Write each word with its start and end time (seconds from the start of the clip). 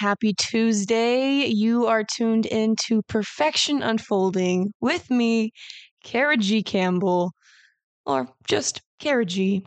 Happy 0.00 0.32
Tuesday. 0.32 1.44
You 1.44 1.86
are 1.86 2.02
tuned 2.02 2.46
in 2.46 2.74
to 2.86 3.02
Perfection 3.02 3.82
Unfolding 3.82 4.72
with 4.80 5.10
me, 5.10 5.50
Cara 6.02 6.38
G. 6.38 6.62
Campbell, 6.62 7.32
or 8.06 8.26
just 8.48 8.80
Cara 8.98 9.26
G. 9.26 9.62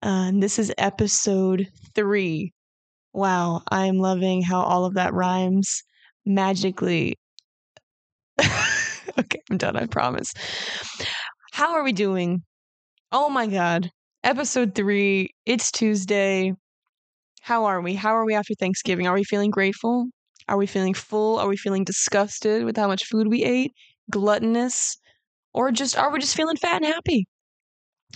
Uh, 0.00 0.28
and 0.28 0.40
this 0.40 0.60
is 0.60 0.72
episode 0.78 1.66
three. 1.96 2.52
Wow, 3.12 3.62
I 3.72 3.86
am 3.86 3.98
loving 3.98 4.42
how 4.42 4.60
all 4.62 4.84
of 4.84 4.94
that 4.94 5.14
rhymes 5.14 5.82
magically. 6.24 7.16
okay, 8.40 9.40
I'm 9.50 9.56
done, 9.56 9.74
I 9.74 9.86
promise. 9.86 10.32
How 11.50 11.72
are 11.72 11.82
we 11.82 11.92
doing? 11.92 12.44
Oh 13.10 13.28
my 13.28 13.48
God. 13.48 13.90
Episode 14.22 14.76
three. 14.76 15.30
It's 15.44 15.72
Tuesday. 15.72 16.54
How 17.42 17.64
are 17.64 17.80
we? 17.80 17.94
How 17.94 18.14
are 18.14 18.24
we 18.24 18.34
after 18.34 18.54
Thanksgiving? 18.54 19.08
Are 19.08 19.14
we 19.14 19.24
feeling 19.24 19.50
grateful? 19.50 20.06
Are 20.46 20.56
we 20.56 20.66
feeling 20.66 20.94
full? 20.94 21.40
Are 21.40 21.48
we 21.48 21.56
feeling 21.56 21.82
disgusted 21.82 22.64
with 22.64 22.76
how 22.76 22.86
much 22.86 23.04
food 23.06 23.26
we 23.26 23.42
ate? 23.42 23.72
Gluttonous? 24.12 24.96
Or 25.52 25.72
just 25.72 25.98
are 25.98 26.12
we 26.12 26.20
just 26.20 26.36
feeling 26.36 26.56
fat 26.56 26.76
and 26.76 26.86
happy? 26.86 27.26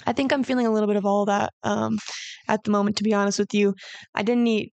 I 0.06 0.12
think 0.12 0.32
I'm 0.32 0.44
feeling 0.44 0.68
a 0.68 0.70
little 0.70 0.86
bit 0.86 0.96
of 0.96 1.04
all 1.04 1.24
that 1.24 1.52
um, 1.64 1.98
at 2.46 2.62
the 2.62 2.70
moment, 2.70 2.98
to 2.98 3.02
be 3.02 3.14
honest 3.14 3.40
with 3.40 3.52
you. 3.52 3.74
I 4.14 4.22
didn't 4.22 4.46
eat 4.46 4.72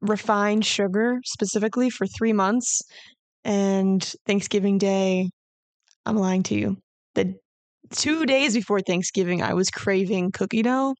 refined 0.00 0.66
sugar 0.66 1.20
specifically 1.24 1.90
for 1.90 2.08
three 2.08 2.32
months. 2.32 2.82
And 3.44 4.02
Thanksgiving 4.26 4.78
Day, 4.78 5.30
I'm 6.04 6.16
lying 6.16 6.42
to 6.44 6.56
you. 6.56 6.76
The 7.14 7.36
two 7.92 8.26
days 8.26 8.54
before 8.54 8.80
Thanksgiving, 8.80 9.42
I 9.42 9.54
was 9.54 9.70
craving 9.70 10.32
cookie 10.32 10.62
dough. 10.62 10.96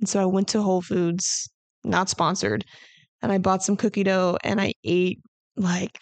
And 0.00 0.08
so 0.08 0.20
I 0.20 0.26
went 0.26 0.48
to 0.48 0.62
Whole 0.62 0.82
Foods 0.82 1.48
not 1.84 2.08
sponsored. 2.08 2.64
And 3.22 3.30
I 3.30 3.38
bought 3.38 3.62
some 3.62 3.76
cookie 3.76 4.02
dough 4.02 4.36
and 4.42 4.60
I 4.60 4.72
ate 4.84 5.20
like 5.56 5.98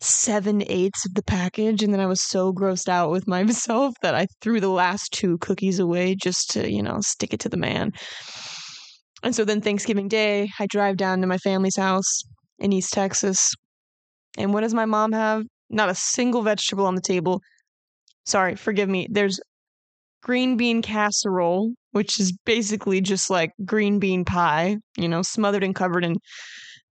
seven 0.00 0.62
eighths 0.66 1.06
of 1.06 1.14
the 1.14 1.22
package. 1.22 1.82
And 1.82 1.92
then 1.92 2.00
I 2.00 2.06
was 2.06 2.22
so 2.22 2.52
grossed 2.52 2.88
out 2.88 3.10
with 3.10 3.26
myself 3.28 3.94
that 4.02 4.14
I 4.14 4.26
threw 4.40 4.60
the 4.60 4.68
last 4.68 5.12
two 5.12 5.38
cookies 5.38 5.78
away 5.78 6.14
just 6.14 6.50
to, 6.50 6.70
you 6.70 6.82
know, 6.82 6.98
stick 7.00 7.32
it 7.32 7.40
to 7.40 7.48
the 7.48 7.56
man. 7.56 7.92
And 9.22 9.34
so 9.34 9.44
then 9.44 9.60
Thanksgiving 9.60 10.08
Day, 10.08 10.50
I 10.58 10.66
drive 10.66 10.96
down 10.96 11.20
to 11.20 11.26
my 11.26 11.38
family's 11.38 11.76
house 11.76 12.22
in 12.58 12.72
East 12.72 12.92
Texas. 12.92 13.52
And 14.36 14.52
what 14.52 14.60
does 14.60 14.74
my 14.74 14.84
mom 14.84 15.12
have? 15.12 15.44
Not 15.70 15.88
a 15.88 15.94
single 15.94 16.42
vegetable 16.42 16.86
on 16.86 16.94
the 16.94 17.00
table. 17.00 17.40
Sorry, 18.26 18.54
forgive 18.54 18.88
me. 18.88 19.06
There's 19.10 19.40
green 20.22 20.56
bean 20.56 20.82
casserole, 20.82 21.72
which 21.94 22.18
is 22.18 22.32
basically 22.44 23.00
just 23.00 23.30
like 23.30 23.52
green 23.64 24.00
bean 24.00 24.24
pie, 24.24 24.76
you 24.96 25.08
know, 25.08 25.22
smothered 25.22 25.62
and 25.62 25.76
covered 25.76 26.04
in 26.04 26.16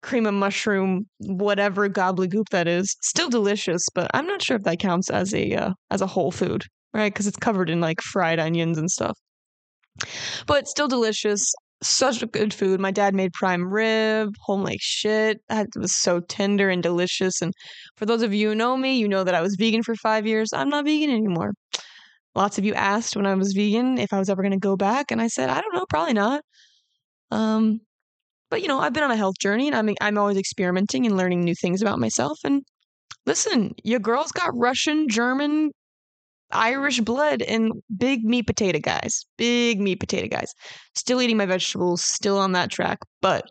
cream 0.01 0.25
of 0.25 0.33
mushroom, 0.33 1.05
whatever 1.19 1.89
gobbledygook 1.89 2.47
that 2.51 2.69
is. 2.69 2.95
Still 3.01 3.29
delicious, 3.29 3.83
but 3.93 4.09
I'm 4.13 4.25
not 4.25 4.41
sure 4.41 4.55
if 4.55 4.63
that 4.63 4.79
counts 4.79 5.09
as 5.09 5.33
a 5.33 5.55
uh, 5.55 5.71
as 5.91 6.01
a 6.01 6.07
whole 6.07 6.31
food, 6.31 6.63
right? 6.93 7.13
Because 7.13 7.27
it's 7.27 7.37
covered 7.37 7.69
in 7.69 7.81
like 7.81 8.01
fried 8.01 8.39
onions 8.39 8.77
and 8.77 8.89
stuff. 8.89 9.17
But 10.47 10.67
still 10.67 10.87
delicious. 10.87 11.53
Such 11.81 12.23
a 12.23 12.27
good 12.27 12.53
food. 12.53 12.79
My 12.79 12.91
dad 12.91 13.13
made 13.13 13.33
prime 13.33 13.67
rib, 13.67 14.33
home 14.45 14.63
like 14.63 14.79
shit. 14.79 15.41
It 15.49 15.67
was 15.75 15.93
so 15.93 16.21
tender 16.21 16.69
and 16.69 16.81
delicious. 16.81 17.41
And 17.41 17.53
for 17.97 18.05
those 18.05 18.21
of 18.21 18.33
you 18.33 18.49
who 18.49 18.55
know 18.55 18.77
me, 18.77 18.97
you 18.97 19.09
know 19.09 19.25
that 19.25 19.35
I 19.35 19.41
was 19.41 19.57
vegan 19.59 19.83
for 19.83 19.95
five 19.95 20.25
years. 20.25 20.53
I'm 20.53 20.69
not 20.69 20.85
vegan 20.85 21.09
anymore. 21.09 21.51
Lots 22.35 22.57
of 22.57 22.65
you 22.65 22.73
asked 22.73 23.15
when 23.15 23.25
I 23.25 23.35
was 23.35 23.53
vegan 23.53 23.97
if 23.97 24.11
I 24.11 24.19
was 24.19 24.29
ever 24.29 24.41
going 24.41 24.53
to 24.53 24.59
go 24.59 24.75
back, 24.75 25.11
and 25.11 25.21
I 25.21 25.27
said, 25.27 25.49
I 25.49 25.61
don't 25.61 25.73
know, 25.73 25.85
probably 25.89 26.13
not. 26.13 26.43
Um, 27.31 27.79
but 28.49 28.61
you 28.61 28.67
know, 28.67 28.79
I've 28.79 28.93
been 28.93 29.03
on 29.03 29.11
a 29.11 29.17
health 29.17 29.35
journey, 29.39 29.67
and 29.67 29.75
I'm 29.75 29.95
I'm 30.01 30.17
always 30.17 30.37
experimenting 30.37 31.05
and 31.05 31.17
learning 31.17 31.43
new 31.43 31.55
things 31.55 31.81
about 31.81 31.99
myself. 31.99 32.39
And 32.43 32.63
listen, 33.25 33.73
your 33.83 33.99
girl's 33.99 34.31
got 34.31 34.51
Russian, 34.55 35.09
German, 35.09 35.71
Irish 36.51 36.99
blood, 37.01 37.41
and 37.41 37.71
big 37.95 38.23
meat 38.23 38.47
potato 38.47 38.79
guys, 38.79 39.25
big 39.37 39.79
meat 39.79 39.99
potato 39.99 40.27
guys. 40.27 40.51
Still 40.95 41.21
eating 41.21 41.37
my 41.37 41.45
vegetables, 41.45 42.03
still 42.03 42.37
on 42.37 42.53
that 42.53 42.71
track, 42.71 42.99
but 43.21 43.45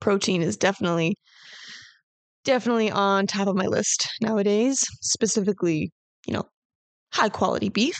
protein 0.00 0.42
is 0.42 0.56
definitely 0.56 1.14
definitely 2.44 2.90
on 2.90 3.26
top 3.26 3.48
of 3.48 3.56
my 3.56 3.66
list 3.66 4.08
nowadays 4.22 4.84
specifically 5.02 5.90
you 6.26 6.32
know 6.32 6.44
high 7.12 7.28
quality 7.28 7.68
beef. 7.68 7.98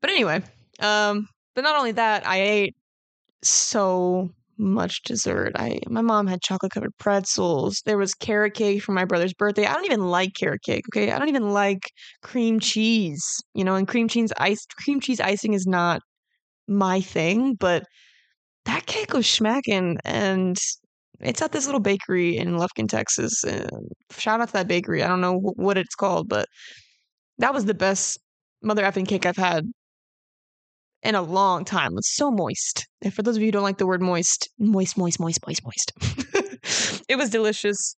But 0.00 0.10
anyway, 0.10 0.42
um, 0.80 1.28
but 1.54 1.62
not 1.62 1.76
only 1.76 1.92
that, 1.92 2.26
I 2.26 2.40
ate 2.40 2.76
so 3.42 4.30
much 4.58 5.02
dessert. 5.02 5.52
I 5.56 5.80
my 5.88 6.00
mom 6.02 6.26
had 6.26 6.42
chocolate 6.42 6.72
covered 6.72 6.96
pretzels. 6.98 7.82
There 7.84 7.98
was 7.98 8.14
carrot 8.14 8.54
cake 8.54 8.82
for 8.82 8.92
my 8.92 9.04
brother's 9.04 9.34
birthday. 9.34 9.66
I 9.66 9.74
don't 9.74 9.86
even 9.86 10.08
like 10.08 10.32
carrot 10.38 10.62
cake, 10.62 10.84
okay? 10.92 11.12
I 11.12 11.18
don't 11.18 11.28
even 11.28 11.50
like 11.50 11.82
cream 12.22 12.60
cheese. 12.60 13.24
You 13.54 13.64
know, 13.64 13.74
and 13.74 13.88
cream 13.88 14.08
cheese 14.08 14.32
ice 14.38 14.64
cream 14.76 15.00
cheese 15.00 15.20
icing 15.20 15.54
is 15.54 15.66
not 15.66 16.00
my 16.68 17.00
thing, 17.00 17.54
but 17.54 17.84
that 18.66 18.86
cake 18.86 19.12
was 19.12 19.28
smacking 19.28 19.98
and 20.04 20.58
it's 21.20 21.42
at 21.42 21.52
this 21.52 21.66
little 21.66 21.80
bakery 21.80 22.36
in 22.36 22.56
Lufkin, 22.56 22.88
Texas. 22.88 23.44
And 23.44 23.70
shout 24.10 24.40
out 24.40 24.48
to 24.48 24.52
that 24.54 24.68
bakery. 24.68 25.02
I 25.02 25.08
don't 25.08 25.20
know 25.20 25.38
what 25.38 25.78
it's 25.78 25.94
called, 25.94 26.28
but 26.28 26.48
that 27.42 27.52
was 27.52 27.64
the 27.64 27.74
best 27.74 28.18
mother 28.62 28.84
effing 28.84 29.06
cake 29.06 29.26
I've 29.26 29.36
had 29.36 29.64
in 31.02 31.16
a 31.16 31.22
long 31.22 31.64
time. 31.64 31.98
It's 31.98 32.14
so 32.14 32.30
moist. 32.30 32.86
And 33.02 33.12
for 33.12 33.22
those 33.22 33.34
of 33.34 33.42
you 33.42 33.48
who 33.48 33.52
don't 33.52 33.64
like 33.64 33.78
the 33.78 33.86
word 33.86 34.00
moist, 34.00 34.48
moist, 34.60 34.96
moist, 34.96 35.18
moist, 35.18 35.40
moist, 35.44 35.60
moist. 35.64 35.92
it 37.08 37.16
was 37.16 37.30
delicious. 37.30 37.96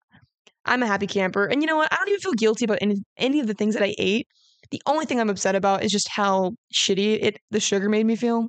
I'm 0.65 0.83
a 0.83 0.87
happy 0.87 1.07
camper. 1.07 1.45
And 1.45 1.61
you 1.61 1.67
know 1.67 1.77
what? 1.77 1.93
I 1.93 1.97
don't 1.97 2.09
even 2.09 2.21
feel 2.21 2.33
guilty 2.33 2.65
about 2.65 2.79
any 2.81 2.97
any 3.19 3.39
of 3.39 3.47
the 3.47 3.53
things 3.53 3.75
that 3.75 3.83
I 3.83 3.95
ate. 3.99 4.27
The 4.71 4.81
only 4.87 5.05
thing 5.05 5.21
I'm 5.21 5.29
upset 5.29 5.55
about 5.55 5.85
is 5.85 5.93
just 5.93 6.09
how 6.09 6.53
shitty 6.75 7.23
it 7.23 7.39
the 7.51 7.61
sugar 7.61 7.91
made 7.91 8.07
me 8.07 8.17
feel. 8.17 8.49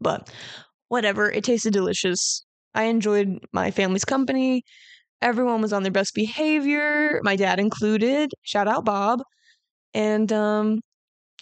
But 0.00 0.32
whatever, 0.88 1.28
it 1.28 1.42
tasted 1.42 1.72
delicious. 1.72 2.44
I 2.72 2.84
enjoyed 2.84 3.40
my 3.52 3.72
family's 3.72 4.04
company. 4.04 4.62
Everyone 5.20 5.60
was 5.60 5.72
on 5.72 5.82
their 5.82 5.90
best 5.90 6.14
behavior, 6.14 7.20
my 7.24 7.34
dad 7.34 7.58
included. 7.58 8.30
Shout 8.42 8.68
out 8.68 8.84
Bob 8.84 9.22
and 9.94 10.32
um, 10.32 10.80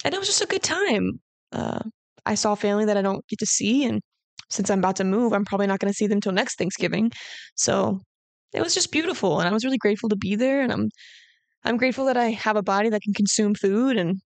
and 0.05 0.13
it 0.13 0.19
was 0.19 0.27
just 0.27 0.43
a 0.43 0.47
good 0.47 0.63
time. 0.63 1.19
Uh, 1.51 1.79
I 2.25 2.35
saw 2.35 2.55
family 2.55 2.85
that 2.85 2.97
I 2.97 3.01
don't 3.01 3.25
get 3.27 3.39
to 3.39 3.45
see, 3.45 3.85
and 3.85 4.01
since 4.49 4.69
I'm 4.69 4.79
about 4.79 4.97
to 4.97 5.03
move, 5.03 5.33
I'm 5.33 5.45
probably 5.45 5.67
not 5.67 5.79
going 5.79 5.91
to 5.91 5.97
see 5.97 6.07
them 6.07 6.21
till 6.21 6.31
next 6.31 6.57
Thanksgiving. 6.57 7.11
So 7.55 8.01
it 8.53 8.61
was 8.61 8.73
just 8.73 8.91
beautiful, 8.91 9.39
and 9.39 9.49
I 9.49 9.51
was 9.53 9.63
really 9.65 9.77
grateful 9.77 10.09
to 10.09 10.15
be 10.15 10.35
there. 10.35 10.61
And 10.61 10.71
I'm 10.71 10.89
I'm 11.65 11.77
grateful 11.77 12.05
that 12.05 12.17
I 12.17 12.31
have 12.31 12.55
a 12.55 12.63
body 12.63 12.89
that 12.89 13.01
can 13.01 13.13
consume 13.13 13.55
food, 13.55 13.97
and 13.97 14.21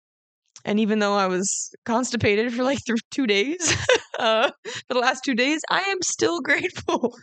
and 0.65 0.79
even 0.79 0.99
though 0.99 1.15
I 1.15 1.27
was 1.27 1.71
constipated 1.85 2.53
for 2.53 2.63
like 2.63 2.79
th- 2.87 2.99
two 3.11 3.27
days, 3.27 3.75
uh, 4.19 4.51
for 4.65 4.93
the 4.93 4.99
last 4.99 5.23
two 5.23 5.35
days, 5.35 5.61
I 5.71 5.81
am 5.81 6.01
still 6.03 6.41
grateful. 6.49 7.15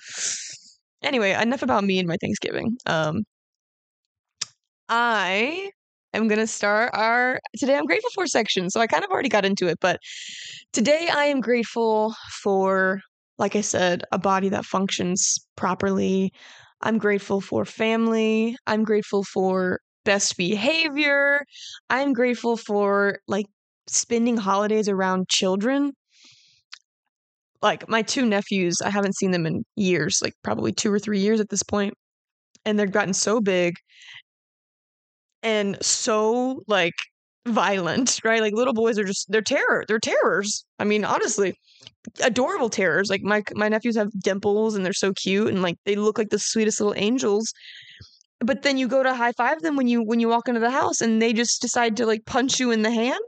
anyway, 1.02 1.32
enough 1.32 1.62
about 1.62 1.84
me 1.84 1.98
and 1.98 2.08
my 2.08 2.16
Thanksgiving. 2.20 2.76
Um, 2.86 3.24
I 4.88 5.70
am 6.16 6.28
going 6.28 6.40
to 6.40 6.46
start 6.46 6.90
our 6.94 7.40
today 7.58 7.76
I'm 7.76 7.86
grateful 7.86 8.10
for 8.14 8.26
section. 8.26 8.70
So 8.70 8.80
I 8.80 8.86
kind 8.86 9.04
of 9.04 9.10
already 9.10 9.28
got 9.28 9.44
into 9.44 9.68
it, 9.68 9.78
but 9.80 10.00
today 10.72 11.08
I 11.12 11.26
am 11.26 11.40
grateful 11.40 12.14
for 12.42 13.00
like 13.38 13.56
I 13.56 13.60
said, 13.60 14.04
a 14.12 14.18
body 14.18 14.48
that 14.50 14.64
functions 14.64 15.38
properly. 15.56 16.32
I'm 16.82 16.98
grateful 16.98 17.40
for 17.40 17.64
family. 17.64 18.56
I'm 18.66 18.84
grateful 18.84 19.24
for 19.24 19.80
best 20.04 20.36
behavior. 20.36 21.44
I'm 21.90 22.12
grateful 22.12 22.56
for 22.56 23.18
like 23.26 23.46
spending 23.86 24.36
holidays 24.36 24.88
around 24.88 25.28
children. 25.28 25.92
Like 27.62 27.88
my 27.88 28.02
two 28.02 28.26
nephews, 28.26 28.76
I 28.84 28.90
haven't 28.90 29.16
seen 29.16 29.30
them 29.30 29.46
in 29.46 29.64
years, 29.74 30.20
like 30.22 30.34
probably 30.42 30.72
2 30.72 30.92
or 30.92 30.98
3 30.98 31.18
years 31.18 31.40
at 31.40 31.48
this 31.48 31.62
point. 31.62 31.94
And 32.66 32.78
they've 32.78 32.90
gotten 32.90 33.14
so 33.14 33.40
big 33.40 33.74
and 35.44 35.78
so 35.82 36.62
like 36.66 36.94
violent, 37.46 38.20
right? 38.24 38.40
Like 38.40 38.54
little 38.54 38.74
boys 38.74 38.98
are 38.98 39.04
just 39.04 39.30
they're 39.30 39.42
terror. 39.42 39.84
They're 39.86 40.00
terrors. 40.00 40.64
I 40.78 40.84
mean, 40.84 41.04
honestly, 41.04 41.54
adorable 42.22 42.70
terrors. 42.70 43.10
Like 43.10 43.22
my 43.22 43.42
my 43.54 43.68
nephews 43.68 43.96
have 43.96 44.10
dimples 44.20 44.74
and 44.74 44.84
they're 44.84 44.92
so 44.92 45.12
cute 45.12 45.48
and 45.48 45.62
like 45.62 45.76
they 45.84 45.96
look 45.96 46.18
like 46.18 46.30
the 46.30 46.38
sweetest 46.38 46.80
little 46.80 46.94
angels. 46.96 47.52
But 48.40 48.62
then 48.62 48.78
you 48.78 48.88
go 48.88 49.02
to 49.02 49.14
high 49.14 49.32
five 49.32 49.60
them 49.62 49.76
when 49.76 49.86
you 49.88 50.02
when 50.02 50.20
you 50.20 50.28
walk 50.28 50.48
into 50.48 50.60
the 50.60 50.70
house 50.70 51.00
and 51.00 51.22
they 51.22 51.32
just 51.32 51.62
decide 51.62 51.96
to 51.98 52.06
like 52.06 52.24
punch 52.26 52.58
you 52.58 52.70
in 52.72 52.82
the 52.82 52.90
hand. 52.90 53.20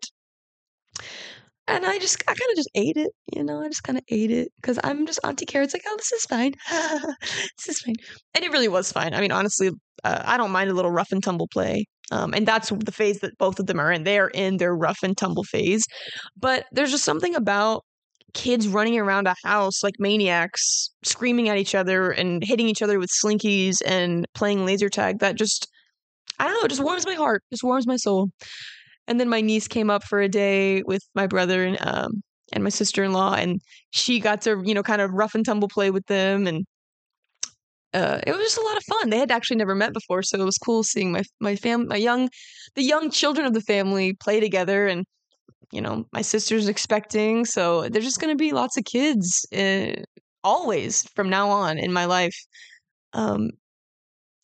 And 1.69 1.85
I 1.85 1.99
just, 1.99 2.23
I 2.29 2.35
kind 2.35 2.51
of 2.51 2.57
just 2.57 2.71
ate 2.77 2.97
it, 2.97 3.11
you 3.35 3.43
know, 3.43 3.61
I 3.61 3.67
just 3.67 3.83
kind 3.83 3.99
of 3.99 4.05
ate 4.09 4.31
it 4.31 4.53
because 4.55 4.79
I'm 4.85 5.05
just 5.05 5.19
Auntie 5.25 5.47
Carrot's 5.47 5.75
like, 5.75 5.83
oh, 5.87 5.97
this 5.97 6.13
is 6.13 6.25
fine. 6.25 6.53
this 6.71 7.69
is 7.69 7.81
fine. 7.81 7.97
And 8.35 8.45
it 8.45 8.53
really 8.53 8.69
was 8.69 8.93
fine. 8.93 9.15
I 9.15 9.21
mean, 9.21 9.33
honestly, 9.33 9.71
uh, 10.05 10.23
I 10.25 10.37
don't 10.37 10.53
mind 10.53 10.71
a 10.71 10.75
little 10.75 10.93
rough 10.93 11.11
and 11.11 11.23
tumble 11.23 11.49
play. 11.49 11.87
Um, 12.13 12.33
and 12.35 12.47
that's 12.47 12.71
the 12.71 12.93
phase 12.93 13.21
that 13.21 13.37
both 13.39 13.59
of 13.59 13.67
them 13.67 13.81
are 13.81 13.93
in. 13.93 14.05
They 14.05 14.19
are 14.19 14.29
in 14.29 14.59
their 14.59 14.75
rough 14.75 14.99
and 15.03 15.17
tumble 15.17 15.45
phase. 15.45 15.85
But 16.37 16.67
there's 16.73 16.91
just 16.93 17.05
something 17.05 17.35
about 17.35 17.85
kids 18.35 18.69
running 18.69 18.99
around 18.99 19.27
a 19.27 19.35
house 19.45 19.83
like 19.83 19.95
maniacs, 19.99 20.91
screaming 21.03 21.49
at 21.49 21.59
each 21.59 21.75
other 21.75 22.11
and 22.11 22.45
hitting 22.45 22.69
each 22.69 22.83
other 22.83 22.99
with 22.99 23.11
slinkies 23.11 23.77
and 23.87 24.27
playing 24.35 24.67
laser 24.67 24.89
tag. 24.89 25.19
That 25.21 25.37
just, 25.37 25.67
I 26.39 26.45
don't 26.45 26.55
know, 26.55 26.65
it 26.65 26.69
just 26.69 26.83
warms 26.85 27.07
my 27.07 27.15
heart, 27.15 27.43
just 27.51 27.65
warms 27.65 27.87
my 27.87 27.97
soul. 27.97 28.31
And 29.09 29.21
then 29.21 29.29
my 29.29 29.41
niece 29.41 29.69
came 29.69 29.91
up 29.91 30.05
for 30.05 30.21
a 30.21 30.29
day 30.29 30.83
with 30.83 31.03
my 31.15 31.27
brother 31.27 31.65
and 31.65 31.79
um 31.87 32.23
and 32.53 32.63
my 32.63 32.71
sister 32.71 33.03
in 33.05 33.13
law, 33.13 33.35
and 33.35 33.61
she 33.91 34.21
got 34.21 34.43
to 34.43 34.63
you 34.65 34.75
know 34.75 34.83
kind 34.83 35.03
of 35.03 35.13
rough 35.13 35.35
and 35.35 35.45
tumble 35.45 35.69
play 35.69 35.91
with 35.91 36.07
them, 36.07 36.47
and 36.47 36.65
uh, 37.97 38.21
it 38.27 38.33
was 38.33 38.41
just 38.41 38.59
a 38.59 38.63
lot 38.63 38.77
of 38.77 38.83
fun. 38.85 39.11
They 39.11 39.19
had 39.19 39.31
actually 39.31 39.57
never 39.57 39.75
met 39.75 39.95
before, 39.95 40.23
so 40.23 40.39
it 40.39 40.45
was 40.45 40.59
cool 40.59 40.83
seeing 40.83 41.13
my 41.13 41.23
my 41.41 41.57
fam 41.57 41.89
my 41.89 41.97
young 41.97 42.29
the 42.75 42.83
young 42.83 43.11
children 43.11 43.47
of 43.47 43.55
the 43.55 43.63
family 43.63 44.13
play 44.13 44.39
together 44.39 44.87
and 44.87 45.07
you 45.73 45.81
know 45.81 46.05
my 46.13 46.23
sister's 46.23 46.69
expecting 46.69 47.45
so 47.45 47.89
there's 47.89 48.05
just 48.05 48.21
going 48.21 48.33
to 48.33 48.37
be 48.37 48.53
lots 48.53 48.77
of 48.77 48.85
kids 48.85 49.47
uh, 49.57 49.93
always 50.45 51.03
from 51.17 51.31
now 51.31 51.49
on 51.49 51.79
in 51.79 51.93
my 51.93 52.05
life. 52.05 52.37
Um 53.15 53.51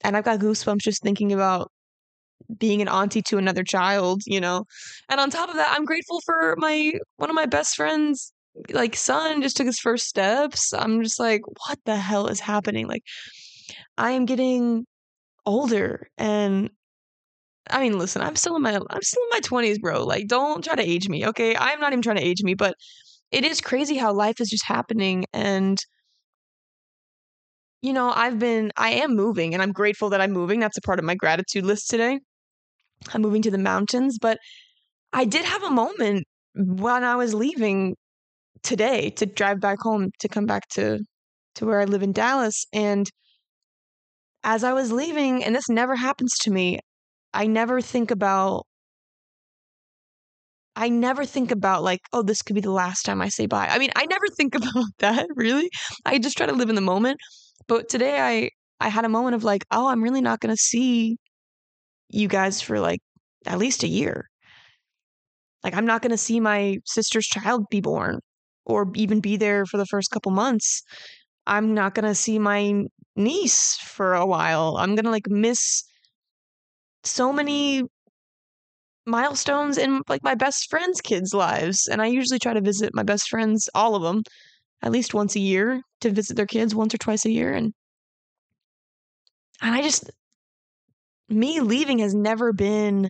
and 0.05 0.17
i've 0.17 0.25
got 0.25 0.41
goosebumps 0.41 0.81
just 0.81 1.03
thinking 1.03 1.33
about 1.33 1.71
being 2.59 2.83
an 2.83 2.89
auntie 2.89 3.23
to 3.23 3.39
another 3.39 3.65
child 3.65 4.23
you 4.27 4.41
know? 4.41 4.65
And 5.09 5.21
on 5.21 5.31
top 5.31 5.49
of 5.51 5.57
that 5.57 5.75
i'm 5.77 5.85
grateful 5.85 6.21
for 6.25 6.57
my 6.59 6.93
one 7.19 7.31
of 7.31 7.37
my 7.37 7.47
best 7.47 7.77
friends 7.77 8.33
like 8.71 8.97
son 8.97 9.43
just 9.43 9.57
took 9.57 9.67
his 9.67 9.79
first 9.79 10.07
steps. 10.07 10.73
I'm 10.73 11.03
just 11.03 11.19
like 11.19 11.43
what 11.67 11.79
the 11.85 11.97
hell 11.97 12.27
is 12.29 12.41
happening? 12.41 12.87
Like 12.87 13.03
i 13.99 14.13
am 14.13 14.27
getting 14.27 14.85
older 15.47 16.09
and 16.19 16.71
I 17.71 17.81
mean, 17.81 17.99
listen, 17.99 18.23
I'm 18.23 18.37
still 18.37 18.57
in 18.57 18.63
my 18.63 18.75
I'm 18.75 19.03
still 19.03 19.23
in 19.23 19.29
my 19.31 19.41
20s, 19.41 19.81
bro. 19.81 20.05
Like 20.05 20.27
don't 20.27 20.65
try 20.65 20.75
to 20.75 20.83
age 20.83 21.09
me, 21.09 21.27
okay? 21.29 21.57
I'm 21.57 21.81
not 21.81 21.93
even 21.93 22.03
trying 22.03 22.17
to 22.17 22.25
age 22.25 22.43
me, 22.43 22.55
but 22.55 22.75
it 23.31 23.45
is 23.45 23.61
crazy 23.61 23.97
how 23.97 24.13
life 24.13 24.41
is 24.41 24.51
just 24.51 24.67
happening 24.67 25.25
and 25.33 25.79
you 27.83 27.93
know, 27.93 28.13
I've 28.15 28.39
been 28.39 28.73
I 28.77 28.91
am 28.91 29.17
moving 29.17 29.55
and 29.55 29.63
I'm 29.63 29.73
grateful 29.73 30.11
that 30.11 30.21
I'm 30.21 30.33
moving. 30.33 30.61
That's 30.61 30.77
a 30.79 30.83
part 30.83 30.99
of 30.99 31.05
my 31.05 31.15
gratitude 31.15 31.65
list 31.65 31.91
today. 31.91 32.21
I'm 33.15 33.23
moving 33.23 33.43
to 33.43 33.51
the 33.51 33.59
mountains, 33.59 34.19
but 34.21 34.39
I 35.13 35.25
did 35.25 35.45
have 35.45 35.63
a 35.65 35.71
moment 35.71 36.27
when 36.55 37.05
I 37.05 37.17
was 37.17 37.35
leaving 37.35 37.97
today 38.63 39.11
to 39.11 39.27
drive 39.27 39.61
back 39.61 39.79
home 39.81 40.11
to 40.21 40.29
come 40.29 40.47
back 40.47 40.69
to 40.71 41.01
to 41.57 41.67
where 41.67 41.81
I 41.81 41.85
live 41.85 42.03
in 42.03 42.13
Dallas 42.13 42.67
and 42.73 43.11
as 44.45 44.65
I 44.65 44.73
was 44.73 44.93
leaving 44.93 45.45
and 45.45 45.55
this 45.55 45.69
never 45.69 45.97
happens 45.97 46.33
to 46.43 46.51
me, 46.51 46.81
I 47.35 47.47
never 47.47 47.81
think 47.81 48.11
about 48.11 48.67
I 50.75 50.89
never 50.89 51.27
think 51.27 51.51
about 51.51 51.83
like, 51.83 52.01
oh, 52.13 52.23
this 52.23 52.41
could 52.43 52.55
be 52.55 52.63
the 52.63 52.71
last 52.71 53.03
time 53.03 53.21
I 53.21 53.29
say 53.29 53.47
bye. 53.47 53.69
I 53.69 53.79
mean, 53.79 53.91
I 53.95 54.07
never 54.07 54.27
think 54.37 54.55
about 54.55 54.87
that, 54.99 55.29
really. 55.37 55.69
I 56.05 56.19
just 56.19 56.37
try 56.37 56.47
to 56.47 56.53
live 56.53 56.71
in 56.71 56.75
the 56.77 56.81
moment. 56.81 57.19
But 57.69 57.89
today 57.89 58.21
I 58.21 58.51
I 58.81 58.89
had 58.89 59.05
a 59.05 59.09
moment 59.09 59.37
of 59.37 59.45
like, 59.45 59.65
oh, 59.71 59.89
I'm 59.89 60.03
really 60.03 60.21
not 60.21 60.41
going 60.41 60.55
to 60.55 60.61
see 60.61 61.17
you 62.09 62.29
guys 62.29 62.61
for 62.61 62.81
like 62.81 63.01
at 63.47 63.59
least 63.59 63.83
a 63.85 63.89
year. 63.89 64.29
Like 65.63 65.75
I'm 65.75 65.87
not 65.87 66.03
going 66.03 66.11
to 66.11 66.19
see 66.19 66.41
my 66.41 66.79
sister's 66.87 67.27
child 67.27 67.67
be 67.71 67.81
born 67.81 68.21
or 68.65 68.91
even 68.95 69.21
be 69.21 69.37
there 69.37 69.67
for 69.67 69.77
the 69.77 69.87
first 69.87 70.11
couple 70.11 70.33
months. 70.33 70.83
I'm 71.47 71.75
not 71.75 71.95
going 71.95 72.07
to 72.07 72.15
see 72.15 72.39
my 72.39 72.85
niece 73.17 73.77
for 73.77 74.15
a 74.15 74.27
while. 74.27 74.77
I'm 74.79 74.95
going 74.95 75.05
to 75.05 75.11
like 75.11 75.29
miss 75.29 75.85
so 77.05 77.33
many 77.33 77.83
milestones 79.07 79.79
in 79.79 80.03
like 80.09 80.23
my 80.23 80.35
best 80.35 80.71
friends' 80.71 81.01
kids' 81.01 81.35
lives. 81.35 81.89
And 81.91 82.01
I 82.01 82.07
usually 82.07 82.39
try 82.39 82.55
to 82.55 82.61
visit 82.61 82.95
my 82.95 83.03
best 83.03 83.29
friends, 83.29 83.69
all 83.75 83.95
of 83.95 84.03
them, 84.03 84.23
at 84.83 84.93
least 84.93 85.15
once 85.15 85.37
a 85.37 85.41
year 85.41 85.83
to 86.01 86.11
visit 86.11 86.37
their 86.37 86.47
kids 86.47 86.75
once 86.75 86.95
or 86.95 86.99
twice 86.99 87.25
a 87.25 87.31
year. 87.31 87.53
And 87.53 87.73
and 89.61 89.75
I 89.75 89.83
just 89.83 90.11
me 91.29 91.61
leaving 91.61 91.99
has 92.01 92.15
never 92.15 92.53
been 92.53 93.09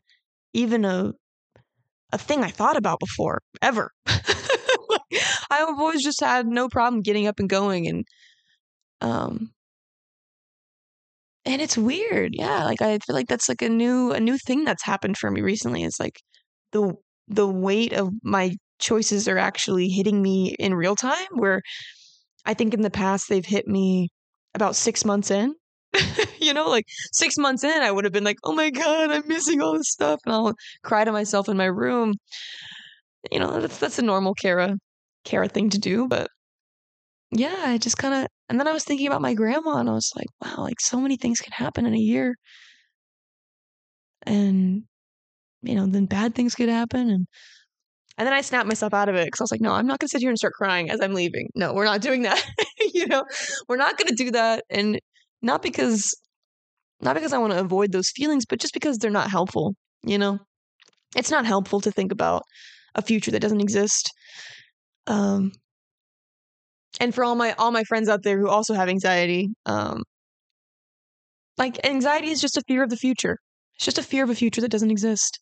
even 0.53 0.85
a 0.85 1.13
a 2.13 2.19
thing 2.19 2.45
I 2.45 2.51
thought 2.51 2.77
about 2.77 3.01
before, 3.01 3.41
ever. 3.63 3.91
I've 5.51 5.69
always 5.79 6.03
just 6.03 6.21
had 6.21 6.47
no 6.47 6.69
problem 6.69 7.03
getting 7.03 7.27
up 7.27 7.39
and 7.39 7.49
going 7.49 7.87
and 7.87 8.05
um 9.03 9.53
and 11.45 11.61
it's 11.61 11.77
weird. 11.77 12.33
Yeah, 12.35 12.65
like 12.65 12.81
I 12.83 12.99
feel 12.99 13.15
like 13.17 13.29
that's 13.29 13.49
like 13.49 13.63
a 13.63 13.69
new 13.69 14.13
a 14.13 14.21
new 14.21 14.39
thing 14.39 14.65
that's 14.65 14.85
happened 14.85 15.19
for 15.19 15.31
me 15.31 15.41
recently. 15.41 15.83
It's 15.85 15.99
like 16.01 16.21
the 16.73 16.95
the 17.29 17.49
weight 17.49 17.93
of 17.93 18.11
my 18.23 18.57
choices 18.81 19.29
are 19.29 19.39
actually 19.39 19.89
hitting 19.89 20.23
me 20.23 20.55
in 20.59 20.75
real 20.75 20.97
time 20.97 21.27
where 21.35 21.63
I 22.47 22.55
think 22.55 22.75
in 22.75 22.83
the 22.83 22.91
past 22.91 23.29
they've 23.29 23.47
hit 23.47 23.69
me 23.69 24.11
about 24.55 24.77
6 24.77 25.05
months 25.07 25.31
in. 25.33 25.55
you 26.41 26.55
know, 26.55 26.69
like 26.71 26.87
6 27.13 27.39
months 27.39 27.65
in 27.65 27.83
I 27.83 27.93
would 27.93 28.05
have 28.05 28.13
been 28.15 28.25
like, 28.25 28.39
"Oh 28.45 28.55
my 28.55 28.71
god, 28.71 29.11
I'm 29.13 29.29
missing 29.29 29.63
all 29.63 29.75
this 29.79 29.91
stuff." 29.93 30.21
And 30.27 30.35
I'll 30.35 30.55
cry 30.85 31.05
to 31.05 31.13
myself 31.13 31.49
in 31.51 31.57
my 31.59 31.67
room. 31.67 32.15
You 33.33 33.41
know, 33.41 33.61
that's 33.61 33.79
that's 33.79 33.99
a 33.99 34.03
normal 34.03 34.35
Cara 34.35 34.79
Cara 35.25 35.49
thing 35.49 35.71
to 35.71 35.79
do, 35.79 36.07
but 36.09 36.29
yeah, 37.31 37.55
I 37.67 37.79
just 37.79 37.97
kind 37.99 38.15
of 38.15 38.27
and 38.53 38.61
then 38.61 38.69
I 38.69 38.73
was 38.73 38.85
thinking 38.85 39.07
about 39.07 39.23
my 39.23 39.33
grandma 39.33 39.79
and 39.79 39.89
I 39.89 39.95
was 39.95 40.13
like, 40.15 40.27
wow, 40.43 40.63
like 40.63 40.79
so 40.79 41.01
many 41.01 41.17
things 41.17 41.41
can 41.41 41.53
happen 41.53 41.87
in 41.87 41.95
a 41.95 41.99
year. 41.99 42.35
And 44.27 44.83
you 45.63 45.75
know, 45.75 45.87
then 45.87 46.05
bad 46.05 46.35
things 46.35 46.55
could 46.55 46.69
happen 46.69 47.09
and 47.09 47.27
and 48.19 48.27
then 48.27 48.35
I 48.35 48.43
snapped 48.43 48.69
myself 48.69 48.93
out 48.93 49.09
of 49.09 49.15
it 49.15 49.25
because 49.25 49.41
I 49.41 49.45
was 49.45 49.53
like, 49.53 49.63
no, 49.63 49.73
I'm 49.73 49.87
not 49.87 50.01
going 50.01 50.09
to 50.09 50.11
sit 50.11 50.21
here 50.21 50.29
and 50.29 50.37
start 50.37 50.53
crying 50.53 50.91
as 50.91 51.01
I'm 51.01 51.15
leaving. 51.15 51.49
No, 51.55 51.73
we're 51.73 51.87
not 51.87 52.03
doing 52.03 52.23
that. 52.25 52.45
you 52.93 53.07
know, 53.07 53.25
we're 53.71 53.79
not 53.79 53.97
going 53.97 54.09
to 54.09 54.15
do 54.15 54.33
that. 54.33 54.65
And 54.69 55.01
not 55.41 55.63
because, 55.63 56.15
not 57.01 57.15
because 57.15 57.33
I 57.33 57.39
want 57.39 57.55
to 57.55 57.59
avoid 57.61 57.91
those 57.91 58.11
feelings, 58.15 58.45
but 58.45 58.61
just 58.61 58.75
because 58.75 58.99
they're 58.99 59.11
not 59.11 59.31
helpful. 59.31 59.75
You 60.03 60.19
know, 60.19 60.41
it's 61.17 61.31
not 61.31 61.47
helpful 61.47 61.81
to 61.81 61.91
think 61.91 62.13
about 62.13 62.43
a 62.95 63.01
future 63.01 63.31
that 63.31 63.41
doesn't 63.41 63.63
exist. 63.63 64.11
Um, 65.07 65.53
and 67.01 67.15
for 67.15 67.25
all 67.25 67.35
my 67.35 67.53
all 67.55 67.71
my 67.73 67.85
friends 67.85 68.09
out 68.09 68.23
there 68.23 68.39
who 68.39 68.49
also 68.49 68.75
have 68.75 68.89
anxiety 68.89 69.49
um 69.67 70.03
like 71.59 71.85
anxiety 71.87 72.31
is 72.31 72.41
just 72.41 72.57
a 72.57 72.63
fear 72.67 72.83
of 72.83 72.91
the 72.91 72.97
future. 72.97 73.39
It's 73.77 73.85
just 73.85 73.99
a 73.99 74.03
fear 74.03 74.25
of 74.25 74.31
a 74.31 74.35
future 74.35 74.61
that 74.61 74.71
doesn't 74.71 74.91
exist 74.91 75.39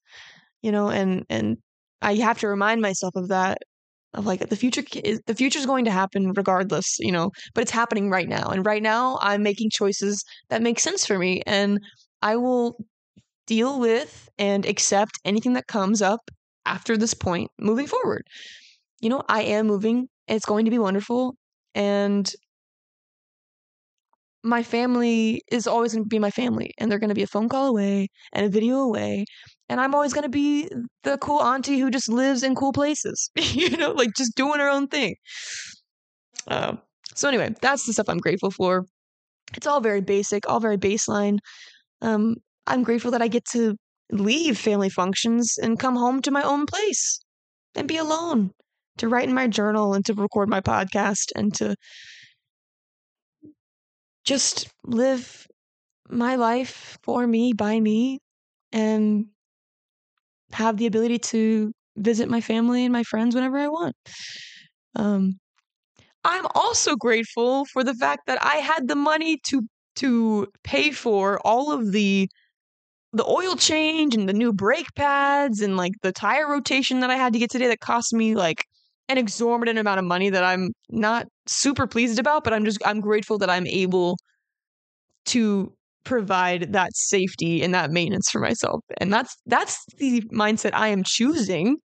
you 0.62 0.72
know 0.72 0.88
and 0.90 1.24
and 1.28 1.56
i 2.02 2.14
have 2.14 2.38
to 2.38 2.48
remind 2.48 2.80
myself 2.80 3.14
of 3.16 3.28
that 3.28 3.58
of 4.14 4.26
like 4.26 4.48
the 4.48 4.56
future 4.56 4.82
is 5.04 5.20
the 5.26 5.34
future 5.34 5.58
is 5.58 5.66
going 5.66 5.84
to 5.84 5.90
happen 5.90 6.32
regardless 6.36 6.96
you 6.98 7.12
know 7.12 7.30
but 7.54 7.62
it's 7.62 7.70
happening 7.70 8.10
right 8.10 8.28
now 8.28 8.48
and 8.48 8.66
right 8.66 8.82
now 8.82 9.18
i'm 9.22 9.42
making 9.42 9.70
choices 9.70 10.24
that 10.48 10.62
make 10.62 10.80
sense 10.80 11.06
for 11.06 11.18
me 11.18 11.42
and 11.46 11.80
i 12.22 12.36
will 12.36 12.76
deal 13.46 13.80
with 13.80 14.28
and 14.38 14.66
accept 14.66 15.18
anything 15.24 15.54
that 15.54 15.66
comes 15.66 16.02
up 16.02 16.30
after 16.66 16.96
this 16.96 17.14
point 17.14 17.50
moving 17.58 17.86
forward. 17.86 18.22
You 19.00 19.10
know 19.10 19.22
i 19.28 19.42
am 19.42 19.66
moving 19.66 20.08
it's 20.30 20.46
going 20.46 20.64
to 20.64 20.70
be 20.70 20.78
wonderful 20.78 21.34
and 21.74 22.32
my 24.42 24.62
family 24.62 25.42
is 25.52 25.66
always 25.66 25.92
going 25.92 26.04
to 26.04 26.08
be 26.08 26.18
my 26.18 26.30
family 26.30 26.72
and 26.78 26.90
they're 26.90 26.98
going 26.98 27.10
to 27.10 27.14
be 27.14 27.22
a 27.22 27.26
phone 27.26 27.48
call 27.48 27.66
away 27.66 28.08
and 28.32 28.46
a 28.46 28.48
video 28.48 28.76
away 28.78 29.24
and 29.68 29.80
i'm 29.80 29.94
always 29.94 30.12
going 30.12 30.22
to 30.22 30.30
be 30.30 30.68
the 31.04 31.18
cool 31.18 31.40
auntie 31.40 31.78
who 31.78 31.90
just 31.90 32.08
lives 32.08 32.42
in 32.42 32.54
cool 32.54 32.72
places 32.72 33.30
you 33.36 33.76
know 33.76 33.92
like 33.92 34.10
just 34.16 34.34
doing 34.34 34.60
her 34.60 34.68
own 34.68 34.86
thing. 34.88 35.14
Uh, 36.48 36.76
so 37.14 37.28
anyway 37.28 37.52
that's 37.60 37.86
the 37.86 37.92
stuff 37.92 38.08
i'm 38.08 38.18
grateful 38.18 38.50
for. 38.50 38.86
It's 39.56 39.66
all 39.66 39.80
very 39.80 40.00
basic 40.00 40.48
all 40.48 40.60
very 40.60 40.78
baseline. 40.78 41.38
Um, 42.00 42.36
i'm 42.66 42.82
grateful 42.82 43.10
that 43.10 43.22
i 43.22 43.28
get 43.28 43.44
to 43.52 43.76
leave 44.12 44.58
family 44.58 44.88
functions 44.88 45.58
and 45.62 45.78
come 45.78 45.96
home 45.96 46.22
to 46.22 46.30
my 46.30 46.42
own 46.42 46.66
place 46.66 47.20
and 47.74 47.86
be 47.86 47.96
alone 47.96 48.52
to 48.98 49.08
write 49.08 49.28
in 49.28 49.34
my 49.34 49.48
journal 49.48 49.94
and 49.94 50.04
to 50.06 50.14
record 50.14 50.48
my 50.48 50.60
podcast 50.60 51.32
and 51.34 51.54
to 51.54 51.76
just 54.24 54.68
live 54.84 55.46
my 56.08 56.36
life 56.36 56.98
for 57.02 57.26
me, 57.26 57.52
by 57.52 57.80
me, 57.80 58.18
and 58.72 59.26
have 60.52 60.76
the 60.76 60.86
ability 60.86 61.18
to 61.18 61.72
visit 61.96 62.28
my 62.28 62.40
family 62.40 62.84
and 62.84 62.92
my 62.92 63.02
friends 63.02 63.34
whenever 63.34 63.58
I 63.58 63.68
want. 63.68 63.94
Um, 64.96 65.38
I'm 66.24 66.46
also 66.54 66.96
grateful 66.96 67.64
for 67.66 67.84
the 67.84 67.94
fact 67.94 68.22
that 68.26 68.42
I 68.44 68.56
had 68.56 68.88
the 68.88 68.96
money 68.96 69.38
to 69.48 69.62
to 69.96 70.46
pay 70.64 70.90
for 70.92 71.40
all 71.44 71.72
of 71.72 71.92
the 71.92 72.28
the 73.12 73.26
oil 73.26 73.56
change 73.56 74.14
and 74.14 74.28
the 74.28 74.32
new 74.32 74.52
brake 74.52 74.94
pads 74.96 75.60
and 75.60 75.76
like 75.76 75.92
the 76.02 76.12
tire 76.12 76.48
rotation 76.48 77.00
that 77.00 77.10
I 77.10 77.16
had 77.16 77.32
to 77.32 77.38
get 77.38 77.50
today 77.50 77.68
that 77.68 77.80
cost 77.80 78.12
me 78.12 78.34
like 78.36 78.64
an 79.10 79.18
exorbitant 79.18 79.78
amount 79.78 79.98
of 79.98 80.04
money 80.04 80.30
that 80.30 80.44
I'm 80.44 80.70
not 80.88 81.26
super 81.46 81.86
pleased 81.86 82.18
about, 82.18 82.44
but 82.44 82.52
I'm 82.52 82.64
just 82.64 82.78
I'm 82.86 83.00
grateful 83.00 83.38
that 83.38 83.50
I'm 83.50 83.66
able 83.66 84.16
to 85.26 85.72
provide 86.04 86.72
that 86.72 86.90
safety 86.94 87.62
and 87.62 87.74
that 87.74 87.90
maintenance 87.90 88.30
for 88.30 88.40
myself. 88.40 88.80
And 88.98 89.12
that's 89.12 89.36
that's 89.46 89.84
the 89.98 90.22
mindset 90.32 90.70
I 90.74 90.88
am 90.88 91.02
choosing 91.04 91.76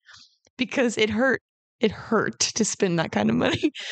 because 0.58 0.98
it 0.98 1.10
hurt 1.10 1.40
it 1.80 1.90
hurt 1.90 2.38
to 2.40 2.64
spend 2.64 2.98
that 2.98 3.12
kind 3.12 3.30
of 3.30 3.36
money. 3.36 3.72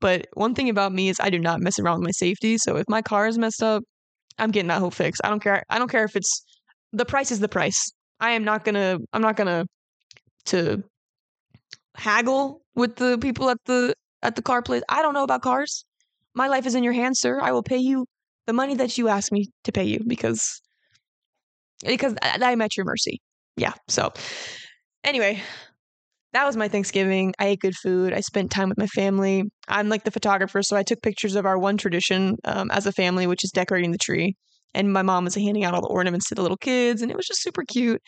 But 0.00 0.26
one 0.34 0.54
thing 0.54 0.68
about 0.68 0.92
me 0.92 1.08
is 1.08 1.16
I 1.20 1.30
do 1.30 1.38
not 1.38 1.60
mess 1.60 1.78
around 1.78 2.00
with 2.00 2.04
my 2.04 2.10
safety. 2.10 2.58
So 2.58 2.76
if 2.76 2.84
my 2.88 3.00
car 3.00 3.26
is 3.26 3.38
messed 3.38 3.62
up, 3.62 3.82
I'm 4.38 4.50
getting 4.50 4.68
that 4.68 4.80
whole 4.80 4.90
fix. 4.90 5.18
I 5.24 5.30
don't 5.30 5.40
care. 5.40 5.62
I 5.70 5.78
don't 5.78 5.90
care 5.90 6.04
if 6.04 6.14
it's 6.16 6.44
the 6.92 7.06
price 7.06 7.30
is 7.30 7.40
the 7.40 7.48
price. 7.48 7.92
I 8.20 8.32
am 8.32 8.44
not 8.44 8.64
gonna. 8.64 8.98
I'm 9.14 9.22
not 9.22 9.36
gonna 9.36 9.64
to 10.46 10.82
haggle 11.96 12.63
with 12.74 12.96
the 12.96 13.18
people 13.18 13.50
at 13.50 13.58
the 13.66 13.94
at 14.22 14.36
the 14.36 14.42
car 14.42 14.62
place. 14.62 14.82
I 14.88 15.02
don't 15.02 15.14
know 15.14 15.24
about 15.24 15.42
cars. 15.42 15.84
My 16.34 16.48
life 16.48 16.66
is 16.66 16.74
in 16.74 16.82
your 16.82 16.92
hands, 16.92 17.20
sir. 17.20 17.40
I 17.40 17.52
will 17.52 17.62
pay 17.62 17.78
you 17.78 18.06
the 18.46 18.52
money 18.52 18.74
that 18.76 18.98
you 18.98 19.08
ask 19.08 19.32
me 19.32 19.48
to 19.64 19.72
pay 19.72 19.84
you 19.84 20.00
because 20.06 20.60
because 21.84 22.14
I'm 22.22 22.62
at 22.62 22.76
your 22.76 22.86
mercy. 22.86 23.20
Yeah. 23.56 23.74
So 23.88 24.12
anyway, 25.04 25.42
that 26.32 26.44
was 26.44 26.56
my 26.56 26.68
Thanksgiving. 26.68 27.34
I 27.38 27.46
ate 27.46 27.60
good 27.60 27.76
food. 27.76 28.12
I 28.12 28.20
spent 28.20 28.50
time 28.50 28.68
with 28.68 28.78
my 28.78 28.88
family. 28.88 29.44
I'm 29.68 29.88
like 29.88 30.04
the 30.04 30.10
photographer, 30.10 30.62
so 30.62 30.76
I 30.76 30.82
took 30.82 31.02
pictures 31.02 31.36
of 31.36 31.46
our 31.46 31.58
one 31.58 31.76
tradition 31.76 32.36
um, 32.44 32.70
as 32.70 32.86
a 32.86 32.92
family, 32.92 33.26
which 33.26 33.44
is 33.44 33.50
decorating 33.50 33.92
the 33.92 33.98
tree. 33.98 34.34
And 34.76 34.92
my 34.92 35.02
mom 35.02 35.24
was 35.24 35.36
handing 35.36 35.64
out 35.64 35.74
all 35.74 35.82
the 35.82 35.86
ornaments 35.86 36.28
to 36.28 36.34
the 36.34 36.42
little 36.42 36.56
kids, 36.56 37.00
and 37.00 37.10
it 37.10 37.16
was 37.16 37.26
just 37.26 37.42
super 37.42 37.62
cute 37.62 38.02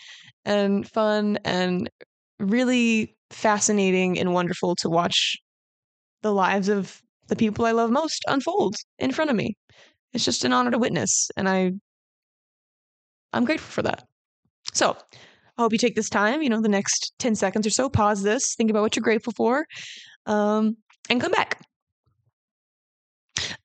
and 0.45 0.89
fun 0.89 1.39
and 1.45 1.89
really 2.39 3.17
fascinating 3.31 4.19
and 4.19 4.33
wonderful 4.33 4.77
to 4.77 4.89
watch 4.89 5.37
the 6.23 6.33
lives 6.33 6.69
of 6.69 7.01
the 7.29 7.37
people 7.37 7.65
I 7.65 7.73
love 7.73 7.91
most 7.91 8.25
unfold 8.29 8.77
in 8.99 9.13
front 9.13 9.31
of 9.31 9.37
me. 9.37 9.57
It's 10.13 10.25
just 10.25 10.45
an 10.45 10.53
honor 10.53 10.71
to 10.71 10.79
witness, 10.79 11.31
and 11.37 11.49
I 11.49 11.73
I'm 13.33 13.45
grateful 13.45 13.71
for 13.71 13.83
that. 13.83 14.05
So, 14.73 14.97
I 15.59 15.63
hope 15.63 15.73
you 15.73 15.79
take 15.79 15.95
this 15.95 16.11
time, 16.11 16.43
you 16.43 16.49
know, 16.49 16.61
the 16.61 16.69
next 16.69 17.13
10 17.19 17.35
seconds 17.35 17.67
or 17.67 17.71
so, 17.71 17.89
pause 17.89 18.23
this, 18.23 18.55
think 18.55 18.71
about 18.71 18.83
what 18.83 18.97
you're 18.97 19.03
grateful 19.03 19.33
for, 19.37 19.67
um, 20.27 20.77
and 21.09 21.21
come 21.21 21.33
back. 21.33 21.61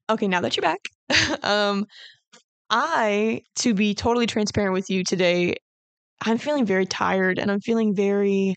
Okay, 0.10 0.28
now 0.28 0.42
that 0.42 0.58
you're 0.58 0.62
back, 0.62 0.80
um, 1.44 1.86
I, 2.70 3.42
to 3.58 3.74
be 3.74 3.94
totally 3.94 4.26
transparent 4.26 4.74
with 4.74 4.90
you 4.90 5.04
today, 5.04 5.56
I'm 6.22 6.38
feeling 6.38 6.66
very 6.66 6.86
tired 6.86 7.40
and 7.40 7.52
I'm 7.52 7.62
feeling 7.62 7.96
very 7.96 8.56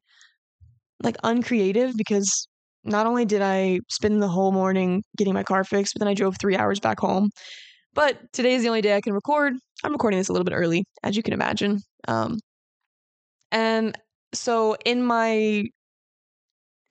like 1.03 1.17
uncreative 1.25 1.95
because 1.97 2.47
not 2.85 3.07
only 3.07 3.25
did 3.25 3.43
I 3.43 3.81
spend 3.91 4.23
the 4.23 4.29
whole 4.29 4.53
morning 4.53 5.03
getting 5.17 5.35
my 5.35 5.43
car 5.43 5.65
fixed, 5.65 5.95
but 5.95 6.01
then 6.01 6.09
I 6.09 6.15
drove 6.15 6.37
three 6.39 6.57
hours 6.57 6.81
back 6.81 7.01
home. 7.01 7.31
But 7.95 8.19
today 8.33 8.55
is 8.55 8.63
the 8.63 8.69
only 8.69 8.83
day 8.83 8.97
I 8.97 9.01
can 9.01 9.15
record. 9.15 9.55
I'm 9.85 9.93
recording 9.93 10.19
this 10.19 10.29
a 10.29 10.33
little 10.33 10.45
bit 10.45 10.55
early, 10.55 10.85
as 11.03 11.17
you 11.17 11.23
can 11.23 11.35
imagine. 11.35 11.81
Um, 12.09 12.39
and 13.53 13.97
so 14.35 14.77
in 14.85 15.03
my 15.03 15.65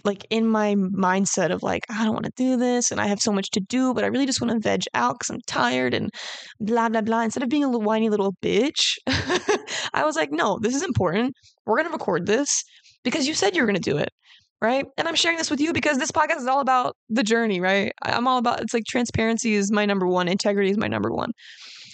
like 0.04 0.26
in 0.30 0.48
my 0.48 0.76
mindset 0.76 1.52
of 1.52 1.64
like 1.64 1.86
I 1.90 2.04
don't 2.04 2.14
want 2.14 2.26
to 2.26 2.32
do 2.36 2.58
this 2.58 2.92
and 2.92 3.00
I 3.00 3.08
have 3.08 3.22
so 3.22 3.32
much 3.32 3.50
to 3.52 3.60
do, 3.60 3.94
but 3.94 4.04
I 4.04 4.08
really 4.08 4.26
just 4.26 4.42
want 4.42 4.54
to 4.54 4.60
veg 4.60 4.84
out 4.94 5.20
because 5.20 5.30
I'm 5.30 5.42
tired 5.48 5.94
and 5.94 6.10
blah 6.60 6.90
blah 6.90 7.02
blah. 7.02 7.22
Instead 7.22 7.44
of 7.44 7.50
being 7.50 7.64
a 7.64 7.68
little 7.68 7.82
whiny 7.82 8.10
little 8.10 8.34
bitch, 8.42 8.98
I 9.94 10.04
was 10.04 10.16
like, 10.16 10.32
no, 10.32 10.60
this 10.62 10.76
is 10.76 10.84
important. 10.84 11.36
We're 11.66 11.78
gonna 11.78 11.90
record 11.90 12.26
this 12.26 12.64
because 13.04 13.28
you 13.28 13.34
said 13.34 13.56
you 13.56 13.62
were 13.62 13.68
gonna 13.68 13.80
do 13.80 13.98
it, 13.98 14.10
right? 14.62 14.86
And 14.98 15.08
I'm 15.08 15.16
sharing 15.16 15.38
this 15.38 15.52
with 15.52 15.62
you 15.62 15.74
because 15.74 15.98
this 15.98 16.12
podcast 16.12 16.38
is 16.38 16.48
all 16.48 16.60
about 16.60 16.96
the 17.10 17.24
journey, 17.24 17.62
right? 17.62 17.94
I'm 18.04 18.28
all 18.28 18.38
about 18.38 18.62
it's 18.62 18.74
like 18.74 18.86
transparency 18.88 19.54
is 19.54 19.72
my 19.72 19.86
number 19.86 20.08
one, 20.08 20.28
integrity 20.28 20.72
is 20.72 20.78
my 20.78 20.88
number 20.88 21.12
one. 21.12 21.32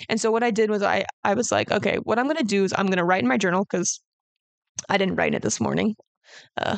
And 0.09 0.19
so 0.19 0.31
what 0.31 0.43
I 0.43 0.51
did 0.51 0.69
was 0.69 0.81
I 0.81 1.05
I 1.23 1.33
was 1.35 1.51
like, 1.51 1.71
okay, 1.71 1.97
what 2.03 2.19
I'm 2.19 2.27
gonna 2.27 2.43
do 2.43 2.63
is 2.63 2.73
I'm 2.77 2.87
gonna 2.87 3.05
write 3.05 3.21
in 3.23 3.29
my 3.29 3.37
journal 3.37 3.65
because 3.69 4.01
I 4.89 4.97
didn't 4.97 5.15
write 5.15 5.35
it 5.35 5.41
this 5.41 5.59
morning. 5.59 5.95
Uh, 6.57 6.77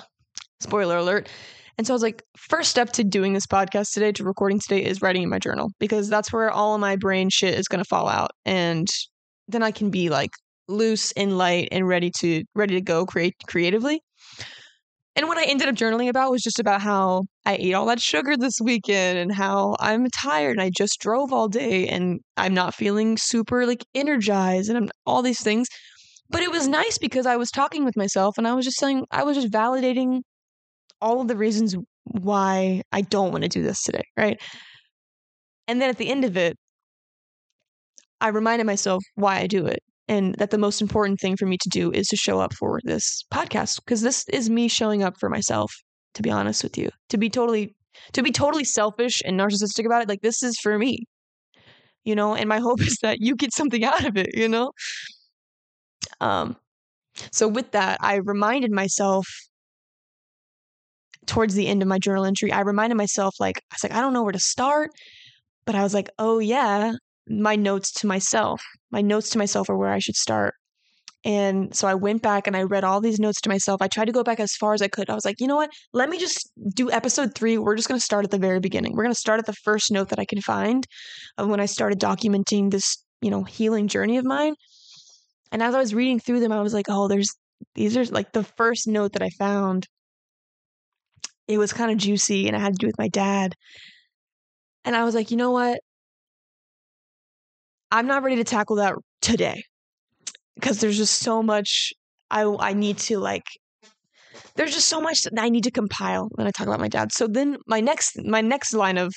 spoiler 0.62 0.98
alert. 0.98 1.30
And 1.78 1.88
so 1.88 1.94
I 1.94 1.96
was 1.96 2.04
like, 2.04 2.24
first 2.38 2.70
step 2.70 2.92
to 2.94 3.04
doing 3.04 3.34
this 3.34 3.48
podcast 3.48 3.94
today, 3.94 4.12
to 4.14 4.24
recording 4.24 4.60
today, 4.60 4.84
is 4.84 5.02
writing 5.02 5.24
in 5.24 5.30
my 5.30 5.40
journal 5.40 5.72
because 5.80 6.10
that's 6.10 6.32
where 6.32 6.52
all 6.52 6.76
of 6.76 6.82
my 6.82 6.96
brain 6.96 7.30
shit 7.30 7.58
is 7.58 7.68
going 7.68 7.84
to 7.84 7.88
fall 7.88 8.08
out. 8.08 8.32
And 8.46 8.88
then 9.48 9.64
I 9.64 9.72
can 9.72 9.90
be 9.90 10.10
like 10.10 10.32
loose 10.68 11.12
and 11.14 11.38
light 11.38 11.70
and 11.72 11.88
ready 11.88 12.12
to 12.20 12.44
ready 12.56 12.76
to 12.76 12.82
go 12.82 13.06
create 13.06 13.36
creatively. 13.48 14.02
And 15.16 15.28
what 15.28 15.38
I 15.38 15.44
ended 15.44 15.68
up 15.68 15.76
journaling 15.76 16.08
about 16.08 16.32
was 16.32 16.42
just 16.42 16.60
about 16.60 16.82
how 16.82 17.24
I 17.46 17.58
ate 17.60 17.74
all 17.74 17.86
that 17.88 18.02
sugar 18.02 18.38
this 18.38 18.60
weekend 18.64 19.18
and 19.18 19.32
how 19.34 19.76
I'm 19.80 20.10
tired 20.10 20.52
and 20.52 20.62
I 20.62 20.70
just 20.70 21.02
drove 21.02 21.34
all 21.34 21.50
day 21.50 21.88
and 21.88 22.22
I'm 22.38 22.54
not 22.54 22.76
feeling 22.76 23.18
super 23.18 23.66
like 23.66 23.84
energized 23.94 24.70
and 24.70 24.78
I'm 24.78 24.90
all 25.06 25.22
these 25.22 25.42
things. 25.42 25.68
But 26.30 26.44
it 26.44 26.52
was 26.52 26.68
nice 26.68 26.98
because 26.98 27.26
I 27.26 27.36
was 27.36 27.52
talking 27.52 27.84
with 27.84 27.98
myself 27.98 28.38
and 28.38 28.48
I 28.48 28.54
was 28.54 28.64
just 28.64 28.80
saying, 28.80 29.06
I 29.12 29.24
was 29.24 29.36
just 29.36 29.52
validating 29.52 30.22
all 31.02 31.22
of 31.22 31.28
the 31.28 31.36
reasons 31.36 31.76
why 32.06 32.82
I 32.92 33.02
don't 33.02 33.32
want 33.32 33.44
to 33.44 33.50
do 33.50 33.64
this 33.64 33.82
today, 33.84 34.04
right? 34.18 34.40
And 35.68 35.82
then 35.82 35.90
at 35.90 35.98
the 35.98 36.10
end 36.10 36.26
of 36.26 36.38
it, 36.38 36.58
I 38.20 38.30
reminded 38.30 38.66
myself 38.66 39.04
why 39.16 39.40
I 39.40 39.48
do 39.48 39.66
it 39.66 39.80
and 40.08 40.36
that 40.36 40.52
the 40.52 40.58
most 40.58 40.82
important 40.82 41.20
thing 41.20 41.38
for 41.38 41.46
me 41.46 41.58
to 41.58 41.70
do 41.70 41.92
is 41.92 42.08
to 42.08 42.16
show 42.16 42.40
up 42.40 42.54
for 42.54 42.80
this 42.84 43.24
podcast 43.34 43.80
because 43.84 44.02
this 44.02 44.26
is 44.30 44.50
me 44.50 44.68
showing 44.68 45.04
up 45.04 45.16
for 45.20 45.30
myself 45.30 45.72
to 46.14 46.22
be 46.22 46.30
honest 46.30 46.64
with 46.64 46.78
you. 46.78 46.90
To 47.10 47.18
be 47.18 47.30
totally 47.30 47.76
to 48.14 48.22
be 48.22 48.32
totally 48.32 48.64
selfish 48.64 49.22
and 49.26 49.40
narcissistic 49.40 49.86
about 49.86 50.02
it 50.02 50.10
like 50.10 50.22
this 50.22 50.44
is 50.44 50.58
for 50.62 50.78
me 50.78 51.06
you 52.04 52.16
know? 52.16 52.36
And 52.36 52.50
my 52.50 52.60
hope 52.60 52.82
is 52.86 52.98
that 53.02 53.18
you 53.22 53.36
get 53.36 53.54
something 53.54 53.84
out 53.84 54.06
of 54.06 54.18
it 54.18 54.36
you 54.36 54.50
know? 54.50 54.72
Um, 56.20 56.58
so 57.32 57.48
with 57.48 57.72
that, 57.72 57.98
I 58.02 58.16
reminded 58.16 58.72
myself 58.72 59.28
towards 61.28 61.54
the 61.54 61.68
end 61.68 61.82
of 61.82 61.88
my 61.88 62.00
journal 62.00 62.26
entry, 62.26 62.52
I 62.52 62.62
reminded 62.62 62.96
myself, 62.96 63.36
like, 63.40 63.58
I 63.72 63.76
was 63.76 63.84
like, 63.84 63.94
I 63.94 64.02
don't 64.02 64.14
know 64.14 64.24
where 64.24 64.32
to 64.32 64.40
start. 64.40 64.92
But 65.66 65.76
I 65.76 65.84
was 65.84 65.94
like, 65.94 66.10
oh, 66.18 66.40
yeah, 66.40 66.94
my 67.30 67.56
notes 67.56 67.92
to 67.94 68.08
myself. 68.08 68.62
My 68.92 69.02
notes 69.02 69.30
to 69.32 69.38
myself 69.38 69.70
are 69.70 69.78
where 69.78 69.94
I 69.94 70.00
should 70.00 70.16
start. 70.16 70.56
And 71.24 71.76
so 71.76 71.88
I 71.88 71.94
went 71.94 72.24
back 72.24 72.48
and 72.48 72.58
I 72.58 72.64
read 72.64 72.84
all 72.84 73.00
these 73.00 73.20
notes 73.20 73.40
to 73.42 73.50
myself. 73.50 73.80
I 73.80 73.88
tried 73.88 74.06
to 74.06 74.12
go 74.12 74.24
back 74.24 74.40
as 74.40 74.56
far 74.56 74.74
as 74.74 74.82
I 74.82 74.88
could. 74.88 75.08
I 75.08 75.14
was 75.14 75.24
like, 75.24 75.40
you 75.40 75.46
know 75.46 75.56
what? 75.56 75.70
Let 75.94 76.10
me 76.10 76.18
just 76.18 76.50
do 76.74 76.90
episode 76.90 77.36
three. 77.36 77.60
We're 77.60 77.76
just 77.76 77.88
going 77.88 78.00
to 78.00 78.04
start 78.04 78.26
at 78.26 78.32
the 78.32 78.40
very 78.40 78.60
beginning. 78.60 78.94
We're 78.96 79.04
going 79.04 79.14
to 79.14 79.20
start 79.20 79.40
at 79.40 79.46
the 79.46 79.54
first 79.54 79.92
note 79.92 80.10
that 80.10 80.20
I 80.20 80.26
can 80.26 80.42
find 80.42 80.88
of 81.38 81.48
when 81.48 81.60
I 81.60 81.68
started 81.68 82.00
documenting 82.00 82.72
this, 82.72 82.98
you 83.22 83.30
know, 83.30 83.44
healing 83.44 83.88
journey 83.88 84.18
of 84.18 84.26
mine. 84.26 84.56
And 85.52 85.62
as 85.62 85.76
I 85.76 85.80
was 85.80 85.94
reading 85.94 86.20
through 86.20 86.40
them, 86.40 86.52
I 86.52 86.62
was 86.62 86.74
like, 86.74 86.88
oh, 86.90 87.08
there's 87.08 87.30
these 87.76 87.96
are 87.96 88.06
like 88.06 88.32
the 88.32 88.44
first 88.44 88.88
note 88.88 89.14
that 89.14 89.22
I 89.22 89.30
found. 89.30 89.88
It 91.52 91.58
was 91.58 91.74
kind 91.74 91.92
of 91.92 91.98
juicy 91.98 92.48
and 92.48 92.56
it 92.56 92.60
had 92.60 92.74
to 92.74 92.78
do 92.80 92.88
with 92.88 92.98
my 92.98 93.10
dad. 93.10 93.56
And 94.86 94.96
I 94.96 95.04
was 95.04 95.14
like, 95.14 95.32
you 95.32 95.38
know 95.38 95.52
what? 95.52 95.80
I'm 97.92 98.08
not 98.08 98.24
ready 98.24 98.38
to 98.38 98.44
tackle 98.44 98.78
that 98.78 98.94
today 99.22 99.64
because 100.56 100.80
there's 100.80 100.98
just 100.98 101.20
so 101.20 101.44
much 101.44 101.92
I 102.30 102.44
I 102.44 102.74
need 102.74 102.98
to 103.00 103.20
like 103.20 103.44
there's 104.56 104.74
just 104.74 104.88
so 104.88 105.02
much 105.02 105.24
that 105.24 105.34
I 105.38 105.50
need 105.50 105.66
to 105.66 105.72
compile 105.72 106.30
when 106.36 106.48
I 106.48 106.52
talk 106.52 106.68
about 106.68 106.80
my 106.80 106.88
dad. 106.88 107.12
So 107.12 107.28
then 107.28 107.58
my 107.68 107.82
next 107.82 108.18
my 108.24 108.42
next 108.42 108.74
line 108.74 108.98
of 108.98 109.14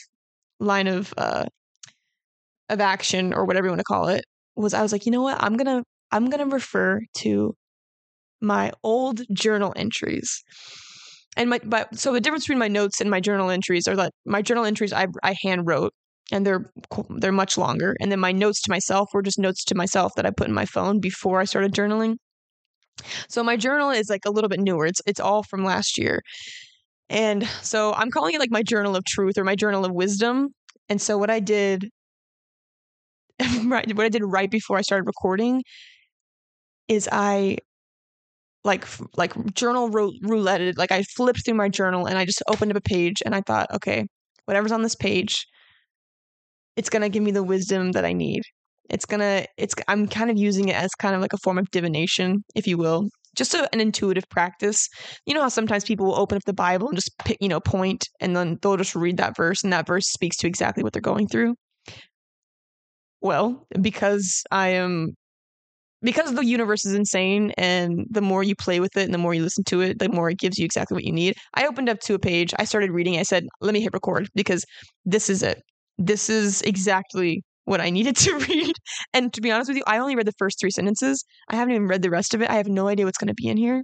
line 0.59 0.89
of 0.89 1.15
uh 1.17 1.45
of 2.69 2.81
action 2.81 3.33
or 3.33 3.45
whatever 3.45 3.67
you 3.67 3.71
want 3.71 3.81
to 3.81 3.85
call 3.85 4.09
it 4.09 4.25
was 4.57 4.75
I 4.75 4.83
was 4.83 4.91
like, 4.93 5.07
you 5.07 5.13
know 5.13 5.23
what? 5.23 5.41
I'm 5.43 5.57
going 5.57 5.67
to 5.67 5.85
I'm 6.11 6.31
going 6.31 6.49
to 6.49 6.53
refer 6.53 7.01
to 7.19 7.55
my 8.41 8.73
old 8.83 9.23
journal 9.33 9.73
entries. 9.77 10.43
And 11.37 11.51
my 11.51 11.61
but 11.65 11.99
so 11.99 12.13
the 12.13 12.21
difference 12.21 12.45
between 12.45 12.59
my 12.59 12.69
notes 12.69 13.01
and 13.01 13.11
my 13.11 13.21
journal 13.21 13.51
entries 13.51 13.89
are 13.89 13.97
that 13.97 14.13
my 14.25 14.43
journal 14.43 14.65
entries 14.65 14.93
I 14.93 15.07
I 15.23 15.35
hand 15.43 15.67
wrote 15.67 15.93
and 16.33 16.47
they're 16.47 16.71
they're 17.11 17.33
much 17.33 17.59
longer 17.59 17.97
and 18.01 18.11
then 18.11 18.21
my 18.21 18.33
notes 18.33 18.61
to 18.63 18.71
myself 18.71 19.09
were 19.13 19.23
just 19.23 19.39
notes 19.39 19.65
to 19.65 19.75
myself 19.75 20.13
that 20.17 20.27
I 20.27 20.31
put 20.31 20.49
in 20.49 20.55
my 20.55 20.67
phone 20.67 21.01
before 21.01 21.41
I 21.41 21.45
started 21.45 21.73
journaling. 21.73 22.17
So 23.29 23.43
my 23.43 23.57
journal 23.57 23.91
is 23.91 24.09
like 24.09 24.25
a 24.25 24.31
little 24.31 24.49
bit 24.49 24.61
newer. 24.61 24.87
It's 24.87 25.01
it's 25.07 25.21
all 25.21 25.43
from 25.43 25.65
last 25.65 25.99
year. 25.99 26.21
And 27.11 27.47
so 27.63 27.93
I'm 27.95 28.11
calling 28.11 28.35
it 28.35 28.41
like 28.41 28.51
my 28.51 28.63
journal 28.63 28.97
of 28.97 29.05
truth 29.05 29.39
or 29.39 29.45
my 29.45 29.57
journal 29.57 29.85
of 29.85 29.93
wisdom. 29.93 30.49
And 30.89 31.01
so 31.01 31.19
what 31.19 31.31
I 31.31 31.41
did 31.41 31.91
right 33.65 33.95
what 33.95 34.07
I 34.07 34.09
did 34.09 34.23
right 34.25 34.51
before 34.51 34.79
I 34.79 34.83
started 34.83 35.07
recording 35.07 35.63
is 36.89 37.09
I 37.11 37.59
like 38.65 38.87
like 39.17 39.55
journal 39.55 39.91
roulette 39.91 40.77
like 40.79 40.91
I 40.91 41.03
flipped 41.03 41.45
through 41.45 41.55
my 41.55 41.69
journal 41.69 42.07
and 42.07 42.19
I 42.19 42.25
just 42.25 42.43
opened 42.49 42.73
up 42.73 42.79
a 42.79 42.81
page 42.81 43.23
and 43.25 43.35
I 43.35 43.43
thought, 43.43 43.71
okay, 43.75 44.07
whatever's 44.47 44.73
on 44.73 44.83
this 44.83 44.95
page, 44.95 45.47
it's 46.77 46.91
gonna 46.91 47.11
give 47.11 47.23
me 47.23 47.31
the 47.31 47.43
wisdom 47.43 47.93
that 47.93 48.05
I 48.05 48.13
need. 48.13 48.43
It's 48.91 49.05
gonna 49.05 49.47
it's 49.59 49.75
I'm 49.89 50.09
kind 50.09 50.31
of 50.31 50.39
using 50.39 50.69
it 50.69 50.77
as 50.77 50.95
kind 50.95 51.15
of 51.15 51.21
like 51.21 51.33
a 51.35 51.39
form 51.39 51.59
of 51.59 51.71
divination, 51.71 52.43
if 52.55 52.67
you 52.67 52.79
will, 52.79 53.09
just 53.37 53.55
a, 53.55 53.69
an 53.73 53.81
intuitive 53.81 54.29
practice. 54.31 54.89
You 55.27 55.35
know 55.35 55.43
how 55.43 55.49
sometimes 55.49 55.85
people 55.85 56.07
will 56.07 56.19
open 56.19 56.37
up 56.37 56.45
the 56.47 56.55
Bible 56.55 56.89
and 56.89 56.97
just 56.97 57.17
pick, 57.19 57.37
you 57.41 57.49
know 57.49 57.61
point 57.61 58.09
and 58.21 58.35
then 58.35 58.59
they'll 58.63 58.77
just 58.79 58.95
read 58.97 59.19
that 59.19 59.37
verse 59.37 59.63
and 59.63 59.73
that 59.73 59.87
verse 59.87 60.09
speaks 60.09 60.37
to 60.39 60.47
exactly 60.47 60.83
what 60.83 60.93
they're 60.95 61.03
going 61.03 61.29
through. 61.29 61.55
Well, 63.21 63.67
because 63.81 64.43
I 64.51 64.69
am 64.71 65.15
because 66.05 66.35
the 66.35 66.45
universe 66.45 66.85
is 66.85 66.95
insane 66.95 67.53
and 67.57 68.07
the 68.11 68.21
more 68.21 68.43
you 68.43 68.55
play 68.55 68.79
with 68.79 68.97
it 68.97 69.05
and 69.05 69.15
the 69.15 69.19
more 69.19 69.35
you 69.35 69.43
listen 69.43 69.65
to 69.65 69.81
it, 69.81 69.99
the 69.99 70.09
more 70.09 70.31
it 70.31 70.39
gives 70.39 70.59
you 70.59 70.65
exactly 70.65 70.95
what 70.95 71.05
you 71.05 71.13
need. 71.13 71.35
I 71.55 71.67
opened 71.67 71.89
up 71.89 72.01
to 72.01 72.15
a 72.15 72.19
page, 72.19 72.53
I 72.59 72.65
started 72.65 72.91
reading, 72.91 73.19
I 73.19 73.23
said, 73.23 73.47
let 73.61 73.73
me 73.73 73.81
hit 73.81 73.93
record 73.93 74.29
because 74.35 74.65
this 75.05 75.31
is 75.31 75.43
it. 75.43 75.63
This 75.99 76.29
is 76.29 76.61
exactly 76.63 77.43
what 77.65 77.81
I 77.81 77.91
needed 77.91 78.17
to 78.25 78.37
read. 78.37 78.77
And 79.15 79.33
to 79.33 79.41
be 79.41 79.51
honest 79.51 79.69
with 79.69 79.79
you, 79.79 79.85
I 79.87 79.99
only 79.99 80.15
read 80.15 80.27
the 80.27 80.33
first 80.39 80.61
three 80.61 80.71
sentences. 80.71 81.25
I 81.49 81.57
haven't 81.57 81.75
even 81.75 81.89
read 81.89 82.03
the 82.03 82.11
rest 82.11 82.35
of 82.35 82.43
it. 82.43 82.51
I 82.51 82.57
have 82.57 82.69
no 82.69 82.87
idea 82.89 83.07
what's 83.07 83.19
going 83.19 83.29
to 83.29 83.35
be 83.35 83.49
in 83.49 83.57
here. 83.57 83.83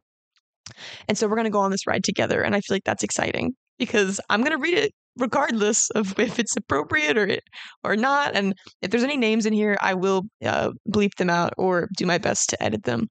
And 1.08 1.18
so 1.18 1.26
we're 1.26 1.36
going 1.36 1.46
to 1.46 1.50
go 1.50 1.60
on 1.60 1.70
this 1.70 1.86
ride 1.86 2.04
together. 2.04 2.42
And 2.42 2.54
I 2.54 2.60
feel 2.60 2.76
like 2.76 2.84
that's 2.84 3.02
exciting 3.02 3.54
because 3.80 4.20
I'm 4.28 4.42
going 4.42 4.52
to 4.52 4.62
read 4.62 4.78
it 4.78 4.92
regardless 5.16 5.90
of 5.90 6.14
if 6.20 6.38
it's 6.38 6.56
appropriate 6.56 7.18
or 7.18 7.36
or 7.82 7.96
not. 7.96 8.36
And 8.36 8.54
if 8.82 8.90
there's 8.90 9.02
any 9.02 9.16
names 9.16 9.46
in 9.46 9.52
here, 9.52 9.76
I 9.80 9.94
will 9.94 10.22
uh, 10.44 10.70
bleep 10.88 11.16
them 11.16 11.30
out 11.30 11.52
or 11.58 11.88
do 11.96 12.06
my 12.06 12.18
best 12.18 12.50
to 12.50 12.62
edit 12.62 12.84
them. 12.84 13.08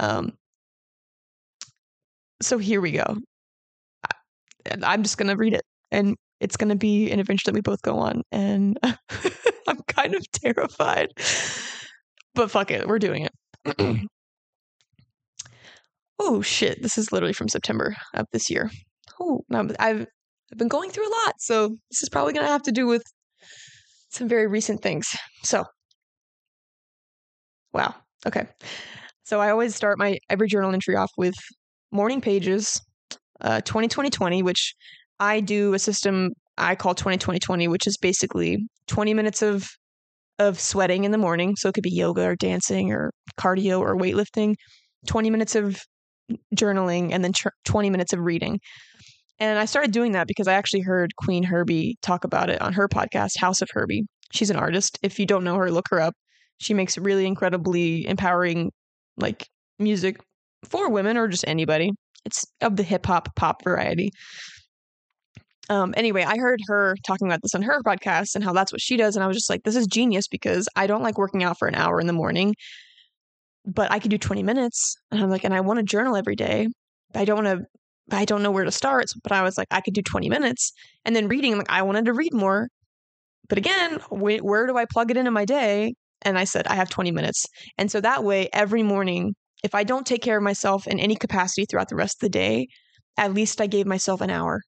Um, 0.00 0.32
so 2.40 2.58
here 2.58 2.80
we 2.80 2.90
go. 2.92 3.18
I'm 4.82 5.02
just 5.02 5.18
gonna 5.18 5.36
read 5.36 5.54
it, 5.54 5.62
and 5.90 6.16
it's 6.40 6.56
gonna 6.56 6.76
be 6.76 7.10
an 7.10 7.20
adventure 7.20 7.44
that 7.46 7.54
we 7.54 7.60
both 7.60 7.82
go 7.82 7.98
on. 7.98 8.22
And 8.32 8.78
I'm 9.68 9.78
kind 9.88 10.14
of 10.14 10.24
terrified, 10.32 11.08
but 12.34 12.50
fuck 12.50 12.70
it, 12.70 12.86
we're 12.86 12.98
doing 12.98 13.26
it. 13.26 14.06
oh 16.20 16.42
shit! 16.42 16.80
This 16.82 16.96
is 16.96 17.12
literally 17.12 17.32
from 17.32 17.48
September 17.48 17.96
of 18.14 18.26
this 18.32 18.50
year. 18.50 18.70
Oh, 19.22 19.44
I've 19.52 19.74
I've 19.78 20.06
been 20.58 20.68
going 20.68 20.90
through 20.90 21.08
a 21.08 21.14
lot, 21.24 21.34
so 21.40 21.68
this 21.90 22.02
is 22.02 22.10
probably 22.10 22.32
going 22.34 22.44
to 22.44 22.52
have 22.52 22.62
to 22.64 22.72
do 22.72 22.86
with 22.86 23.02
some 24.10 24.28
very 24.28 24.46
recent 24.46 24.82
things. 24.82 25.08
So, 25.44 25.64
wow. 27.72 27.94
Okay. 28.26 28.46
So 29.24 29.40
I 29.40 29.50
always 29.50 29.74
start 29.74 29.98
my 29.98 30.18
every 30.30 30.48
journal 30.48 30.72
entry 30.72 30.96
off 30.96 31.10
with 31.16 31.34
morning 31.92 32.20
pages, 32.20 32.80
uh, 33.40 33.60
2020, 33.62 34.42
which 34.42 34.74
I 35.20 35.40
do 35.40 35.74
a 35.74 35.78
system 35.78 36.32
I 36.58 36.74
call 36.76 36.94
2020, 36.94 37.68
which 37.68 37.86
is 37.86 37.96
basically 37.98 38.58
20 38.88 39.14
minutes 39.14 39.42
of 39.42 39.68
of 40.38 40.60
sweating 40.60 41.04
in 41.04 41.12
the 41.12 41.18
morning. 41.18 41.56
So 41.56 41.68
it 41.68 41.74
could 41.74 41.84
be 41.84 41.92
yoga 41.94 42.24
or 42.24 42.36
dancing 42.36 42.92
or 42.92 43.12
cardio 43.40 43.80
or 43.80 43.96
weightlifting, 43.96 44.56
20 45.08 45.30
minutes 45.30 45.56
of 45.56 45.80
journaling, 46.54 47.12
and 47.12 47.24
then 47.24 47.32
tr- 47.32 47.48
20 47.64 47.90
minutes 47.90 48.12
of 48.12 48.20
reading. 48.20 48.60
And 49.42 49.58
I 49.58 49.64
started 49.64 49.90
doing 49.90 50.12
that 50.12 50.28
because 50.28 50.46
I 50.46 50.54
actually 50.54 50.82
heard 50.82 51.16
Queen 51.16 51.42
Herbie 51.42 51.96
talk 52.00 52.22
about 52.22 52.48
it 52.48 52.62
on 52.62 52.72
her 52.74 52.86
podcast, 52.86 53.36
House 53.36 53.60
of 53.60 53.68
Herbie. 53.72 54.04
She's 54.30 54.50
an 54.50 54.56
artist. 54.56 55.00
If 55.02 55.18
you 55.18 55.26
don't 55.26 55.42
know 55.42 55.56
her, 55.56 55.68
look 55.68 55.88
her 55.90 56.00
up. 56.00 56.14
She 56.58 56.74
makes 56.74 56.96
really 56.96 57.26
incredibly 57.26 58.06
empowering 58.06 58.70
like 59.16 59.48
music 59.80 60.20
for 60.64 60.88
women 60.88 61.16
or 61.16 61.26
just 61.26 61.44
anybody. 61.48 61.90
It's 62.24 62.44
of 62.60 62.76
the 62.76 62.84
hip 62.84 63.04
hop 63.04 63.34
pop 63.34 63.64
variety. 63.64 64.12
Um, 65.68 65.92
anyway, 65.96 66.22
I 66.22 66.36
heard 66.36 66.60
her 66.68 66.94
talking 67.04 67.26
about 67.26 67.42
this 67.42 67.56
on 67.56 67.62
her 67.62 67.82
podcast 67.82 68.36
and 68.36 68.44
how 68.44 68.52
that's 68.52 68.70
what 68.70 68.80
she 68.80 68.96
does. 68.96 69.16
And 69.16 69.24
I 69.24 69.26
was 69.26 69.36
just 69.36 69.50
like, 69.50 69.64
this 69.64 69.74
is 69.74 69.88
genius 69.88 70.28
because 70.28 70.68
I 70.76 70.86
don't 70.86 71.02
like 71.02 71.18
working 71.18 71.42
out 71.42 71.58
for 71.58 71.66
an 71.66 71.74
hour 71.74 72.00
in 72.00 72.06
the 72.06 72.12
morning, 72.12 72.54
but 73.66 73.90
I 73.90 73.98
could 73.98 74.12
do 74.12 74.18
20 74.18 74.44
minutes. 74.44 74.94
And 75.10 75.20
I'm 75.20 75.30
like, 75.30 75.42
and 75.42 75.52
I 75.52 75.62
want 75.62 75.78
to 75.78 75.82
journal 75.82 76.14
every 76.14 76.36
day. 76.36 76.68
I 77.12 77.24
don't 77.24 77.44
want 77.44 77.58
to 77.58 77.66
I 78.10 78.24
don't 78.24 78.42
know 78.42 78.50
where 78.50 78.64
to 78.64 78.70
start. 78.70 79.06
But 79.22 79.32
I 79.32 79.42
was 79.42 79.56
like, 79.58 79.68
I 79.70 79.80
could 79.80 79.94
do 79.94 80.02
20 80.02 80.28
minutes. 80.28 80.72
And 81.04 81.14
then 81.14 81.28
reading, 81.28 81.56
like, 81.56 81.70
I 81.70 81.82
wanted 81.82 82.06
to 82.06 82.12
read 82.12 82.34
more. 82.34 82.68
But 83.48 83.58
again, 83.58 83.98
wh- 84.10 84.42
where 84.44 84.66
do 84.66 84.76
I 84.76 84.86
plug 84.86 85.10
it 85.10 85.16
into 85.16 85.30
my 85.30 85.44
day? 85.44 85.94
And 86.22 86.38
I 86.38 86.44
said, 86.44 86.66
I 86.66 86.74
have 86.74 86.88
20 86.90 87.10
minutes. 87.12 87.46
And 87.78 87.90
so 87.90 88.00
that 88.00 88.24
way, 88.24 88.48
every 88.52 88.82
morning, 88.82 89.34
if 89.64 89.74
I 89.74 89.84
don't 89.84 90.06
take 90.06 90.22
care 90.22 90.36
of 90.38 90.42
myself 90.42 90.86
in 90.86 90.98
any 90.98 91.16
capacity 91.16 91.66
throughout 91.66 91.88
the 91.88 91.96
rest 91.96 92.16
of 92.16 92.20
the 92.20 92.30
day, 92.30 92.68
at 93.16 93.34
least 93.34 93.60
I 93.60 93.66
gave 93.66 93.86
myself 93.86 94.20
an 94.20 94.30
hour 94.30 94.62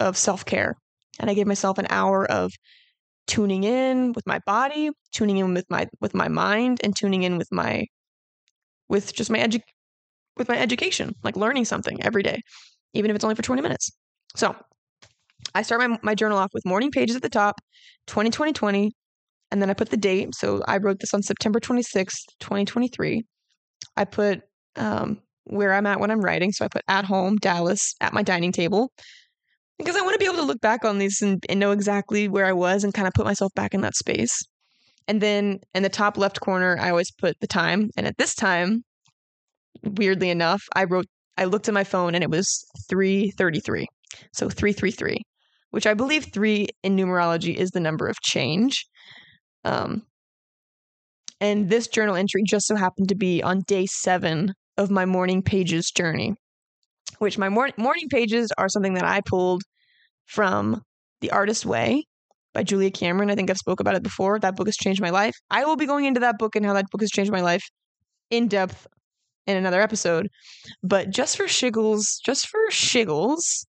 of 0.00 0.16
self 0.16 0.44
care. 0.44 0.74
And 1.20 1.30
I 1.30 1.34
gave 1.34 1.46
myself 1.46 1.78
an 1.78 1.86
hour 1.90 2.30
of 2.30 2.52
tuning 3.26 3.64
in 3.64 4.12
with 4.12 4.26
my 4.26 4.40
body, 4.46 4.90
tuning 5.12 5.38
in 5.38 5.54
with 5.54 5.66
my 5.70 5.86
with 6.00 6.14
my 6.14 6.28
mind, 6.28 6.80
and 6.84 6.96
tuning 6.96 7.22
in 7.24 7.38
with 7.38 7.48
my 7.52 7.86
with 8.88 9.12
just 9.14 9.30
my 9.30 9.38
edu- 9.38 9.60
with 10.36 10.48
my 10.48 10.58
education, 10.58 11.14
like 11.22 11.36
learning 11.36 11.64
something 11.64 12.02
every 12.02 12.22
day, 12.22 12.40
even 12.94 13.10
if 13.10 13.14
it's 13.14 13.24
only 13.24 13.34
for 13.34 13.42
20 13.42 13.62
minutes. 13.62 13.90
So 14.34 14.54
I 15.54 15.62
start 15.62 15.80
my, 15.88 15.98
my 16.02 16.14
journal 16.14 16.38
off 16.38 16.50
with 16.52 16.64
morning 16.66 16.90
pages 16.90 17.16
at 17.16 17.22
the 17.22 17.28
top, 17.28 17.60
20, 18.06 18.30
2020 18.30 18.52
20, 18.52 18.92
and 19.50 19.62
then 19.62 19.70
I 19.70 19.74
put 19.74 19.90
the 19.90 19.96
date. 19.96 20.34
So 20.34 20.62
I 20.66 20.78
wrote 20.78 21.00
this 21.00 21.14
on 21.14 21.22
September 21.22 21.60
26th, 21.60 22.18
2023. 22.40 23.22
I 23.96 24.04
put 24.04 24.42
um, 24.76 25.22
where 25.44 25.72
I'm 25.72 25.86
at 25.86 26.00
when 26.00 26.10
I'm 26.10 26.20
writing. 26.20 26.52
So 26.52 26.64
I 26.64 26.68
put 26.68 26.82
at 26.88 27.04
home, 27.04 27.36
Dallas, 27.36 27.94
at 28.00 28.12
my 28.12 28.22
dining 28.22 28.52
table, 28.52 28.92
because 29.78 29.96
I 29.96 30.02
want 30.02 30.14
to 30.14 30.18
be 30.18 30.24
able 30.24 30.36
to 30.36 30.42
look 30.42 30.60
back 30.60 30.84
on 30.84 30.98
these 30.98 31.22
and, 31.22 31.42
and 31.48 31.60
know 31.60 31.70
exactly 31.70 32.28
where 32.28 32.46
I 32.46 32.52
was 32.52 32.84
and 32.84 32.92
kind 32.92 33.08
of 33.08 33.14
put 33.14 33.24
myself 33.24 33.52
back 33.54 33.74
in 33.74 33.82
that 33.82 33.96
space. 33.96 34.42
And 35.08 35.20
then 35.20 35.60
in 35.74 35.82
the 35.82 35.88
top 35.88 36.18
left 36.18 36.40
corner, 36.40 36.76
I 36.80 36.90
always 36.90 37.12
put 37.12 37.38
the 37.40 37.46
time. 37.46 37.90
And 37.96 38.06
at 38.06 38.18
this 38.18 38.34
time, 38.34 38.82
weirdly 39.82 40.30
enough, 40.30 40.62
I 40.74 40.84
wrote 40.84 41.06
I 41.38 41.44
looked 41.44 41.68
at 41.68 41.74
my 41.74 41.84
phone 41.84 42.14
and 42.14 42.24
it 42.24 42.30
was 42.30 42.64
333. 42.88 43.86
So 44.32 44.48
333, 44.48 45.18
which 45.70 45.86
I 45.86 45.94
believe 45.94 46.26
3 46.32 46.68
in 46.82 46.96
numerology 46.96 47.54
is 47.54 47.70
the 47.70 47.80
number 47.80 48.06
of 48.06 48.20
change. 48.22 48.86
Um 49.64 50.02
and 51.40 51.68
this 51.68 51.86
journal 51.88 52.16
entry 52.16 52.42
just 52.46 52.66
so 52.66 52.76
happened 52.76 53.10
to 53.10 53.14
be 53.14 53.42
on 53.42 53.62
day 53.66 53.86
7 53.86 54.52
of 54.78 54.90
my 54.90 55.04
morning 55.04 55.42
pages 55.42 55.90
journey, 55.90 56.34
which 57.18 57.38
my 57.38 57.48
mor- 57.48 57.72
morning 57.76 58.08
pages 58.08 58.50
are 58.56 58.68
something 58.68 58.94
that 58.94 59.04
I 59.04 59.20
pulled 59.20 59.62
from 60.26 60.82
The 61.20 61.30
Artist 61.30 61.66
Way 61.66 62.04
by 62.54 62.62
Julia 62.62 62.90
Cameron. 62.90 63.30
I 63.30 63.34
think 63.34 63.50
I've 63.50 63.58
spoke 63.58 63.80
about 63.80 63.96
it 63.96 64.02
before. 64.02 64.38
That 64.38 64.56
book 64.56 64.66
has 64.66 64.76
changed 64.76 65.02
my 65.02 65.10
life. 65.10 65.34
I 65.50 65.66
will 65.66 65.76
be 65.76 65.86
going 65.86 66.06
into 66.06 66.20
that 66.20 66.38
book 66.38 66.56
and 66.56 66.64
how 66.64 66.72
that 66.72 66.86
book 66.90 67.02
has 67.02 67.10
changed 67.10 67.30
my 67.30 67.42
life 67.42 67.62
in 68.30 68.48
depth 68.48 68.86
in 69.46 69.56
another 69.56 69.80
episode. 69.80 70.28
But 70.82 71.10
just 71.10 71.36
for 71.36 71.44
shiggles, 71.44 72.18
just 72.24 72.48
for 72.48 72.60
shiggles, 72.70 73.66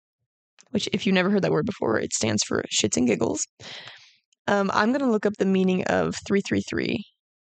which 0.71 0.89
if 0.93 1.07
you've 1.07 1.15
never 1.15 1.31
heard 1.31 1.43
that 1.43 1.53
word 1.53 1.67
before, 1.67 1.99
it 1.99 2.13
stands 2.13 2.43
for 2.43 2.65
shits 2.73 2.97
and 2.97 3.07
giggles. 3.07 3.47
Um, 4.47 4.71
I'm 4.75 4.93
gonna 4.93 5.11
look 5.11 5.27
up 5.27 5.35
the 5.39 5.47
meaning 5.47 5.85
of 5.85 6.15
333 6.27 7.05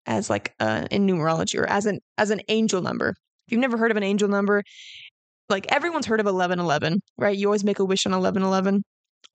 as 0.07 0.31
like 0.31 0.55
uh, 0.61 0.87
in 0.91 1.07
numerology 1.07 1.59
or 1.59 1.67
as 1.67 1.87
an 1.87 2.01
as 2.19 2.31
an 2.31 2.41
angel 2.49 2.83
number. 2.83 3.11
If 3.47 3.53
you've 3.53 3.61
never 3.61 3.77
heard 3.77 3.91
of 3.91 3.97
an 3.97 4.03
angel 4.03 4.29
number, 4.29 4.63
like 5.49 5.71
everyone's 5.71 6.07
heard 6.07 6.21
of 6.21 6.27
1111, 6.27 7.01
right? 7.19 7.37
You 7.37 7.47
always 7.49 7.65
make 7.65 7.79
a 7.79 7.85
wish 7.85 8.07
on 8.07 8.13
1111. 8.13 8.83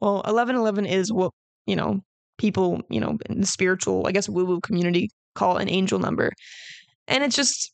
Well, 0.01 0.15
1111 0.15 0.85
is 0.85 1.11
what, 1.11 1.31
you 1.65 1.75
know, 1.75 1.99
people, 2.37 2.81
you 2.89 2.99
know, 2.99 3.17
in 3.29 3.41
the 3.41 3.47
spiritual, 3.47 4.07
I 4.07 4.11
guess 4.11 4.29
woo 4.29 4.45
woo 4.45 4.61
community 4.61 5.09
call 5.35 5.57
an 5.57 5.69
angel 5.69 5.99
number. 5.99 6.31
And 7.07 7.23
it's 7.23 7.35
just 7.35 7.71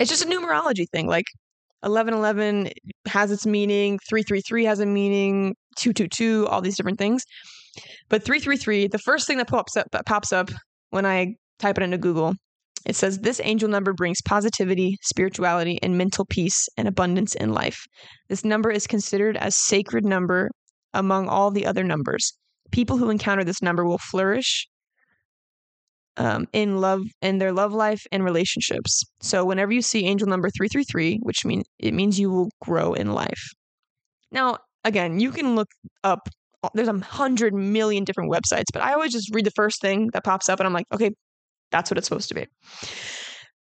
it's 0.00 0.10
just 0.10 0.24
a 0.24 0.28
numerology 0.28 0.86
thing. 0.90 1.06
Like 1.06 1.26
1111 1.82 2.70
has 3.06 3.30
its 3.30 3.46
meaning, 3.46 3.98
333 4.08 4.64
has 4.64 4.80
a 4.80 4.86
meaning, 4.86 5.54
222, 5.76 6.48
all 6.48 6.60
these 6.60 6.76
different 6.76 6.98
things. 6.98 7.22
But 8.08 8.24
333, 8.24 8.88
the 8.88 8.98
first 8.98 9.26
thing 9.26 9.38
that 9.38 9.48
pops 9.48 9.76
up 9.76 9.86
that 9.92 10.06
pops 10.06 10.32
up 10.32 10.50
when 10.90 11.06
I 11.06 11.34
type 11.58 11.78
it 11.78 11.84
into 11.84 11.98
Google, 11.98 12.34
it 12.86 12.96
says 12.96 13.18
this 13.18 13.40
angel 13.44 13.68
number 13.68 13.92
brings 13.92 14.20
positivity, 14.22 14.96
spirituality, 15.02 15.78
and 15.82 15.96
mental 15.96 16.24
peace 16.24 16.68
and 16.76 16.88
abundance 16.88 17.34
in 17.34 17.52
life. 17.52 17.78
This 18.28 18.44
number 18.44 18.70
is 18.70 18.86
considered 18.86 19.36
as 19.36 19.54
sacred 19.54 20.04
number 20.04 20.50
among 20.94 21.28
all 21.28 21.50
the 21.50 21.66
other 21.66 21.84
numbers. 21.84 22.32
People 22.72 22.96
who 22.96 23.10
encounter 23.10 23.44
this 23.44 23.62
number 23.62 23.84
will 23.84 23.98
flourish 23.98 24.66
um, 26.20 26.46
in 26.52 26.82
love 26.82 27.02
in 27.22 27.38
their 27.38 27.50
love 27.50 27.72
life 27.72 28.06
and 28.12 28.22
relationships. 28.22 29.02
So 29.22 29.42
whenever 29.42 29.72
you 29.72 29.80
see 29.80 30.04
angel 30.04 30.28
number 30.28 30.50
333, 30.50 31.20
which 31.22 31.46
means 31.46 31.64
it 31.78 31.94
means 31.94 32.20
you 32.20 32.30
will 32.30 32.50
grow 32.60 32.92
in 32.92 33.12
life. 33.12 33.42
Now, 34.30 34.58
again, 34.84 35.18
you 35.18 35.30
can 35.32 35.56
look 35.56 35.68
up 36.04 36.28
there's 36.74 36.88
a 36.88 36.98
hundred 36.98 37.54
million 37.54 38.04
different 38.04 38.30
websites, 38.30 38.66
but 38.70 38.82
I 38.82 38.92
always 38.92 39.12
just 39.12 39.34
read 39.34 39.46
the 39.46 39.50
first 39.52 39.80
thing 39.80 40.10
that 40.12 40.24
pops 40.24 40.50
up 40.50 40.60
and 40.60 40.66
I'm 40.66 40.74
like, 40.74 40.84
okay, 40.92 41.10
that's 41.70 41.90
what 41.90 41.96
it's 41.96 42.06
supposed 42.06 42.28
to 42.28 42.34
be. 42.34 42.46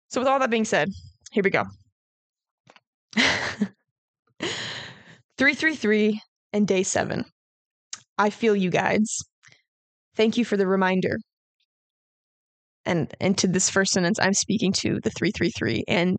So 0.10 0.20
with 0.20 0.28
all 0.28 0.38
that 0.40 0.50
being 0.50 0.66
said, 0.66 0.90
here 1.32 1.44
we 1.44 1.50
go. 1.50 1.64
333 5.38 6.20
and 6.52 6.68
day 6.68 6.84
7. 6.84 7.24
I 8.18 8.30
feel 8.30 8.54
you 8.54 8.70
guys. 8.70 9.20
Thank 10.18 10.36
you 10.36 10.44
for 10.44 10.58
the 10.58 10.68
reminder 10.68 11.20
and 12.90 13.14
and 13.20 13.38
to 13.38 13.48
this 13.48 13.70
first 13.70 13.94
sentence 13.94 14.20
i'm 14.20 14.34
speaking 14.34 14.72
to 14.72 15.00
the 15.04 15.10
333 15.12 15.84
and 15.88 16.18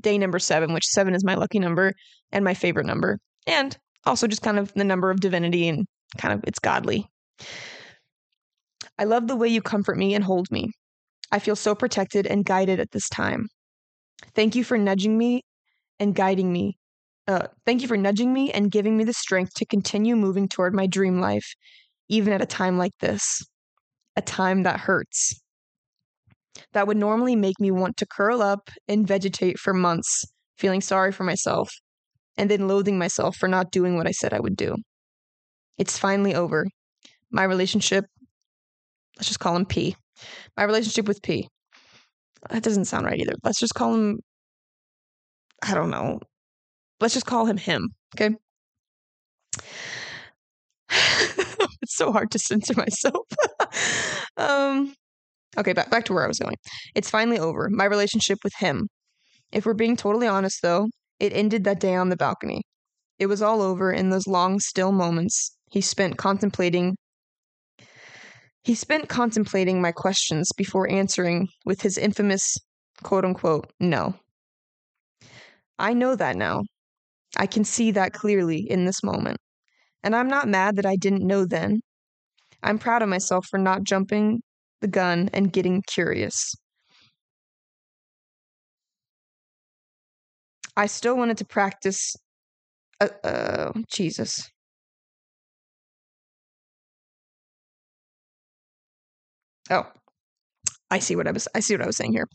day 0.00 0.16
number 0.16 0.38
7 0.38 0.72
which 0.72 0.86
7 0.86 1.14
is 1.14 1.24
my 1.24 1.34
lucky 1.34 1.58
number 1.58 1.92
and 2.30 2.44
my 2.44 2.54
favorite 2.54 2.86
number 2.86 3.18
and 3.46 3.76
also 4.04 4.26
just 4.26 4.42
kind 4.42 4.58
of 4.58 4.72
the 4.74 4.84
number 4.84 5.10
of 5.10 5.20
divinity 5.20 5.68
and 5.68 5.86
kind 6.18 6.34
of 6.34 6.44
it's 6.46 6.58
godly 6.58 7.06
i 8.98 9.04
love 9.04 9.26
the 9.26 9.36
way 9.36 9.48
you 9.48 9.60
comfort 9.60 9.96
me 9.96 10.14
and 10.14 10.24
hold 10.24 10.50
me 10.50 10.70
I 11.32 11.38
feel 11.38 11.56
so 11.56 11.74
protected 11.74 12.26
and 12.26 12.44
guided 12.44 12.78
at 12.78 12.90
this 12.90 13.08
time. 13.08 13.48
Thank 14.34 14.54
you 14.54 14.62
for 14.62 14.76
nudging 14.76 15.16
me 15.16 15.42
and 15.98 16.14
guiding 16.14 16.52
me. 16.52 16.76
Uh, 17.26 17.46
thank 17.64 17.80
you 17.80 17.88
for 17.88 17.96
nudging 17.96 18.32
me 18.32 18.52
and 18.52 18.70
giving 18.70 18.96
me 18.96 19.04
the 19.04 19.14
strength 19.14 19.54
to 19.54 19.64
continue 19.64 20.14
moving 20.14 20.46
toward 20.46 20.74
my 20.74 20.86
dream 20.86 21.20
life, 21.20 21.54
even 22.08 22.34
at 22.34 22.42
a 22.42 22.46
time 22.46 22.76
like 22.76 22.92
this. 23.00 23.42
A 24.14 24.20
time 24.20 24.64
that 24.64 24.78
hurts. 24.78 25.41
That 26.72 26.86
would 26.86 26.96
normally 26.96 27.36
make 27.36 27.58
me 27.60 27.70
want 27.70 27.96
to 27.98 28.06
curl 28.06 28.42
up 28.42 28.70
and 28.88 29.06
vegetate 29.06 29.58
for 29.58 29.72
months, 29.72 30.24
feeling 30.58 30.80
sorry 30.80 31.12
for 31.12 31.24
myself, 31.24 31.70
and 32.36 32.50
then 32.50 32.68
loathing 32.68 32.98
myself 32.98 33.36
for 33.36 33.48
not 33.48 33.70
doing 33.70 33.96
what 33.96 34.06
I 34.06 34.12
said 34.12 34.32
I 34.32 34.40
would 34.40 34.56
do. 34.56 34.76
It's 35.78 35.98
finally 35.98 36.34
over. 36.34 36.66
My 37.30 37.44
relationship, 37.44 38.04
let's 39.16 39.28
just 39.28 39.40
call 39.40 39.56
him 39.56 39.66
P. 39.66 39.96
My 40.56 40.64
relationship 40.64 41.08
with 41.08 41.22
P. 41.22 41.48
That 42.50 42.62
doesn't 42.62 42.86
sound 42.86 43.06
right 43.06 43.18
either. 43.18 43.34
Let's 43.42 43.58
just 43.58 43.74
call 43.74 43.94
him, 43.94 44.20
I 45.62 45.74
don't 45.74 45.90
know. 45.90 46.20
Let's 47.00 47.14
just 47.14 47.26
call 47.26 47.46
him 47.46 47.56
him, 47.56 47.94
okay? 48.14 48.30
it's 51.82 51.96
so 51.96 52.12
hard 52.12 52.30
to 52.32 52.38
censor 52.38 52.74
myself. 52.74 53.26
um, 54.36 54.94
okay, 55.56 55.72
back, 55.72 55.90
back 55.90 56.04
to 56.06 56.12
where 56.12 56.24
I 56.24 56.28
was 56.28 56.38
going. 56.38 56.56
It's 56.94 57.10
finally 57.10 57.38
over. 57.38 57.68
My 57.70 57.84
relationship 57.84 58.38
with 58.44 58.54
him. 58.58 58.88
If 59.52 59.66
we're 59.66 59.74
being 59.74 59.96
totally 59.96 60.26
honest, 60.26 60.60
though, 60.62 60.88
it 61.20 61.32
ended 61.32 61.64
that 61.64 61.80
day 61.80 61.94
on 61.94 62.08
the 62.08 62.16
balcony. 62.16 62.62
It 63.18 63.26
was 63.26 63.42
all 63.42 63.62
over 63.62 63.92
in 63.92 64.10
those 64.10 64.26
long, 64.26 64.58
still 64.60 64.92
moments 64.92 65.56
he 65.72 65.80
spent 65.80 66.18
contemplating 66.18 66.94
he 68.62 68.74
spent 68.76 69.08
contemplating 69.08 69.80
my 69.80 69.90
questions 69.90 70.50
before 70.56 70.88
answering 70.88 71.48
with 71.64 71.80
his 71.80 71.98
infamous 71.98 72.56
quote 73.02 73.24
unquote 73.24 73.72
no. 73.80 74.14
I 75.78 75.94
know 75.94 76.14
that 76.14 76.36
now. 76.36 76.62
I 77.36 77.46
can 77.46 77.64
see 77.64 77.90
that 77.92 78.12
clearly 78.12 78.58
in 78.58 78.84
this 78.84 79.02
moment. 79.02 79.38
And 80.04 80.14
I'm 80.14 80.28
not 80.28 80.46
mad 80.46 80.76
that 80.76 80.86
I 80.86 80.94
didn't 80.94 81.26
know 81.26 81.44
then. 81.44 81.80
I'm 82.62 82.78
proud 82.78 83.02
of 83.02 83.08
myself 83.08 83.46
for 83.50 83.58
not 83.58 83.82
jumping 83.82 84.42
the 84.82 84.88
gun 84.88 85.30
and 85.32 85.52
getting 85.52 85.82
curious. 85.86 86.54
I 90.76 90.86
still 90.86 91.16
wanted 91.16 91.38
to 91.38 91.44
practice. 91.46 92.14
Uh, 93.00 93.08
uh, 93.24 93.72
Jesus. 93.90 94.50
Oh, 99.70 99.86
I 100.90 100.98
see 100.98 101.16
what 101.16 101.26
I 101.26 101.32
was 101.32 101.48
I 101.54 101.60
see 101.60 101.74
what 101.74 101.82
I 101.82 101.86
was 101.86 101.96
saying 101.96 102.12
here. 102.12 102.26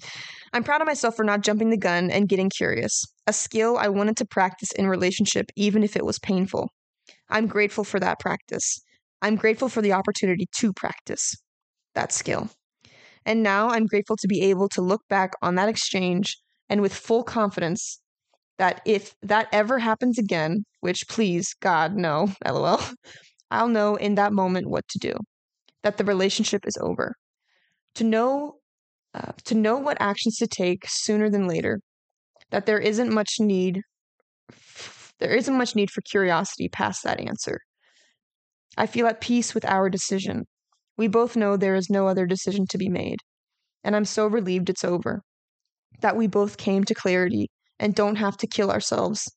I'm 0.54 0.64
proud 0.64 0.82
of 0.82 0.88
myself 0.88 1.16
for 1.16 1.24
not 1.24 1.42
jumping 1.42 1.70
the 1.70 1.78
gun 1.78 2.10
and 2.10 2.30
getting 2.30 2.50
curious. 2.50 3.04
A 3.28 3.34
skill 3.34 3.78
I 3.78 3.90
wanted 3.90 4.18
to 4.18 4.26
practice 4.26 4.72
in 4.72 4.88
relationship 4.88 5.48
even 5.56 5.84
if 5.84 5.96
it 5.96 6.06
was 6.06 6.20
painful. 6.20 6.70
I'm 7.30 7.48
grateful 7.48 7.84
for 7.84 8.00
that 8.00 8.20
practice. 8.20 8.80
I'm 9.22 9.36
grateful 9.36 9.70
for 9.70 9.82
the 9.82 9.94
opportunity 9.94 10.48
to 10.58 10.74
practice 10.74 11.36
that 11.98 12.14
skill. 12.14 12.50
And 13.26 13.44
now 13.44 13.70
I'm 13.70 13.88
grateful 13.88 14.16
to 14.18 14.28
be 14.28 14.42
able 14.44 14.70
to 14.70 14.82
look 14.82 15.02
back 15.10 15.34
on 15.42 15.56
that 15.56 15.68
exchange 15.68 16.38
and 16.70 16.82
with 16.82 16.94
full 16.94 17.24
confidence 17.24 18.00
that 18.58 18.82
if 18.86 19.16
that 19.22 19.48
ever 19.52 19.80
happens 19.80 20.18
again, 20.18 20.64
which 20.80 21.08
please, 21.10 21.54
God, 21.60 21.96
no, 21.96 22.30
lol, 22.46 22.80
I'll 23.52 23.68
know 23.68 23.96
in 23.96 24.16
that 24.16 24.32
moment 24.32 24.70
what 24.70 24.88
to 24.90 25.00
do, 25.00 25.14
that 25.84 25.98
the 25.98 26.06
relationship 26.06 26.66
is 26.66 26.78
over. 26.80 27.16
To 27.96 28.04
know, 28.04 28.56
uh, 29.14 29.34
to 29.46 29.56
know 29.56 29.78
what 29.78 29.98
actions 30.00 30.38
to 30.38 30.48
take 30.48 30.84
sooner 30.88 31.30
than 31.30 31.48
later, 31.48 31.80
that 32.52 32.66
there 32.66 32.80
isn't 32.80 33.12
much 33.12 33.36
need, 33.40 33.82
there 35.20 35.34
isn't 35.36 35.58
much 35.58 35.76
need 35.76 35.90
for 35.90 36.02
curiosity 36.02 36.70
past 36.70 37.04
that 37.04 37.20
answer. 37.20 37.60
I 38.78 38.86
feel 38.86 39.08
at 39.08 39.22
peace 39.22 39.56
with 39.56 39.66
our 39.66 39.90
decision. 39.90 40.46
We 40.98 41.08
both 41.08 41.36
know 41.36 41.56
there 41.58 41.76
is 41.76 41.90
no 41.90 42.08
other 42.08 42.26
decision 42.26 42.66
to 42.68 42.78
be 42.78 42.90
made, 42.90 43.20
and 43.84 43.96
I'm 43.96 44.06
so 44.06 44.28
relieved 44.28 44.70
it's 44.70 44.84
over. 44.84 45.22
That 46.02 46.16
we 46.16 46.28
both 46.28 46.58
came 46.58 46.84
to 46.86 46.94
clarity 46.94 47.50
and 47.80 47.96
don't 47.96 48.16
have 48.18 48.38
to 48.38 48.48
kill 48.48 48.72
ourselves. 48.72 49.32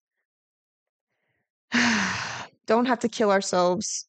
don't 2.66 2.86
have 2.86 3.00
to 3.00 3.08
kill 3.08 3.30
ourselves 3.30 4.06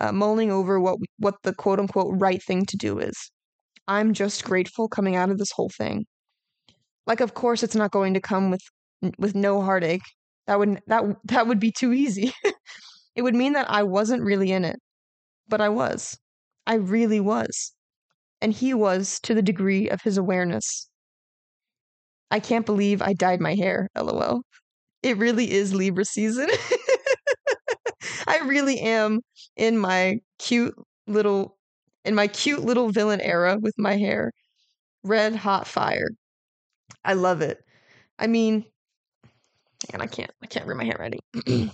uh, 0.00 0.12
mulling 0.12 0.50
over 0.50 0.80
what 0.80 0.98
what 1.18 1.36
the 1.42 1.54
quote 1.54 1.80
unquote 1.80 2.14
right 2.18 2.42
thing 2.42 2.64
to 2.66 2.76
do 2.76 2.98
is. 2.98 3.30
I'm 3.88 4.12
just 4.14 4.44
grateful 4.44 4.88
coming 4.88 5.16
out 5.16 5.30
of 5.30 5.38
this 5.38 5.52
whole 5.52 5.70
thing. 5.70 6.06
Like, 7.06 7.20
of 7.20 7.34
course, 7.34 7.62
it's 7.62 7.76
not 7.76 7.92
going 7.92 8.14
to 8.14 8.20
come 8.20 8.50
with 8.50 8.62
with 9.18 9.34
no 9.34 9.62
heartache. 9.62 10.02
That 10.46 10.58
would 10.58 10.80
that 10.86 11.04
that 11.24 11.46
would 11.46 11.60
be 11.60 11.72
too 11.72 11.92
easy. 11.92 12.32
it 13.14 13.22
would 13.22 13.34
mean 13.34 13.54
that 13.54 13.70
I 13.70 13.82
wasn't 13.84 14.22
really 14.22 14.52
in 14.52 14.64
it, 14.64 14.76
but 15.48 15.60
I 15.60 15.68
was. 15.68 16.18
I 16.66 16.74
really 16.74 17.20
was, 17.20 17.72
and 18.42 18.52
he 18.52 18.74
was 18.74 19.20
to 19.20 19.34
the 19.34 19.42
degree 19.42 19.88
of 19.90 20.02
his 20.02 20.18
awareness. 20.18 20.88
I 22.30 22.40
can't 22.40 22.66
believe 22.66 23.02
I 23.02 23.12
dyed 23.14 23.40
my 23.40 23.54
hair, 23.54 23.88
lol. 23.96 24.42
It 25.02 25.18
really 25.18 25.52
is 25.52 25.74
Libra 25.74 26.04
season. 26.04 26.48
I 28.26 28.38
really 28.40 28.80
am 28.80 29.20
in 29.56 29.78
my 29.78 30.20
cute 30.38 30.74
little 31.06 31.56
in 32.04 32.14
my 32.14 32.28
cute 32.28 32.64
little 32.64 32.90
villain 32.90 33.20
era 33.20 33.58
with 33.60 33.74
my 33.78 33.96
hair. 33.96 34.32
Red 35.04 35.36
hot 35.36 35.66
fire. 35.66 36.08
I 37.04 37.14
love 37.14 37.40
it. 37.42 37.64
I 38.18 38.26
mean, 38.28 38.66
and 39.92 40.02
I 40.02 40.06
can't 40.06 40.30
I 40.42 40.46
can't 40.46 40.66
read 40.66 40.76
my 40.76 40.92
ready. 40.98 41.20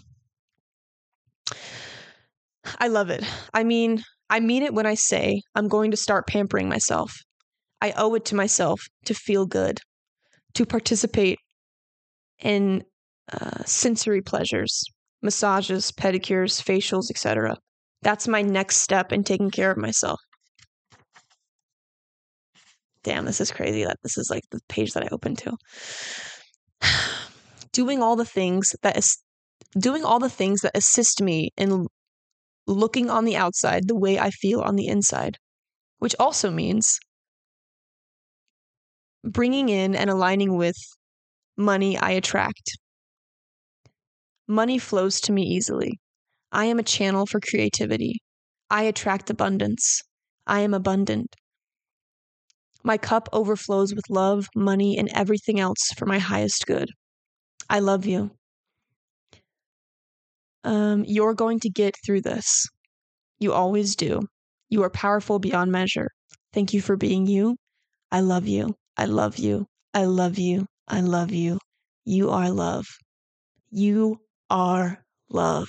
I 2.79 2.89
love 2.89 3.11
it. 3.11 3.25
I 3.55 3.65
mean, 3.65 4.03
I 4.33 4.41
mean 4.41 4.63
it 4.63 4.73
when 4.73 4.87
I 4.87 4.95
say 4.95 5.43
I'm 5.55 5.69
going 5.69 5.91
to 5.91 5.97
start 5.97 6.27
pampering 6.27 6.67
myself. 6.67 7.13
I 7.83 7.93
owe 7.99 8.15
it 8.15 8.25
to 8.27 8.35
myself 8.35 8.81
to 9.05 9.13
feel 9.13 9.45
good 9.45 9.79
to 10.55 10.65
participate 10.65 11.39
in 12.39 12.83
uh, 13.31 13.63
sensory 13.67 14.23
pleasures, 14.23 14.85
massages, 15.21 15.93
pedicures, 15.93 16.63
facials, 16.63 17.11
etc. 17.11 17.59
That's 18.01 18.27
my 18.27 18.41
next 18.41 18.77
step 18.77 19.13
in 19.13 19.23
taking 19.23 19.51
care 19.51 19.71
of 19.71 19.77
myself. 19.77 20.19
Damn, 23.05 23.27
this 23.27 23.41
is 23.41 23.53
crazy 23.53 23.85
that 23.85 23.99
this 24.03 24.17
is 24.17 24.29
like 24.31 24.45
the 24.51 24.61
page 24.71 24.95
that 24.95 25.03
I 25.03 25.09
opened 25.13 25.39
to. 25.39 25.57
doing 27.73 28.03
all 28.03 28.17
the 28.17 28.25
things 28.25 28.75
that 28.83 28.97
is 28.97 29.19
doing 29.79 30.05
all 30.05 30.19
the 30.19 30.31
things 30.31 30.63
that 30.63 30.73
assist 30.75 31.21
me 31.21 31.51
in 31.59 31.87
looking 32.67 33.11
on 33.11 33.25
the 33.25 33.37
outside 33.37 33.89
the 33.89 33.97
way 33.97 34.19
I 34.19 34.31
feel 34.31 34.61
on 34.61 34.77
the 34.77 34.87
inside, 34.89 35.39
which 35.99 36.17
also 36.19 36.51
means 36.51 37.01
bringing 39.25 39.69
in 39.69 39.95
and 39.95 40.11
aligning 40.11 40.57
with 40.57 40.77
money 41.57 41.99
I 41.99 42.13
attract. 42.13 42.79
Money 44.47 44.79
flows 44.79 45.21
to 45.23 45.33
me 45.33 45.43
easily. 45.43 45.99
I 46.53 46.67
am 46.67 46.79
a 46.79 46.85
channel 46.85 47.27
for 47.27 47.41
creativity. 47.41 48.21
I 48.71 48.85
attract 48.85 49.31
abundance. 49.31 50.03
I 50.47 50.61
am 50.61 50.75
abundant. 50.75 51.35
My 52.85 52.97
cup 52.99 53.29
overflows 53.33 53.95
with 53.95 54.09
love, 54.09 54.49
money, 54.55 54.97
and 54.97 55.09
everything 55.09 55.59
else 55.59 55.93
for 55.97 56.07
my 56.07 56.19
highest 56.19 56.67
good. 56.67 56.91
I 57.71 57.81
love 57.81 58.07
you. 58.07 58.33
Um, 60.65 61.05
you're 61.07 61.35
going 61.35 61.61
to 61.61 61.71
get 61.71 61.97
through 62.05 62.23
this. 62.23 62.67
You 63.41 63.53
always 63.53 63.97
do. 63.97 64.21
You 64.69 64.83
are 64.85 64.91
powerful 64.91 65.39
beyond 65.39 65.73
measure. 65.73 66.09
Thank 66.53 66.73
you 66.73 66.81
for 66.81 66.97
being 66.97 67.27
you. 67.27 67.57
I 68.11 68.21
love 68.21 68.47
you. 68.47 68.75
I 68.97 69.07
love 69.07 69.39
you. 69.39 69.67
I 69.95 70.05
love 70.05 70.39
you. 70.39 70.67
I 70.89 71.01
love 71.01 71.33
you. 71.33 71.59
You 72.05 72.31
are 72.31 72.51
love. 72.51 72.87
You 73.71 74.19
are 74.51 75.03
love. 75.31 75.69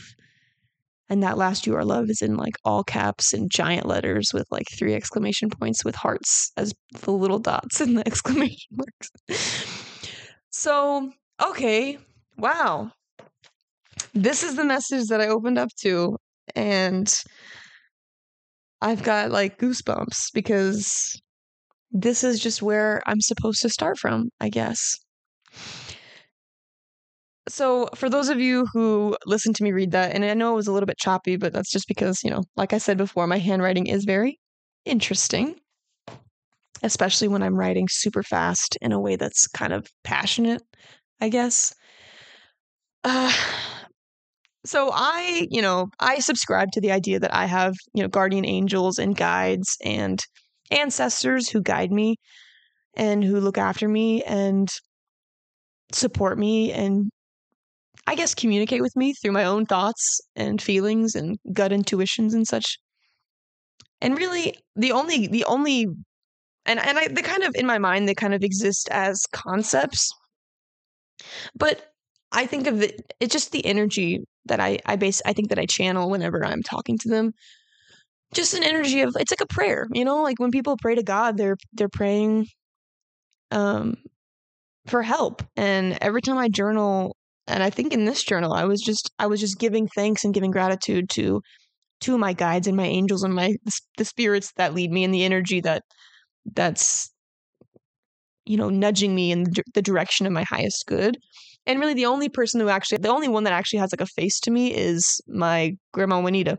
And 1.10 1.22
that 1.24 1.38
last 1.38 1.68
you 1.68 1.76
are 1.76 1.86
love 1.86 2.10
is 2.10 2.22
in 2.22 2.38
like 2.38 2.56
all 2.64 2.84
caps 2.84 3.34
and 3.34 3.52
giant 3.52 3.86
letters 3.86 4.32
with 4.34 4.46
like 4.52 4.66
three 4.78 4.94
exclamation 4.94 5.50
points 5.50 5.84
with 5.86 5.96
hearts 5.96 6.52
as 6.58 6.74
the 7.02 7.12
little 7.12 7.40
dots 7.40 7.82
in 7.82 7.96
the 7.96 8.04
exclamation 8.08 8.72
marks. 8.72 9.10
So, 10.50 11.12
okay. 11.42 11.98
Wow. 12.38 12.92
This 14.14 14.44
is 14.44 14.56
the 14.56 14.66
message 14.66 15.08
that 15.08 15.22
I 15.22 15.28
opened 15.28 15.58
up 15.58 15.70
to. 15.82 16.18
And 16.56 17.12
I've 18.82 19.02
got 19.04 19.32
like 19.32 19.58
goosebumps 19.58 20.32
because 20.34 21.20
this 21.92 22.24
is 22.24 22.40
just 22.42 22.62
where 22.64 23.02
I'm 23.08 23.22
supposed 23.22 23.62
to 23.64 23.70
start 23.70 24.00
from, 24.00 24.30
I 24.42 24.50
guess. 24.50 24.98
So, 27.50 27.88
for 27.96 28.10
those 28.10 28.30
of 28.30 28.40
you 28.40 28.66
who 28.74 29.18
listened 29.26 29.56
to 29.58 29.64
me 29.64 29.72
read 29.74 29.92
that, 29.92 30.14
and 30.16 30.24
I 30.26 30.34
know 30.34 30.54
it 30.54 30.56
was 30.56 30.68
a 30.68 30.72
little 30.74 30.88
bit 30.88 30.98
choppy, 30.98 31.36
but 31.36 31.52
that's 31.54 31.72
just 31.72 31.88
because, 31.88 32.24
you 32.24 32.30
know, 32.30 32.44
like 32.56 32.72
I 32.74 32.78
said 32.78 32.98
before, 32.98 33.28
my 33.28 33.38
handwriting 33.38 33.88
is 33.88 34.06
very 34.06 34.40
interesting. 34.86 35.56
especially 36.82 37.28
when 37.28 37.42
I'm 37.44 37.56
writing 37.56 37.88
super 37.90 38.24
fast 38.24 38.78
in 38.82 38.92
a 38.92 39.00
way 39.00 39.16
that's 39.16 39.48
kind 39.48 39.74
of 39.74 39.88
passionate, 40.04 40.62
I 41.22 41.30
guess. 41.30 41.74
Uh, 43.06 43.34
so 44.66 44.92
I, 44.94 45.48
you 45.50 45.62
know, 45.62 45.90
I 46.00 46.20
subscribe 46.20 46.72
to 46.72 46.82
the 46.82 46.92
idea 46.92 47.20
that 47.20 47.34
I 47.34 47.46
have, 47.46 47.74
you 47.94 48.02
know, 48.02 48.08
guardian 48.08 48.46
angels 48.46 48.98
and 48.98 49.16
guides 49.16 49.78
and 49.84 50.20
ancestors 50.72 51.50
who 51.50 51.62
guide 51.62 51.92
me 51.92 52.16
and 52.96 53.24
who 53.24 53.40
look 53.40 53.58
after 53.58 53.88
me 53.88 54.24
and 54.24 54.70
support 55.92 56.38
me 56.38 56.72
and 56.72 57.12
I 58.08 58.16
guess 58.16 58.36
communicate 58.36 58.82
with 58.82 58.96
me 58.96 59.14
through 59.14 59.32
my 59.32 59.46
own 59.46 59.66
thoughts 59.66 60.20
and 60.36 60.62
feelings 60.62 61.16
and 61.16 61.38
gut 61.54 61.72
intuitions 61.72 62.34
and 62.34 62.48
such. 62.48 62.78
And 64.02 64.18
really 64.18 64.58
the 64.76 64.92
only 64.92 65.28
the 65.28 65.46
only 65.46 65.88
and 66.66 66.80
and 66.80 66.98
I 66.98 67.08
they 67.08 67.22
kind 67.22 67.44
of 67.44 67.56
in 67.56 67.66
my 67.66 67.78
mind 67.78 68.08
they 68.08 68.16
kind 68.16 68.34
of 68.34 68.44
exist 68.44 68.90
as 68.92 69.22
concepts. 69.32 70.10
But 71.56 71.94
I 72.32 72.46
think 72.46 72.68
of 72.68 72.82
it 72.82 73.14
it's 73.20 73.34
just 73.34 73.52
the 73.52 73.66
energy 73.66 74.24
that 74.46 74.60
I 74.60 74.80
I 74.86 74.96
base 74.96 75.22
I 75.26 75.34
think 75.34 75.50
that 75.50 75.60
I 75.60 75.66
channel 75.66 76.10
whenever 76.10 76.46
I'm 76.46 76.64
talking 76.64 76.98
to 77.00 77.10
them. 77.10 77.34
Just 78.34 78.54
an 78.56 78.64
energy 78.64 79.02
of 79.02 79.16
it's 79.20 79.32
like 79.32 79.42
a 79.42 79.54
prayer, 79.54 79.88
you 79.94 80.06
know, 80.06 80.24
like 80.24 80.40
when 80.40 80.52
people 80.52 80.78
pray 80.82 80.96
to 80.96 81.04
God, 81.04 81.38
they're 81.38 81.58
they're 81.74 81.90
praying 81.90 82.48
um 83.52 83.96
for 84.88 85.02
help. 85.04 85.44
And 85.56 85.98
every 86.02 86.22
time 86.22 86.38
I 86.38 86.50
journal 86.50 87.16
and 87.48 87.64
I 87.64 87.70
think 87.70 87.94
in 87.94 88.06
this 88.06 88.24
journal 88.24 88.54
I 88.54 88.66
was 88.66 88.82
just 88.82 89.12
I 89.20 89.28
was 89.28 89.40
just 89.40 89.60
giving 89.60 89.88
thanks 89.88 90.24
and 90.24 90.34
giving 90.34 90.52
gratitude 90.52 91.10
to 91.12 91.42
to 92.02 92.18
my 92.18 92.34
guides 92.34 92.68
and 92.68 92.78
my 92.78 92.86
angels 92.86 93.24
and 93.24 93.34
my 93.34 93.56
the 93.98 94.06
spirits 94.06 94.52
that 94.58 94.74
lead 94.74 94.92
me 94.92 95.04
and 95.04 95.14
the 95.14 95.24
energy 95.24 95.62
that 95.62 95.84
that's 96.54 97.12
you 98.46 98.58
know 98.58 98.70
nudging 98.70 99.16
me 99.16 99.32
in 99.32 99.46
the 99.74 99.82
direction 99.82 100.26
of 100.26 100.34
my 100.34 100.44
highest 100.44 100.86
good 100.88 101.18
and 101.66 101.80
really 101.80 101.94
the 101.94 102.06
only 102.06 102.30
person 102.30 102.60
who 102.60 102.70
actually 102.70 103.00
the 103.00 103.10
only 103.10 103.28
one 103.28 103.44
that 103.44 103.54
actually 103.54 103.80
has 103.80 103.92
like 103.94 104.02
a 104.02 104.06
face 104.06 104.40
to 104.42 104.52
me 104.52 104.74
is 104.74 105.22
my 105.28 105.74
grandma 105.94 106.20
juanita. 106.20 106.58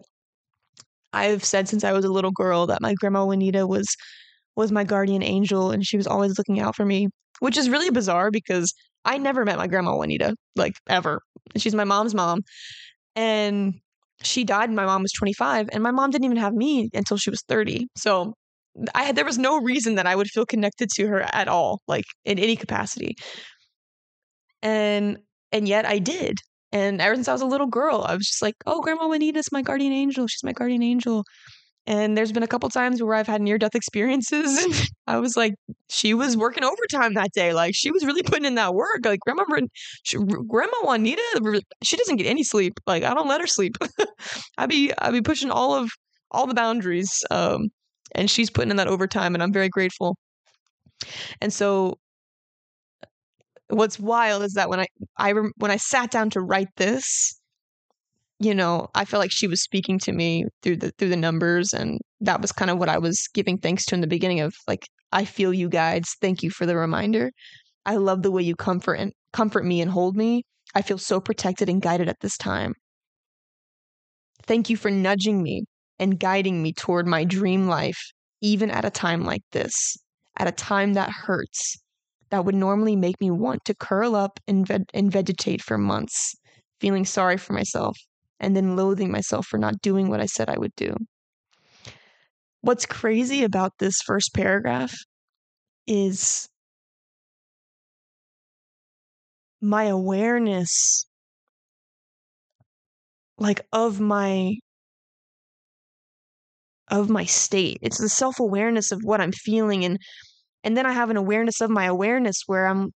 I've 1.12 1.44
said 1.44 1.68
since 1.68 1.84
i 1.84 1.92
was 1.92 2.04
a 2.04 2.12
little 2.12 2.32
girl 2.32 2.66
that 2.66 2.82
my 2.82 2.94
grandma 2.94 3.24
juanita 3.24 3.66
was 3.66 3.86
was 4.56 4.72
my 4.72 4.84
guardian 4.84 5.22
angel 5.22 5.70
and 5.70 5.86
she 5.86 5.96
was 5.96 6.06
always 6.06 6.38
looking 6.38 6.60
out 6.60 6.76
for 6.76 6.84
me 6.84 7.08
which 7.40 7.56
is 7.56 7.68
really 7.70 7.90
bizarre 7.90 8.30
because 8.30 8.72
i 9.04 9.18
never 9.18 9.44
met 9.44 9.58
my 9.58 9.66
grandma 9.66 9.94
juanita 9.96 10.34
like 10.56 10.74
ever. 10.88 11.20
She's 11.56 11.74
my 11.74 11.84
mom's 11.84 12.14
mom. 12.14 12.40
And 13.16 13.74
she 14.22 14.44
died 14.44 14.70
when 14.70 14.76
my 14.76 14.86
mom 14.86 15.02
was 15.02 15.12
25 15.12 15.68
and 15.72 15.82
my 15.82 15.90
mom 15.90 16.10
didn't 16.10 16.24
even 16.24 16.36
have 16.38 16.54
me 16.54 16.90
until 16.94 17.16
she 17.16 17.30
was 17.30 17.42
30 17.48 17.86
so 17.96 18.34
I 18.94 19.04
had 19.04 19.16
there 19.16 19.24
was 19.24 19.38
no 19.38 19.60
reason 19.60 19.94
that 19.96 20.06
I 20.06 20.16
would 20.16 20.28
feel 20.28 20.46
connected 20.46 20.88
to 20.96 21.06
her 21.06 21.22
at 21.32 21.48
all, 21.48 21.80
like 21.86 22.06
in 22.24 22.38
any 22.38 22.56
capacity. 22.56 23.16
And 24.64 25.18
and 25.52 25.68
yet 25.68 25.86
I 25.86 26.00
did. 26.00 26.40
And 26.72 27.00
ever 27.02 27.16
since 27.16 27.28
I 27.28 27.34
was 27.34 27.42
a 27.42 27.46
little 27.46 27.68
girl, 27.68 28.04
I 28.08 28.16
was 28.16 28.26
just 28.28 28.42
like, 28.42 28.56
"Oh, 28.66 28.82
Grandma 28.82 29.08
Juanita's 29.08 29.52
my 29.52 29.62
guardian 29.62 29.92
angel. 29.92 30.28
She's 30.28 30.44
my 30.44 30.52
guardian 30.54 30.82
angel." 30.84 31.24
And 31.86 32.16
there's 32.16 32.32
been 32.32 32.42
a 32.44 32.48
couple 32.48 32.68
times 32.70 33.02
where 33.02 33.14
I've 33.14 33.26
had 33.26 33.42
near 33.42 33.58
death 33.58 33.74
experiences, 33.74 34.64
and 34.64 34.88
I 35.06 35.18
was 35.18 35.36
like, 35.36 35.54
"She 35.90 36.14
was 36.14 36.36
working 36.36 36.64
overtime 36.64 37.14
that 37.14 37.32
day. 37.32 37.54
Like 37.54 37.74
she 37.76 37.90
was 37.92 38.04
really 38.06 38.22
putting 38.24 38.46
in 38.46 38.56
that 38.56 38.74
work. 38.74 39.00
Like 39.04 39.20
Grandma, 39.20 39.44
she, 40.04 40.18
Grandma 40.18 40.76
Juanita, 40.84 41.62
she 41.82 41.96
doesn't 41.96 42.16
get 42.16 42.26
any 42.26 42.42
sleep. 42.44 42.80
Like 42.86 43.04
I 43.04 43.14
don't 43.14 43.28
let 43.28 43.40
her 43.40 43.46
sleep. 43.46 43.76
I 44.58 44.66
be 44.66 44.92
I 44.98 45.10
be 45.10 45.22
pushing 45.22 45.50
all 45.50 45.74
of 45.74 45.90
all 46.30 46.46
the 46.46 46.54
boundaries. 46.54 47.24
Um, 47.30 47.68
and 48.14 48.30
she's 48.30 48.50
putting 48.50 48.70
in 48.70 48.76
that 48.78 48.88
overtime 48.88 49.34
and 49.34 49.42
I'm 49.42 49.52
very 49.52 49.68
grateful. 49.68 50.16
And 51.40 51.52
so 51.52 51.98
what's 53.68 53.98
wild 53.98 54.42
is 54.42 54.54
that 54.54 54.68
when 54.68 54.80
I 54.80 54.86
I 55.16 55.32
when 55.56 55.70
I 55.70 55.76
sat 55.76 56.10
down 56.10 56.30
to 56.30 56.40
write 56.40 56.68
this, 56.76 57.38
you 58.38 58.54
know, 58.54 58.88
I 58.94 59.04
felt 59.04 59.20
like 59.20 59.32
she 59.32 59.46
was 59.46 59.62
speaking 59.62 59.98
to 60.00 60.12
me 60.12 60.44
through 60.62 60.76
the 60.78 60.92
through 60.98 61.10
the 61.10 61.16
numbers 61.16 61.72
and 61.72 62.00
that 62.20 62.40
was 62.40 62.52
kind 62.52 62.70
of 62.70 62.78
what 62.78 62.88
I 62.88 62.98
was 62.98 63.28
giving 63.34 63.58
thanks 63.58 63.84
to 63.86 63.94
in 63.94 64.00
the 64.00 64.06
beginning 64.06 64.40
of 64.40 64.54
like 64.66 64.86
I 65.12 65.24
feel 65.24 65.54
you 65.54 65.68
guides. 65.68 66.16
Thank 66.20 66.42
you 66.42 66.50
for 66.50 66.66
the 66.66 66.76
reminder. 66.76 67.30
I 67.86 67.96
love 67.96 68.22
the 68.22 68.30
way 68.30 68.42
you 68.42 68.56
comfort 68.56 68.94
and 68.94 69.12
comfort 69.32 69.64
me 69.64 69.80
and 69.80 69.90
hold 69.90 70.16
me. 70.16 70.42
I 70.74 70.82
feel 70.82 70.98
so 70.98 71.20
protected 71.20 71.68
and 71.68 71.80
guided 71.80 72.08
at 72.08 72.20
this 72.20 72.36
time. 72.36 72.74
Thank 74.42 74.68
you 74.68 74.76
for 74.76 74.90
nudging 74.90 75.42
me 75.42 75.64
and 75.98 76.18
guiding 76.18 76.62
me 76.62 76.72
toward 76.72 77.06
my 77.06 77.24
dream 77.24 77.66
life, 77.66 78.00
even 78.40 78.70
at 78.70 78.84
a 78.84 78.90
time 78.90 79.24
like 79.24 79.42
this, 79.52 79.96
at 80.36 80.48
a 80.48 80.52
time 80.52 80.94
that 80.94 81.10
hurts, 81.10 81.76
that 82.34 82.44
would 82.44 82.56
normally 82.56 82.96
make 82.96 83.20
me 83.20 83.30
want 83.30 83.64
to 83.64 83.76
curl 83.76 84.16
up 84.16 84.40
and, 84.48 84.66
ve- 84.66 84.90
and 84.92 85.12
vegetate 85.12 85.62
for 85.62 85.78
months, 85.78 86.34
feeling 86.80 87.04
sorry 87.04 87.36
for 87.36 87.52
myself 87.52 87.96
and 88.40 88.56
then 88.56 88.74
loathing 88.74 89.12
myself 89.12 89.46
for 89.46 89.56
not 89.56 89.80
doing 89.80 90.08
what 90.08 90.20
I 90.20 90.26
said 90.26 90.48
I 90.48 90.58
would 90.58 90.74
do. 90.76 90.96
What's 92.60 92.86
crazy 92.86 93.44
about 93.44 93.70
this 93.78 94.00
first 94.04 94.34
paragraph 94.34 94.92
is 95.86 96.48
my 99.60 99.84
awareness 99.84 101.06
like 103.38 103.60
of 103.72 104.00
my 104.00 104.54
of 106.88 107.08
my 107.08 107.26
state. 107.26 107.78
It's 107.80 107.98
the 107.98 108.08
self-awareness 108.08 108.90
of 108.90 109.02
what 109.04 109.20
I'm 109.20 109.32
feeling 109.32 109.84
and 109.84 109.98
and 110.64 110.76
then 110.76 110.86
I 110.86 110.92
have 110.92 111.10
an 111.10 111.16
awareness 111.16 111.60
of 111.60 111.70
my 111.70 111.84
awareness 111.84 112.42
where 112.46 112.66
I'm 112.66 112.90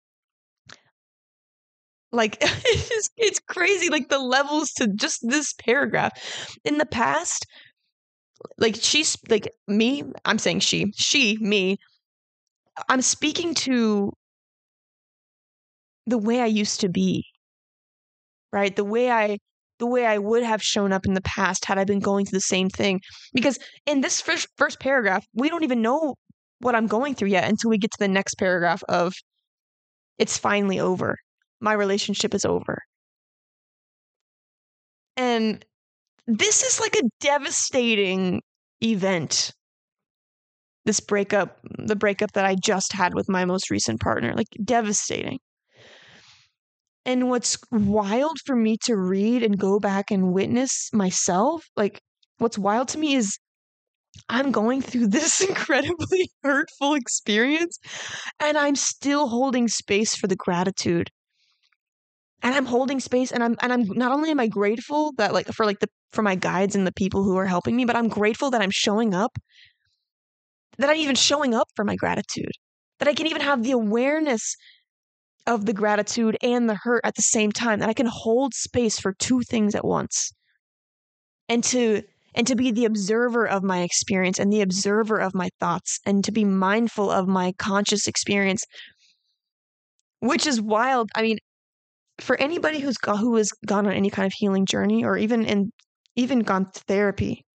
like 2.12 2.38
it's 2.41 2.89
just, 2.89 3.12
it's 3.17 3.39
crazy 3.39 3.89
like 3.89 4.10
the 4.10 4.19
levels 4.19 4.71
to 4.77 4.88
just 4.95 5.19
this 5.23 5.53
paragraph. 5.53 6.12
In 6.65 6.77
the 6.77 6.86
past 6.86 7.45
like 8.58 8.75
she's 8.80 9.17
like 9.30 9.51
me, 9.67 10.03
I'm 10.25 10.39
saying 10.39 10.62
she, 10.62 10.91
she, 10.95 11.38
me, 11.39 11.77
I'm 12.89 13.01
speaking 13.01 13.53
to 13.56 14.12
the 16.06 16.17
way 16.17 16.41
I 16.41 16.45
used 16.45 16.82
to 16.82 16.89
be. 16.89 17.25
Right? 18.51 18.75
The 18.75 18.86
way 18.86 19.12
I 19.12 19.38
the 19.80 19.86
way 19.88 20.06
I 20.06 20.17
would 20.17 20.43
have 20.43 20.63
shown 20.63 20.91
up 20.91 21.06
in 21.06 21.13
the 21.13 21.21
past 21.21 21.65
had 21.65 21.77
I 21.77 21.84
been 21.84 21.99
going 21.99 22.25
through 22.25 22.38
the 22.38 22.41
same 22.41 22.69
thing. 22.69 22.99
Because 23.34 23.60
in 23.86 24.01
this 24.01 24.21
first, 24.21 24.47
first 24.58 24.80
paragraph, 24.80 25.23
we 25.36 25.49
don't 25.49 25.63
even 25.63 25.84
know 25.84 26.15
what 26.60 26.76
I'm 26.76 26.88
going 26.88 27.15
through 27.15 27.30
yet 27.30 27.50
until 27.50 27.70
we 27.70 27.78
get 27.78 27.91
to 27.91 28.00
the 28.00 28.08
next 28.08 28.36
paragraph 28.36 28.84
of 28.89 29.13
it's 30.17 30.38
finally 30.38 30.80
over. 30.80 31.17
My 31.60 31.74
relationship 31.74 32.34
is 32.34 32.46
over. 32.46 32.80
And 35.15 35.63
this 36.28 36.63
is 36.63 36.80
like 36.80 36.96
a 36.96 37.10
devastating 37.20 38.41
event. 38.84 39.52
This 40.86 41.00
breakup, 41.00 41.60
the 41.78 41.96
breakup 41.96 42.32
that 42.34 42.46
I 42.46 42.56
just 42.56 42.93
had 42.93 43.13
with 43.13 43.28
my 43.28 43.46
most 43.46 43.70
recent 43.70 44.00
partner, 44.00 44.34
like 44.36 44.48
devastating. 44.63 45.39
And 47.06 47.30
what's 47.30 47.58
wild 47.72 48.38
for 48.46 48.56
me 48.56 48.78
to 48.84 48.96
read 48.96 49.41
and 49.41 49.58
go 49.58 49.80
back 49.80 50.12
and 50.12 50.34
witness 50.34 50.89
myself, 50.93 51.65
like 51.76 52.02
what's 52.38 52.58
wild 52.58 52.89
to 52.89 52.98
me 52.98 53.15
is 53.15 53.38
I'm 54.30 54.51
going 54.51 54.82
through 54.82 55.08
this 55.08 55.41
incredibly 55.47 56.30
hurtful 56.43 56.93
experience 56.93 57.80
and 58.39 58.58
I'm 58.58 58.75
still 58.75 59.27
holding 59.27 59.67
space 59.67 60.15
for 60.15 60.27
the 60.27 60.36
gratitude. 60.36 61.10
And 62.43 62.53
I'm 62.53 62.65
holding 62.65 62.99
space 62.99 63.32
and 63.32 63.43
I'm 63.43 63.56
and 63.62 63.73
I'm 63.73 63.86
not 63.88 64.12
only 64.12 64.30
am 64.30 64.39
I 64.39 64.47
grateful 64.47 65.12
that 65.17 65.34
like 65.34 65.47
for 65.47 65.65
like 65.65 65.80
the 65.80 65.89
for 66.12 66.21
my 66.21 66.36
guides 66.36 66.75
and 66.75 66.86
the 66.86 66.93
people 66.93 67.23
who 67.23 67.36
are 67.38 67.47
helping 67.47 67.75
me, 67.75 67.84
but 67.84 67.95
I'm 67.95 68.08
grateful 68.08 68.51
that 68.51 68.62
I'm 68.62 68.71
showing 68.71 69.13
up 69.13 69.38
that 70.77 70.89
I'm 70.89 70.97
even 70.97 71.15
showing 71.15 71.53
up 71.53 71.69
for 71.75 71.84
my 71.84 71.95
gratitude. 71.95 72.51
That 72.99 73.08
I 73.08 73.13
can 73.13 73.27
even 73.27 73.41
have 73.41 73.63
the 73.63 73.71
awareness 73.71 74.56
of 75.45 75.65
the 75.65 75.73
gratitude 75.73 76.38
and 76.41 76.69
the 76.69 76.75
hurt 76.75 77.01
at 77.03 77.15
the 77.15 77.21
same 77.21 77.51
time 77.51 77.80
that 77.80 77.89
I 77.89 77.93
can 77.93 78.08
hold 78.08 78.53
space 78.53 78.99
for 78.99 79.13
two 79.13 79.41
things 79.41 79.75
at 79.75 79.86
once. 79.86 80.32
And 81.49 81.63
to 81.65 82.03
and 82.38 82.47
to 82.47 82.56
be 82.56 82.71
the 82.71 82.86
observer 82.86 83.45
of 83.45 83.63
my 83.63 83.82
experience 83.82 84.39
and 84.39 84.54
the 84.54 84.62
observer 84.62 85.17
of 85.17 85.36
my 85.36 85.50
thoughts 85.60 86.00
and 86.06 86.23
to 86.23 86.32
be 86.32 86.45
mindful 86.45 87.12
of 87.12 87.28
my 87.28 87.52
conscious 87.58 88.08
experience 88.08 88.63
which 90.19 90.47
is 90.47 90.62
wild. 90.62 91.10
I 91.15 91.21
mean, 91.21 91.38
for 92.19 92.39
anybody 92.39 92.80
who's 92.80 92.97
who 93.06 93.36
has 93.36 93.52
gone 93.65 93.86
on 93.86 93.93
any 93.93 94.10
kind 94.10 94.26
of 94.26 94.34
healing 94.34 94.65
journey 94.65 95.04
or 95.04 95.17
even 95.17 95.45
in 95.45 95.71
even 96.15 96.39
gone 96.39 96.71
to 96.71 96.80
therapy, 96.88 97.45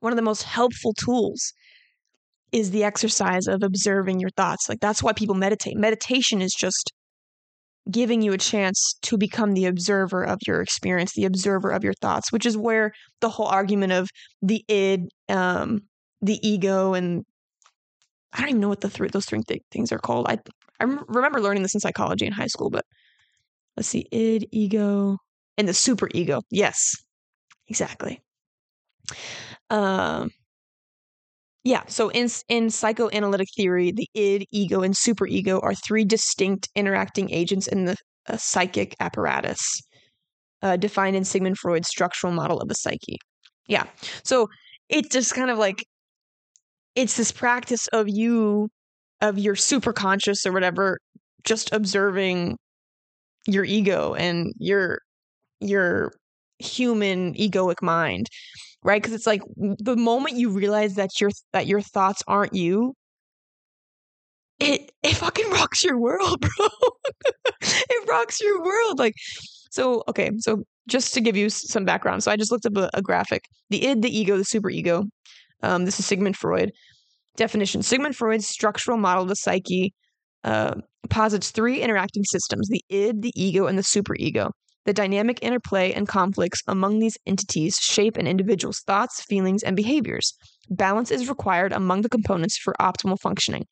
one 0.00 0.12
of 0.12 0.16
the 0.16 0.22
most 0.22 0.42
helpful 0.42 0.92
tools 0.92 1.52
is 2.52 2.70
the 2.70 2.84
exercise 2.84 3.46
of 3.46 3.62
observing 3.62 4.20
your 4.20 4.30
thoughts. 4.30 4.68
Like 4.68 4.80
that's 4.80 5.02
why 5.02 5.12
people 5.12 5.34
meditate. 5.34 5.76
Meditation 5.76 6.42
is 6.42 6.52
just 6.52 6.92
giving 7.90 8.22
you 8.22 8.32
a 8.32 8.38
chance 8.38 8.94
to 9.02 9.16
become 9.16 9.54
the 9.54 9.66
observer 9.66 10.24
of 10.24 10.38
your 10.46 10.60
experience, 10.60 11.12
the 11.14 11.24
observer 11.24 11.70
of 11.70 11.84
your 11.84 11.94
thoughts, 11.94 12.32
which 12.32 12.46
is 12.46 12.56
where 12.56 12.92
the 13.20 13.28
whole 13.28 13.46
argument 13.46 13.92
of 13.92 14.08
the 14.42 14.64
id, 14.68 15.08
um, 15.28 15.80
the 16.20 16.38
ego, 16.46 16.94
and 16.94 17.24
I 18.32 18.40
don't 18.40 18.50
even 18.50 18.60
know 18.60 18.68
what 18.68 18.80
the 18.80 18.88
th- 18.88 19.10
those 19.12 19.24
three 19.26 19.40
th- 19.46 19.62
things 19.70 19.92
are 19.92 19.98
called. 19.98 20.26
I 20.28 20.38
I 20.80 20.84
remember 20.84 21.40
learning 21.40 21.62
this 21.62 21.74
in 21.74 21.80
psychology 21.80 22.26
in 22.26 22.32
high 22.32 22.48
school, 22.48 22.70
but 22.70 22.84
let's 23.76 23.88
see, 23.88 24.06
id, 24.12 24.48
ego, 24.52 25.18
and 25.58 25.68
the 25.68 25.74
super 25.74 26.08
ego. 26.14 26.42
Yes, 26.50 26.96
exactly. 27.68 28.20
Um, 29.70 30.30
yeah. 31.66 31.82
So 31.88 32.10
in 32.10 32.28
in 32.48 32.70
psychoanalytic 32.70 33.48
theory, 33.56 33.90
the 33.90 34.08
id, 34.14 34.46
ego, 34.52 34.82
and 34.82 34.94
superego 34.94 35.60
are 35.64 35.74
three 35.74 36.04
distinct 36.04 36.68
interacting 36.76 37.28
agents 37.32 37.66
in 37.66 37.86
the 37.86 37.96
uh, 38.28 38.36
psychic 38.36 38.94
apparatus, 39.00 39.82
uh, 40.62 40.76
defined 40.76 41.16
in 41.16 41.24
Sigmund 41.24 41.58
Freud's 41.58 41.88
structural 41.88 42.32
model 42.32 42.60
of 42.60 42.68
the 42.68 42.74
psyche. 42.76 43.18
Yeah. 43.66 43.86
So 44.22 44.48
it's 44.88 45.08
just 45.08 45.34
kind 45.34 45.50
of 45.50 45.58
like 45.58 45.84
it's 46.94 47.16
this 47.16 47.32
practice 47.32 47.88
of 47.88 48.08
you 48.08 48.68
of 49.20 49.36
your 49.36 49.56
superconscious 49.56 50.46
or 50.46 50.52
whatever 50.52 51.00
just 51.42 51.72
observing 51.72 52.58
your 53.48 53.64
ego 53.64 54.14
and 54.14 54.52
your 54.58 55.00
your 55.58 56.12
human 56.58 57.34
egoic 57.34 57.82
mind 57.82 58.28
right? 58.86 59.02
Because 59.02 59.14
it's 59.14 59.26
like 59.26 59.42
the 59.56 59.96
moment 59.96 60.36
you 60.36 60.48
realize 60.48 60.94
that 60.94 61.20
your 61.20 61.30
that 61.52 61.66
your 61.66 61.80
thoughts 61.80 62.22
aren't 62.28 62.54
you 62.54 62.94
it 64.60 64.92
it 65.02 65.16
fucking 65.16 65.50
rocks 65.50 65.84
your 65.84 65.98
world 65.98 66.40
bro. 66.40 66.68
It 67.62 68.08
rocks 68.08 68.40
your 68.40 68.62
world 68.62 68.98
like 68.98 69.14
so 69.70 70.02
okay 70.08 70.30
so 70.38 70.62
just 70.88 71.12
to 71.14 71.20
give 71.20 71.36
you 71.36 71.50
some 71.50 71.84
background 71.84 72.22
so 72.22 72.30
i 72.30 72.36
just 72.36 72.52
looked 72.52 72.64
up 72.64 72.76
a, 72.76 72.88
a 72.94 73.02
graphic. 73.02 73.44
The 73.70 73.86
id 73.86 74.02
the 74.02 74.16
ego 74.16 74.36
the 74.38 74.44
super 74.44 74.70
ego 74.70 75.04
um, 75.62 75.84
this 75.84 75.98
is 75.98 76.06
sigmund 76.06 76.36
freud. 76.36 76.70
Definition 77.36 77.82
sigmund 77.82 78.16
freud's 78.16 78.46
structural 78.48 78.98
model 78.98 79.24
of 79.24 79.28
the 79.28 79.36
psyche 79.36 79.92
uh, 80.44 80.76
posits 81.10 81.50
three 81.50 81.82
interacting 81.82 82.24
systems 82.24 82.68
the 82.68 82.84
id 82.88 83.22
the 83.22 83.32
ego 83.34 83.66
and 83.66 83.76
the 83.76 83.82
superego 83.82 84.50
the 84.86 84.92
dynamic 84.92 85.38
interplay 85.42 85.92
and 85.92 86.08
conflicts 86.08 86.62
among 86.66 86.98
these 86.98 87.18
entities 87.26 87.76
shape 87.76 88.16
an 88.16 88.26
individual's 88.26 88.80
thoughts, 88.86 89.22
feelings, 89.24 89.62
and 89.62 89.76
behaviors. 89.76 90.32
Balance 90.70 91.10
is 91.10 91.28
required 91.28 91.72
among 91.72 92.02
the 92.02 92.08
components 92.08 92.56
for 92.56 92.74
optimal 92.80 93.18
functioning. 93.20 93.64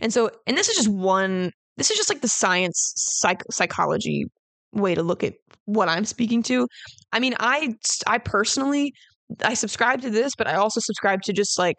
And 0.00 0.12
so, 0.12 0.30
and 0.46 0.56
this 0.56 0.68
is 0.68 0.76
just 0.76 0.88
one, 0.88 1.50
this 1.76 1.90
is 1.90 1.96
just 1.96 2.08
like 2.08 2.20
the 2.20 2.28
science 2.28 2.92
psych- 2.96 3.42
psychology 3.50 4.24
way 4.72 4.94
to 4.94 5.02
look 5.02 5.24
at 5.24 5.34
what 5.64 5.88
I'm 5.88 6.04
speaking 6.04 6.42
to. 6.44 6.68
I 7.12 7.18
mean, 7.18 7.34
I 7.40 7.74
I 8.06 8.18
personally 8.18 8.92
I 9.42 9.54
subscribe 9.54 10.02
to 10.02 10.10
this, 10.10 10.34
but 10.36 10.46
I 10.46 10.54
also 10.54 10.80
subscribe 10.80 11.22
to 11.22 11.32
just 11.32 11.58
like 11.58 11.76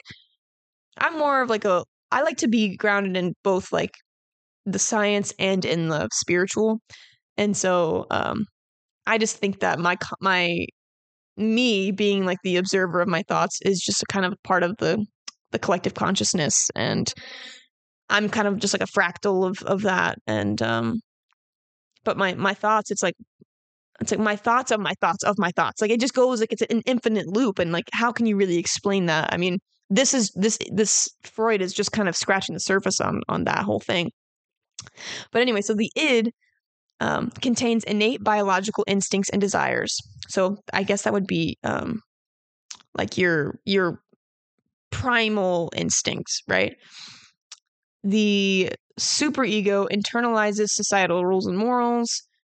I'm 0.98 1.18
more 1.18 1.42
of 1.42 1.50
like 1.50 1.66
a 1.66 1.84
I 2.12 2.22
like 2.22 2.38
to 2.38 2.48
be 2.48 2.76
grounded 2.76 3.16
in 3.18 3.34
both 3.44 3.72
like 3.72 3.92
the 4.66 4.80
science 4.80 5.34
and 5.40 5.64
in 5.64 5.90
the 5.90 6.10
spiritual. 6.12 6.80
And 7.38 7.56
so 7.56 8.06
um, 8.12 8.46
I 9.06 9.18
just 9.18 9.38
think 9.38 9.60
that 9.60 9.80
my 9.80 9.98
my 10.22 10.66
me 11.38 11.92
being 11.92 12.26
like 12.26 12.40
the 12.44 12.58
observer 12.58 13.02
of 13.02 13.08
my 13.08 13.24
thoughts 13.24 13.60
is 13.62 13.80
just 13.80 14.02
a 14.02 14.06
kind 14.08 14.26
of 14.26 14.34
part 14.44 14.64
of 14.64 14.76
the 14.78 15.06
the 15.52 15.60
collective 15.60 15.94
consciousness 15.94 16.70
and 16.76 17.14
I'm 18.10 18.28
kind 18.30 18.48
of 18.48 18.58
just 18.58 18.74
like 18.74 18.82
a 18.82 18.92
fractal 18.92 19.48
of 19.48 19.62
of 19.64 19.84
that 19.84 20.18
and 20.26 20.62
um 20.62 21.00
but 22.04 22.18
my 22.18 22.34
my 22.34 22.54
thoughts 22.54 22.90
it's 22.92 23.04
like 23.04 23.16
it's 24.00 24.12
like 24.12 24.20
my 24.20 24.36
thoughts 24.36 24.72
of 24.72 24.80
my 24.80 24.94
thoughts 25.02 25.24
of 25.24 25.38
my 25.38 25.52
thoughts. 25.52 25.82
Like 25.82 25.92
it 25.92 26.00
just 26.00 26.14
goes 26.14 26.40
like 26.40 26.54
it's 26.54 26.62
an 26.64 26.82
infinite 26.86 27.28
loop 27.28 27.60
and 27.60 27.72
like 27.72 27.90
how 27.94 28.12
can 28.12 28.26
you 28.26 28.36
really 28.36 28.58
explain 28.58 29.08
that? 29.08 29.34
I 29.34 29.38
mean 29.38 29.60
this 29.90 30.14
is 30.14 30.32
this 30.36 30.58
this 30.72 31.08
freud 31.24 31.62
is 31.62 31.74
just 31.74 31.92
kind 31.92 32.10
of 32.10 32.16
scratching 32.16 32.54
the 32.54 32.60
surface 32.60 33.00
on 33.02 33.22
on 33.30 33.46
that 33.46 33.60
whole 33.64 33.80
thing. 33.80 34.12
But 35.32 35.42
anyway 35.42 35.62
so 35.62 35.74
the 35.74 35.92
id 35.96 36.32
um, 37.00 37.30
contains 37.42 37.84
innate 37.84 38.24
biological 38.24 38.84
instincts 38.88 39.30
and 39.30 39.42
desires. 39.42 39.98
So 40.30 40.58
I 40.74 40.84
guess 40.84 41.04
that 41.04 41.14
would 41.14 41.28
be 41.28 41.58
um, 41.64 42.02
like 42.98 43.18
your 43.18 43.60
your 43.66 44.00
primal 44.92 45.72
instincts, 45.76 46.42
right? 46.48 46.76
The 48.04 48.72
superego 49.00 49.88
internalizes 49.92 50.68
societal 50.70 51.26
rules 51.26 51.46
and 51.46 51.58
morals, 51.58 52.10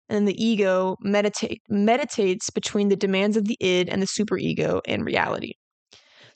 and 0.09 0.27
the 0.27 0.43
ego 0.43 0.95
meditate 1.01 1.61
meditates 1.69 2.49
between 2.49 2.89
the 2.89 2.95
demands 2.95 3.37
of 3.37 3.45
the 3.45 3.57
id 3.59 3.89
and 3.89 4.01
the 4.01 4.07
superego 4.07 4.81
and 4.87 5.05
reality. 5.05 5.53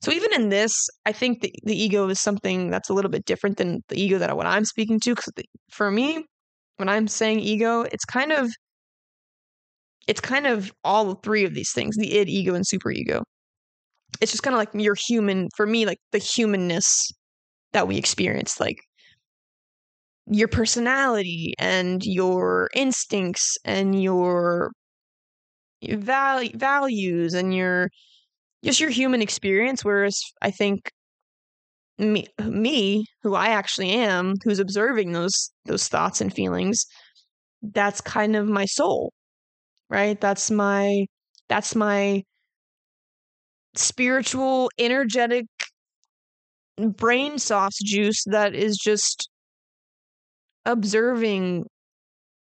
So 0.02 0.12
even 0.12 0.34
in 0.34 0.50
this, 0.50 0.74
I 1.06 1.12
think 1.12 1.42
the, 1.42 1.54
the 1.64 1.76
ego 1.76 2.08
is 2.08 2.22
something 2.22 2.70
that's 2.70 2.90
a 2.90 2.94
little 2.94 3.12
bit 3.12 3.26
different 3.26 3.58
than 3.58 3.82
the 3.90 4.02
ego 4.02 4.18
that 4.18 4.36
what 4.38 4.46
I'm 4.46 4.64
speaking 4.64 5.00
to. 5.02 5.14
Because 5.14 5.34
for 5.72 5.92
me, 5.92 6.26
when 6.80 6.90
I'm 6.90 7.08
saying 7.08 7.42
ego, 7.42 7.82
it's 7.82 8.06
kind 8.06 8.32
of 8.32 8.52
it's 10.08 10.22
kind 10.22 10.48
of 10.48 10.72
all 10.84 11.16
three 11.16 11.46
of 11.46 11.54
these 11.54 11.72
things, 11.72 11.96
the 11.96 12.18
id, 12.18 12.30
ego, 12.30 12.56
and 12.56 12.66
superego. 12.66 13.22
It's 14.22 14.32
just 14.32 14.44
kind 14.44 14.56
of 14.56 14.60
like 14.60 14.70
your 14.74 14.96
human 14.96 15.50
for 15.56 15.68
me, 15.68 15.86
like 15.86 16.00
the 16.12 16.18
humanness 16.20 17.12
that 17.74 17.88
we 17.88 17.98
experience, 17.98 18.60
like 18.60 18.78
your 20.28 20.48
personality 20.48 21.54
and 21.60 22.04
your 22.06 22.70
instincts 22.76 23.58
and 23.66 24.02
your 24.02 24.72
val- 25.84 26.50
values 26.56 27.34
and 27.34 27.54
your 27.54 27.90
just 28.64 28.80
your 28.80 28.90
human 28.90 29.22
experience 29.22 29.84
whereas 29.86 30.22
i 30.42 30.52
think 30.52 30.92
me 32.00 32.28
me 32.44 33.06
who 33.24 33.36
I 33.36 33.50
actually 33.50 33.92
am 33.92 34.36
who's 34.44 34.60
observing 34.60 35.12
those 35.12 35.52
those 35.66 35.88
thoughts 35.88 36.22
and 36.22 36.34
feelings 36.34 36.86
that's 37.62 38.02
kind 38.02 38.36
of 38.36 38.48
my 38.48 38.66
soul 38.66 39.12
right? 39.90 40.20
That's 40.20 40.52
my 40.52 41.06
that's 41.48 41.76
my 41.76 42.24
spiritual 43.76 44.70
energetic 44.78 45.46
brain 46.78 47.40
sauce 47.40 47.78
juice 47.84 48.24
that 48.28 48.56
is 48.56 48.78
just 48.78 49.30
observing 50.66 51.66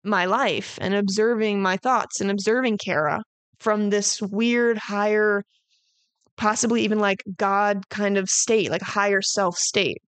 my 0.04 0.26
life 0.26 0.78
and 0.82 0.94
observing 0.94 1.62
my 1.62 1.78
thoughts 1.78 2.20
and 2.20 2.32
observing 2.32 2.78
Cara 2.78 3.22
from 3.60 3.90
this 3.90 4.22
weird 4.22 4.78
higher 4.78 5.44
possibly 6.38 6.84
even 6.84 7.00
like 7.00 7.24
God 7.38 7.88
kind 7.90 8.18
of 8.18 8.30
state, 8.30 8.72
like 8.72 8.82
higher 8.82 9.22
self 9.22 9.58
state. 9.58 10.02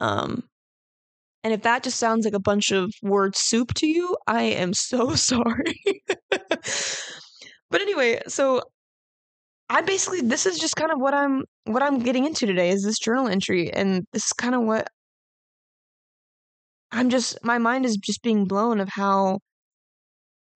Um, 0.00 0.42
and 1.44 1.54
if 1.54 1.62
that 1.62 1.82
just 1.82 1.98
sounds 1.98 2.24
like 2.24 2.34
a 2.34 2.40
bunch 2.40 2.72
of 2.72 2.92
word 3.02 3.36
soup 3.36 3.72
to 3.74 3.86
you, 3.86 4.16
I 4.26 4.42
am 4.42 4.74
so 4.74 5.14
sorry. 5.14 5.80
but 6.30 7.80
anyway, 7.80 8.20
so 8.26 8.62
I 9.68 9.80
basically 9.80 10.20
this 10.20 10.46
is 10.46 10.58
just 10.58 10.76
kind 10.76 10.92
of 10.92 11.00
what 11.00 11.14
I'm 11.14 11.44
what 11.64 11.82
I'm 11.82 11.98
getting 12.00 12.24
into 12.24 12.46
today 12.46 12.70
is 12.70 12.84
this 12.84 12.98
journal 12.98 13.28
entry 13.28 13.72
and 13.72 14.06
this 14.12 14.24
is 14.26 14.32
kind 14.32 14.54
of 14.54 14.62
what 14.62 14.88
I'm 16.92 17.10
just 17.10 17.38
my 17.44 17.58
mind 17.58 17.84
is 17.84 17.96
just 17.96 18.22
being 18.22 18.44
blown 18.44 18.80
of 18.80 18.88
how 18.88 19.40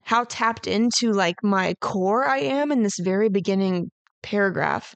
how 0.02 0.24
tapped 0.24 0.66
into 0.66 1.12
like 1.12 1.36
my 1.42 1.74
core 1.80 2.26
I 2.26 2.38
am 2.38 2.70
in 2.72 2.82
this 2.82 2.98
very 3.00 3.28
beginning 3.28 3.90
paragraph. 4.22 4.94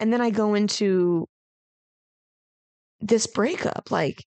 And 0.00 0.12
then 0.12 0.20
I 0.20 0.30
go 0.30 0.54
into 0.54 1.26
this 3.00 3.26
breakup 3.26 3.90
like 3.90 4.24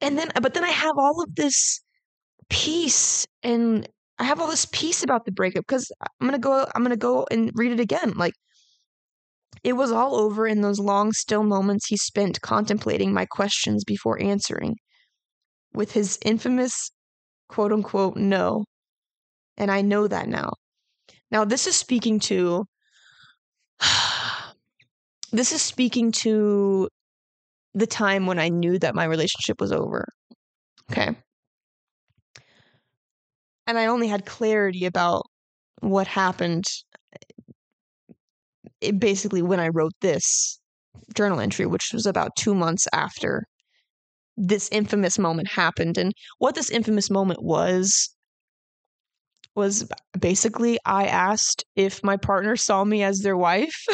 and 0.00 0.18
then 0.18 0.30
but 0.42 0.54
then 0.54 0.64
I 0.64 0.70
have 0.70 0.94
all 0.98 1.22
of 1.22 1.34
this 1.34 1.80
peace 2.50 3.26
and 3.42 3.88
I 4.18 4.24
have 4.24 4.40
all 4.40 4.48
this 4.48 4.66
peace 4.72 5.02
about 5.04 5.24
the 5.24 5.32
breakup 5.32 5.64
because 5.66 5.90
I'm 6.02 6.26
gonna 6.26 6.38
go 6.38 6.66
I'm 6.74 6.82
gonna 6.82 6.96
go 6.96 7.26
and 7.30 7.50
read 7.54 7.72
it 7.72 7.80
again. 7.80 8.12
Like 8.16 8.34
it 9.62 9.74
was 9.74 9.92
all 9.92 10.16
over 10.16 10.46
in 10.46 10.60
those 10.62 10.80
long 10.80 11.12
still 11.12 11.42
moments 11.44 11.86
he 11.86 11.96
spent 11.96 12.40
contemplating 12.40 13.12
my 13.12 13.26
questions 13.26 13.84
before 13.84 14.20
answering. 14.22 14.76
With 15.72 15.92
his 15.92 16.18
infamous 16.24 16.90
quote 17.48 17.72
unquote 17.72 18.16
no. 18.16 18.64
And 19.56 19.70
I 19.70 19.82
know 19.82 20.08
that 20.08 20.28
now. 20.28 20.52
Now, 21.30 21.44
this 21.44 21.66
is 21.66 21.76
speaking 21.76 22.20
to 22.20 22.64
this 25.32 25.52
is 25.52 25.62
speaking 25.62 26.12
to 26.12 26.88
the 27.74 27.86
time 27.86 28.26
when 28.26 28.38
I 28.38 28.48
knew 28.48 28.78
that 28.78 28.94
my 28.94 29.04
relationship 29.04 29.60
was 29.60 29.72
over. 29.72 30.06
Okay. 30.90 31.14
And 33.66 33.78
I 33.78 33.86
only 33.86 34.08
had 34.08 34.24
clarity 34.24 34.86
about 34.86 35.24
what 35.80 36.06
happened 36.06 36.64
it 38.80 38.94
eh, 38.94 38.96
basically 38.96 39.42
when 39.42 39.60
I 39.60 39.68
wrote 39.68 39.92
this 40.00 40.58
journal 41.14 41.40
entry, 41.40 41.66
which 41.66 41.90
was 41.92 42.06
about 42.06 42.36
two 42.36 42.54
months 42.54 42.86
after 42.92 43.44
this 44.36 44.68
infamous 44.70 45.18
moment 45.18 45.48
happened. 45.48 45.98
And 45.98 46.12
what 46.38 46.54
this 46.54 46.70
infamous 46.70 47.10
moment 47.10 47.42
was 47.42 48.08
was 49.58 49.86
basically 50.18 50.78
I 50.86 51.06
asked 51.06 51.64
if 51.76 52.02
my 52.02 52.16
partner 52.16 52.56
saw 52.56 52.84
me 52.84 53.02
as 53.02 53.20
their 53.20 53.36
wife. 53.36 53.84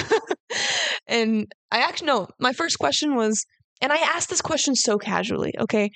and 1.09 1.51
I 1.73 1.79
actually 1.79 2.07
no, 2.07 2.29
my 2.39 2.53
first 2.53 2.79
question 2.79 3.17
was, 3.17 3.45
and 3.81 3.93
I 3.93 3.97
asked 3.97 4.29
this 4.29 4.43
question 4.43 4.77
so 4.77 4.99
casually. 4.99 5.55
Okay, 5.59 5.91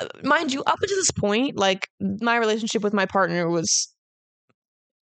uh, 0.00 0.08
mind 0.24 0.52
you, 0.52 0.64
up 0.64 0.78
until 0.80 0.96
this 0.96 1.10
point, 1.12 1.56
like 1.56 1.86
my 2.00 2.36
relationship 2.36 2.82
with 2.82 2.94
my 2.94 3.06
partner 3.06 3.48
was, 3.48 3.94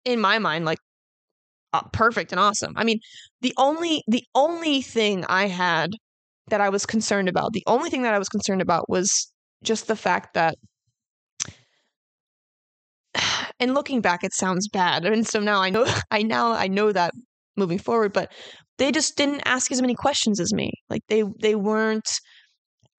in 0.04 0.20
my 0.20 0.38
mind, 0.38 0.64
like 0.64 0.78
uh, 1.74 1.82
perfect 1.92 2.32
and 2.32 2.40
awesome. 2.40 2.72
I 2.76 2.84
mean, 2.84 3.00
the 3.42 3.52
only 3.58 4.02
the 4.08 4.24
only 4.34 4.80
thing 4.80 5.24
I 5.28 5.46
had 5.46 5.90
that 6.48 6.60
I 6.60 6.70
was 6.70 6.86
concerned 6.86 7.28
about, 7.28 7.52
the 7.52 7.64
only 7.66 7.90
thing 7.90 8.02
that 8.02 8.14
I 8.14 8.18
was 8.18 8.28
concerned 8.28 8.62
about 8.62 8.88
was 8.88 9.30
just 9.62 9.88
the 9.88 9.96
fact 9.96 10.34
that 10.34 10.56
and 13.60 13.74
looking 13.74 14.00
back 14.00 14.24
it 14.24 14.34
sounds 14.34 14.68
bad. 14.68 15.04
And 15.04 15.26
so 15.26 15.40
now 15.40 15.60
I 15.60 15.70
know 15.70 15.86
I 16.10 16.22
now 16.22 16.52
I 16.52 16.68
know 16.68 16.92
that 16.92 17.12
moving 17.56 17.78
forward, 17.78 18.12
but 18.12 18.32
they 18.78 18.90
just 18.90 19.16
didn't 19.16 19.42
ask 19.44 19.70
as 19.70 19.80
many 19.80 19.94
questions 19.94 20.40
as 20.40 20.52
me. 20.52 20.72
Like 20.90 21.02
they 21.08 21.24
they 21.40 21.54
weren't 21.54 22.08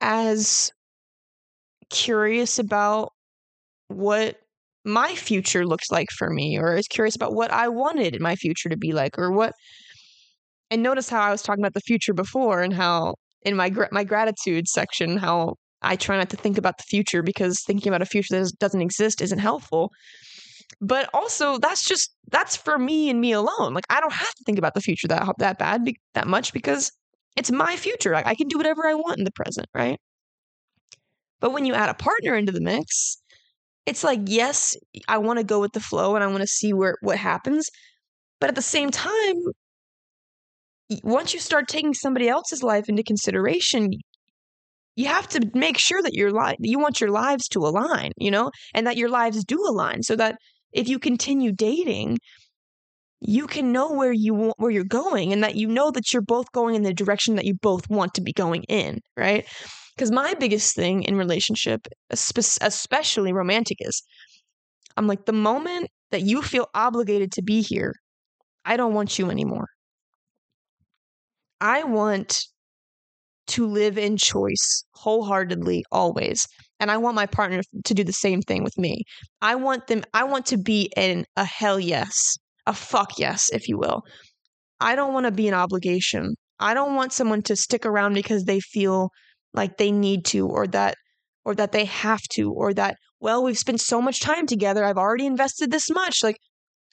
as 0.01 0.71
curious 1.89 2.59
about 2.59 3.09
what 3.87 4.37
my 4.83 5.15
future 5.15 5.65
looks 5.65 5.91
like 5.91 6.09
for 6.11 6.29
me 6.29 6.57
or 6.57 6.73
as 6.75 6.87
curious 6.87 7.15
about 7.15 7.33
what 7.33 7.51
I 7.51 7.67
wanted 7.69 8.19
my 8.21 8.35
future 8.35 8.69
to 8.69 8.77
be 8.77 8.91
like 8.91 9.17
or 9.17 9.31
what 9.31 9.53
and 10.71 10.83
notice 10.83 11.09
how 11.09 11.21
I 11.21 11.31
was 11.31 11.41
talking 11.41 11.63
about 11.63 11.73
the 11.73 11.81
future 11.81 12.13
before 12.13 12.61
and 12.61 12.73
how 12.73 13.15
in 13.43 13.55
my 13.55 13.71
my 13.91 14.03
gratitude 14.03 14.67
section 14.67 15.17
how 15.17 15.55
I 15.81 15.95
try 15.95 16.17
not 16.17 16.29
to 16.31 16.37
think 16.37 16.57
about 16.57 16.77
the 16.77 16.83
future 16.83 17.21
because 17.21 17.61
thinking 17.65 17.89
about 17.89 18.01
a 18.01 18.05
future 18.05 18.39
that 18.39 18.51
doesn't 18.59 18.81
exist 18.81 19.21
isn't 19.21 19.39
helpful. 19.39 19.91
But 20.81 21.09
also, 21.13 21.57
that's 21.57 21.85
just 21.85 22.13
that's 22.31 22.55
for 22.55 22.77
me 22.77 23.09
and 23.09 23.21
me 23.21 23.31
alone. 23.31 23.73
Like 23.73 23.85
I 23.89 23.99
don't 24.01 24.13
have 24.13 24.33
to 24.33 24.43
think 24.45 24.57
about 24.57 24.73
the 24.73 24.81
future 24.81 25.07
that 25.07 25.27
that 25.39 25.57
bad 25.57 25.89
that 26.13 26.27
much 26.27 26.53
because 26.53 26.91
it's 27.35 27.51
my 27.51 27.75
future. 27.75 28.11
Like, 28.13 28.27
I 28.27 28.35
can 28.35 28.47
do 28.47 28.57
whatever 28.57 28.87
I 28.87 28.93
want 28.95 29.17
in 29.17 29.25
the 29.25 29.31
present, 29.31 29.67
right? 29.73 29.99
But 31.39 31.51
when 31.51 31.65
you 31.65 31.73
add 31.73 31.89
a 31.89 31.93
partner 31.93 32.35
into 32.35 32.51
the 32.51 32.61
mix, 32.61 33.17
it's 33.85 34.03
like 34.03 34.21
yes, 34.25 34.75
I 35.07 35.17
want 35.19 35.39
to 35.39 35.45
go 35.45 35.59
with 35.61 35.73
the 35.73 35.79
flow 35.79 36.15
and 36.15 36.23
I 36.23 36.27
want 36.27 36.41
to 36.41 36.47
see 36.47 36.73
where 36.73 36.97
what 37.01 37.17
happens. 37.17 37.69
But 38.39 38.49
at 38.49 38.55
the 38.55 38.61
same 38.61 38.91
time, 38.91 39.35
once 41.03 41.33
you 41.33 41.39
start 41.39 41.67
taking 41.67 41.93
somebody 41.93 42.29
else's 42.29 42.63
life 42.63 42.89
into 42.89 43.03
consideration, 43.03 43.91
you 44.95 45.07
have 45.07 45.27
to 45.29 45.49
make 45.53 45.77
sure 45.77 46.01
that 46.01 46.13
your 46.13 46.31
life 46.31 46.57
you 46.59 46.79
want 46.79 47.01
your 47.01 47.11
lives 47.11 47.47
to 47.49 47.59
align, 47.59 48.11
you 48.17 48.31
know, 48.31 48.51
and 48.73 48.87
that 48.87 48.97
your 48.97 49.09
lives 49.09 49.43
do 49.45 49.57
align 49.67 50.03
so 50.03 50.15
that 50.15 50.37
if 50.75 50.87
you 50.87 50.99
continue 50.99 51.51
dating, 51.51 52.17
you 53.21 53.47
can 53.47 53.71
know 53.71 53.91
where 53.93 54.11
you 54.11 54.33
want, 54.33 54.55
where 54.57 54.69
you're 54.69 54.83
going 54.83 55.33
and 55.33 55.43
that 55.43 55.55
you 55.55 55.67
know 55.67 55.89
that 55.89 56.11
you're 56.13 56.21
both 56.21 56.51
going 56.51 56.75
in 56.75 56.83
the 56.83 56.93
direction 56.93 57.35
that 57.35 57.45
you 57.45 57.55
both 57.61 57.89
want 57.89 58.13
to 58.13 58.21
be 58.21 58.33
going 58.33 58.63
in, 58.63 58.99
right? 59.17 59.47
Because 59.95 60.11
my 60.11 60.33
biggest 60.35 60.75
thing 60.75 61.03
in 61.03 61.15
relationship, 61.15 61.87
especially 62.11 63.33
romantic, 63.33 63.77
is 63.79 64.03
I'm 64.97 65.07
like 65.07 65.25
the 65.25 65.33
moment 65.33 65.89
that 66.11 66.21
you 66.21 66.41
feel 66.41 66.67
obligated 66.75 67.31
to 67.33 67.41
be 67.41 67.61
here, 67.61 67.93
I 68.65 68.77
don't 68.77 68.93
want 68.93 69.17
you 69.17 69.31
anymore. 69.31 69.67
I 71.61 71.83
want 71.83 72.43
to 73.47 73.65
live 73.65 73.97
in 73.97 74.17
choice 74.17 74.83
wholeheartedly 74.93 75.85
always 75.91 76.45
and 76.79 76.91
i 76.91 76.97
want 76.97 77.15
my 77.15 77.25
partner 77.25 77.61
to 77.83 77.93
do 77.93 78.03
the 78.03 78.13
same 78.13 78.41
thing 78.41 78.63
with 78.63 78.77
me. 78.77 79.03
I 79.41 79.55
want 79.55 79.87
them 79.87 80.03
i 80.13 80.23
want 80.23 80.45
to 80.47 80.57
be 80.57 80.91
in 80.95 81.25
a 81.35 81.45
hell 81.45 81.79
yes 81.79 82.37
a 82.65 82.73
fuck 82.73 83.19
yes 83.19 83.49
if 83.53 83.67
you 83.67 83.77
will. 83.77 84.01
I 84.79 84.95
don't 84.95 85.13
want 85.13 85.25
to 85.25 85.31
be 85.31 85.47
an 85.47 85.53
obligation. 85.53 86.35
I 86.59 86.73
don't 86.73 86.95
want 86.95 87.13
someone 87.13 87.41
to 87.43 87.55
stick 87.55 87.85
around 87.85 88.13
because 88.13 88.43
they 88.43 88.59
feel 88.59 89.09
like 89.53 89.77
they 89.77 89.91
need 89.91 90.25
to 90.25 90.47
or 90.47 90.67
that 90.67 90.95
or 91.45 91.55
that 91.55 91.71
they 91.71 91.85
have 91.85 92.21
to 92.31 92.51
or 92.51 92.73
that 92.73 92.97
well 93.19 93.43
we've 93.43 93.57
spent 93.57 93.81
so 93.81 94.01
much 94.01 94.19
time 94.19 94.47
together 94.47 94.83
i've 94.83 94.97
already 94.97 95.25
invested 95.25 95.71
this 95.71 95.89
much. 95.89 96.23
Like 96.23 96.37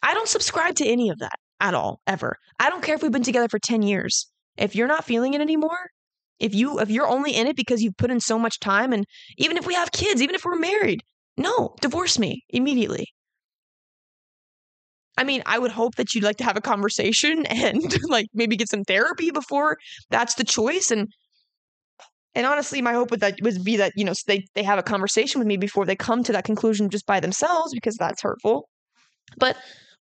i 0.03 0.15
don't 0.15 0.29
subscribe 0.29 0.75
to 0.77 0.87
any 0.87 1.11
of 1.11 1.19
that 1.19 1.37
at 1.61 1.75
all 1.75 2.01
ever. 2.07 2.37
I 2.59 2.71
don't 2.71 2.83
care 2.83 2.95
if 2.95 3.03
we've 3.03 3.13
been 3.13 3.23
together 3.23 3.49
for 3.49 3.59
10 3.59 3.83
years. 3.83 4.29
If 4.57 4.75
you're 4.75 4.89
not 4.89 5.05
feeling 5.05 5.35
it 5.35 5.41
anymore 5.41 5.91
if 6.43 6.55
you 6.55 6.79
if 6.81 6.91
you're 6.91 7.09
only 7.09 7.35
in 7.35 7.47
it 7.47 7.57
because 7.57 7.83
you've 7.83 7.97
put 7.97 8.11
in 8.11 8.21
so 8.21 8.39
much 8.39 8.61
time 8.61 8.93
and 8.93 9.07
even 9.39 9.57
if 9.57 9.67
we 9.67 9.75
have 9.75 9.93
kids, 9.93 10.21
even 10.21 10.35
if 10.35 10.45
we're 10.45 10.57
married, 10.57 11.03
no, 11.37 11.75
divorce 11.81 12.19
me 12.19 12.45
immediately. 12.51 13.07
I 15.17 15.25
mean, 15.25 15.43
I 15.47 15.59
would 15.59 15.71
hope 15.71 15.95
that 15.97 16.15
you'd 16.15 16.25
like 16.25 16.39
to 16.39 16.45
have 16.45 16.57
a 16.57 16.61
conversation 16.61 17.47
and 17.51 17.83
like 18.09 18.27
maybe 18.35 18.57
get 18.57 18.69
some 18.69 18.85
therapy 18.85 19.31
before 19.31 19.79
that's 20.11 20.35
the 20.35 20.45
choice 20.45 20.91
and 20.91 21.09
and 22.35 22.47
honestly, 22.47 22.81
my 22.81 22.95
hope 22.95 23.11
would 23.11 23.21
that 23.21 23.35
would 23.43 23.63
be 23.63 23.77
that 23.77 23.93
you 23.95 24.05
know 24.05 24.15
they 24.27 24.45
they 24.55 24.63
have 24.63 24.79
a 24.79 24.83
conversation 24.83 25.39
with 25.39 25.47
me 25.47 25.57
before 25.57 25.85
they 25.85 25.97
come 25.97 26.23
to 26.25 26.33
that 26.33 26.45
conclusion 26.45 26.89
just 26.89 27.07
by 27.07 27.21
themselves 27.21 27.73
because 27.75 27.97
that's 27.97 28.23
hurtful. 28.23 28.69
But 29.37 29.57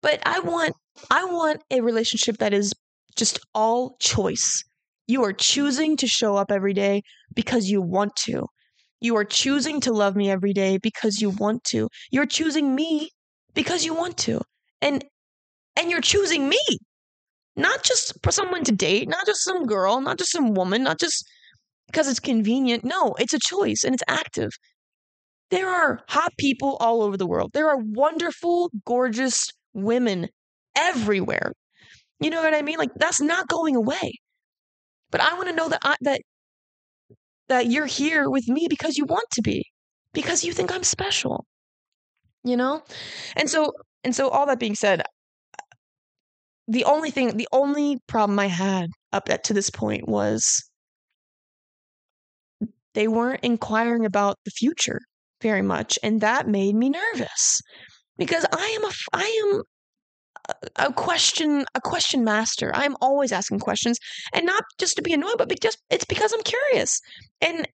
but 0.03 0.20
I 0.26 0.41
want 0.41 0.74
I 1.11 1.24
want 1.24 1.62
a 1.70 1.82
relationship 1.82 2.39
that 2.39 2.55
is 2.55 2.72
just 3.14 3.39
all 3.55 3.97
choice. 4.01 4.64
You 5.07 5.24
are 5.24 5.32
choosing 5.32 5.96
to 5.98 6.07
show 6.07 6.36
up 6.36 6.50
every 6.50 6.72
day 6.72 7.02
because 7.34 7.68
you 7.68 7.82
want 7.82 8.16
to. 8.24 8.46
You 9.00 9.16
are 9.16 9.24
choosing 9.24 9.80
to 9.82 9.92
love 9.92 10.16
me 10.16 10.30
every 10.30 10.52
day 10.52 10.78
because 10.78 11.20
you 11.20 11.30
want 11.30 11.64
to. 11.64 11.88
You're 12.11 12.26
choosing 12.26 12.74
me 12.74 13.11
because 13.55 13.84
you 13.84 13.94
want 13.94 14.16
to. 14.18 14.40
And 14.80 15.05
and 15.76 15.90
you're 15.90 16.00
choosing 16.00 16.48
me. 16.48 16.61
Not 17.57 17.82
just 17.84 18.14
for 18.22 18.32
someone 18.32 18.64
to 18.64 18.72
date, 18.72 19.09
not 19.09 19.26
just 19.26 19.44
some 19.44 19.66
girl, 19.66 20.00
not 20.00 20.18
just 20.18 20.32
some 20.32 20.55
woman, 20.55 20.82
not 20.82 20.98
just 20.98 21.24
because 21.86 22.09
it's 22.09 22.20
convenient. 22.20 22.84
No, 22.84 23.14
it's 23.18 23.34
a 23.34 23.38
choice 23.38 23.84
and 23.84 23.94
it's 23.94 24.02
active. 24.09 24.50
There 25.50 25.68
are 25.68 26.00
hot 26.09 26.32
people 26.38 26.76
all 26.80 27.02
over 27.02 27.16
the 27.16 27.26
world. 27.26 27.52
There 27.55 27.68
are 27.68 27.78
wonderful, 27.78 28.70
gorgeous 28.84 29.48
women 29.72 30.28
everywhere. 30.76 31.52
You 32.20 32.30
know 32.30 32.42
what 32.42 32.55
I 32.55 32.62
mean? 32.62 32.78
Like 32.78 32.94
that's 32.96 33.20
not 33.20 33.48
going 33.48 33.76
away. 33.76 34.14
But 35.15 35.21
I 35.21 35.35
want 35.35 35.47
to 35.49 35.55
know 35.55 35.69
that 35.69 35.79
I, 35.85 35.95
that 36.01 36.23
that 37.49 37.67
you're 37.69 37.87
here 37.87 38.29
with 38.29 38.49
me 38.49 38.67
because 38.69 38.97
you 38.97 39.05
want 39.05 39.31
to 39.35 39.43
be, 39.43 39.62
because 40.12 40.43
you 40.43 40.53
think 40.53 40.75
I'm 40.75 40.83
special. 40.83 41.47
You 42.43 42.57
know? 42.57 42.83
And 43.37 43.49
so 43.49 43.75
and 44.03 44.12
so 44.12 44.29
all 44.29 44.45
that 44.47 44.59
being 44.59 44.75
said, 44.75 45.05
the 46.67 46.83
only 46.83 47.12
thing 47.12 47.37
the 47.37 47.47
only 47.53 48.01
problem 48.09 48.41
I 48.41 48.49
had 48.49 48.91
up 49.12 49.31
at, 49.31 49.45
to 49.45 49.55
this 49.55 49.71
point 49.71 50.09
was 50.09 50.69
they 52.95 53.07
weren't 53.07 53.45
inquiring 53.45 54.05
about 54.05 54.39
the 54.45 54.51
future 54.51 54.99
very 55.41 55.62
much 55.62 55.97
and 56.03 56.23
that 56.23 56.49
made 56.49 56.75
me 56.75 56.91
nervous 56.91 57.61
because 58.19 58.45
I 58.53 58.67
am 58.67 58.85
a 58.85 58.91
I 59.12 59.53
am 59.53 59.62
a 60.76 60.92
question 60.92 61.64
a 61.74 61.80
question 61.80 62.24
master. 62.24 62.70
I'm 62.74 62.97
always 63.01 63.32
asking 63.32 63.61
questions 63.61 63.99
and 64.32 64.45
not 64.45 64.64
just 64.78 64.97
to 64.97 65.03
be 65.03 65.12
annoyed, 65.12 65.38
but 65.38 65.61
just 65.61 65.78
it's 65.90 66.05
because 66.05 66.32
I'm 66.32 66.42
curious. 66.42 67.01
And 67.40 67.68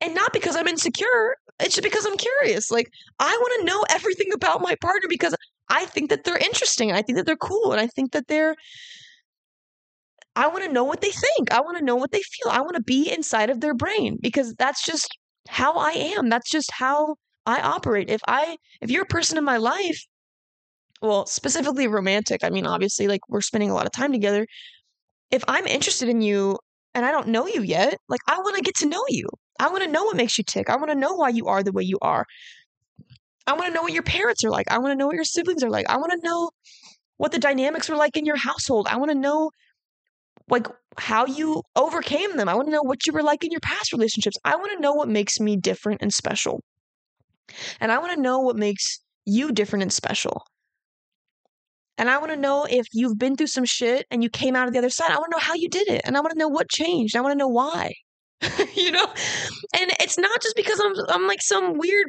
and 0.00 0.14
not 0.14 0.32
because 0.32 0.56
I'm 0.56 0.68
insecure. 0.68 1.36
It's 1.60 1.74
just 1.74 1.82
because 1.82 2.04
I'm 2.06 2.16
curious. 2.16 2.70
Like 2.70 2.90
I 3.18 3.36
want 3.40 3.60
to 3.60 3.66
know 3.66 3.84
everything 3.90 4.32
about 4.32 4.60
my 4.60 4.76
partner 4.80 5.08
because 5.08 5.34
I 5.68 5.86
think 5.86 6.10
that 6.10 6.24
they're 6.24 6.36
interesting. 6.36 6.90
And 6.90 6.98
I 6.98 7.02
think 7.02 7.16
that 7.16 7.26
they're 7.26 7.36
cool 7.36 7.72
and 7.72 7.80
I 7.80 7.86
think 7.88 8.12
that 8.12 8.28
they're 8.28 8.54
I 10.36 10.48
want 10.48 10.64
to 10.64 10.72
know 10.72 10.84
what 10.84 11.00
they 11.00 11.10
think. 11.10 11.50
I 11.50 11.60
want 11.60 11.78
to 11.78 11.84
know 11.84 11.96
what 11.96 12.12
they 12.12 12.20
feel. 12.20 12.52
I 12.52 12.60
want 12.60 12.76
to 12.76 12.82
be 12.82 13.10
inside 13.10 13.48
of 13.48 13.60
their 13.60 13.74
brain 13.74 14.18
because 14.20 14.54
that's 14.54 14.84
just 14.84 15.08
how 15.48 15.74
I 15.74 15.92
am. 15.92 16.28
That's 16.28 16.50
just 16.50 16.70
how 16.72 17.16
I 17.46 17.60
operate. 17.60 18.10
If 18.10 18.20
I 18.28 18.58
if 18.80 18.90
you're 18.90 19.04
a 19.04 19.06
person 19.06 19.38
in 19.38 19.44
my 19.44 19.56
life 19.56 20.04
well, 21.02 21.26
specifically 21.26 21.86
romantic, 21.86 22.42
I 22.42 22.50
mean, 22.50 22.66
obviously, 22.66 23.08
like 23.08 23.20
we're 23.28 23.40
spending 23.40 23.70
a 23.70 23.74
lot 23.74 23.86
of 23.86 23.92
time 23.92 24.12
together. 24.12 24.46
If 25.30 25.44
I'm 25.48 25.66
interested 25.66 26.08
in 26.08 26.20
you 26.20 26.58
and 26.94 27.04
I 27.04 27.10
don't 27.10 27.28
know 27.28 27.46
you 27.46 27.62
yet, 27.62 27.98
like 28.08 28.20
I 28.26 28.38
want 28.38 28.56
to 28.56 28.62
get 28.62 28.76
to 28.76 28.86
know 28.86 29.04
you. 29.08 29.28
I 29.58 29.68
want 29.68 29.84
to 29.84 29.90
know 29.90 30.04
what 30.04 30.16
makes 30.16 30.38
you 30.38 30.44
tick. 30.44 30.68
I 30.70 30.76
want 30.76 30.90
to 30.90 30.94
know 30.94 31.14
why 31.14 31.30
you 31.30 31.46
are 31.46 31.62
the 31.62 31.72
way 31.72 31.82
you 31.82 31.98
are. 32.02 32.24
I 33.46 33.52
want 33.52 33.66
to 33.66 33.72
know 33.72 33.82
what 33.82 33.92
your 33.92 34.02
parents 34.02 34.44
are 34.44 34.50
like. 34.50 34.70
I 34.70 34.78
want 34.78 34.92
to 34.92 34.96
know 34.96 35.06
what 35.06 35.14
your 35.14 35.24
siblings 35.24 35.62
are 35.62 35.70
like. 35.70 35.88
I 35.88 35.96
want 35.96 36.12
to 36.12 36.20
know 36.26 36.50
what 37.16 37.32
the 37.32 37.38
dynamics 37.38 37.88
were 37.88 37.96
like 37.96 38.16
in 38.16 38.26
your 38.26 38.36
household. 38.36 38.86
I 38.90 38.96
want 38.96 39.10
to 39.10 39.18
know 39.18 39.50
like 40.48 40.66
how 40.98 41.26
you 41.26 41.62
overcame 41.74 42.36
them. 42.36 42.48
I 42.48 42.54
want 42.54 42.68
to 42.68 42.72
know 42.72 42.82
what 42.82 43.06
you 43.06 43.12
were 43.12 43.22
like 43.22 43.44
in 43.44 43.50
your 43.50 43.60
past 43.60 43.92
relationships. 43.92 44.36
I 44.44 44.56
want 44.56 44.72
to 44.72 44.80
know 44.80 44.94
what 44.94 45.08
makes 45.08 45.40
me 45.40 45.56
different 45.56 46.02
and 46.02 46.12
special. 46.12 46.60
And 47.80 47.92
I 47.92 47.98
want 47.98 48.14
to 48.14 48.20
know 48.20 48.40
what 48.40 48.56
makes 48.56 49.00
you 49.24 49.52
different 49.52 49.82
and 49.82 49.92
special. 49.92 50.44
And 51.98 52.10
I 52.10 52.18
want 52.18 52.30
to 52.30 52.36
know 52.36 52.66
if 52.68 52.86
you've 52.92 53.18
been 53.18 53.36
through 53.36 53.46
some 53.46 53.64
shit 53.64 54.06
and 54.10 54.22
you 54.22 54.28
came 54.28 54.54
out 54.54 54.68
of 54.68 54.72
the 54.72 54.78
other 54.78 54.90
side. 54.90 55.10
I 55.10 55.18
want 55.18 55.30
to 55.30 55.36
know 55.36 55.42
how 55.42 55.54
you 55.54 55.68
did 55.68 55.88
it. 55.88 56.02
And 56.04 56.16
I 56.16 56.20
want 56.20 56.32
to 56.32 56.38
know 56.38 56.48
what 56.48 56.68
changed. 56.68 57.16
I 57.16 57.20
want 57.20 57.32
to 57.32 57.38
know 57.38 57.48
why. 57.48 57.94
you 58.74 58.90
know? 58.90 59.06
And 59.78 59.90
it's 60.00 60.18
not 60.18 60.42
just 60.42 60.56
because 60.56 60.80
I'm 60.80 60.94
I'm 61.08 61.26
like 61.26 61.40
some 61.42 61.78
weird 61.78 62.08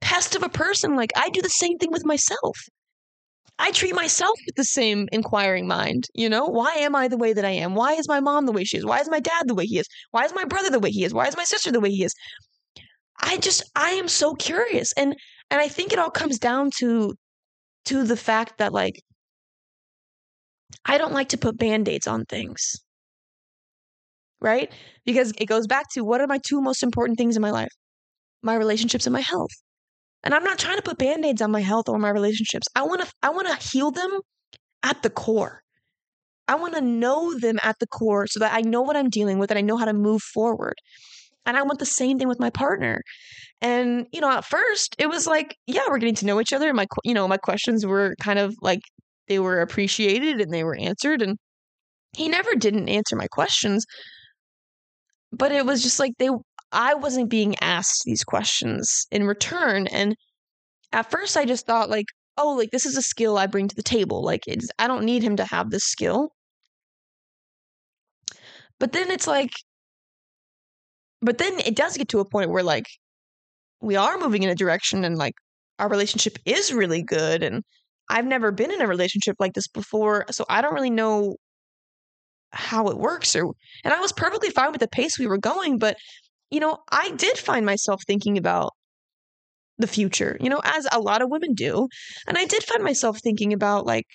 pest 0.00 0.34
of 0.34 0.42
a 0.42 0.48
person. 0.48 0.96
Like 0.96 1.10
I 1.16 1.28
do 1.30 1.42
the 1.42 1.50
same 1.50 1.78
thing 1.78 1.92
with 1.92 2.06
myself. 2.06 2.56
I 3.58 3.70
treat 3.70 3.94
myself 3.94 4.38
with 4.46 4.56
the 4.56 4.64
same 4.64 5.08
inquiring 5.12 5.66
mind. 5.66 6.04
You 6.14 6.28
know, 6.28 6.46
why 6.46 6.74
am 6.74 6.94
I 6.94 7.08
the 7.08 7.16
way 7.16 7.32
that 7.32 7.44
I 7.44 7.50
am? 7.50 7.74
Why 7.74 7.94
is 7.94 8.08
my 8.08 8.20
mom 8.20 8.44
the 8.44 8.52
way 8.52 8.64
she 8.64 8.76
is? 8.76 8.84
Why 8.84 9.00
is 9.00 9.08
my 9.08 9.20
dad 9.20 9.44
the 9.46 9.54
way 9.54 9.64
he 9.64 9.78
is? 9.78 9.86
Why 10.10 10.24
is 10.24 10.34
my 10.34 10.44
brother 10.44 10.70
the 10.70 10.80
way 10.80 10.90
he 10.90 11.04
is? 11.04 11.14
Why 11.14 11.26
is 11.26 11.36
my 11.36 11.44
sister 11.44 11.72
the 11.72 11.80
way 11.80 11.90
he 11.90 12.04
is? 12.04 12.12
I 13.20 13.38
just 13.38 13.62
I 13.74 13.90
am 13.90 14.08
so 14.08 14.34
curious. 14.34 14.92
And 14.96 15.16
and 15.50 15.60
I 15.60 15.68
think 15.68 15.92
it 15.92 15.98
all 15.98 16.10
comes 16.10 16.38
down 16.38 16.70
to 16.78 17.14
to 17.86 18.04
the 18.04 18.16
fact 18.16 18.58
that 18.58 18.72
like 18.72 19.02
I 20.84 20.98
don't 20.98 21.12
like 21.12 21.28
to 21.30 21.38
put 21.38 21.58
band-aids 21.58 22.06
on 22.06 22.24
things. 22.24 22.76
Right? 24.40 24.70
Because 25.04 25.32
it 25.38 25.46
goes 25.46 25.66
back 25.66 25.86
to 25.94 26.04
what 26.04 26.20
are 26.20 26.26
my 26.26 26.38
two 26.38 26.60
most 26.60 26.82
important 26.82 27.18
things 27.18 27.36
in 27.36 27.42
my 27.42 27.50
life? 27.50 27.72
My 28.42 28.54
relationships 28.54 29.06
and 29.06 29.12
my 29.12 29.20
health. 29.20 29.50
And 30.22 30.34
I'm 30.34 30.44
not 30.44 30.58
trying 30.58 30.76
to 30.76 30.82
put 30.82 30.98
band-aids 30.98 31.40
on 31.40 31.50
my 31.50 31.60
health 31.60 31.88
or 31.88 31.98
my 31.98 32.10
relationships. 32.10 32.66
I 32.74 32.82
want 32.82 33.02
to 33.02 33.10
I 33.22 33.30
want 33.30 33.48
to 33.48 33.68
heal 33.68 33.90
them 33.90 34.20
at 34.82 35.02
the 35.02 35.10
core. 35.10 35.62
I 36.48 36.54
want 36.56 36.74
to 36.74 36.80
know 36.80 37.38
them 37.38 37.58
at 37.62 37.76
the 37.80 37.86
core 37.86 38.26
so 38.28 38.40
that 38.40 38.52
I 38.54 38.60
know 38.60 38.82
what 38.82 38.96
I'm 38.96 39.08
dealing 39.08 39.38
with 39.38 39.50
and 39.50 39.58
I 39.58 39.62
know 39.62 39.76
how 39.76 39.84
to 39.84 39.92
move 39.92 40.22
forward. 40.22 40.74
And 41.46 41.56
I 41.56 41.62
want 41.62 41.78
the 41.78 41.86
same 41.86 42.18
thing 42.18 42.28
with 42.28 42.40
my 42.40 42.50
partner. 42.50 43.02
And 43.60 44.06
you 44.12 44.20
know, 44.20 44.30
at 44.30 44.44
first 44.44 44.96
it 44.98 45.08
was 45.08 45.26
like, 45.26 45.56
yeah, 45.66 45.82
we're 45.88 45.98
getting 45.98 46.14
to 46.16 46.26
know 46.26 46.40
each 46.40 46.52
other. 46.52 46.72
My 46.74 46.86
you 47.04 47.14
know, 47.14 47.28
my 47.28 47.38
questions 47.38 47.86
were 47.86 48.14
kind 48.22 48.38
of 48.38 48.54
like 48.60 48.80
they 49.28 49.38
were 49.38 49.60
appreciated 49.60 50.40
and 50.40 50.52
they 50.52 50.64
were 50.64 50.76
answered 50.76 51.22
and 51.22 51.38
he 52.16 52.28
never 52.28 52.54
didn't 52.54 52.88
answer 52.88 53.16
my 53.16 53.28
questions. 53.28 53.86
But 55.32 55.52
it 55.52 55.66
was 55.66 55.82
just 55.82 55.98
like 56.00 56.12
they 56.18 56.30
I 56.72 56.94
wasn't 56.94 57.30
being 57.30 57.56
asked 57.60 58.02
these 58.04 58.24
questions 58.24 59.06
in 59.10 59.26
return 59.26 59.86
and 59.88 60.16
at 60.92 61.10
first 61.10 61.36
I 61.36 61.44
just 61.44 61.66
thought 61.66 61.90
like, 61.90 62.06
oh, 62.38 62.54
like 62.54 62.70
this 62.70 62.86
is 62.86 62.96
a 62.96 63.02
skill 63.02 63.38
I 63.38 63.46
bring 63.46 63.68
to 63.68 63.76
the 63.76 63.82
table. 63.82 64.22
Like 64.24 64.42
it's 64.46 64.68
I 64.78 64.86
don't 64.88 65.04
need 65.04 65.22
him 65.22 65.36
to 65.36 65.44
have 65.44 65.70
this 65.70 65.84
skill. 65.84 66.30
But 68.78 68.92
then 68.92 69.10
it's 69.10 69.26
like 69.26 69.52
but 71.22 71.38
then 71.38 71.58
it 71.60 71.76
does 71.76 71.96
get 71.96 72.08
to 72.08 72.20
a 72.20 72.28
point 72.28 72.50
where 72.50 72.62
like 72.62 72.86
we 73.80 73.96
are 73.96 74.18
moving 74.18 74.42
in 74.42 74.50
a 74.50 74.54
direction 74.54 75.04
and 75.04 75.16
like 75.16 75.34
our 75.78 75.88
relationship 75.88 76.38
is 76.44 76.72
really 76.72 77.02
good 77.02 77.42
and 77.42 77.62
I've 78.08 78.26
never 78.26 78.52
been 78.52 78.70
in 78.70 78.80
a 78.80 78.86
relationship 78.86 79.36
like 79.38 79.54
this 79.54 79.68
before, 79.68 80.26
so 80.30 80.44
I 80.48 80.60
don't 80.60 80.74
really 80.74 80.90
know 80.90 81.36
how 82.52 82.88
it 82.88 82.96
works 82.96 83.34
or 83.34 83.52
and 83.84 83.92
I 83.92 84.00
was 84.00 84.12
perfectly 84.12 84.50
fine 84.50 84.72
with 84.72 84.80
the 84.80 84.88
pace 84.88 85.18
we 85.18 85.26
were 85.26 85.38
going, 85.38 85.78
but 85.78 85.96
you 86.50 86.60
know, 86.60 86.78
I 86.90 87.10
did 87.10 87.36
find 87.38 87.66
myself 87.66 88.02
thinking 88.06 88.38
about 88.38 88.72
the 89.78 89.86
future, 89.86 90.36
you 90.40 90.48
know, 90.48 90.60
as 90.64 90.86
a 90.92 91.00
lot 91.00 91.20
of 91.20 91.30
women 91.30 91.54
do. 91.54 91.88
And 92.26 92.38
I 92.38 92.44
did 92.44 92.62
find 92.62 92.82
myself 92.82 93.18
thinking 93.20 93.52
about 93.52 93.86
like 93.86 94.06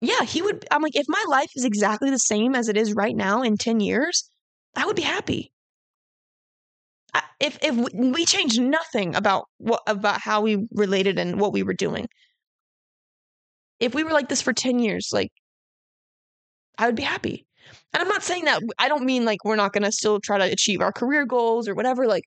yeah, 0.00 0.24
he 0.24 0.42
would 0.42 0.66
I'm 0.70 0.82
like 0.82 0.96
if 0.96 1.06
my 1.08 1.24
life 1.28 1.50
is 1.54 1.64
exactly 1.64 2.10
the 2.10 2.18
same 2.18 2.54
as 2.54 2.68
it 2.68 2.76
is 2.76 2.94
right 2.94 3.16
now 3.16 3.42
in 3.42 3.56
10 3.56 3.80
years, 3.80 4.28
I 4.76 4.84
would 4.86 4.96
be 4.96 5.02
happy 5.02 5.52
if 7.40 7.58
if 7.62 7.76
we 7.92 8.24
changed 8.24 8.60
nothing 8.60 9.14
about 9.14 9.46
what 9.58 9.82
about 9.86 10.20
how 10.20 10.40
we 10.40 10.66
related 10.72 11.18
and 11.18 11.40
what 11.40 11.52
we 11.52 11.62
were 11.62 11.74
doing. 11.74 12.06
If 13.80 13.94
we 13.94 14.04
were 14.04 14.12
like 14.12 14.28
this 14.28 14.40
for 14.42 14.52
10 14.52 14.78
years 14.78 15.10
like 15.12 15.30
i 16.78 16.86
would 16.86 16.94
be 16.96 17.02
happy. 17.02 17.46
And 17.92 18.02
i'm 18.02 18.08
not 18.08 18.22
saying 18.22 18.44
that 18.44 18.62
i 18.78 18.88
don't 18.88 19.04
mean 19.04 19.24
like 19.24 19.44
we're 19.44 19.56
not 19.56 19.72
going 19.72 19.84
to 19.84 19.92
still 19.92 20.20
try 20.20 20.38
to 20.38 20.44
achieve 20.44 20.80
our 20.80 20.92
career 20.92 21.26
goals 21.26 21.68
or 21.68 21.74
whatever 21.74 22.06
like 22.06 22.24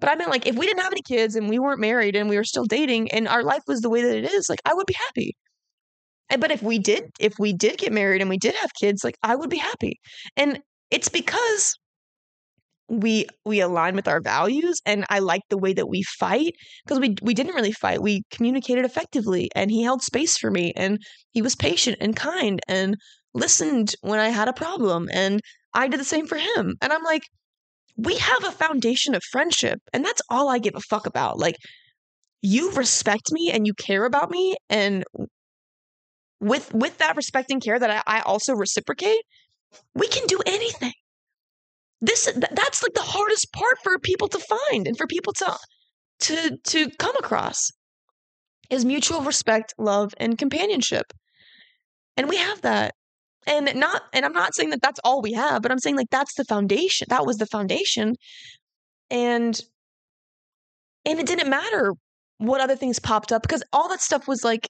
but 0.00 0.10
i 0.10 0.14
meant 0.14 0.30
like 0.30 0.46
if 0.46 0.56
we 0.56 0.66
didn't 0.66 0.82
have 0.82 0.92
any 0.92 1.02
kids 1.02 1.36
and 1.36 1.48
we 1.48 1.58
weren't 1.58 1.80
married 1.80 2.16
and 2.16 2.28
we 2.28 2.36
were 2.36 2.44
still 2.44 2.64
dating 2.64 3.10
and 3.12 3.28
our 3.28 3.42
life 3.42 3.62
was 3.66 3.80
the 3.80 3.90
way 3.90 4.02
that 4.02 4.16
it 4.16 4.30
is 4.32 4.48
like 4.48 4.60
i 4.64 4.74
would 4.74 4.86
be 4.86 4.94
happy. 4.94 5.36
And 6.30 6.40
but 6.40 6.50
if 6.50 6.62
we 6.62 6.78
did 6.78 7.10
if 7.20 7.34
we 7.38 7.52
did 7.52 7.78
get 7.78 7.92
married 7.92 8.20
and 8.20 8.30
we 8.30 8.38
did 8.38 8.54
have 8.56 8.70
kids 8.80 9.04
like 9.04 9.16
i 9.22 9.34
would 9.36 9.50
be 9.50 9.58
happy. 9.58 10.00
And 10.36 10.60
it's 10.90 11.08
because 11.08 11.78
we 12.92 13.26
we 13.46 13.60
align 13.60 13.96
with 13.96 14.06
our 14.06 14.20
values 14.20 14.80
and 14.84 15.06
I 15.08 15.20
like 15.20 15.40
the 15.48 15.56
way 15.56 15.72
that 15.72 15.88
we 15.88 16.02
fight 16.02 16.54
because 16.84 17.00
we 17.00 17.16
we 17.22 17.32
didn't 17.32 17.54
really 17.54 17.72
fight. 17.72 18.02
We 18.02 18.24
communicated 18.30 18.84
effectively 18.84 19.50
and 19.54 19.70
he 19.70 19.82
held 19.82 20.02
space 20.02 20.36
for 20.36 20.50
me 20.50 20.74
and 20.76 20.98
he 21.30 21.40
was 21.40 21.56
patient 21.56 21.96
and 22.02 22.14
kind 22.14 22.60
and 22.68 22.96
listened 23.32 23.94
when 24.02 24.20
I 24.20 24.28
had 24.28 24.48
a 24.48 24.52
problem 24.52 25.08
and 25.10 25.40
I 25.72 25.88
did 25.88 26.00
the 26.00 26.04
same 26.04 26.26
for 26.26 26.36
him. 26.36 26.74
And 26.82 26.92
I'm 26.92 27.02
like 27.02 27.22
we 27.96 28.16
have 28.16 28.44
a 28.44 28.52
foundation 28.52 29.14
of 29.14 29.22
friendship 29.32 29.80
and 29.94 30.04
that's 30.04 30.22
all 30.28 30.50
I 30.50 30.58
give 30.58 30.74
a 30.76 30.80
fuck 30.80 31.06
about. 31.06 31.38
Like 31.38 31.56
you 32.42 32.72
respect 32.72 33.32
me 33.32 33.50
and 33.50 33.66
you 33.66 33.72
care 33.74 34.04
about 34.04 34.30
me 34.30 34.56
and 34.68 35.04
with 36.40 36.74
with 36.74 36.98
that 36.98 37.16
respect 37.16 37.50
and 37.50 37.62
care 37.62 37.78
that 37.78 38.04
I, 38.06 38.18
I 38.18 38.20
also 38.20 38.52
reciprocate, 38.54 39.22
we 39.94 40.08
can 40.08 40.26
do 40.26 40.40
anything 40.44 40.92
this 42.02 42.30
that's 42.50 42.82
like 42.82 42.94
the 42.94 43.00
hardest 43.00 43.52
part 43.52 43.78
for 43.82 43.98
people 43.98 44.28
to 44.28 44.38
find 44.38 44.86
and 44.86 44.98
for 44.98 45.06
people 45.06 45.32
to 45.32 45.56
to 46.18 46.56
to 46.64 46.90
come 46.98 47.16
across 47.16 47.70
is 48.68 48.84
mutual 48.84 49.20
respect, 49.22 49.74
love, 49.78 50.12
and 50.18 50.36
companionship. 50.36 51.12
And 52.16 52.28
we 52.28 52.36
have 52.36 52.62
that. 52.62 52.94
And 53.46 53.74
not 53.74 54.02
and 54.12 54.24
I'm 54.24 54.32
not 54.32 54.54
saying 54.54 54.70
that 54.70 54.82
that's 54.82 55.00
all 55.04 55.22
we 55.22 55.32
have, 55.32 55.62
but 55.62 55.70
I'm 55.70 55.78
saying 55.78 55.96
like 55.96 56.10
that's 56.10 56.34
the 56.34 56.44
foundation. 56.44 57.06
That 57.08 57.24
was 57.24 57.38
the 57.38 57.46
foundation. 57.46 58.14
And 59.10 59.60
and 61.04 61.18
it 61.20 61.26
didn't 61.26 61.50
matter 61.50 61.94
what 62.38 62.60
other 62.60 62.76
things 62.76 62.98
popped 62.98 63.32
up 63.32 63.42
because 63.42 63.62
all 63.72 63.88
that 63.88 64.00
stuff 64.00 64.26
was 64.26 64.44
like 64.44 64.68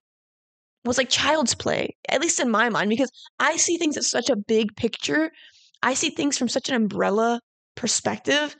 was 0.84 0.98
like 0.98 1.08
child's 1.08 1.54
play, 1.54 1.96
at 2.08 2.20
least 2.20 2.40
in 2.40 2.50
my 2.50 2.68
mind, 2.68 2.90
because 2.90 3.10
I 3.38 3.56
see 3.56 3.76
things 3.76 3.96
as 3.96 4.10
such 4.10 4.28
a 4.28 4.36
big 4.36 4.74
picture 4.76 5.30
I 5.82 5.94
see 5.94 6.10
things 6.10 6.38
from 6.38 6.48
such 6.48 6.68
an 6.68 6.74
umbrella 6.74 7.40
perspective 7.74 8.56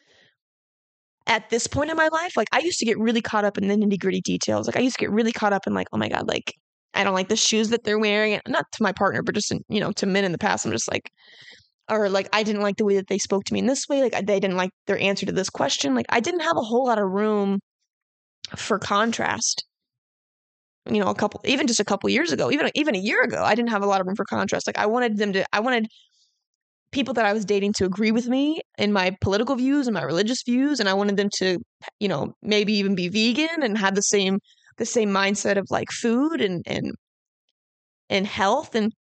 at 1.27 1.49
this 1.51 1.67
point 1.67 1.91
in 1.91 1.97
my 1.97 2.09
life. 2.09 2.37
Like 2.37 2.49
I 2.53 2.59
used 2.59 2.79
to 2.81 2.85
get 2.85 2.99
really 2.99 3.23
caught 3.23 3.45
up 3.45 3.59
in 3.59 3.69
the 3.69 3.75
nitty 3.75 4.01
gritty 4.01 4.21
details. 4.21 4.67
Like 4.67 4.77
I 4.77 4.81
used 4.81 4.97
to 4.97 5.01
get 5.01 5.11
really 5.11 5.33
caught 5.33 5.53
up 5.53 5.67
in 5.67 5.75
like, 5.75 5.87
oh 5.93 5.99
my 5.99 6.09
God, 6.09 6.27
like 6.27 6.53
I 6.95 7.05
don't 7.05 7.15
like 7.15 7.29
the 7.29 7.37
shoes 7.37 7.71
that 7.71 7.85
they're 7.85 7.99
wearing. 7.99 8.41
Not 8.47 8.67
to 8.73 8.83
my 8.83 8.93
partner, 8.93 9.23
but 9.23 9.35
just, 9.35 9.53
in, 9.53 9.61
you 9.69 9.81
know, 9.81 9.93
to 9.93 10.07
men 10.07 10.25
in 10.25 10.33
the 10.33 10.39
past. 10.39 10.67
I'm 10.67 10.73
just 10.73 10.91
like, 10.91 11.11
or 11.91 12.09
like 12.09 12.29
I 12.33 12.43
didn't 12.43 12.63
like 12.63 12.77
the 12.77 12.85
way 12.85 12.97
that 12.97 13.09
they 13.09 13.19
spoke 13.19 13.45
to 13.45 13.55
me 13.55 13.61
in 13.61 13.67
this 13.67 13.89
way. 13.89 14.03
Like 14.03 14.27
they 14.27 14.41
didn't 14.41 14.57
like 14.57 14.71
their 14.87 14.99
answer 14.99 15.27
to 15.27 15.33
this 15.33 15.51
question. 15.51 15.95
Like 15.95 16.07
I 16.09 16.21
didn't 16.21 16.41
have 16.41 16.57
a 16.57 16.63
whole 16.63 16.87
lot 16.87 16.99
of 16.99 17.09
room 17.09 17.61
for 18.57 18.79
contrast. 18.79 19.65
You 20.91 21.01
know, 21.01 21.09
a 21.09 21.15
couple, 21.15 21.41
even 21.45 21.69
just 21.69 21.79
a 21.79 21.85
couple 21.85 22.11
years 22.11 22.33
ago, 22.33 22.51
even 22.51 22.69
even 22.75 22.97
a 22.97 22.99
year 22.99 23.23
ago, 23.23 23.43
I 23.43 23.55
didn't 23.55 23.71
have 23.71 23.83
a 23.83 23.87
lot 23.87 24.01
of 24.01 24.07
room 24.07 24.17
for 24.17 24.25
contrast. 24.25 24.67
Like 24.67 24.79
I 24.79 24.87
wanted 24.87 25.17
them 25.17 25.33
to, 25.35 25.45
I 25.53 25.61
wanted 25.61 25.87
people 26.93 27.15
that 27.15 27.27
I 27.27 27.33
was 27.33 27.45
dating 27.45 27.73
to 27.75 27.85
agree 27.85 28.13
with 28.13 28.29
me 28.29 28.61
in 28.79 28.93
my 28.93 29.17
political 29.21 29.57
views 29.57 29.87
and 29.87 29.95
my 29.95 30.03
religious 30.03 30.43
views 30.45 30.79
and 30.79 30.89
I 30.89 30.95
wanted 30.95 31.17
them 31.17 31.31
to 31.39 31.59
you 31.99 32.09
know 32.09 32.35
maybe 32.43 32.75
even 32.75 32.95
be 32.95 33.09
vegan 33.09 33.63
and 33.63 33.77
have 33.79 33.95
the 33.95 34.03
same 34.03 34.39
the 34.79 34.87
same 34.87 35.11
mindset 35.11 35.57
of 35.59 35.67
like 35.71 35.91
food 35.91 36.41
and 36.41 36.63
and 36.67 36.93
and 38.09 38.27
health 38.27 38.75
and 38.75 38.93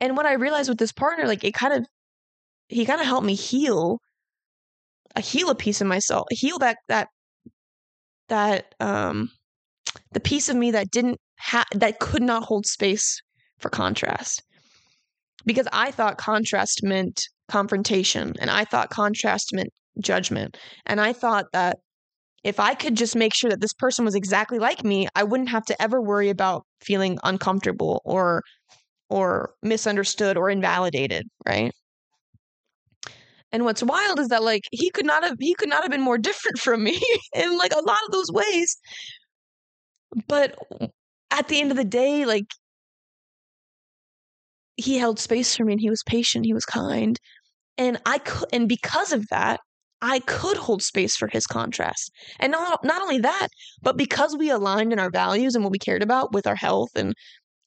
and 0.00 0.16
what 0.16 0.26
I 0.26 0.34
realized 0.34 0.68
with 0.68 0.78
this 0.78 0.92
partner 0.92 1.26
like 1.26 1.42
it 1.42 1.54
kind 1.54 1.74
of 1.74 1.86
he 2.68 2.84
kind 2.84 3.00
of 3.00 3.06
helped 3.06 3.26
me 3.26 3.34
heal 3.34 3.98
a 5.16 5.20
heal 5.20 5.50
a 5.50 5.54
piece 5.54 5.80
of 5.80 5.86
myself 5.86 6.26
heal 6.30 6.58
that 6.58 6.76
that 6.88 7.08
that 8.28 8.74
um 8.78 9.30
the 10.12 10.20
piece 10.20 10.48
of 10.48 10.56
me 10.56 10.70
that 10.70 10.90
didn't 10.90 11.18
have 11.36 11.66
that 11.72 11.98
could 11.98 12.22
not 12.22 12.44
hold 12.44 12.66
space 12.66 13.20
for 13.58 13.70
contrast 13.70 14.42
because 15.44 15.66
I 15.72 15.90
thought 15.90 16.18
contrast 16.18 16.82
meant 16.82 17.22
confrontation 17.48 18.34
and 18.38 18.50
I 18.50 18.64
thought 18.64 18.90
contrast 18.90 19.50
meant 19.52 19.70
judgment. 20.00 20.56
And 20.86 21.00
I 21.00 21.12
thought 21.12 21.46
that 21.52 21.78
if 22.42 22.58
I 22.58 22.74
could 22.74 22.96
just 22.96 23.16
make 23.16 23.34
sure 23.34 23.50
that 23.50 23.60
this 23.60 23.74
person 23.74 24.04
was 24.04 24.14
exactly 24.14 24.58
like 24.58 24.84
me, 24.84 25.08
I 25.14 25.24
wouldn't 25.24 25.50
have 25.50 25.64
to 25.66 25.82
ever 25.82 26.00
worry 26.00 26.30
about 26.30 26.64
feeling 26.80 27.18
uncomfortable 27.22 28.00
or 28.04 28.42
or 29.10 29.54
misunderstood 29.62 30.36
or 30.36 30.48
invalidated, 30.48 31.28
right? 31.46 31.72
And 33.52 33.64
what's 33.64 33.82
wild 33.82 34.20
is 34.20 34.28
that 34.28 34.42
like 34.42 34.62
he 34.70 34.90
could 34.90 35.04
not 35.06 35.24
have 35.24 35.36
he 35.38 35.54
could 35.54 35.68
not 35.68 35.82
have 35.82 35.90
been 35.90 36.00
more 36.00 36.18
different 36.18 36.58
from 36.60 36.82
me 36.84 37.00
in 37.34 37.58
like 37.58 37.72
a 37.72 37.80
lot 37.80 37.98
of 38.06 38.12
those 38.12 38.30
ways. 38.32 38.76
But 40.28 40.58
at 41.30 41.48
the 41.48 41.60
end 41.60 41.70
of 41.70 41.76
the 41.76 41.84
day, 41.84 42.24
like 42.24 42.46
he 44.80 44.98
held 44.98 45.18
space 45.18 45.56
for 45.56 45.64
me 45.64 45.72
and 45.72 45.80
he 45.80 45.90
was 45.90 46.02
patient, 46.04 46.46
he 46.46 46.54
was 46.54 46.64
kind. 46.64 47.18
And 47.78 48.00
I 48.06 48.18
could 48.18 48.48
and 48.52 48.68
because 48.68 49.12
of 49.12 49.26
that, 49.28 49.60
I 50.02 50.20
could 50.20 50.56
hold 50.56 50.82
space 50.82 51.16
for 51.16 51.28
his 51.28 51.46
contrast. 51.46 52.10
And 52.38 52.52
not 52.52 52.84
not 52.84 53.02
only 53.02 53.18
that, 53.18 53.48
but 53.82 53.96
because 53.96 54.36
we 54.36 54.50
aligned 54.50 54.92
in 54.92 54.98
our 54.98 55.10
values 55.10 55.54
and 55.54 55.64
what 55.64 55.72
we 55.72 55.78
cared 55.78 56.02
about 56.02 56.32
with 56.32 56.46
our 56.46 56.56
health 56.56 56.90
and 56.96 57.14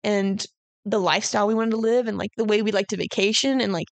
and 0.04 0.46
the 0.86 1.00
lifestyle 1.00 1.48
we 1.48 1.56
wanted 1.56 1.72
to 1.72 1.78
live 1.78 2.08
and 2.08 2.18
like 2.18 2.32
the 2.38 2.46
way 2.46 2.62
we 2.62 2.72
like 2.72 2.88
to 2.88 2.98
vacation 2.98 3.62
and 3.62 3.72
like 3.72 3.88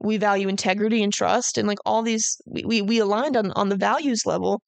we 0.00 0.16
value 0.16 0.48
integrity 0.48 1.02
and 1.02 1.12
trust 1.12 1.58
and 1.58 1.68
like 1.68 1.78
all 1.84 2.02
these 2.02 2.40
we, 2.46 2.64
we, 2.64 2.82
we 2.82 2.98
aligned 2.98 3.36
on 3.36 3.52
on 3.52 3.68
the 3.68 3.76
values 3.76 4.22
level 4.24 4.60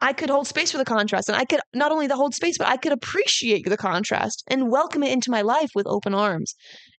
I 0.00 0.12
could 0.12 0.30
hold 0.30 0.46
space 0.46 0.70
for 0.72 0.78
the 0.78 0.84
contrast 0.84 1.28
and 1.28 1.36
I 1.36 1.44
could 1.44 1.60
not 1.74 1.90
only 1.90 2.06
the 2.06 2.16
hold 2.16 2.34
space, 2.34 2.58
but 2.58 2.68
I 2.68 2.76
could 2.76 2.92
appreciate 2.92 3.64
the 3.64 3.78
contrast 3.78 4.44
and 4.46 4.70
welcome 4.70 5.02
it 5.02 5.10
into 5.10 5.30
my 5.30 5.42
life 5.42 5.70
with 5.74 5.86
open 5.86 6.14
arms 6.14 6.54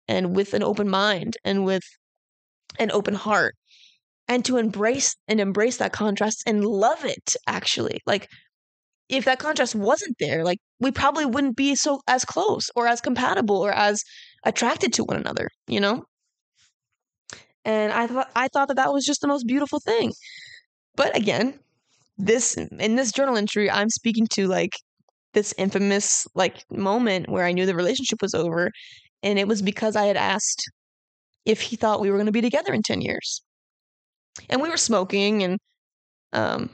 and 0.07 0.35
with 0.35 0.53
an 0.53 0.63
open 0.63 0.89
mind 0.89 1.37
and 1.43 1.65
with 1.65 1.83
an 2.79 2.91
open 2.91 3.13
heart 3.13 3.55
and 4.27 4.43
to 4.45 4.57
embrace 4.57 5.15
and 5.27 5.39
embrace 5.39 5.77
that 5.77 5.93
contrast 5.93 6.43
and 6.45 6.65
love 6.65 7.03
it 7.05 7.35
actually. 7.47 7.99
Like 8.05 8.29
if 9.09 9.25
that 9.25 9.39
contrast 9.39 9.75
wasn't 9.75 10.17
there, 10.19 10.43
like 10.43 10.59
we 10.79 10.91
probably 10.91 11.25
wouldn't 11.25 11.55
be 11.55 11.75
so 11.75 12.01
as 12.07 12.25
close 12.25 12.69
or 12.75 12.87
as 12.87 13.01
compatible 13.01 13.57
or 13.57 13.71
as 13.71 14.03
attracted 14.43 14.93
to 14.93 15.03
one 15.03 15.17
another, 15.17 15.49
you 15.67 15.79
know? 15.79 16.03
And 17.63 17.91
I 17.91 18.07
thought 18.07 18.29
I 18.35 18.47
thought 18.47 18.69
that 18.69 18.77
that 18.77 18.93
was 18.93 19.05
just 19.05 19.21
the 19.21 19.27
most 19.27 19.45
beautiful 19.45 19.79
thing. 19.79 20.13
But 20.95 21.15
again, 21.15 21.59
this 22.17 22.55
in 22.55 22.95
this 22.95 23.11
journal 23.11 23.37
entry, 23.37 23.69
I'm 23.69 23.89
speaking 23.89 24.27
to 24.31 24.47
like 24.47 24.71
this 25.33 25.53
infamous 25.57 26.25
like 26.35 26.63
moment 26.71 27.29
where 27.29 27.45
I 27.45 27.51
knew 27.51 27.65
the 27.65 27.75
relationship 27.75 28.21
was 28.21 28.33
over, 28.33 28.71
and 29.23 29.39
it 29.39 29.47
was 29.47 29.61
because 29.61 29.95
I 29.95 30.05
had 30.05 30.17
asked 30.17 30.63
if 31.45 31.61
he 31.61 31.75
thought 31.75 32.01
we 32.01 32.09
were 32.09 32.17
going 32.17 32.27
to 32.27 32.31
be 32.31 32.41
together 32.41 32.73
in 32.73 32.83
10 32.83 33.01
years. 33.01 33.41
And 34.49 34.61
we 34.61 34.69
were 34.69 34.77
smoking 34.77 35.43
and 35.43 35.59
um 36.33 36.69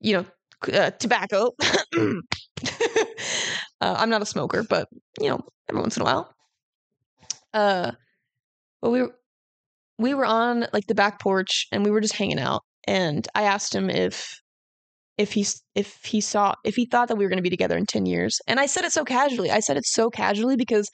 you 0.00 0.12
know, 0.12 0.24
uh, 0.72 0.90
tobacco. 0.92 1.52
uh, 1.96 2.20
I'm 3.80 4.10
not 4.10 4.22
a 4.22 4.26
smoker, 4.26 4.62
but 4.62 4.88
you 5.20 5.28
know, 5.28 5.40
every 5.68 5.80
once 5.80 5.96
in 5.96 6.02
a 6.02 6.04
while. 6.04 6.32
Uh, 7.52 7.92
but 8.80 8.90
we 8.90 9.02
were 9.02 9.14
we 9.98 10.14
were 10.14 10.24
on 10.24 10.66
like 10.72 10.86
the 10.86 10.94
back 10.94 11.20
porch 11.20 11.66
and 11.72 11.84
we 11.84 11.90
were 11.90 12.00
just 12.00 12.14
hanging 12.14 12.38
out, 12.38 12.62
and 12.86 13.26
I 13.34 13.42
asked 13.42 13.74
him 13.74 13.90
if 13.90 14.40
if 15.18 15.32
he 15.32 15.46
if 15.74 16.04
he 16.04 16.20
saw 16.20 16.54
if 16.64 16.76
he 16.76 16.86
thought 16.86 17.08
that 17.08 17.16
we 17.16 17.24
were 17.24 17.28
going 17.28 17.38
to 17.38 17.42
be 17.42 17.50
together 17.50 17.76
in 17.76 17.86
10 17.86 18.06
years 18.06 18.40
and 18.46 18.60
i 18.60 18.66
said 18.66 18.84
it 18.84 18.92
so 18.92 19.04
casually 19.04 19.50
i 19.50 19.60
said 19.60 19.76
it 19.76 19.86
so 19.86 20.10
casually 20.10 20.56
because 20.56 20.90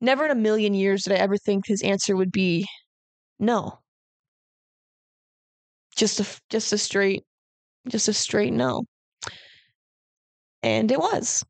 never 0.00 0.24
in 0.24 0.30
a 0.30 0.36
million 0.36 0.74
years 0.74 1.02
did 1.02 1.12
i 1.12 1.16
ever 1.16 1.36
think 1.36 1.66
his 1.66 1.82
answer 1.82 2.16
would 2.16 2.32
be 2.32 2.66
no 3.38 3.78
just 5.96 6.20
a 6.20 6.40
just 6.50 6.72
a 6.72 6.78
straight 6.78 7.24
just 7.88 8.08
a 8.08 8.12
straight 8.12 8.52
no. 8.52 8.84
And 10.62 10.90
it 10.90 10.98
was. 10.98 11.44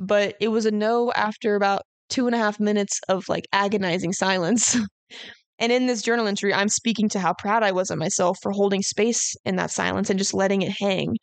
But 0.00 0.36
it 0.40 0.48
was 0.48 0.66
a 0.66 0.70
no 0.70 1.12
after 1.12 1.54
about 1.54 1.82
two 2.08 2.26
and 2.26 2.34
a 2.34 2.38
half 2.38 2.60
minutes 2.60 3.00
of 3.08 3.24
like 3.28 3.46
agonizing 3.52 4.12
silence. 4.12 4.76
and 5.58 5.72
in 5.72 5.86
this 5.86 6.02
journal 6.02 6.26
entry, 6.26 6.52
I'm 6.52 6.68
speaking 6.68 7.08
to 7.10 7.20
how 7.20 7.32
proud 7.32 7.62
I 7.62 7.72
was 7.72 7.90
of 7.90 7.98
myself 7.98 8.38
for 8.42 8.52
holding 8.52 8.82
space 8.82 9.34
in 9.44 9.56
that 9.56 9.70
silence 9.70 10.10
and 10.10 10.18
just 10.18 10.34
letting 10.34 10.62
it 10.62 10.72
hang. 10.78 11.16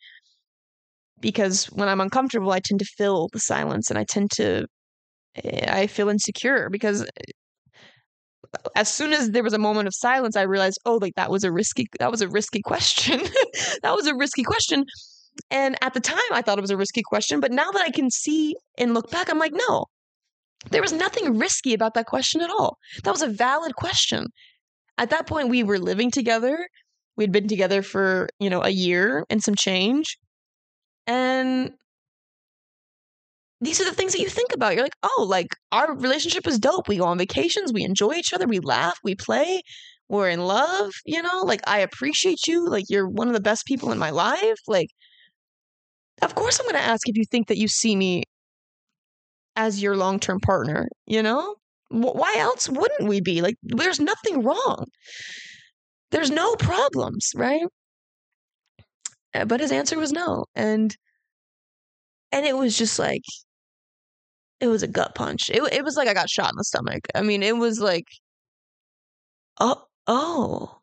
Because 1.20 1.66
when 1.66 1.88
I'm 1.88 2.00
uncomfortable, 2.00 2.50
I 2.50 2.60
tend 2.60 2.80
to 2.80 2.86
fill 2.96 3.28
the 3.32 3.38
silence 3.38 3.90
and 3.90 3.98
I 3.98 4.04
tend 4.04 4.30
to, 4.32 4.66
eh, 5.36 5.66
I 5.68 5.86
feel 5.86 6.08
insecure 6.08 6.68
because 6.70 7.06
as 8.76 8.92
soon 8.92 9.12
as 9.12 9.30
there 9.30 9.42
was 9.42 9.52
a 9.52 9.58
moment 9.58 9.86
of 9.86 9.94
silence, 9.94 10.36
I 10.36 10.42
realized, 10.42 10.78
oh, 10.84 10.98
like 11.00 11.14
that 11.16 11.30
was 11.30 11.44
a 11.44 11.52
risky 11.52 11.86
that 11.98 12.10
was 12.10 12.20
a 12.20 12.28
risky 12.28 12.60
question. 12.62 13.20
that 13.82 13.94
was 13.94 14.06
a 14.06 14.14
risky 14.14 14.42
question. 14.42 14.84
And 15.50 15.76
at 15.82 15.94
the 15.94 16.00
time 16.00 16.18
I 16.32 16.42
thought 16.42 16.58
it 16.58 16.62
was 16.62 16.70
a 16.70 16.76
risky 16.76 17.02
question, 17.02 17.40
but 17.40 17.52
now 17.52 17.70
that 17.70 17.82
I 17.82 17.90
can 17.90 18.10
see 18.10 18.56
and 18.78 18.94
look 18.94 19.10
back, 19.10 19.30
I'm 19.30 19.38
like, 19.38 19.52
no. 19.54 19.86
There 20.70 20.82
was 20.82 20.92
nothing 20.92 21.38
risky 21.38 21.74
about 21.74 21.94
that 21.94 22.06
question 22.06 22.40
at 22.40 22.50
all. 22.50 22.78
That 23.04 23.10
was 23.10 23.22
a 23.22 23.28
valid 23.28 23.76
question. 23.76 24.26
At 24.98 25.10
that 25.10 25.26
point 25.26 25.48
we 25.48 25.62
were 25.62 25.78
living 25.78 26.10
together. 26.10 26.68
We'd 27.16 27.32
been 27.32 27.48
together 27.48 27.82
for, 27.82 28.28
you 28.38 28.50
know, 28.50 28.62
a 28.62 28.70
year 28.70 29.24
and 29.30 29.42
some 29.42 29.54
change. 29.54 30.18
And 31.06 31.72
these 33.60 33.80
are 33.80 33.84
the 33.84 33.92
things 33.92 34.12
that 34.12 34.20
you 34.20 34.28
think 34.28 34.52
about. 34.52 34.74
You're 34.74 34.82
like, 34.82 34.96
oh, 35.02 35.26
like 35.28 35.48
our 35.72 35.94
relationship 35.94 36.46
is 36.46 36.58
dope. 36.58 36.88
We 36.88 36.98
go 36.98 37.04
on 37.04 37.18
vacations, 37.18 37.72
we 37.72 37.84
enjoy 37.84 38.14
each 38.14 38.32
other, 38.32 38.46
we 38.46 38.58
laugh, 38.58 38.98
we 39.04 39.14
play, 39.14 39.62
we're 40.08 40.28
in 40.28 40.40
love, 40.40 40.92
you 41.06 41.22
know? 41.22 41.42
Like 41.42 41.60
I 41.66 41.80
appreciate 41.80 42.46
you. 42.46 42.68
Like 42.68 42.84
you're 42.88 43.08
one 43.08 43.28
of 43.28 43.34
the 43.34 43.40
best 43.40 43.64
people 43.66 43.92
in 43.92 43.98
my 43.98 44.10
life. 44.10 44.58
Like 44.66 44.88
of 46.22 46.34
course 46.34 46.58
I'm 46.58 46.66
going 46.66 46.76
to 46.76 46.80
ask 46.80 47.08
if 47.08 47.16
you 47.16 47.24
think 47.30 47.48
that 47.48 47.58
you 47.58 47.68
see 47.68 47.96
me 47.96 48.24
as 49.56 49.82
your 49.82 49.96
long-term 49.96 50.40
partner, 50.40 50.88
you 51.06 51.22
know? 51.22 51.56
Why 51.90 52.34
else 52.38 52.68
wouldn't 52.68 53.08
we 53.08 53.20
be? 53.20 53.40
Like 53.42 53.56
there's 53.62 54.00
nothing 54.00 54.42
wrong. 54.42 54.86
There's 56.10 56.30
no 56.30 56.56
problems, 56.56 57.32
right? 57.36 57.66
Uh, 59.34 59.44
but 59.44 59.60
his 59.60 59.72
answer 59.72 59.98
was 59.98 60.12
no. 60.12 60.44
And 60.54 60.96
and 62.32 62.44
it 62.46 62.56
was 62.56 62.76
just 62.76 62.98
like 62.98 63.22
it 64.60 64.66
was 64.68 64.82
a 64.82 64.88
gut 64.88 65.14
punch. 65.14 65.50
It 65.50 65.62
it 65.72 65.84
was 65.84 65.96
like 65.96 66.08
I 66.08 66.14
got 66.14 66.30
shot 66.30 66.50
in 66.52 66.56
the 66.56 66.64
stomach. 66.64 67.06
I 67.14 67.22
mean, 67.22 67.42
it 67.42 67.56
was 67.56 67.80
like, 67.80 68.06
oh, 69.58 69.84
oh, 70.06 70.80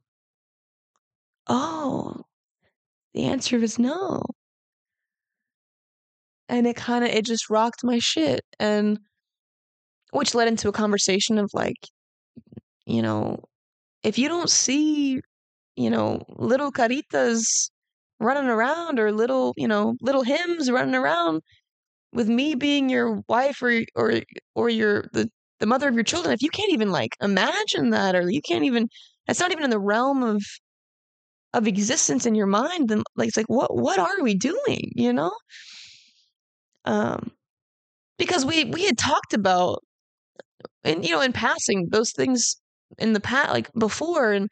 oh. 1.48 2.26
The 3.14 3.26
answer 3.26 3.60
was 3.60 3.80
no. 3.80 4.24
And 6.52 6.68
it 6.68 6.76
kind 6.76 7.04
of 7.06 7.10
it 7.12 7.26
just 7.26 7.50
rocked 7.50 7.84
my 7.84 8.00
shit, 8.00 8.42
and 8.60 9.00
which 10.12 10.36
led 10.36 10.48
into 10.48 10.70
a 10.70 10.74
conversation 10.74 11.38
of 11.38 11.50
like, 11.54 11.78
you 12.86 13.02
know, 13.02 13.40
if 14.04 14.18
you 14.20 14.28
don't 14.30 14.50
see, 14.50 15.22
you 15.78 15.90
know, 15.90 16.24
little 16.30 16.72
caritas 16.72 17.72
running 18.20 18.50
around 18.50 19.00
or 19.00 19.12
little, 19.12 19.54
you 19.58 19.68
know, 19.68 19.96
little 20.02 20.24
hymns 20.24 20.72
running 20.72 20.96
around 20.96 21.42
with 22.14 22.28
me 22.30 22.56
being 22.56 22.90
your 22.90 23.22
wife 23.30 23.62
or 23.62 23.82
or 23.96 24.22
or 24.56 24.70
your 24.70 25.06
the 25.14 25.30
the 25.60 25.68
mother 25.68 25.88
of 25.90 25.96
your 25.96 26.04
children 26.04 26.34
if 26.34 26.42
you 26.42 26.50
can't 26.50 26.72
even 26.74 26.92
like 26.92 27.16
imagine 27.22 27.92
that 27.92 28.16
or 28.16 28.30
you 28.30 28.42
can't 28.42 28.66
even 28.66 28.88
that's 29.28 29.40
not 29.40 29.52
even 29.52 29.64
in 29.64 29.70
the 29.70 29.80
realm 29.80 30.24
of 30.24 30.42
of 31.54 31.68
existence 31.68 32.26
in 32.26 32.36
your 32.36 32.48
mind 32.48 32.90
then 32.90 33.04
like 33.16 33.28
it's 33.30 33.38
like 33.38 33.48
what 33.48 33.76
what 33.76 34.00
are 34.00 34.22
we 34.24 34.36
doing? 34.36 34.92
You 34.96 35.14
know 35.14 35.32
um 36.86 37.32
because 38.18 38.46
we 38.46 38.66
we 38.66 38.86
had 38.86 38.98
talked 38.98 39.34
about 39.34 39.84
and 40.84 41.06
you 41.06 41.12
know 41.12 41.22
in 41.22 41.34
passing 41.34 41.88
those 41.92 42.12
things 42.12 42.56
in 43.00 43.14
the 43.14 43.20
past 43.20 43.52
like 43.52 43.72
before 43.74 44.32
and 44.32 44.50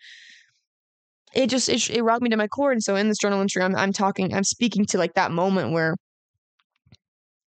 it 1.34 1.48
just 1.48 1.70
it, 1.70 1.90
it 1.90 2.02
rocked 2.04 2.22
me 2.22 2.30
to 2.30 2.38
my 2.38 2.48
core 2.48 2.72
and 2.72 2.84
so 2.84 2.96
in 2.96 3.08
this 3.08 3.18
journal 3.18 3.42
entry 3.42 3.62
I'm, 3.62 3.76
I'm 3.76 3.94
talking 3.94 4.34
i'm 4.34 4.44
speaking 4.44 4.86
to 4.88 4.98
like 4.98 5.14
that 5.16 5.32
moment 5.32 5.72
where 5.72 5.96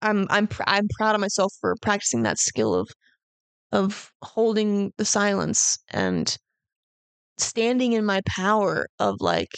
I'm 0.02 0.28
I'm 0.30 0.48
pr- 0.48 0.64
I'm 0.68 0.88
proud 0.98 1.16
of 1.16 1.22
myself 1.22 1.54
for 1.62 1.76
practicing 1.82 2.24
that 2.24 2.40
skill 2.40 2.74
of 2.74 2.90
of 3.72 4.12
holding 4.24 4.92
the 4.98 5.06
silence 5.06 5.78
and 5.92 6.38
standing 7.38 7.94
in 7.94 8.06
my 8.06 8.22
power 8.28 8.88
of 9.00 9.18
like 9.20 9.52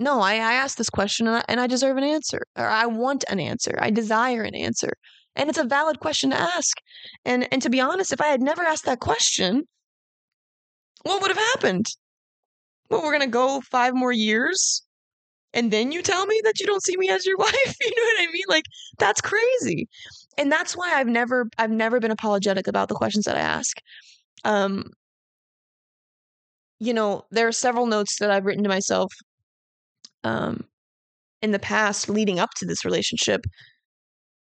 no 0.00 0.20
I, 0.20 0.34
I 0.34 0.54
asked 0.54 0.78
this 0.78 0.90
question 0.90 1.28
and 1.28 1.36
I, 1.36 1.44
and 1.48 1.60
I 1.60 1.66
deserve 1.66 1.96
an 1.96 2.04
answer 2.04 2.42
or 2.56 2.66
I 2.66 2.86
want 2.86 3.24
an 3.28 3.38
answer 3.38 3.76
I 3.78 3.90
desire 3.90 4.42
an 4.42 4.54
answer 4.54 4.92
and 5.36 5.48
it's 5.48 5.58
a 5.58 5.64
valid 5.64 6.00
question 6.00 6.30
to 6.30 6.36
ask 6.36 6.76
and 7.24 7.46
and 7.52 7.62
to 7.62 7.70
be 7.70 7.80
honest 7.80 8.12
if 8.12 8.20
I 8.20 8.28
had 8.28 8.42
never 8.42 8.62
asked 8.62 8.86
that 8.86 9.00
question 9.00 9.64
what 11.02 11.22
would 11.22 11.30
have 11.30 11.46
happened? 11.54 11.86
Well 12.90 13.02
we're 13.02 13.12
gonna 13.12 13.26
go 13.26 13.60
five 13.70 13.94
more 13.94 14.12
years 14.12 14.82
and 15.52 15.70
then 15.70 15.92
you 15.92 16.02
tell 16.02 16.26
me 16.26 16.40
that 16.44 16.60
you 16.60 16.66
don't 16.66 16.82
see 16.82 16.96
me 16.96 17.08
as 17.10 17.26
your 17.26 17.36
wife 17.46 17.76
you 17.80 17.90
know 17.90 18.02
what 18.02 18.28
i 18.28 18.32
mean? 18.32 18.44
Like 18.48 18.64
that's 18.98 19.20
crazy 19.20 19.88
and 20.38 20.50
that's 20.50 20.76
why 20.76 20.92
i've 20.94 21.06
never 21.06 21.48
i've 21.58 21.70
never 21.70 22.00
been 22.00 22.10
apologetic 22.10 22.66
about 22.66 22.88
the 22.88 22.94
questions 22.94 23.24
that 23.26 23.36
i 23.36 23.40
ask 23.40 23.78
um 24.44 24.84
you 26.78 26.94
know 26.94 27.24
there 27.30 27.46
are 27.46 27.52
several 27.52 27.86
notes 27.86 28.18
that 28.18 28.30
i've 28.30 28.46
written 28.46 28.62
to 28.64 28.68
myself 28.68 29.12
um 30.24 30.64
in 31.42 31.52
the 31.52 31.58
past 31.58 32.08
leading 32.08 32.38
up 32.38 32.50
to 32.56 32.66
this 32.66 32.84
relationship 32.84 33.42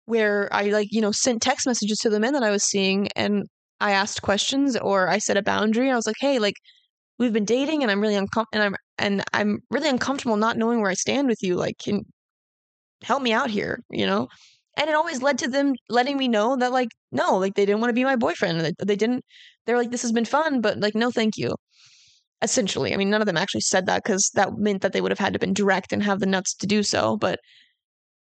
where 0.06 0.48
i 0.52 0.64
like 0.64 0.88
you 0.90 1.00
know 1.00 1.12
sent 1.12 1.40
text 1.42 1.66
messages 1.66 1.98
to 1.98 2.10
the 2.10 2.20
men 2.20 2.32
that 2.32 2.42
i 2.42 2.50
was 2.50 2.64
seeing 2.64 3.08
and 3.16 3.44
i 3.80 3.92
asked 3.92 4.22
questions 4.22 4.76
or 4.76 5.08
i 5.08 5.18
set 5.18 5.36
a 5.36 5.42
boundary 5.42 5.90
i 5.90 5.96
was 5.96 6.06
like 6.06 6.16
hey 6.20 6.38
like 6.38 6.56
we've 7.22 7.32
been 7.32 7.44
dating 7.44 7.82
and 7.82 7.90
I'm 7.90 8.00
really 8.00 8.16
uncomfortable 8.16 8.48
and 8.52 8.62
I'm 8.62 8.76
and 8.98 9.24
I'm 9.32 9.60
really 9.70 9.88
uncomfortable 9.88 10.36
not 10.36 10.56
knowing 10.58 10.80
where 10.80 10.90
I 10.90 10.94
stand 10.94 11.28
with 11.28 11.42
you. 11.42 11.54
Like, 11.56 11.78
can 11.78 12.02
help 13.02 13.22
me 13.22 13.32
out 13.32 13.50
here, 13.50 13.80
you 13.90 14.06
know? 14.06 14.28
And 14.76 14.88
it 14.88 14.94
always 14.96 15.22
led 15.22 15.38
to 15.38 15.48
them 15.48 15.74
letting 15.88 16.16
me 16.18 16.28
know 16.28 16.56
that 16.56 16.72
like, 16.72 16.88
no, 17.12 17.36
like 17.38 17.54
they 17.54 17.66
didn't 17.66 17.80
want 17.80 17.90
to 17.90 17.94
be 17.94 18.04
my 18.04 18.16
boyfriend. 18.16 18.60
They, 18.60 18.72
they 18.84 18.96
didn't 18.96 19.24
they're 19.66 19.78
like, 19.78 19.90
this 19.90 20.02
has 20.02 20.12
been 20.12 20.24
fun, 20.24 20.60
but 20.60 20.78
like, 20.80 20.94
no, 20.94 21.10
thank 21.10 21.36
you. 21.36 21.54
Essentially. 22.42 22.92
I 22.92 22.96
mean, 22.96 23.08
none 23.10 23.22
of 23.22 23.26
them 23.26 23.36
actually 23.36 23.60
said 23.62 23.86
that 23.86 24.02
because 24.04 24.30
that 24.34 24.58
meant 24.58 24.82
that 24.82 24.92
they 24.92 25.00
would 25.00 25.12
have 25.12 25.18
had 25.18 25.32
to 25.32 25.38
been 25.38 25.54
direct 25.54 25.92
and 25.92 26.02
have 26.02 26.20
the 26.20 26.26
nuts 26.26 26.54
to 26.56 26.66
do 26.66 26.82
so. 26.82 27.16
But 27.16 27.38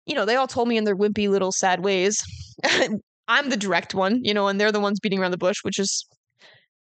you 0.07 0.15
know, 0.15 0.25
they 0.25 0.37
all 0.37 0.47
told 0.47 0.69
me 0.69 0.77
in 0.77 0.85
their 0.85 0.97
wimpy 0.97 1.29
little 1.29 1.53
sad 1.53 1.83
ways. 1.85 2.23
I'm 3.29 3.51
the 3.51 3.57
direct 3.57 3.95
one, 3.95 4.21
you 4.23 4.33
know, 4.33 4.47
and 4.49 4.61
they're 4.61 4.71
the 4.73 4.81
ones 4.81 5.01
beating 5.01 5.19
around 5.19 5.33
the 5.33 5.39
bush, 5.39 5.59
which 5.63 5.79
is 5.81 6.07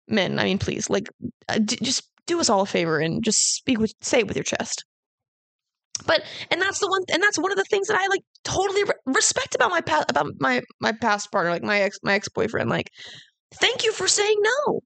men, 0.09 0.39
I 0.39 0.45
mean, 0.45 0.59
please, 0.59 0.91
like, 0.91 1.09
uh, 1.49 1.59
d- 1.59 1.79
just 1.83 2.03
do 2.27 2.39
us 2.41 2.51
all 2.51 2.61
a 2.62 2.66
favor 2.66 2.99
and 2.99 3.25
just 3.25 3.55
speak 3.57 3.79
with, 3.79 3.95
say 4.03 4.18
it 4.20 4.29
with 4.29 4.37
your 4.37 4.45
chest. 4.45 4.85
but 6.07 6.22
and 6.51 6.61
that's 6.61 6.81
the 6.81 6.89
one 6.89 7.03
and 7.12 7.22
that's 7.22 7.39
one 7.39 7.53
of 7.53 7.57
the 7.57 7.64
things 7.64 7.87
that 7.89 7.97
I 8.01 8.07
like 8.09 8.22
totally 8.43 8.83
re- 8.85 8.91
respect 9.07 9.55
about 9.55 9.70
my 9.70 9.81
past 9.81 10.07
about 10.11 10.27
my 10.41 10.62
my 10.81 10.93
past 10.93 11.31
partner 11.31 11.51
like 11.53 11.62
my 11.62 11.81
ex 11.81 11.99
my 12.03 12.14
ex-boyfriend 12.14 12.68
like 12.68 12.91
thank 13.55 13.85
you 13.85 13.93
for 13.93 14.09
saying 14.09 14.37
no 14.66 14.81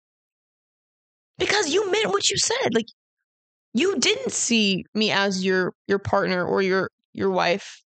because 1.39 1.73
you 1.73 1.91
meant 1.91 2.09
what 2.09 2.29
you 2.31 2.37
said 2.37 2.75
like 2.75 2.87
you 3.75 3.99
didn't 3.99 4.33
see 4.33 4.85
me 4.95 5.11
as 5.11 5.45
your 5.45 5.75
your 5.87 5.99
partner 5.99 6.45
or 6.45 6.63
your 6.63 6.91
your 7.13 7.31
wife. 7.31 7.83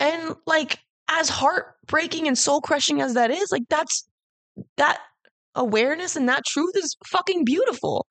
And 0.00 0.34
like 0.46 0.78
as 1.08 1.28
heartbreaking 1.28 2.26
and 2.26 2.36
soul 2.36 2.60
crushing 2.60 3.00
as 3.00 3.14
that 3.14 3.30
is 3.30 3.48
like 3.50 3.64
that's 3.68 4.06
that 4.76 5.00
awareness 5.54 6.16
and 6.16 6.28
that 6.28 6.44
truth 6.44 6.72
is 6.76 6.96
fucking 7.06 7.44
beautiful. 7.44 8.06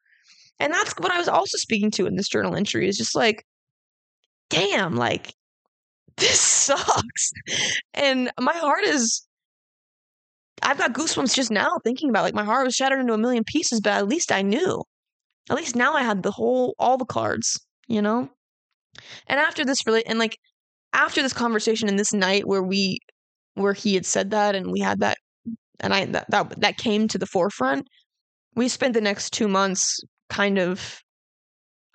And 0.59 0.71
that's 0.71 0.93
what 0.97 1.11
i 1.11 1.17
was 1.17 1.27
also 1.27 1.57
speaking 1.57 1.91
to 1.91 2.05
in 2.05 2.15
this 2.15 2.29
journal 2.29 2.55
entry 2.55 2.87
is 2.87 2.97
just 2.97 3.15
like 3.15 3.45
damn 4.49 4.95
like 4.95 5.33
this 6.17 6.39
sucks. 6.39 7.31
And 7.93 8.31
my 8.39 8.53
heart 8.53 8.83
is 8.85 9.27
i've 10.61 10.77
got 10.77 10.93
goosebumps 10.93 11.35
just 11.35 11.51
now 11.51 11.79
thinking 11.83 12.09
about 12.09 12.23
like 12.23 12.35
my 12.35 12.43
heart 12.43 12.65
was 12.65 12.75
shattered 12.75 12.99
into 12.99 13.13
a 13.13 13.17
million 13.17 13.43
pieces 13.43 13.81
but 13.81 13.93
at 13.93 14.07
least 14.07 14.31
i 14.31 14.41
knew 14.41 14.81
at 15.49 15.57
least 15.57 15.75
now 15.75 15.93
I 15.93 16.03
had 16.03 16.23
the 16.23 16.31
whole 16.31 16.75
all 16.79 16.97
the 16.97 17.05
cards, 17.05 17.59
you 17.87 18.01
know? 18.01 18.29
And 19.27 19.39
after 19.39 19.65
this 19.65 19.85
really 19.85 20.05
and 20.05 20.19
like 20.19 20.37
after 20.93 21.21
this 21.21 21.33
conversation 21.33 21.89
and 21.89 21.99
this 21.99 22.13
night 22.13 22.47
where 22.47 22.63
we 22.63 22.99
where 23.55 23.73
he 23.73 23.95
had 23.95 24.05
said 24.05 24.31
that 24.31 24.55
and 24.55 24.71
we 24.71 24.79
had 24.79 24.99
that 25.01 25.17
and 25.79 25.93
I 25.93 26.05
that 26.05 26.29
that, 26.29 26.61
that 26.61 26.77
came 26.77 27.07
to 27.09 27.17
the 27.17 27.25
forefront, 27.25 27.87
we 28.55 28.67
spent 28.69 28.93
the 28.93 29.01
next 29.01 29.33
2 29.33 29.47
months 29.47 29.99
kind 30.29 30.59
of 30.59 31.01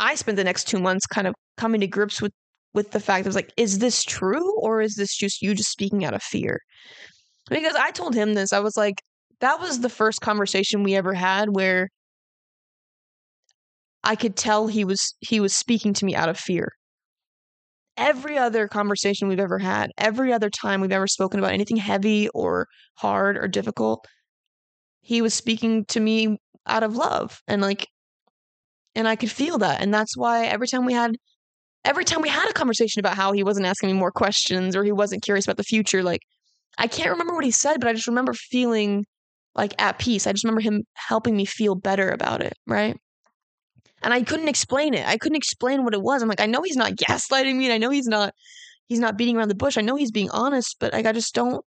I 0.01 0.15
spent 0.15 0.37
the 0.37 0.45
next 0.45 0.69
2 0.69 0.79
months 0.81 1.07
kind 1.07 1.27
of 1.27 1.35
coming 1.57 1.81
to 1.81 1.87
grips 1.87 2.21
with 2.21 2.33
with 2.75 2.91
the 2.91 3.01
fact 3.01 3.25
that 3.25 3.29
I 3.29 3.31
was 3.31 3.37
like 3.37 3.53
is 3.57 3.79
this 3.79 4.05
true 4.05 4.59
or 4.61 4.83
is 4.83 4.97
this 4.97 5.17
just 5.17 5.43
you 5.43 5.55
just 5.55 5.71
speaking 5.71 6.05
out 6.05 6.15
of 6.15 6.23
fear? 6.23 6.61
Because 7.51 7.75
I 7.77 7.91
told 7.91 8.15
him 8.15 8.35
this. 8.35 8.53
I 8.53 8.61
was 8.61 8.77
like 8.77 9.03
that 9.41 9.61
was 9.61 9.81
the 9.81 9.89
first 9.89 10.21
conversation 10.21 10.83
we 10.83 10.97
ever 10.97 11.15
had 11.15 11.51
where 11.51 11.89
I 14.03 14.17
could 14.17 14.37
tell 14.37 14.67
he 14.67 14.85
was 14.85 15.15
he 15.21 15.41
was 15.41 15.55
speaking 15.55 15.93
to 15.95 16.05
me 16.05 16.15
out 16.15 16.29
of 16.29 16.39
fear. 16.39 16.73
Every 17.97 18.39
other 18.39 18.69
conversation 18.69 19.29
we've 19.29 19.41
ever 19.41 19.59
had, 19.59 19.91
every 19.99 20.33
other 20.33 20.51
time 20.51 20.81
we've 20.81 20.93
ever 20.93 21.09
spoken 21.09 21.41
about 21.41 21.53
anything 21.53 21.77
heavy 21.77 22.29
or 22.31 22.69
hard 22.95 23.37
or 23.37 23.49
difficult, 23.49 24.07
he 25.01 25.21
was 25.23 25.35
speaking 25.35 25.85
to 25.87 26.01
me 26.01 26.39
out 26.67 26.83
of 26.83 26.97
love 26.97 27.41
and 27.49 27.63
like 27.63 27.89
and 28.95 29.07
I 29.09 29.17
could 29.17 29.31
feel 29.31 29.59
that. 29.59 29.81
And 29.81 29.93
that's 29.95 30.17
why 30.17 30.47
every 30.47 30.67
time 30.69 30.85
we 30.85 30.93
had 30.93 31.17
every 31.85 32.05
time 32.05 32.23
we 32.23 32.29
had 32.29 32.49
a 32.51 32.53
conversation 32.55 33.01
about 33.01 33.17
how 33.17 33.33
he 33.33 33.43
wasn't 33.45 33.67
asking 33.67 33.91
me 33.91 33.95
more 33.95 34.13
questions 34.13 34.77
or 34.77 34.85
he 34.85 34.93
wasn't 34.93 35.23
curious 35.23 35.47
about 35.47 35.57
the 35.57 35.65
future, 35.65 36.03
like 36.03 36.21
I 36.79 36.87
can't 36.87 37.11
remember 37.11 37.35
what 37.35 37.45
he 37.45 37.51
said, 37.51 37.81
but 37.81 37.89
I 37.89 37.93
just 37.93 38.07
remember 38.07 38.33
feeling 38.35 39.05
like 39.55 39.75
at 39.83 39.99
peace. 39.99 40.27
I 40.27 40.33
just 40.33 40.45
remember 40.45 40.61
him 40.63 40.85
helping 40.95 41.37
me 41.37 41.45
feel 41.45 41.75
better 41.75 42.11
about 42.11 42.43
it, 42.43 42.55
right? 42.67 42.97
and 44.03 44.15
I 44.15 44.23
couldn't 44.23 44.49
explain 44.49 44.95
it. 44.95 45.07
I 45.07 45.17
couldn't 45.17 45.37
explain 45.37 45.85
what 45.85 45.95
it 45.95 46.03
was. 46.03 46.23
I'm 46.23 46.29
like, 46.29 46.41
I 46.41 46.47
know 46.47 46.63
he's 46.63 46.77
not 46.77 46.93
gaslighting 46.97 47.57
me, 47.57 47.67
and 47.67 47.73
I 47.73 47.79
know 47.79 47.91
he's 47.91 48.07
not 48.07 48.35
he's 48.89 49.01
not 49.01 49.19
beating 49.19 49.37
around 49.37 49.49
the 49.49 49.55
bush. 49.55 49.77
I 49.79 49.83
know 49.83 49.97
he's 49.97 50.13
being 50.13 50.31
honest, 50.31 50.77
but 50.81 50.93
like 50.93 51.07
I 51.07 51.13
just 51.13 51.35
don't. 51.35 51.65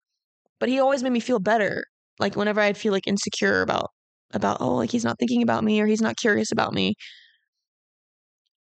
But 0.61 0.69
he 0.69 0.81
always 0.81 1.03
made 1.03 1.13
me 1.13 1.21
feel 1.21 1.41
better. 1.41 1.85
Like 2.19 2.37
whenever 2.37 2.61
I'd 2.61 2.79
feel 2.79 2.93
like 2.93 3.07
insecure 3.07 3.63
about 3.63 3.91
about 4.33 4.59
oh 4.61 4.77
like 4.77 4.91
he's 4.91 5.05
not 5.05 5.19
thinking 5.19 5.43
about 5.43 5.65
me 5.65 5.81
or 5.81 5.87
he's 5.87 6.03
not 6.03 6.17
curious 6.17 6.53
about 6.53 6.75
me. 6.75 6.95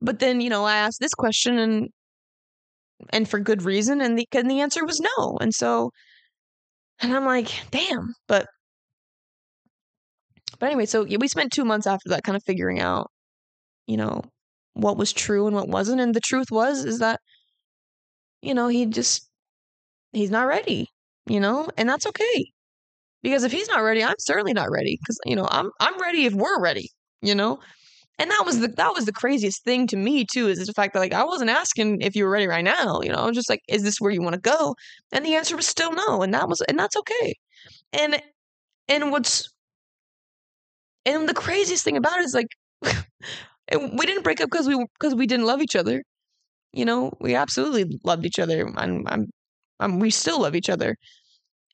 But 0.01 0.21
then 0.21 0.41
you 0.41 0.51
know 0.51 0.65
I 0.65 0.77
asked 0.77 1.01
this 1.01 1.15
question 1.15 1.59
and 1.59 1.91
and 3.11 3.29
for 3.29 3.39
good 3.41 3.63
reason, 3.63 4.01
and 4.01 4.19
the 4.19 4.27
and 4.33 4.51
the 4.51 4.61
answer 4.61 4.85
was 4.85 5.01
no. 5.01 5.39
And 5.41 5.55
so, 5.55 5.91
and 7.01 7.15
I'm 7.15 7.25
like, 7.25 7.49
damn. 7.71 8.15
But 8.29 8.47
but 10.59 10.67
anyway, 10.67 10.87
so 10.87 11.05
yeah, 11.05 11.19
we 11.21 11.29
spent 11.29 11.53
two 11.53 11.65
months 11.65 11.87
after 11.87 12.09
that 12.11 12.23
kind 12.25 12.37
of 12.37 12.43
figuring 12.45 12.81
out 12.81 13.11
you 13.87 13.97
know, 13.97 14.23
what 14.75 14.97
was 14.97 15.13
true 15.13 15.47
and 15.47 15.57
what 15.57 15.69
wasn't. 15.69 16.01
And 16.01 16.15
the 16.15 16.21
truth 16.21 16.51
was, 16.51 16.85
is 16.85 16.99
that, 16.99 17.21
you 18.43 18.55
know, 18.55 18.69
he 18.69 18.87
just, 18.87 19.29
he's 20.13 20.31
not 20.31 20.47
ready, 20.47 20.89
you 21.27 21.41
know, 21.41 21.69
and 21.77 21.89
that's 21.89 22.07
okay. 22.07 22.47
Because 23.23 23.45
if 23.45 23.53
he's 23.53 23.69
not 23.69 23.83
ready, 23.83 24.05
I'm 24.05 24.17
certainly 24.21 24.53
not 24.53 24.71
ready. 24.71 24.99
Because, 25.01 25.19
you 25.27 25.37
know, 25.37 25.49
I'm, 25.51 25.71
I'm 25.81 26.01
ready 26.01 26.27
if 26.27 26.35
we're 26.35 26.61
ready, 26.61 26.91
you 27.23 27.35
know? 27.35 27.61
And 28.19 28.31
that 28.31 28.45
was 28.47 28.61
the 28.61 28.69
that 28.69 28.95
was 28.95 29.05
the 29.05 29.13
craziest 29.13 29.65
thing 29.65 29.87
to 29.89 29.97
me 29.97 30.25
too, 30.25 30.49
is 30.49 30.67
the 30.67 30.73
fact 30.73 30.95
that 30.95 31.01
like 31.01 31.13
I 31.13 31.25
wasn't 31.25 31.51
asking 31.51 32.01
if 32.01 32.17
you 32.17 32.25
were 32.25 32.31
ready 32.31 32.47
right 32.47 32.65
now, 32.65 33.01
you 33.03 33.11
know, 33.11 33.19
I 33.19 33.27
was 33.27 33.37
just 33.37 33.51
like, 33.51 33.61
is 33.69 33.83
this 33.83 34.01
where 34.01 34.11
you 34.11 34.23
want 34.23 34.35
to 34.35 34.41
go? 34.41 34.75
And 35.13 35.25
the 35.25 35.35
answer 35.35 35.57
was 35.57 35.67
still 35.67 35.93
no, 35.93 36.23
and 36.23 36.33
that 36.35 36.49
was 36.49 36.61
and 36.63 36.79
that's 36.79 36.97
okay. 36.97 37.35
And 37.93 38.23
and 38.89 39.11
what's 39.13 39.49
and 41.05 41.29
the 41.29 41.35
craziest 41.35 41.85
thing 41.85 41.97
about 41.97 42.19
it 42.19 42.25
is 42.25 42.35
like 42.35 42.49
we 43.73 44.07
didn't 44.07 44.23
break 44.23 44.41
up 44.41 44.51
because 44.51 44.67
we 44.67 44.85
because 44.99 45.15
we 45.15 45.27
didn't 45.27 45.47
love 45.47 45.63
each 45.63 45.77
other. 45.77 46.03
You 46.73 46.85
know, 46.85 47.13
we 47.21 47.35
absolutely 47.35 47.99
loved 48.05 48.27
each 48.27 48.39
other, 48.39 48.67
and 48.67 49.09
I'm, 49.09 49.29
I'm, 49.81 49.99
we 50.01 50.11
still 50.11 50.43
love 50.43 50.55
each 50.57 50.71
other. 50.71 50.97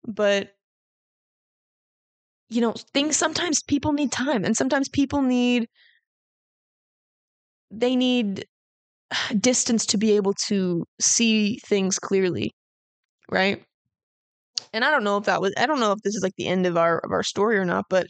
But 0.07 0.53
you 2.51 2.61
know, 2.61 2.75
things 2.93 3.17
sometimes 3.17 3.63
people 3.63 3.93
need 3.93 4.13
time, 4.13 4.45
and 4.45 4.57
sometimes 4.57 4.89
people 4.89 5.23
need 5.23 5.69
they 7.73 7.97
need 7.97 8.47
distance 9.41 9.87
to 9.87 9.99
be 9.99 10.13
able 10.13 10.35
to 10.49 10.85
see 11.01 11.59
things 11.67 11.99
clearly, 11.99 12.53
right? 13.31 13.65
And 14.73 14.85
I 14.85 14.91
don't 14.91 15.05
know 15.05 15.19
if 15.19 15.25
that 15.25 15.41
was 15.41 15.53
I 15.59 15.67
don't 15.67 15.81
know 15.81 15.93
if 15.93 16.01
this 16.03 16.15
is 16.15 16.23
like 16.23 16.37
the 16.37 16.49
end 16.49 16.67
of 16.67 16.77
our 16.77 16.99
of 16.99 17.11
our 17.13 17.23
story 17.23 17.59
or 17.59 17.65
not, 17.65 17.87
but 17.91 18.07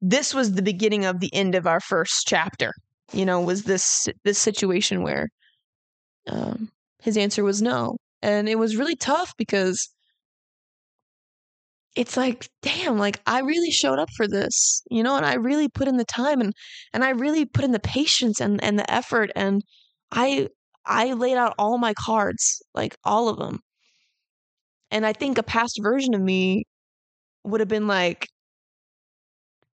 this 0.00 0.34
was 0.34 0.52
the 0.54 0.62
beginning 0.62 1.04
of 1.04 1.20
the 1.20 1.32
end 1.34 1.54
of 1.54 1.66
our 1.66 1.80
first 1.80 2.26
chapter 2.26 2.72
you 3.12 3.24
know, 3.24 3.40
was 3.40 3.64
this 3.64 4.08
this 4.24 4.38
situation 4.38 5.02
where 5.02 5.28
um, 6.28 6.70
his 7.02 7.16
answer 7.16 7.44
was 7.44 7.62
no, 7.62 7.96
and 8.22 8.48
it 8.48 8.58
was 8.58 8.76
really 8.76 8.96
tough 8.96 9.34
because 9.36 9.88
it's 11.96 12.16
like, 12.16 12.48
damn, 12.62 12.98
like 12.98 13.20
I 13.26 13.40
really 13.40 13.70
showed 13.70 13.98
up 13.98 14.10
for 14.16 14.28
this, 14.28 14.82
you 14.90 15.02
know, 15.02 15.16
and 15.16 15.26
I 15.26 15.34
really 15.34 15.68
put 15.68 15.88
in 15.88 15.96
the 15.96 16.04
time 16.04 16.40
and 16.40 16.52
and 16.92 17.04
I 17.04 17.10
really 17.10 17.44
put 17.46 17.64
in 17.64 17.72
the 17.72 17.80
patience 17.80 18.40
and 18.40 18.62
and 18.62 18.78
the 18.78 18.90
effort 18.92 19.30
and 19.36 19.62
I 20.12 20.48
I 20.86 21.12
laid 21.14 21.36
out 21.36 21.54
all 21.58 21.78
my 21.78 21.94
cards, 21.94 22.62
like 22.74 22.96
all 23.04 23.28
of 23.28 23.38
them. 23.38 23.60
And 24.92 25.04
I 25.06 25.12
think 25.12 25.36
a 25.38 25.42
past 25.42 25.80
version 25.82 26.14
of 26.14 26.20
me 26.20 26.64
would 27.44 27.60
have 27.60 27.68
been 27.68 27.86
like, 27.88 28.28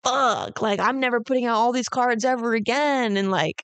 fuck, 0.03 0.61
like 0.61 0.79
I'm 0.79 0.99
never 0.99 1.21
putting 1.21 1.45
out 1.45 1.55
all 1.55 1.71
these 1.71 1.89
cards 1.89 2.25
ever 2.25 2.53
again. 2.53 3.17
And 3.17 3.31
like 3.31 3.63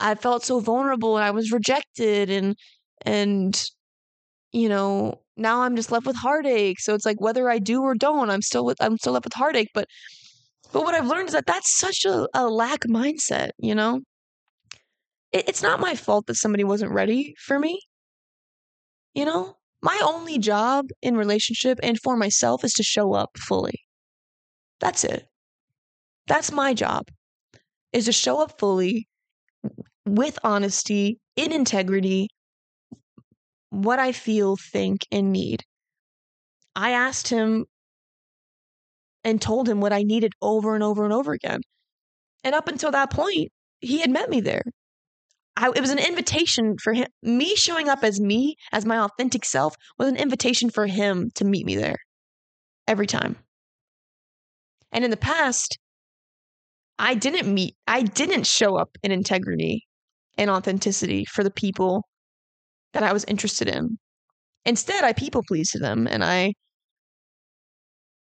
I 0.00 0.14
felt 0.16 0.44
so 0.44 0.60
vulnerable 0.60 1.16
and 1.16 1.24
I 1.24 1.32
was 1.32 1.52
rejected 1.52 2.30
and 2.30 2.56
and 3.04 3.62
you 4.52 4.68
know, 4.68 5.22
now 5.38 5.62
I'm 5.62 5.76
just 5.76 5.92
left 5.92 6.06
with 6.06 6.16
heartache. 6.16 6.80
So 6.80 6.94
it's 6.94 7.06
like 7.06 7.20
whether 7.20 7.48
I 7.48 7.58
do 7.58 7.82
or 7.82 7.94
don't, 7.94 8.30
I'm 8.30 8.42
still 8.42 8.64
with 8.64 8.76
I'm 8.80 8.98
still 8.98 9.12
left 9.12 9.26
with 9.26 9.34
heartache. 9.34 9.70
But 9.74 9.86
but 10.72 10.84
what 10.84 10.94
I've 10.94 11.06
learned 11.06 11.28
is 11.28 11.34
that 11.34 11.46
that's 11.46 11.78
such 11.78 12.04
a, 12.04 12.28
a 12.34 12.48
lack 12.48 12.80
mindset, 12.80 13.50
you 13.58 13.74
know? 13.74 14.00
It, 15.32 15.48
it's 15.48 15.62
not 15.62 15.80
my 15.80 15.94
fault 15.94 16.26
that 16.26 16.36
somebody 16.36 16.64
wasn't 16.64 16.92
ready 16.92 17.34
for 17.38 17.58
me. 17.58 17.80
You 19.14 19.24
know? 19.24 19.54
My 19.80 19.98
only 20.02 20.38
job 20.38 20.86
in 21.02 21.16
relationship 21.16 21.78
and 21.82 21.98
for 22.00 22.16
myself 22.16 22.64
is 22.64 22.72
to 22.74 22.82
show 22.82 23.14
up 23.14 23.30
fully. 23.38 23.80
That's 24.80 25.04
it. 25.04 25.26
That's 26.26 26.52
my 26.52 26.74
job 26.74 27.06
is 27.92 28.04
to 28.04 28.12
show 28.12 28.40
up 28.42 28.58
fully 28.58 29.08
with 30.04 30.38
honesty, 30.42 31.18
in 31.36 31.52
integrity, 31.52 32.28
what 33.70 33.98
I 33.98 34.12
feel, 34.12 34.56
think, 34.56 35.06
and 35.10 35.32
need. 35.32 35.64
I 36.74 36.90
asked 36.90 37.28
him 37.28 37.66
and 39.24 39.42
told 39.42 39.68
him 39.68 39.80
what 39.80 39.92
I 39.92 40.02
needed 40.02 40.32
over 40.40 40.74
and 40.74 40.84
over 40.84 41.04
and 41.04 41.12
over 41.12 41.32
again. 41.32 41.60
And 42.44 42.54
up 42.54 42.68
until 42.68 42.90
that 42.92 43.10
point, 43.10 43.50
he 43.80 44.00
had 44.00 44.10
met 44.10 44.30
me 44.30 44.40
there. 44.40 44.62
I, 45.56 45.70
it 45.74 45.80
was 45.80 45.90
an 45.90 45.98
invitation 45.98 46.76
for 46.82 46.92
him. 46.92 47.08
Me 47.22 47.56
showing 47.56 47.88
up 47.88 48.04
as 48.04 48.20
me, 48.20 48.56
as 48.72 48.86
my 48.86 48.98
authentic 48.98 49.44
self, 49.44 49.74
was 49.98 50.08
an 50.08 50.16
invitation 50.16 50.70
for 50.70 50.86
him 50.86 51.30
to 51.34 51.44
meet 51.44 51.66
me 51.66 51.74
there 51.74 51.96
every 52.86 53.06
time. 53.06 53.36
And 54.92 55.04
in 55.04 55.10
the 55.10 55.16
past, 55.16 55.78
I 56.98 57.14
didn't 57.14 57.52
meet, 57.52 57.76
I 57.86 58.02
didn't 58.02 58.46
show 58.46 58.76
up 58.76 58.96
in 59.02 59.12
integrity 59.12 59.86
and 60.36 60.48
authenticity 60.48 61.24
for 61.24 61.42
the 61.42 61.50
people 61.50 62.04
that 62.98 63.08
I 63.08 63.12
was 63.12 63.24
interested 63.24 63.68
in. 63.68 63.96
Instead, 64.64 65.04
I 65.04 65.12
people 65.12 65.42
pleased 65.46 65.80
them 65.80 66.08
and 66.10 66.24
I 66.24 66.54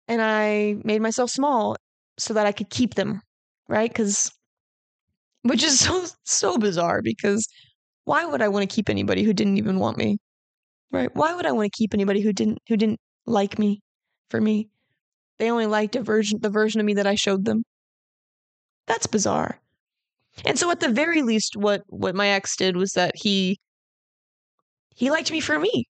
and 0.07 0.21
I 0.21 0.75
made 0.83 1.01
myself 1.01 1.29
small 1.29 1.75
so 2.17 2.33
that 2.33 2.47
I 2.47 2.51
could 2.51 2.69
keep 2.69 2.95
them, 2.95 3.21
right? 3.67 3.93
Cuz 3.93 4.31
which 5.43 5.63
is 5.63 5.79
so 5.85 6.05
so 6.23 6.57
bizarre 6.57 7.01
because 7.03 7.47
why 8.05 8.25
would 8.25 8.41
I 8.41 8.47
want 8.47 8.67
to 8.67 8.75
keep 8.75 8.89
anybody 8.89 9.23
who 9.23 9.33
didn't 9.33 9.57
even 9.57 9.77
want 9.79 9.97
me? 9.97 10.17
Right? 10.91 11.15
Why 11.15 11.35
would 11.35 11.45
I 11.45 11.51
want 11.51 11.71
to 11.71 11.77
keep 11.77 11.93
anybody 11.93 12.21
who 12.21 12.33
didn't 12.33 12.59
who 12.67 12.75
didn't 12.75 12.99
like 13.27 13.59
me 13.59 13.81
for 14.29 14.41
me? 14.41 14.69
They 15.37 15.51
only 15.51 15.67
liked 15.67 15.95
a 15.95 16.01
version 16.01 16.39
the 16.41 16.49
version 16.49 16.79
of 16.79 16.87
me 16.87 16.95
that 16.95 17.07
I 17.07 17.15
showed 17.15 17.45
them. 17.45 17.63
That's 18.87 19.07
bizarre. 19.07 19.59
And 20.43 20.57
so 20.57 20.71
at 20.71 20.79
the 20.79 20.89
very 20.89 21.21
least 21.21 21.55
what 21.55 21.83
what 21.87 22.15
my 22.15 22.29
ex 22.29 22.55
did 22.57 22.77
was 22.77 22.93
that 22.93 23.13
he 23.15 23.59
he 24.95 25.11
liked 25.11 25.31
me 25.31 25.39
for 25.41 25.59
me. 25.59 25.85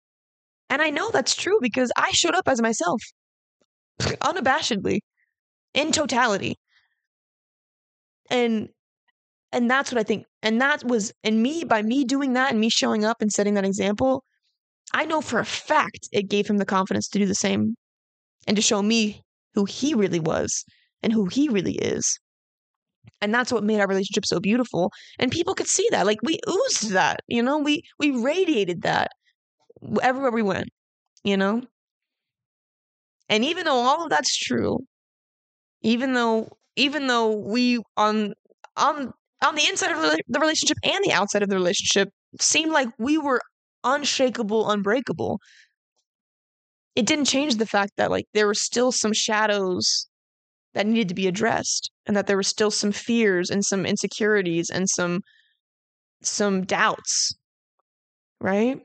And 0.69 0.81
I 0.81 0.89
know 0.89 1.11
that's 1.11 1.35
true 1.35 1.59
because 1.61 1.91
I 1.97 2.11
showed 2.11 2.35
up 2.35 2.47
as 2.47 2.61
myself 2.61 3.01
unabashedly 3.99 4.99
in 5.73 5.91
totality. 5.91 6.57
And 8.29 8.69
and 9.51 9.69
that's 9.69 9.91
what 9.91 9.99
I 9.99 10.03
think. 10.03 10.25
And 10.43 10.61
that 10.61 10.83
was 10.85 11.13
and 11.23 11.43
me 11.43 11.63
by 11.65 11.81
me 11.81 12.05
doing 12.05 12.33
that 12.33 12.51
and 12.51 12.59
me 12.61 12.69
showing 12.69 13.05
up 13.05 13.21
and 13.21 13.31
setting 13.31 13.55
that 13.55 13.65
example, 13.65 14.23
I 14.93 15.05
know 15.05 15.21
for 15.21 15.39
a 15.39 15.45
fact 15.45 16.09
it 16.13 16.29
gave 16.29 16.47
him 16.47 16.57
the 16.59 16.65
confidence 16.65 17.09
to 17.09 17.19
do 17.19 17.27
the 17.27 17.35
same 17.35 17.75
and 18.47 18.57
to 18.57 18.63
show 18.63 18.83
me 18.83 19.23
who 19.55 19.65
he 19.65 19.95
really 19.95 20.21
was 20.21 20.65
and 21.03 21.13
who 21.13 21.27
he 21.27 21.49
really 21.49 21.75
is. 21.77 22.19
And 23.21 23.33
that's 23.33 23.51
what 23.51 23.63
made 23.63 23.79
our 23.79 23.87
relationship 23.87 24.25
so 24.25 24.39
beautiful. 24.39 24.91
And 25.19 25.31
people 25.31 25.53
could 25.55 25.67
see 25.67 25.87
that. 25.91 26.05
Like 26.05 26.19
we 26.23 26.39
oozed 26.49 26.89
that, 26.91 27.21
you 27.27 27.43
know, 27.43 27.57
we 27.59 27.83
we 27.99 28.11
radiated 28.11 28.81
that 28.83 29.11
everywhere 30.01 30.31
we 30.31 30.43
went, 30.43 30.69
you 31.23 31.37
know? 31.37 31.63
And 33.29 33.43
even 33.43 33.65
though 33.65 33.77
all 33.77 34.03
of 34.03 34.09
that's 34.09 34.35
true, 34.37 34.85
even 35.81 36.13
though 36.13 36.49
even 36.75 37.07
though 37.07 37.35
we 37.35 37.79
on 37.97 38.33
on 38.77 39.13
on 39.43 39.55
the 39.55 39.67
inside 39.67 39.91
of 39.91 40.01
the 40.27 40.39
relationship 40.39 40.77
and 40.83 41.03
the 41.03 41.13
outside 41.13 41.43
of 41.43 41.49
the 41.49 41.55
relationship 41.55 42.09
seemed 42.39 42.71
like 42.71 42.89
we 42.99 43.17
were 43.17 43.41
unshakable, 43.83 44.69
unbreakable. 44.69 45.39
It 46.95 47.05
didn't 47.05 47.25
change 47.25 47.55
the 47.55 47.65
fact 47.65 47.93
that 47.97 48.11
like 48.11 48.27
there 48.33 48.47
were 48.47 48.53
still 48.53 48.91
some 48.93 49.11
shadows 49.13 50.07
that 50.73 50.87
needed 50.87 51.09
to 51.09 51.15
be 51.15 51.27
addressed 51.27 51.91
and 52.05 52.15
that 52.15 52.27
there 52.27 52.37
were 52.37 52.43
still 52.43 52.71
some 52.71 52.91
fears 52.91 53.49
and 53.49 53.63
some 53.65 53.85
insecurities 53.85 54.69
and 54.69 54.89
some 54.89 55.21
some 56.23 56.63
doubts 56.65 57.35
right? 58.39 58.81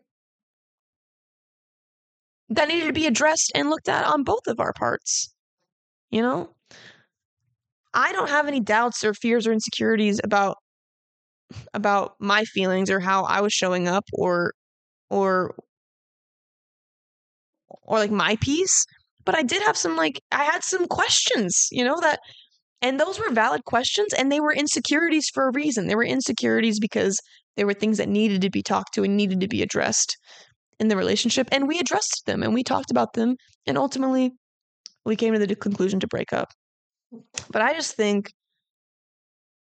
That 2.50 2.68
needed 2.68 2.86
to 2.86 2.92
be 2.92 3.06
addressed 3.06 3.50
and 3.54 3.70
looked 3.70 3.88
at 3.88 4.04
on 4.04 4.22
both 4.22 4.46
of 4.46 4.60
our 4.60 4.72
parts 4.72 5.32
you 6.10 6.22
know? 6.22 6.50
I 7.94 8.12
don't 8.12 8.30
have 8.30 8.46
any 8.46 8.60
doubts 8.60 9.04
or 9.04 9.14
fears 9.14 9.46
or 9.46 9.52
insecurities 9.52 10.20
about 10.22 10.58
about 11.74 12.14
my 12.18 12.44
feelings 12.44 12.90
or 12.90 13.00
how 13.00 13.24
i 13.24 13.40
was 13.40 13.52
showing 13.52 13.86
up 13.88 14.04
or 14.12 14.52
or 15.10 15.54
or 17.82 17.98
like 17.98 18.10
my 18.10 18.36
piece 18.36 18.84
but 19.26 19.34
i 19.34 19.42
did 19.42 19.62
have 19.62 19.76
some 19.76 19.96
like 19.96 20.20
i 20.32 20.44
had 20.44 20.64
some 20.64 20.86
questions 20.86 21.68
you 21.70 21.84
know 21.84 22.00
that 22.00 22.20
and 22.82 23.00
those 23.00 23.18
were 23.18 23.30
valid 23.30 23.64
questions 23.64 24.12
and 24.12 24.30
they 24.30 24.40
were 24.40 24.52
insecurities 24.52 25.30
for 25.32 25.48
a 25.48 25.52
reason. 25.52 25.86
They 25.86 25.94
were 25.94 26.04
insecurities 26.04 26.78
because 26.78 27.18
there 27.56 27.66
were 27.66 27.74
things 27.74 27.98
that 27.98 28.08
needed 28.08 28.42
to 28.42 28.50
be 28.50 28.62
talked 28.62 28.94
to 28.94 29.02
and 29.02 29.16
needed 29.16 29.40
to 29.40 29.48
be 29.48 29.62
addressed 29.62 30.16
in 30.78 30.88
the 30.88 30.96
relationship. 30.96 31.48
And 31.50 31.66
we 31.66 31.78
addressed 31.78 32.22
them 32.26 32.42
and 32.42 32.52
we 32.52 32.62
talked 32.62 32.90
about 32.90 33.14
them. 33.14 33.36
And 33.66 33.78
ultimately, 33.78 34.32
we 35.04 35.16
came 35.16 35.32
to 35.32 35.38
the 35.38 35.54
conclusion 35.54 36.00
to 36.00 36.06
break 36.06 36.32
up. 36.32 36.48
But 37.50 37.62
I 37.62 37.72
just 37.72 37.96
think 37.96 38.30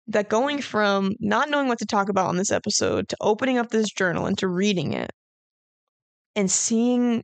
that 0.08 0.30
going 0.30 0.62
from 0.62 1.14
not 1.20 1.50
knowing 1.50 1.68
what 1.68 1.80
to 1.80 1.86
talk 1.86 2.10
about 2.10 2.28
on 2.28 2.38
this 2.38 2.52
episode 2.52 3.10
to 3.10 3.18
opening 3.22 3.58
up 3.58 3.70
this 3.70 3.90
journal 3.90 4.26
and 4.26 4.38
to 4.38 4.48
reading 4.48 4.94
it 4.94 5.12
and 6.36 6.50
seeing 6.50 7.24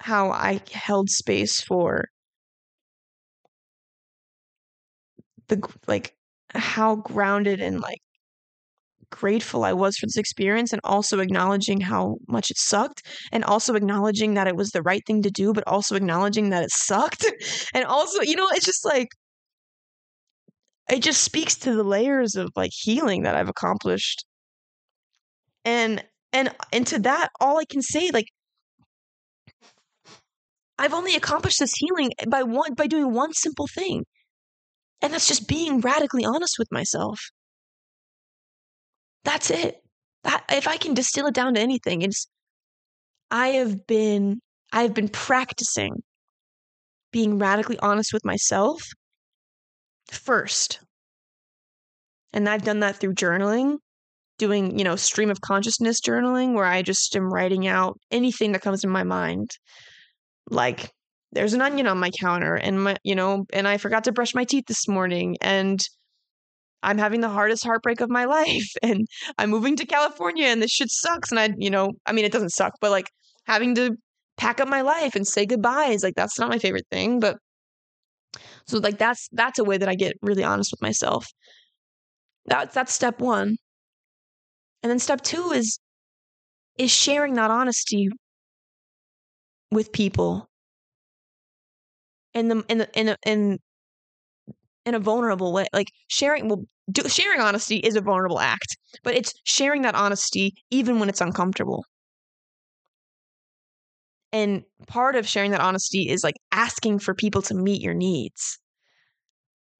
how 0.00 0.30
I 0.30 0.60
held 0.72 1.10
space 1.10 1.60
for 1.60 2.06
the 5.48 5.60
like 5.86 6.14
how 6.54 6.96
grounded 6.96 7.60
and 7.60 7.80
like 7.80 8.00
grateful 9.10 9.64
I 9.64 9.72
was 9.72 9.96
for 9.96 10.06
this 10.06 10.16
experience 10.16 10.72
and 10.72 10.80
also 10.84 11.18
acknowledging 11.18 11.80
how 11.80 12.16
much 12.28 12.50
it 12.50 12.58
sucked 12.58 13.02
and 13.32 13.44
also 13.44 13.74
acknowledging 13.74 14.34
that 14.34 14.46
it 14.46 14.56
was 14.56 14.70
the 14.70 14.82
right 14.82 15.02
thing 15.06 15.22
to 15.22 15.30
do 15.30 15.52
but 15.52 15.64
also 15.66 15.96
acknowledging 15.96 16.50
that 16.50 16.62
it 16.62 16.70
sucked 16.70 17.26
and 17.74 17.84
also 17.84 18.22
you 18.22 18.36
know 18.36 18.48
it's 18.52 18.66
just 18.66 18.84
like 18.84 19.08
it 20.90 21.02
just 21.02 21.22
speaks 21.22 21.54
to 21.56 21.74
the 21.74 21.84
layers 21.84 22.36
of 22.36 22.50
like 22.56 22.72
healing 22.72 23.22
that 23.22 23.36
I've 23.36 23.48
accomplished. 23.48 24.24
And 25.64 26.04
and 26.32 26.54
and 26.72 26.86
to 26.88 26.98
that 27.00 27.30
all 27.40 27.58
I 27.58 27.64
can 27.64 27.82
say 27.82 28.10
like 28.12 28.26
I've 30.80 30.94
only 30.94 31.14
accomplished 31.14 31.60
this 31.60 31.74
healing 31.74 32.10
by 32.26 32.42
one 32.42 32.74
by 32.74 32.86
doing 32.86 33.12
one 33.12 33.34
simple 33.34 33.66
thing 33.66 34.04
and 35.02 35.12
that's 35.12 35.28
just 35.28 35.48
being 35.48 35.80
radically 35.80 36.24
honest 36.24 36.58
with 36.58 36.70
myself. 36.70 37.20
That's 39.24 39.50
it. 39.50 39.82
That, 40.24 40.44
if 40.50 40.66
I 40.66 40.76
can 40.76 40.94
distill 40.94 41.26
it 41.26 41.34
down 41.34 41.54
to 41.54 41.60
anything, 41.60 42.02
it's 42.02 42.26
I 43.30 43.48
have 43.48 43.86
been 43.86 44.40
I 44.72 44.82
have 44.82 44.94
been 44.94 45.08
practicing 45.08 46.02
being 47.12 47.38
radically 47.38 47.78
honest 47.80 48.12
with 48.12 48.24
myself 48.24 48.82
first. 50.10 50.80
And 52.32 52.48
I've 52.48 52.64
done 52.64 52.80
that 52.80 52.96
through 52.96 53.14
journaling, 53.14 53.78
doing, 54.38 54.78
you 54.78 54.84
know, 54.84 54.96
stream 54.96 55.30
of 55.30 55.40
consciousness 55.40 56.00
journaling 56.00 56.54
where 56.54 56.64
I 56.64 56.82
just 56.82 57.16
am 57.16 57.32
writing 57.32 57.66
out 57.66 57.98
anything 58.10 58.52
that 58.52 58.62
comes 58.62 58.84
in 58.84 58.90
my 58.90 59.02
mind. 59.02 59.50
Like 60.50 60.90
there's 61.32 61.54
an 61.54 61.62
onion 61.62 61.86
on 61.86 61.98
my 61.98 62.10
counter 62.10 62.54
and 62.54 62.82
my 62.82 62.96
you 63.04 63.14
know 63.14 63.46
and 63.52 63.68
i 63.68 63.76
forgot 63.76 64.04
to 64.04 64.12
brush 64.12 64.34
my 64.34 64.44
teeth 64.44 64.64
this 64.66 64.88
morning 64.88 65.36
and 65.40 65.80
i'm 66.82 66.98
having 66.98 67.20
the 67.20 67.28
hardest 67.28 67.64
heartbreak 67.64 68.00
of 68.00 68.10
my 68.10 68.24
life 68.38 68.70
and 68.82 69.06
i'm 69.38 69.50
moving 69.50 69.76
to 69.76 69.86
california 69.86 70.46
and 70.46 70.62
this 70.62 70.70
shit 70.70 70.90
sucks 70.90 71.30
and 71.30 71.40
i 71.40 71.48
you 71.58 71.70
know 71.70 71.92
i 72.06 72.12
mean 72.12 72.24
it 72.24 72.32
doesn't 72.32 72.50
suck 72.50 72.72
but 72.80 72.90
like 72.90 73.08
having 73.46 73.74
to 73.74 73.96
pack 74.36 74.60
up 74.60 74.68
my 74.68 74.80
life 74.80 75.14
and 75.14 75.26
say 75.26 75.44
goodbyes 75.44 76.02
like 76.02 76.14
that's 76.14 76.38
not 76.38 76.48
my 76.48 76.58
favorite 76.58 76.86
thing 76.90 77.20
but 77.20 77.36
so 78.66 78.78
like 78.78 78.98
that's 78.98 79.28
that's 79.32 79.58
a 79.58 79.64
way 79.64 79.76
that 79.76 79.88
i 79.88 79.94
get 79.94 80.16
really 80.22 80.44
honest 80.44 80.72
with 80.72 80.80
myself. 80.80 81.26
That's 82.46 82.74
that's 82.74 82.92
step 82.92 83.20
1 83.20 83.56
and 84.82 84.90
then 84.90 84.98
step 84.98 85.20
2 85.20 85.52
is 85.52 85.78
is 86.78 86.90
sharing 86.90 87.34
that 87.34 87.50
honesty 87.50 88.08
with 89.70 89.92
people 89.92 90.48
in 92.34 92.48
the 92.48 92.64
in 92.68 92.78
the 92.78 92.88
in 92.98 93.08
a, 93.08 93.16
in 93.26 93.58
in 94.86 94.94
a 94.94 95.00
vulnerable 95.00 95.52
way 95.52 95.66
like 95.72 95.88
sharing 96.08 96.48
well 96.48 96.64
do, 96.90 97.08
sharing 97.08 97.40
honesty 97.40 97.76
is 97.76 97.96
a 97.96 98.00
vulnerable 98.00 98.40
act 98.40 98.76
but 99.02 99.14
it's 99.14 99.32
sharing 99.44 99.82
that 99.82 99.94
honesty 99.94 100.54
even 100.70 100.98
when 100.98 101.08
it's 101.08 101.20
uncomfortable. 101.20 101.84
And 104.32 104.62
part 104.86 105.16
of 105.16 105.26
sharing 105.26 105.50
that 105.50 105.60
honesty 105.60 106.08
is 106.08 106.22
like 106.22 106.36
asking 106.52 107.00
for 107.00 107.14
people 107.14 107.42
to 107.42 107.54
meet 107.54 107.82
your 107.82 107.94
needs. 107.94 108.58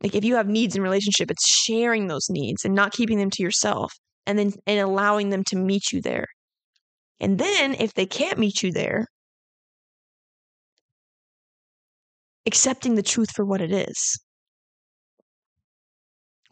Like 0.03 0.16
if 0.16 0.24
you 0.24 0.34
have 0.36 0.49
needs 0.49 0.74
in 0.74 0.82
relationship 0.82 1.30
it's 1.30 1.49
sharing 1.49 2.07
those 2.07 2.28
needs 2.28 2.64
and 2.64 2.74
not 2.74 2.93
keeping 2.93 3.18
them 3.18 3.30
to 3.30 3.43
yourself 3.43 3.93
and 4.26 4.38
then 4.38 4.53
and 4.66 4.80
allowing 4.80 5.30
them 5.30 5.45
to 5.45 5.57
meet 5.57 5.93
you 5.93 6.01
there. 6.01 6.26
And 7.20 7.38
then 7.38 7.74
if 7.74 7.95
they 7.95 8.07
can't 8.07 8.38
meet 8.38 8.62
you 8.62 8.72
there 8.72 9.07
accepting 12.47 12.95
the 12.95 13.03
truth 13.03 13.30
for 13.32 13.45
what 13.45 13.61
it 13.61 13.72
is. 13.72 14.18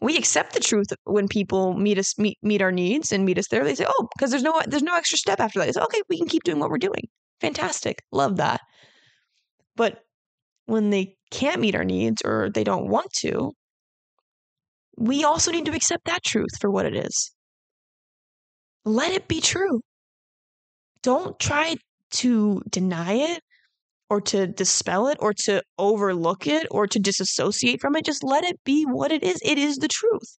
We 0.01 0.17
accept 0.17 0.53
the 0.53 0.59
truth 0.59 0.87
when 1.05 1.27
people 1.27 1.73
meet 1.73 1.97
us 1.97 2.17
meet 2.17 2.37
meet 2.41 2.61
our 2.61 2.71
needs 2.71 3.11
and 3.11 3.25
meet 3.25 3.37
us 3.37 3.47
there. 3.49 3.63
They 3.63 3.75
say, 3.75 3.85
"Oh, 3.87 4.07
because 4.15 4.31
there's 4.31 4.43
no 4.43 4.61
there's 4.67 4.83
no 4.83 4.95
extra 4.95 5.17
step 5.17 5.39
after 5.39 5.59
that." 5.59 5.73
Say, 5.73 5.81
"Okay, 5.81 6.01
we 6.09 6.17
can 6.17 6.27
keep 6.27 6.43
doing 6.43 6.59
what 6.59 6.69
we're 6.69 6.77
doing." 6.77 7.07
Fantastic, 7.41 8.03
love 8.11 8.37
that. 8.37 8.61
But 9.75 10.05
when 10.67 10.91
they 10.91 11.17
can't 11.31 11.61
meet 11.61 11.75
our 11.75 11.85
needs 11.85 12.21
or 12.25 12.49
they 12.49 12.63
don't 12.63 12.89
want 12.89 13.13
to, 13.21 13.53
we 14.97 15.23
also 15.23 15.51
need 15.51 15.65
to 15.65 15.73
accept 15.75 16.05
that 16.05 16.23
truth 16.23 16.51
for 16.59 16.69
what 16.69 16.85
it 16.85 16.95
is. 16.95 17.31
Let 18.83 19.13
it 19.13 19.29
be 19.29 19.39
true. 19.39 19.79
Don't 21.01 21.37
try 21.39 21.75
to 22.11 22.61
deny 22.69 23.13
it 23.13 23.43
or 24.09 24.19
to 24.21 24.47
dispel 24.47 25.07
it 25.07 25.17
or 25.19 25.33
to 25.33 25.61
overlook 25.77 26.47
it 26.47 26.67
or 26.71 26.87
to 26.87 26.99
disassociate 26.99 27.79
from 27.79 27.95
it. 27.95 28.05
Just 28.05 28.23
let 28.23 28.43
it 28.43 28.59
be 28.63 28.83
what 28.83 29.11
it 29.11 29.23
is. 29.23 29.39
It 29.43 29.57
is 29.57 29.77
the 29.77 29.87
truth. 29.87 30.37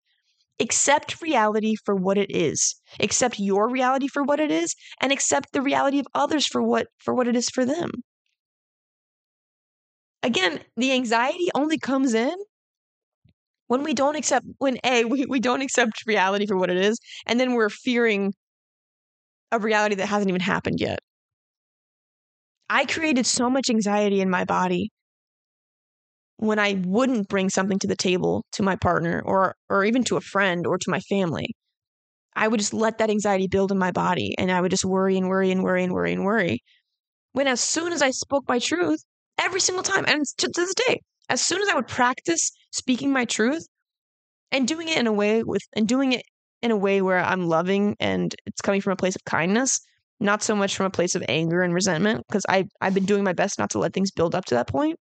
Accept 0.59 1.21
reality 1.21 1.75
for 1.85 1.95
what 1.95 2.17
it 2.17 2.29
is. 2.29 2.75
Accept 2.99 3.39
your 3.39 3.69
reality 3.69 4.07
for 4.07 4.23
what 4.23 4.39
it 4.39 4.51
is 4.51 4.75
and 4.99 5.11
accept 5.11 5.53
the 5.53 5.61
reality 5.61 5.99
of 5.99 6.07
others 6.13 6.45
for 6.47 6.61
what 6.61 6.87
for 6.97 7.13
what 7.13 7.27
it 7.27 7.35
is 7.35 7.49
for 7.49 7.63
them. 7.63 7.91
Again, 10.21 10.59
the 10.75 10.91
anxiety 10.91 11.47
only 11.55 11.77
comes 11.77 12.13
in 12.13 12.35
when 13.67 13.83
we 13.83 13.93
don't 13.93 14.15
accept 14.15 14.45
when 14.57 14.77
A, 14.83 15.05
we, 15.05 15.25
we 15.29 15.39
don't 15.39 15.61
accept 15.61 16.05
reality 16.05 16.45
for 16.45 16.57
what 16.57 16.69
it 16.69 16.77
is, 16.77 16.99
and 17.25 17.39
then 17.39 17.53
we're 17.53 17.69
fearing 17.69 18.33
a 19.51 19.59
reality 19.59 19.95
that 19.95 20.07
hasn't 20.07 20.29
even 20.29 20.41
happened 20.41 20.79
yet. 20.79 20.99
I 22.69 22.85
created 22.85 23.25
so 23.25 23.49
much 23.49 23.69
anxiety 23.69 24.21
in 24.21 24.29
my 24.29 24.45
body 24.45 24.91
when 26.37 26.59
I 26.59 26.81
wouldn't 26.85 27.27
bring 27.27 27.49
something 27.49 27.79
to 27.79 27.87
the 27.87 27.95
table 27.95 28.45
to 28.53 28.63
my 28.63 28.75
partner 28.75 29.21
or 29.25 29.55
or 29.69 29.83
even 29.83 30.03
to 30.05 30.17
a 30.17 30.21
friend 30.21 30.65
or 30.65 30.77
to 30.77 30.89
my 30.89 30.99
family. 31.01 31.55
I 32.35 32.47
would 32.47 32.59
just 32.59 32.73
let 32.73 32.99
that 32.99 33.09
anxiety 33.09 33.47
build 33.47 33.71
in 33.71 33.77
my 33.77 33.91
body 33.91 34.35
and 34.37 34.51
I 34.51 34.61
would 34.61 34.71
just 34.71 34.85
worry 34.85 35.17
and 35.17 35.27
worry 35.27 35.51
and 35.51 35.63
worry 35.63 35.83
and 35.83 35.93
worry 35.93 36.13
and 36.13 36.23
worry. 36.23 36.63
When 37.33 37.47
as 37.47 37.61
soon 37.61 37.91
as 37.91 38.01
I 38.01 38.11
spoke 38.11 38.45
my 38.47 38.59
truth, 38.59 39.03
every 39.37 39.59
single 39.59 39.83
time, 39.83 40.05
and 40.07 40.25
to, 40.37 40.49
this 40.55 40.73
day, 40.75 41.01
as 41.29 41.41
soon 41.41 41.61
as 41.61 41.69
I 41.69 41.75
would 41.75 41.87
practice 41.87 42.51
speaking 42.71 43.11
my 43.11 43.25
truth 43.25 43.65
and 44.51 44.67
doing 44.67 44.87
it 44.89 44.97
in 44.97 45.07
a 45.07 45.13
way 45.13 45.43
with 45.43 45.63
and 45.75 45.87
doing 45.87 46.13
it 46.13 46.23
in 46.61 46.71
a 46.71 46.77
way 46.77 47.01
where 47.01 47.19
I'm 47.19 47.47
loving 47.47 47.95
and 47.99 48.35
it's 48.45 48.61
coming 48.61 48.81
from 48.81 48.93
a 48.93 48.97
place 48.97 49.15
of 49.15 49.23
kindness, 49.25 49.79
not 50.19 50.43
so 50.43 50.55
much 50.55 50.75
from 50.75 50.85
a 50.85 50.89
place 50.91 51.15
of 51.15 51.23
anger 51.29 51.61
and 51.61 51.73
resentment, 51.73 52.25
because 52.27 52.45
I 52.49 52.65
I've 52.81 52.93
been 52.93 53.05
doing 53.05 53.23
my 53.23 53.33
best 53.33 53.59
not 53.59 53.69
to 53.71 53.79
let 53.79 53.93
things 53.93 54.11
build 54.11 54.35
up 54.35 54.45
to 54.45 54.55
that 54.55 54.67
point. 54.67 54.97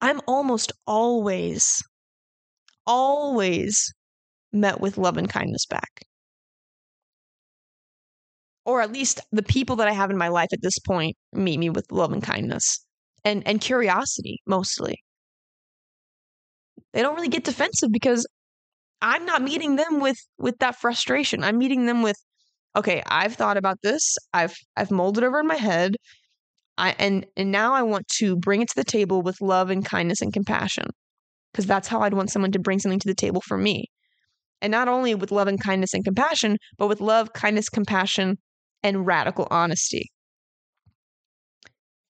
I'm 0.00 0.20
almost 0.26 0.72
always, 0.86 1.82
always 2.86 3.92
met 4.52 4.80
with 4.80 4.96
love 4.96 5.16
and 5.16 5.28
kindness 5.28 5.66
back. 5.66 6.04
Or 8.64 8.80
at 8.82 8.92
least 8.92 9.20
the 9.32 9.42
people 9.42 9.76
that 9.76 9.88
I 9.88 9.92
have 9.92 10.10
in 10.10 10.18
my 10.18 10.28
life 10.28 10.50
at 10.52 10.62
this 10.62 10.78
point 10.78 11.16
meet 11.32 11.58
me 11.58 11.70
with 11.70 11.90
love 11.90 12.12
and 12.12 12.22
kindness 12.22 12.84
and, 13.24 13.42
and 13.46 13.60
curiosity 13.60 14.40
mostly. 14.46 15.02
They 16.92 17.02
don't 17.02 17.16
really 17.16 17.28
get 17.28 17.44
defensive 17.44 17.90
because 17.90 18.26
I'm 19.00 19.24
not 19.26 19.42
meeting 19.42 19.76
them 19.76 20.00
with 20.00 20.18
with 20.38 20.58
that 20.58 20.76
frustration. 20.76 21.42
I'm 21.44 21.58
meeting 21.58 21.86
them 21.86 22.02
with, 22.02 22.16
okay, 22.78 23.02
I've 23.06 23.34
thought 23.34 23.56
about 23.56 23.82
this. 23.82 24.16
I've 24.32 24.56
I've 24.76 24.90
molded 24.90 25.24
over 25.24 25.40
in 25.40 25.46
my 25.46 25.56
head. 25.56 25.96
I 26.78 26.94
and 26.98 27.26
and 27.36 27.50
now 27.52 27.74
I 27.74 27.82
want 27.82 28.08
to 28.18 28.36
bring 28.36 28.62
it 28.62 28.68
to 28.68 28.76
the 28.76 28.84
table 28.84 29.20
with 29.22 29.40
love 29.40 29.70
and 29.70 29.84
kindness 29.84 30.22
and 30.22 30.32
compassion. 30.32 30.86
Because 31.52 31.66
that's 31.66 31.88
how 31.88 32.02
I'd 32.02 32.14
want 32.14 32.30
someone 32.30 32.52
to 32.52 32.58
bring 32.58 32.78
something 32.78 33.00
to 33.00 33.08
the 33.08 33.14
table 33.14 33.42
for 33.46 33.58
me. 33.58 33.86
And 34.62 34.70
not 34.70 34.88
only 34.88 35.14
with 35.14 35.32
love 35.32 35.48
and 35.48 35.60
kindness 35.60 35.94
and 35.94 36.04
compassion, 36.04 36.56
but 36.78 36.88
with 36.88 37.00
love, 37.00 37.32
kindness, 37.32 37.68
compassion, 37.68 38.36
and 38.82 39.06
radical 39.06 39.48
honesty. 39.50 40.10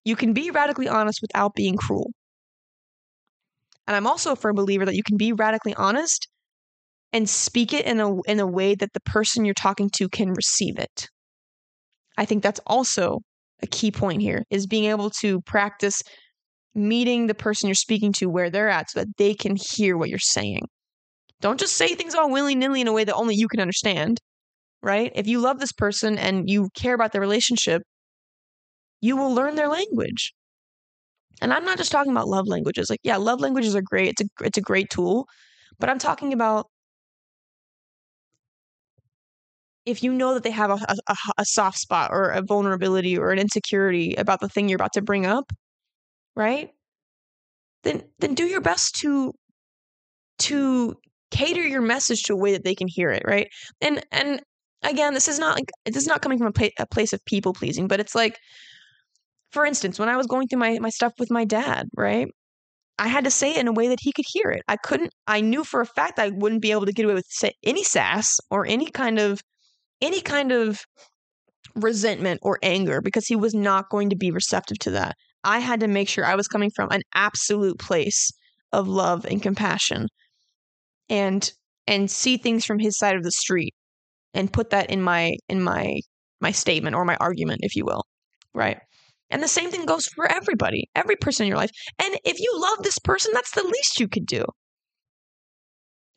You 0.05 0.15
can 0.15 0.33
be 0.33 0.51
radically 0.51 0.87
honest 0.87 1.19
without 1.21 1.53
being 1.55 1.77
cruel. 1.77 2.11
And 3.87 3.95
I'm 3.95 4.07
also 4.07 4.33
a 4.33 4.35
firm 4.35 4.55
believer 4.55 4.85
that 4.85 4.95
you 4.95 5.03
can 5.03 5.17
be 5.17 5.33
radically 5.33 5.73
honest 5.75 6.28
and 7.13 7.29
speak 7.29 7.73
it 7.73 7.85
in 7.85 7.99
a 7.99 8.21
in 8.23 8.39
a 8.39 8.47
way 8.47 8.75
that 8.75 8.93
the 8.93 8.99
person 9.01 9.45
you're 9.45 9.53
talking 9.53 9.89
to 9.95 10.07
can 10.09 10.31
receive 10.33 10.77
it. 10.77 11.07
I 12.17 12.25
think 12.25 12.43
that's 12.43 12.59
also 12.67 13.19
a 13.61 13.67
key 13.67 13.91
point 13.91 14.21
here 14.21 14.43
is 14.49 14.67
being 14.67 14.85
able 14.85 15.09
to 15.21 15.41
practice 15.41 16.01
meeting 16.75 17.27
the 17.27 17.33
person 17.33 17.67
you're 17.67 17.75
speaking 17.75 18.13
to 18.13 18.27
where 18.27 18.49
they're 18.49 18.69
at 18.69 18.91
so 18.91 18.99
that 18.99 19.17
they 19.17 19.33
can 19.33 19.55
hear 19.55 19.97
what 19.97 20.09
you're 20.09 20.19
saying. 20.19 20.61
Don't 21.41 21.59
just 21.59 21.77
say 21.77 21.95
things 21.95 22.15
all 22.15 22.29
willy-nilly 22.29 22.81
in 22.81 22.87
a 22.87 22.93
way 22.93 23.03
that 23.03 23.15
only 23.15 23.35
you 23.35 23.47
can 23.47 23.59
understand, 23.59 24.19
right? 24.83 25.11
If 25.15 25.27
you 25.27 25.39
love 25.39 25.59
this 25.59 25.71
person 25.71 26.17
and 26.17 26.49
you 26.49 26.69
care 26.75 26.93
about 26.93 27.11
the 27.11 27.19
relationship, 27.19 27.81
you 29.01 29.15
will 29.15 29.33
learn 29.33 29.55
their 29.55 29.69
language. 29.69 30.33
And 31.41 31.53
I'm 31.53 31.65
not 31.65 31.77
just 31.77 31.91
talking 31.91 32.11
about 32.11 32.27
love 32.27 32.47
languages. 32.47 32.89
Like, 32.89 32.99
yeah, 33.03 33.17
love 33.17 33.39
languages 33.39 33.75
are 33.75 33.81
great. 33.81 34.09
It's 34.09 34.21
a 34.21 34.45
it's 34.45 34.57
a 34.57 34.61
great 34.61 34.89
tool, 34.89 35.25
but 35.79 35.89
I'm 35.89 35.99
talking 35.99 36.33
about 36.33 36.67
if 39.89 40.03
you 40.03 40.13
know 40.13 40.33
that 40.35 40.43
they 40.43 40.51
have 40.51 40.69
a, 40.69 40.95
a, 41.07 41.15
a 41.39 41.45
soft 41.45 41.79
spot 41.79 42.11
or 42.11 42.29
a 42.29 42.41
vulnerability 42.41 43.17
or 43.17 43.31
an 43.31 43.39
insecurity 43.39 44.13
about 44.15 44.39
the 44.39 44.47
thing 44.47 44.69
you're 44.69 44.75
about 44.75 44.93
to 44.93 45.01
bring 45.01 45.25
up, 45.25 45.51
right? 46.35 46.69
Then 47.83 48.03
then 48.19 48.35
do 48.35 48.45
your 48.45 48.61
best 48.61 48.95
to 49.01 49.33
to 50.39 50.95
cater 51.31 51.65
your 51.65 51.81
message 51.81 52.23
to 52.23 52.33
a 52.33 52.37
way 52.37 52.51
that 52.53 52.63
they 52.63 52.75
can 52.75 52.87
hear 52.87 53.09
it, 53.09 53.23
right? 53.25 53.47
And 53.81 54.05
and 54.11 54.41
again, 54.83 55.13
this 55.13 55.27
is 55.27 55.39
not 55.39 55.55
like 55.55 55.71
this 55.85 55.97
is 55.97 56.07
not 56.07 56.21
coming 56.21 56.37
from 56.37 56.53
a, 56.59 56.71
a 56.79 56.85
place 56.85 57.13
of 57.13 57.23
people 57.25 57.53
pleasing, 57.53 57.87
but 57.87 57.99
it's 57.99 58.15
like, 58.15 58.37
for 59.51 59.65
instance, 59.65 59.97
when 59.97 60.09
I 60.09 60.17
was 60.17 60.27
going 60.27 60.47
through 60.47 60.59
my 60.59 60.77
my 60.79 60.89
stuff 60.89 61.13
with 61.17 61.31
my 61.31 61.45
dad, 61.45 61.87
right? 61.97 62.27
I 62.99 63.07
had 63.07 63.23
to 63.23 63.31
say 63.31 63.51
it 63.51 63.57
in 63.57 63.67
a 63.67 63.71
way 63.71 63.87
that 63.87 63.99
he 64.01 64.11
could 64.11 64.25
hear 64.27 64.51
it. 64.51 64.61
I 64.67 64.75
couldn't. 64.75 65.13
I 65.25 65.41
knew 65.41 65.63
for 65.63 65.81
a 65.81 65.85
fact 65.85 66.19
I 66.19 66.29
wouldn't 66.29 66.61
be 66.61 66.71
able 66.71 66.85
to 66.85 66.91
get 66.93 67.05
away 67.05 67.15
with 67.15 67.25
any 67.63 67.83
sass 67.83 68.39
or 68.51 68.67
any 68.67 68.87
kind 68.91 69.19
of 69.19 69.41
any 70.01 70.21
kind 70.21 70.51
of 70.51 70.79
resentment 71.75 72.39
or 72.43 72.59
anger 72.63 73.01
because 73.01 73.27
he 73.27 73.35
was 73.35 73.53
not 73.53 73.89
going 73.89 74.09
to 74.09 74.15
be 74.15 74.31
receptive 74.31 74.79
to 74.79 74.91
that. 74.91 75.15
I 75.43 75.59
had 75.59 75.79
to 75.81 75.87
make 75.87 76.09
sure 76.09 76.25
I 76.25 76.35
was 76.35 76.47
coming 76.47 76.71
from 76.75 76.89
an 76.91 77.01
absolute 77.13 77.79
place 77.79 78.31
of 78.71 78.87
love 78.87 79.25
and 79.25 79.41
compassion 79.41 80.07
and 81.09 81.51
and 81.87 82.11
see 82.11 82.37
things 82.37 82.65
from 82.65 82.79
his 82.79 82.97
side 82.97 83.15
of 83.15 83.23
the 83.23 83.31
street 83.31 83.73
and 84.33 84.53
put 84.53 84.69
that 84.71 84.89
in 84.91 85.01
my 85.01 85.33
in 85.47 85.61
my 85.61 85.99
my 86.41 86.51
statement 86.51 86.95
or 86.95 87.05
my 87.05 87.17
argument 87.19 87.61
if 87.63 87.75
you 87.75 87.85
will 87.85 88.03
right? 88.53 88.79
And 89.31 89.43
the 89.43 89.47
same 89.47 89.69
thing 89.69 89.85
goes 89.85 90.07
for 90.07 90.25
everybody 90.31 90.89
every 90.95 91.15
person 91.15 91.43
in 91.43 91.49
your 91.49 91.57
life. 91.57 91.71
And 91.99 92.17
if 92.25 92.39
you 92.39 92.51
love 92.55 92.83
this 92.83 92.99
person 92.99 93.31
that's 93.33 93.51
the 93.51 93.63
least 93.63 93.99
you 93.99 94.07
could 94.07 94.25
do 94.25 94.45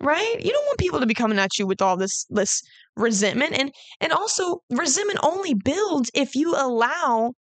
right? 0.03 0.37
You 0.45 0.53
don't 0.53 0.67
want 0.67 0.79
people 0.79 1.01
to 1.01 1.07
be 1.07 1.15
coming 1.15 1.39
at 1.39 1.59
you 1.59 1.67
with 1.67 1.81
all 1.81 1.97
this 1.97 2.27
this 2.29 2.63
resentment 2.97 3.55
and 3.59 3.73
and 4.01 4.13
also 4.13 4.59
resentment 4.71 5.21
only 5.23 5.55
builds 5.55 6.11
if 6.13 6.35
you 6.35 6.55
allow 6.55 7.33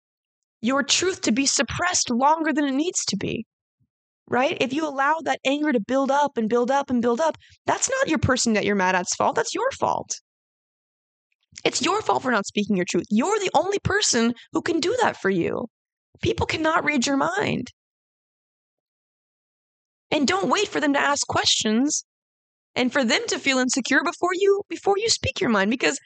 your 0.62 0.82
truth 0.82 1.20
to 1.22 1.32
be 1.32 1.44
suppressed 1.44 2.08
longer 2.08 2.52
than 2.52 2.64
it 2.64 2.72
needs 2.72 3.04
to 3.06 3.16
be. 3.16 3.44
Right? 4.28 4.56
If 4.60 4.72
you 4.72 4.88
allow 4.88 5.16
that 5.24 5.40
anger 5.44 5.72
to 5.72 5.80
build 5.80 6.10
up 6.10 6.38
and 6.38 6.48
build 6.48 6.70
up 6.70 6.88
and 6.88 7.02
build 7.02 7.20
up, 7.20 7.36
that's 7.66 7.90
not 7.90 8.08
your 8.08 8.18
person 8.18 8.54
that 8.54 8.64
you're 8.64 8.76
mad 8.76 8.94
at's 8.94 9.14
fault. 9.14 9.34
That's 9.34 9.54
your 9.54 9.70
fault. 9.72 10.20
It's 11.64 11.82
your 11.82 12.00
fault 12.00 12.22
for 12.22 12.30
not 12.30 12.46
speaking 12.46 12.76
your 12.76 12.86
truth. 12.88 13.04
You're 13.10 13.38
the 13.40 13.50
only 13.54 13.78
person 13.80 14.32
who 14.52 14.62
can 14.62 14.80
do 14.80 14.96
that 15.02 15.20
for 15.20 15.28
you. 15.28 15.66
People 16.22 16.46
cannot 16.46 16.84
read 16.84 17.06
your 17.06 17.16
mind. 17.16 17.68
And 20.10 20.26
don't 20.26 20.48
wait 20.48 20.68
for 20.68 20.80
them 20.80 20.92
to 20.94 21.00
ask 21.00 21.26
questions 21.26 22.04
and 22.74 22.92
for 22.92 23.04
them 23.04 23.22
to 23.28 23.38
feel 23.38 23.58
insecure 23.58 24.02
before 24.02 24.34
you 24.34 24.62
before 24.68 24.98
you 24.98 25.08
speak 25.08 25.40
your 25.40 25.50
mind 25.50 25.70
because 25.70 25.98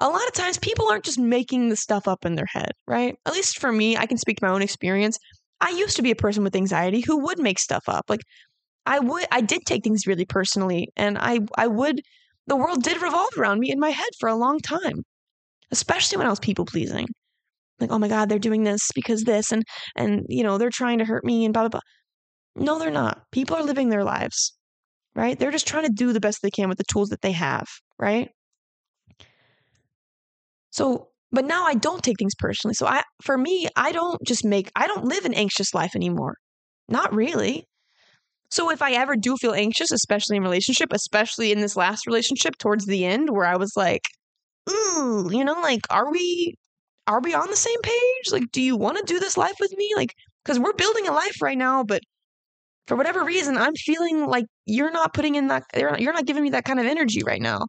a 0.00 0.08
lot 0.08 0.26
of 0.26 0.32
times 0.32 0.58
people 0.58 0.88
aren't 0.88 1.04
just 1.04 1.18
making 1.18 1.68
the 1.68 1.76
stuff 1.76 2.06
up 2.06 2.26
in 2.26 2.34
their 2.34 2.46
head, 2.46 2.72
right? 2.86 3.16
At 3.24 3.32
least 3.32 3.58
for 3.58 3.72
me, 3.72 3.96
I 3.96 4.06
can 4.06 4.18
speak 4.18 4.38
to 4.38 4.46
my 4.46 4.52
own 4.52 4.60
experience. 4.60 5.18
I 5.60 5.70
used 5.70 5.96
to 5.96 6.02
be 6.02 6.10
a 6.10 6.16
person 6.16 6.44
with 6.44 6.54
anxiety 6.54 7.00
who 7.00 7.22
would 7.24 7.38
make 7.38 7.58
stuff 7.58 7.84
up. 7.88 8.04
Like 8.08 8.20
I 8.84 9.00
would 9.00 9.26
I 9.32 9.40
did 9.40 9.62
take 9.66 9.84
things 9.84 10.06
really 10.06 10.26
personally 10.26 10.90
and 10.96 11.16
I 11.18 11.40
I 11.56 11.66
would 11.66 12.02
the 12.46 12.56
world 12.56 12.82
did 12.82 13.02
revolve 13.02 13.36
around 13.38 13.58
me 13.58 13.70
in 13.70 13.80
my 13.80 13.90
head 13.90 14.10
for 14.20 14.28
a 14.28 14.36
long 14.36 14.60
time. 14.60 15.02
Especially 15.70 16.18
when 16.18 16.26
I 16.26 16.30
was 16.30 16.40
people 16.40 16.64
pleasing. 16.64 17.06
Like, 17.80 17.90
oh 17.90 17.98
my 17.98 18.08
God, 18.08 18.28
they're 18.28 18.38
doing 18.38 18.64
this 18.64 18.90
because 18.94 19.24
this 19.24 19.50
and 19.52 19.64
and 19.96 20.26
you 20.28 20.44
know, 20.44 20.58
they're 20.58 20.70
trying 20.70 20.98
to 20.98 21.04
hurt 21.04 21.24
me 21.24 21.44
and 21.44 21.54
blah 21.54 21.62
blah 21.68 21.80
blah. 21.80 22.64
No, 22.64 22.78
they're 22.78 22.90
not. 22.90 23.22
People 23.32 23.56
are 23.56 23.62
living 23.62 23.88
their 23.88 24.04
lives 24.04 24.56
right? 25.16 25.38
They're 25.38 25.50
just 25.50 25.66
trying 25.66 25.86
to 25.86 25.92
do 25.92 26.12
the 26.12 26.20
best 26.20 26.42
they 26.42 26.50
can 26.50 26.68
with 26.68 26.78
the 26.78 26.84
tools 26.84 27.08
that 27.08 27.22
they 27.22 27.32
have, 27.32 27.66
right? 27.98 28.30
So, 30.70 31.08
but 31.32 31.44
now 31.44 31.64
I 31.64 31.74
don't 31.74 32.02
take 32.02 32.18
things 32.18 32.34
personally. 32.38 32.74
So 32.74 32.86
I 32.86 33.02
for 33.22 33.36
me, 33.38 33.68
I 33.76 33.92
don't 33.92 34.22
just 34.24 34.44
make 34.44 34.70
I 34.76 34.86
don't 34.86 35.04
live 35.06 35.24
an 35.24 35.34
anxious 35.34 35.74
life 35.74 35.96
anymore. 35.96 36.36
Not 36.88 37.14
really. 37.14 37.66
So 38.50 38.70
if 38.70 38.82
I 38.82 38.92
ever 38.92 39.16
do 39.16 39.36
feel 39.38 39.54
anxious, 39.54 39.92
especially 39.92 40.36
in 40.36 40.42
relationship, 40.44 40.92
especially 40.92 41.52
in 41.52 41.60
this 41.60 41.76
last 41.76 42.06
relationship 42.06 42.56
towards 42.58 42.86
the 42.86 43.04
end 43.04 43.30
where 43.30 43.46
I 43.46 43.56
was 43.56 43.72
like, 43.76 44.02
ooh, 44.70 45.30
you 45.32 45.44
know, 45.44 45.60
like 45.62 45.82
are 45.90 46.10
we 46.12 46.54
are 47.08 47.20
we 47.20 47.34
on 47.34 47.50
the 47.50 47.56
same 47.56 47.80
page? 47.82 48.32
Like 48.32 48.50
do 48.52 48.62
you 48.62 48.76
want 48.76 48.98
to 48.98 49.04
do 49.04 49.20
this 49.20 49.36
life 49.36 49.56
with 49.60 49.72
me? 49.76 49.92
Like 49.96 50.14
cuz 50.44 50.58
we're 50.60 50.74
building 50.74 51.08
a 51.08 51.12
life 51.12 51.42
right 51.42 51.58
now, 51.58 51.84
but 51.84 52.02
for 52.86 52.96
whatever 52.96 53.24
reason, 53.24 53.56
I'm 53.56 53.74
feeling 53.74 54.26
like 54.26 54.46
you're 54.64 54.92
not 54.92 55.12
putting 55.12 55.34
in 55.34 55.48
that 55.48 55.64
you're 55.76 55.90
not, 55.90 56.00
you're 56.00 56.12
not 56.12 56.26
giving 56.26 56.42
me 56.42 56.50
that 56.50 56.64
kind 56.64 56.78
of 56.78 56.86
energy 56.86 57.22
right 57.24 57.42
now. 57.42 57.66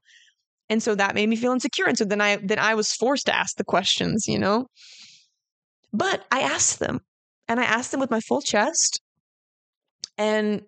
And 0.69 0.83
so 0.83 0.95
that 0.95 1.15
made 1.15 1.29
me 1.29 1.35
feel 1.35 1.53
insecure. 1.53 1.85
And 1.85 1.97
so 1.97 2.05
then 2.05 2.21
I 2.21 2.37
then 2.37 2.59
I 2.59 2.75
was 2.75 2.93
forced 2.93 3.25
to 3.27 3.35
ask 3.35 3.55
the 3.55 3.63
questions, 3.63 4.27
you 4.27 4.37
know? 4.37 4.67
But 5.93 6.25
I 6.31 6.41
asked 6.41 6.79
them. 6.79 6.99
And 7.47 7.61
I 7.61 7.63
asked 7.63 7.91
them 7.91 8.01
with 8.01 8.11
my 8.11 8.19
full 8.19 8.41
chest. 8.41 8.99
And, 10.17 10.63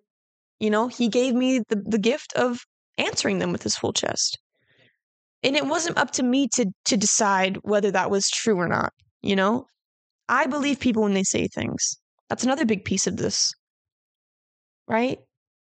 you 0.59 0.69
know, 0.69 0.87
he 0.87 1.09
gave 1.09 1.35
me 1.35 1.59
the, 1.67 1.83
the 1.85 1.97
gift 1.97 2.31
of 2.37 2.59
answering 2.97 3.39
them 3.39 3.51
with 3.51 3.63
his 3.63 3.75
full 3.75 3.91
chest. 3.91 4.39
And 5.43 5.57
it 5.57 5.65
wasn't 5.65 5.97
up 5.97 6.11
to 6.11 6.23
me 6.23 6.47
to 6.55 6.67
to 6.85 6.97
decide 6.97 7.57
whether 7.63 7.91
that 7.91 8.09
was 8.09 8.29
true 8.29 8.57
or 8.57 8.67
not, 8.67 8.93
you 9.21 9.35
know? 9.35 9.65
I 10.29 10.47
believe 10.47 10.79
people 10.79 11.03
when 11.03 11.13
they 11.13 11.23
say 11.23 11.47
things. 11.47 11.97
That's 12.29 12.43
another 12.43 12.65
big 12.65 12.85
piece 12.85 13.07
of 13.07 13.17
this 13.17 13.53
right? 14.89 15.19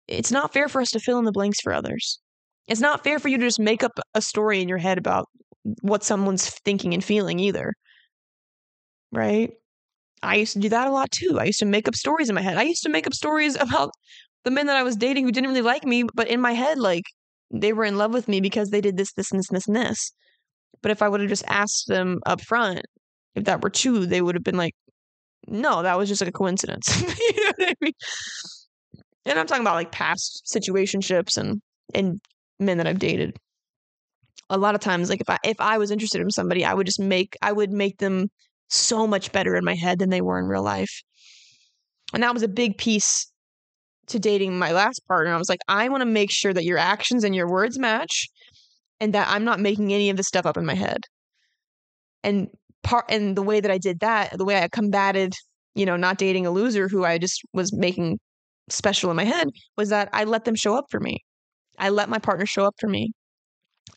It's 0.07 0.31
not 0.31 0.53
fair 0.53 0.69
for 0.69 0.81
us 0.81 0.91
to 0.93 1.01
fill 1.01 1.19
in 1.19 1.25
the 1.25 1.33
blanks 1.33 1.61
for 1.61 1.73
others. 1.73 2.21
It's 2.69 2.81
not 2.81 3.03
fair 3.03 3.19
for 3.19 3.29
you 3.29 3.39
to 3.39 3.47
just 3.47 3.59
make 3.59 3.83
up 3.83 3.99
a 4.14 4.21
story 4.21 4.61
in 4.61 4.69
your 4.69 4.79
head 4.79 4.99
about 4.99 5.27
what 5.83 6.05
someone's 6.05 6.49
thinking 6.64 6.95
and 6.95 7.03
feeling 7.03 7.41
either. 7.41 7.73
Right? 9.12 9.53
I 10.23 10.37
used 10.37 10.55
to 10.55 10.59
do 10.59 10.69
that 10.69 10.89
a 10.89 10.91
lot 10.91 11.11
too. 11.11 11.39
I 11.41 11.45
used 11.45 11.59
to 11.61 11.67
make 11.67 11.89
up 11.89 11.95
stories 11.95 12.29
in 12.29 12.35
my 12.35 12.43
head. 12.43 12.57
I 12.57 12.62
used 12.62 12.83
to 12.85 12.89
make 12.89 13.07
up 13.07 13.14
stories 13.14 13.57
about 13.61 13.91
the 14.45 14.51
men 14.51 14.67
that 14.67 14.77
I 14.77 14.83
was 14.83 14.97
dating 14.97 15.25
who 15.25 15.33
didn't 15.33 15.51
really 15.51 15.62
like 15.62 15.85
me, 15.85 16.05
but 16.14 16.29
in 16.29 16.41
my 16.41 16.53
head, 16.53 16.79
like 16.79 17.05
they 17.53 17.73
were 17.73 17.85
in 17.85 17.99
love 17.99 18.12
with 18.12 18.29
me 18.29 18.41
because 18.41 18.71
they 18.71 18.81
did 18.81 18.97
this, 18.97 19.12
this, 19.14 19.31
and 19.33 19.39
this, 19.41 19.49
and 19.49 19.57
this, 19.57 19.67
and 19.67 19.77
this. 19.77 20.12
But 20.83 20.93
if 20.93 21.03
I 21.03 21.09
would 21.09 21.21
have 21.21 21.29
just 21.29 21.45
asked 21.49 21.89
them 21.89 22.21
up 22.27 22.41
front 22.41 22.83
if 23.35 23.45
that 23.45 23.62
were 23.62 23.71
true, 23.71 24.07
they 24.07 24.23
would 24.23 24.35
have 24.35 24.45
been 24.45 24.57
like, 24.57 24.75
no, 25.47 25.83
that 25.83 25.99
was 25.99 26.09
just 26.09 26.21
like 26.21 26.31
a 26.31 26.33
coincidence. 26.33 27.01
you 27.19 27.45
know 27.45 27.53
what 27.57 27.69
I 27.69 27.75
mean? 27.81 27.93
And 29.27 29.39
I'm 29.39 29.47
talking 29.47 29.62
about 29.62 29.74
like 29.74 29.93
past 29.93 30.43
situationships 30.47 31.37
and 31.37 31.61
and 31.95 32.20
men 32.59 32.79
that 32.79 32.87
I've 32.87 32.99
dated. 32.99 33.37
A 34.49 34.57
lot 34.57 34.74
of 34.77 34.81
times, 34.81 35.11
like 35.11 35.20
if 35.20 35.29
I 35.29 35.39
if 35.45 35.61
I 35.61 35.79
was 35.79 35.91
interested 35.91 36.20
in 36.20 36.31
somebody, 36.31 36.64
I 36.64 36.72
would 36.72 36.87
just 36.87 37.01
make 37.01 37.37
I 37.43 37.53
would 37.53 37.72
make 37.72 37.99
them 37.99 38.29
so 38.68 39.07
much 39.07 39.33
better 39.33 39.57
in 39.57 39.64
my 39.64 39.74
head 39.74 39.99
than 39.99 40.11
they 40.11 40.20
were 40.20 40.39
in 40.39 40.47
real 40.47 40.62
life. 40.62 41.03
And 42.14 42.22
that 42.22 42.33
was 42.33 42.43
a 42.43 42.49
big 42.49 42.79
piece 42.79 43.31
to 44.09 44.18
dating 44.20 44.59
my 44.59 44.72
last 44.72 45.01
partner. 45.09 45.35
I 45.35 45.39
was 45.39 45.49
like, 45.49 45.61
I 45.66 45.89
want 45.89 46.03
to 46.03 46.07
make 46.07 46.31
sure 46.31 46.53
that 46.53 46.64
your 46.64 46.79
actions 46.79 47.24
and 47.24 47.35
your 47.35 47.51
words 47.51 47.79
match 47.79 48.29
and 49.01 49.12
that 49.14 49.29
I'm 49.29 49.45
not 49.45 49.61
making 49.61 49.93
any 49.93 50.11
of 50.11 50.16
this 50.16 50.29
stuff 50.29 50.47
up 50.47 50.57
in 50.57 50.64
my 50.64 50.74
head. 50.74 50.99
And 52.22 52.49
part 52.85 53.07
and 53.09 53.37
the 53.37 53.43
way 53.43 53.61
that 53.61 53.70
I 53.70 53.79
did 53.79 54.01
that, 54.01 54.39
the 54.39 54.45
way 54.45 54.62
I 54.62 54.68
combated, 54.68 55.35
you 55.74 55.87
know, 55.87 55.97
not 55.97 56.18
dating 56.18 56.47
a 56.47 56.51
loser 56.51 56.89
who 56.89 57.05
I 57.05 57.18
just 57.18 57.41
was 57.53 57.72
making 57.72 58.18
special 58.69 59.11
in 59.11 59.17
my 59.17 59.25
head 59.25 59.49
was 59.77 59.91
that 59.91 60.09
I 60.12 60.25
let 60.25 60.45
them 60.45 60.55
show 60.55 60.75
up 60.75 60.87
for 60.91 61.01
me. 61.01 61.25
I 61.79 61.91
let 61.91 62.09
my 62.09 62.19
partner 62.19 62.47
show 62.47 62.64
up 62.64 62.75
for 62.81 62.89
me. 62.89 63.12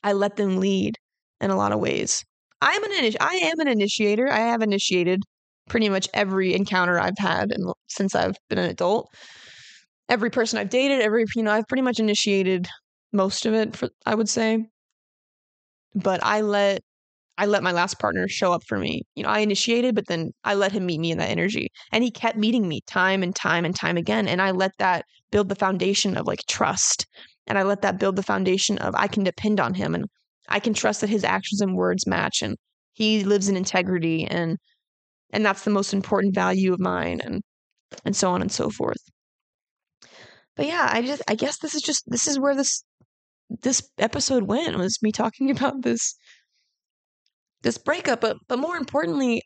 I 0.04 0.14
let 0.14 0.36
them 0.36 0.58
lead 0.60 0.98
in 1.42 1.52
a 1.52 1.56
lot 1.56 1.72
of 1.72 1.80
ways. 1.80 2.24
I 2.62 2.72
am 2.74 2.84
an 2.84 3.16
I 3.22 3.36
am 3.36 3.60
an 3.60 3.68
initiator. 3.68 4.32
I 4.32 4.40
have 4.40 4.62
initiated 4.62 5.24
pretty 5.70 5.90
much 5.90 6.10
every 6.14 6.54
encounter 6.54 7.00
I've 7.00 7.18
had 7.18 7.52
since 7.88 8.16
I've 8.16 8.36
been 8.50 8.60
an 8.60 8.70
adult. 8.70 9.10
Every 10.10 10.30
person 10.30 10.60
I've 10.60 10.70
dated, 10.70 11.02
every 11.02 11.26
you 11.36 11.44
know, 11.44 11.52
I've 11.52 11.68
pretty 11.68 11.84
much 11.84 12.00
initiated 12.00 12.68
most 13.14 13.46
of 13.46 13.54
it 13.54 13.76
for 13.76 13.90
I 14.06 14.16
would 14.16 14.30
say. 14.30 14.66
But 15.96 16.24
I 16.24 16.42
let 16.42 16.82
I 17.40 17.46
let 17.46 17.64
my 17.64 17.72
last 17.72 18.00
partner 18.00 18.28
show 18.28 18.52
up 18.52 18.64
for 18.68 18.78
me. 18.78 19.04
You 19.16 19.24
know, 19.24 19.30
I 19.30 19.40
initiated, 19.40 19.96
but 19.96 20.08
then 20.08 20.34
I 20.44 20.56
let 20.56 20.74
him 20.74 20.86
meet 20.86 21.00
me 21.00 21.12
in 21.12 21.20
that 21.20 21.30
energy. 21.30 21.70
And 21.94 22.04
he 22.04 22.12
kept 22.12 22.38
meeting 22.38 22.68
me 22.68 22.82
time 22.86 23.24
and 23.24 23.34
time 23.34 23.64
and 23.64 23.74
time 23.74 23.96
again. 23.96 24.28
And 24.28 24.42
I 24.42 24.52
let 24.52 24.74
that 24.80 25.06
build 25.32 25.48
the 25.48 25.56
foundation 25.56 26.18
of 26.18 26.28
like 26.28 26.42
trust. 26.50 27.08
And 27.48 27.58
I 27.58 27.64
let 27.64 27.82
that 27.82 27.98
build 27.98 28.18
the 28.18 28.24
foundation 28.24 28.78
of 28.80 28.94
I 28.94 29.08
can 29.08 29.24
depend 29.24 29.62
on 29.62 29.74
him 29.74 29.96
and 29.96 30.04
I 30.50 30.60
can 30.60 30.74
trust 30.74 31.00
that 31.00 31.10
his 31.10 31.24
actions 31.24 31.62
and 31.62 31.78
words 31.78 32.06
match 32.06 32.42
and 32.42 32.58
he 32.92 33.24
lives 33.24 33.48
in 33.48 33.56
integrity 33.56 34.26
and 34.26 34.58
and 35.32 35.46
that's 35.46 35.64
the 35.64 35.72
most 35.72 35.94
important 35.94 36.36
value 36.36 36.74
of 36.74 36.80
mine 36.82 37.22
and 37.24 37.42
and 38.04 38.18
so 38.18 38.32
on 38.32 38.42
and 38.42 38.52
so 38.52 38.70
forth. 38.70 39.02
But 40.58 40.66
yeah, 40.66 40.90
I 40.92 41.04
just 41.04 41.22
I 41.30 41.36
guess 41.36 41.60
this 41.60 41.74
is 41.74 41.82
just 41.82 42.04
this 42.08 42.28
is 42.28 42.38
where 42.38 42.56
this 42.56 42.84
this 43.62 43.90
episode 43.98 44.44
went 44.44 44.78
was 44.78 45.02
me 45.02 45.14
talking 45.14 45.50
about 45.56 45.84
this 45.84 46.16
this 47.64 47.78
breakup 47.78 48.22
but 48.22 48.38
but 48.48 48.60
more 48.60 48.78
importantly 48.78 49.42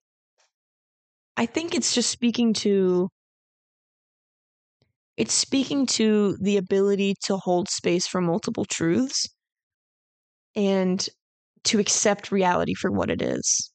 i 1.38 1.46
think 1.46 1.74
it's 1.76 1.94
just 1.94 2.10
speaking 2.10 2.54
to 2.54 3.10
it's 5.18 5.34
speaking 5.34 5.86
to 5.86 6.36
the 6.42 6.58
ability 6.58 7.16
to 7.26 7.38
hold 7.38 7.70
space 7.70 8.08
for 8.08 8.20
multiple 8.20 8.66
truths 8.66 9.28
and 10.56 11.08
to 11.66 11.80
accept 11.80 12.32
reality 12.32 12.74
for 12.74 12.92
what 12.92 13.10
it 13.10 13.22
is. 13.22 13.72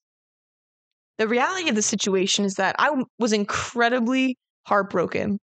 The 1.19 1.29
reality 1.29 1.69
of 1.69 1.75
the 1.75 1.83
situation 1.83 2.45
is 2.45 2.55
that 2.55 2.77
i 2.79 2.91
was 3.19 3.33
incredibly 3.33 4.37
heartbroken 4.67 5.39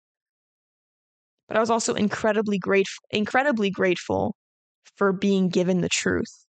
but 1.47 1.55
i 1.55 1.59
was 1.59 1.69
also 1.69 1.93
incredibly 1.93 2.57
grateful 2.57 3.03
incredibly 3.11 3.69
grateful 3.69 4.35
for 4.97 5.13
being 5.13 5.47
given 5.47 5.79
the 5.81 5.89
truth 5.89 6.40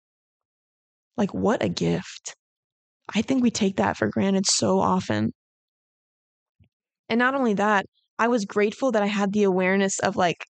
like, 1.17 1.33
what 1.33 1.63
a 1.63 1.69
gift. 1.69 2.35
I 3.15 3.23
think 3.23 3.43
we 3.43 3.51
take 3.51 3.77
that 3.77 3.97
for 3.97 4.09
granted 4.09 4.47
so 4.47 4.81
often. 4.81 5.33
And 7.09 7.19
not 7.19 7.35
only 7.35 7.55
that, 7.55 7.85
I 8.19 8.29
was 8.29 8.45
grateful 8.45 8.93
that 8.93 9.03
I 9.03 9.07
had 9.07 9.33
the 9.33 9.43
awareness 9.43 9.99
of 9.99 10.17
like, 10.17 10.47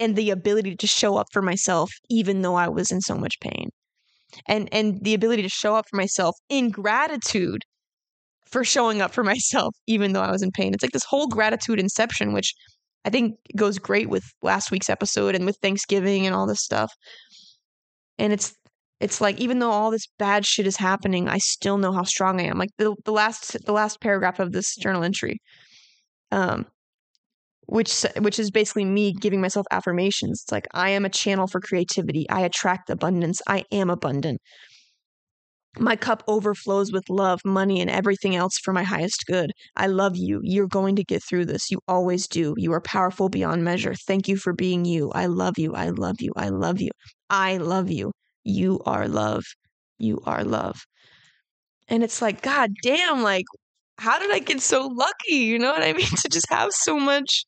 and 0.00 0.16
the 0.16 0.30
ability 0.30 0.76
to 0.76 0.86
show 0.86 1.16
up 1.16 1.26
for 1.32 1.42
myself, 1.42 1.90
even 2.10 2.42
though 2.42 2.54
I 2.54 2.68
was 2.68 2.90
in 2.90 3.00
so 3.00 3.16
much 3.16 3.38
pain. 3.40 3.68
And, 4.48 4.68
and 4.72 4.98
the 5.04 5.14
ability 5.14 5.42
to 5.42 5.48
show 5.48 5.76
up 5.76 5.84
for 5.88 5.96
myself 5.96 6.34
in 6.48 6.70
gratitude 6.70 7.62
for 8.46 8.64
showing 8.64 9.00
up 9.02 9.12
for 9.12 9.22
myself, 9.32 9.74
even 9.86 10.12
though 10.12 10.22
I 10.22 10.30
was 10.30 10.42
in 10.42 10.50
pain. 10.50 10.74
It's 10.74 10.82
like 10.82 10.92
this 10.92 11.04
whole 11.04 11.28
gratitude 11.28 11.78
inception, 11.78 12.32
which 12.32 12.54
I 13.04 13.10
think 13.10 13.36
goes 13.56 13.78
great 13.78 14.08
with 14.08 14.24
last 14.42 14.70
week's 14.70 14.90
episode 14.90 15.34
and 15.34 15.44
with 15.44 15.56
Thanksgiving 15.60 16.26
and 16.26 16.34
all 16.34 16.46
this 16.46 16.62
stuff. 16.62 16.92
And 18.18 18.32
it's 18.32 18.54
it's 19.02 19.20
like 19.20 19.40
even 19.40 19.58
though 19.58 19.70
all 19.70 19.90
this 19.90 20.06
bad 20.18 20.46
shit 20.46 20.66
is 20.66 20.76
happening, 20.76 21.28
I 21.28 21.38
still 21.38 21.76
know 21.78 21.92
how 21.92 22.04
strong 22.04 22.40
I 22.40 22.44
am. 22.44 22.58
Like 22.58 22.70
the 22.78 22.94
the 23.04 23.12
last 23.12 23.56
the 23.66 23.72
last 23.72 24.00
paragraph 24.00 24.38
of 24.40 24.52
this 24.52 24.76
journal 24.76 25.02
entry, 25.04 25.40
um, 26.32 26.66
which 27.66 28.04
which 28.20 28.38
is 28.38 28.50
basically 28.50 28.84
me 28.84 29.12
giving 29.12 29.40
myself 29.40 29.66
affirmations. 29.70 30.42
It's 30.44 30.52
like 30.52 30.68
I 30.74 30.90
am 30.90 31.04
a 31.04 31.10
channel 31.10 31.46
for 31.48 31.60
creativity. 31.60 32.28
I 32.30 32.42
attract 32.42 32.90
abundance. 32.90 33.40
I 33.48 33.64
am 33.72 33.90
abundant. 33.90 34.40
My 35.78 35.96
cup 35.96 36.22
overflows 36.28 36.92
with 36.92 37.08
love, 37.08 37.40
money, 37.44 37.80
and 37.80 37.90
everything 37.90 38.36
else 38.36 38.58
for 38.58 38.72
my 38.72 38.82
highest 38.84 39.24
good. 39.26 39.52
I 39.76 39.86
love 39.86 40.16
you. 40.16 40.40
You're 40.42 40.66
going 40.68 40.96
to 40.96 41.04
get 41.04 41.22
through 41.24 41.46
this. 41.46 41.70
You 41.70 41.80
always 41.88 42.28
do. 42.28 42.54
You 42.58 42.72
are 42.74 42.80
powerful 42.80 43.28
beyond 43.30 43.64
measure. 43.64 43.94
Thank 43.94 44.28
you 44.28 44.36
for 44.36 44.52
being 44.52 44.84
you. 44.84 45.10
I 45.12 45.26
love 45.26 45.58
you. 45.58 45.74
I 45.74 45.88
love 45.90 46.16
you. 46.20 46.32
I 46.36 46.50
love 46.50 46.80
you. 46.80 46.90
I 47.30 47.56
love 47.56 47.90
you. 47.90 48.12
You 48.44 48.80
are 48.86 49.08
love. 49.08 49.44
You 49.98 50.20
are 50.26 50.44
love. 50.44 50.84
And 51.88 52.02
it's 52.02 52.22
like, 52.22 52.42
God 52.42 52.72
damn, 52.82 53.22
like, 53.22 53.44
how 53.98 54.18
did 54.18 54.32
I 54.32 54.38
get 54.40 54.60
so 54.60 54.86
lucky? 54.86 55.36
You 55.36 55.58
know 55.58 55.72
what 55.72 55.82
I 55.82 55.92
mean? 55.92 56.06
to 56.06 56.28
just 56.28 56.48
have 56.50 56.72
so 56.72 56.98
much, 56.98 57.44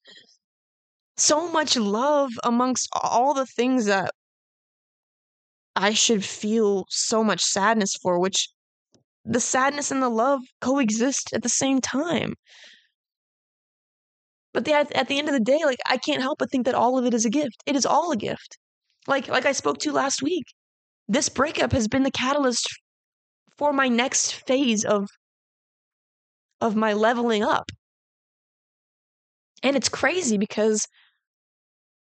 so 1.17 1.51
much 1.51 1.77
love 1.77 2.31
amongst 2.45 2.89
all 3.03 3.35
the 3.35 3.47
things 3.47 3.87
that 3.87 4.11
I 5.77 5.93
should 5.95 6.25
feel 6.25 6.87
so 6.91 7.25
much 7.25 7.43
sadness 7.43 7.95
for, 8.01 8.19
which 8.21 8.49
the 9.25 9.41
sadness 9.41 9.91
and 9.91 10.03
the 10.03 10.09
love 10.09 10.41
coexist 10.61 11.33
at 11.33 11.43
the 11.43 11.49
same 11.49 11.81
time. 11.81 12.35
But 14.53 14.65
the, 14.65 14.73
at 14.75 15.09
the 15.09 15.19
end 15.19 15.29
of 15.29 15.35
the 15.35 15.41
day, 15.41 15.65
like 15.65 15.81
I 15.89 15.97
can't 15.97 16.23
help 16.23 16.39
but 16.39 16.51
think 16.51 16.65
that 16.67 16.75
all 16.75 16.97
of 16.99 17.05
it 17.05 17.13
is 17.15 17.25
a 17.25 17.31
gift. 17.31 17.63
It 17.67 17.77
is 17.77 17.85
all 17.85 18.13
a 18.13 18.17
gift. 18.17 18.57
Like 19.07 19.29
like 19.29 19.45
I 19.47 19.53
spoke 19.53 19.79
to 19.79 19.93
last 19.93 20.23
week 20.23 20.45
this 21.09 21.29
breakup 21.29 21.73
has 21.73 21.89
been 21.89 22.03
the 22.03 22.11
catalyst 22.11 22.67
for 23.57 23.73
my 23.73 23.89
next 23.89 24.35
phase 24.47 24.85
of 24.85 25.09
of 26.61 26.75
my 26.75 26.93
leveling 26.93 27.43
up. 27.43 27.71
And 29.63 29.77
it's 29.77 29.89
crazy 29.89 30.39
because 30.39 30.87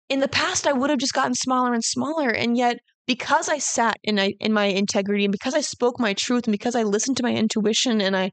in 0.09 0.20
the 0.20 0.28
past 0.28 0.66
I 0.66 0.72
would 0.72 0.90
have 0.90 0.98
just 0.98 1.12
gotten 1.12 1.35
smaller 1.35 1.74
and 1.74 1.85
smaller 1.85 2.31
and 2.31 2.56
yet 2.56 2.78
because 3.06 3.48
I 3.48 3.59
sat 3.59 3.97
in 4.02 4.18
I, 4.18 4.32
in 4.40 4.52
my 4.52 4.66
integrity 4.66 5.24
and 5.24 5.32
because 5.32 5.55
I 5.55 5.60
spoke 5.60 5.98
my 5.98 6.14
truth 6.14 6.44
and 6.47 6.52
because 6.52 6.74
I 6.74 6.82
listened 6.82 7.16
to 7.18 7.22
my 7.22 7.35
intuition 7.35 8.01
and 8.01 8.16
I 8.16 8.31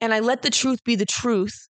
and 0.00 0.14
I 0.14 0.20
let 0.20 0.42
the 0.42 0.50
truth 0.50 0.82
be 0.84 0.96
the 0.96 1.06
truth. 1.06 1.68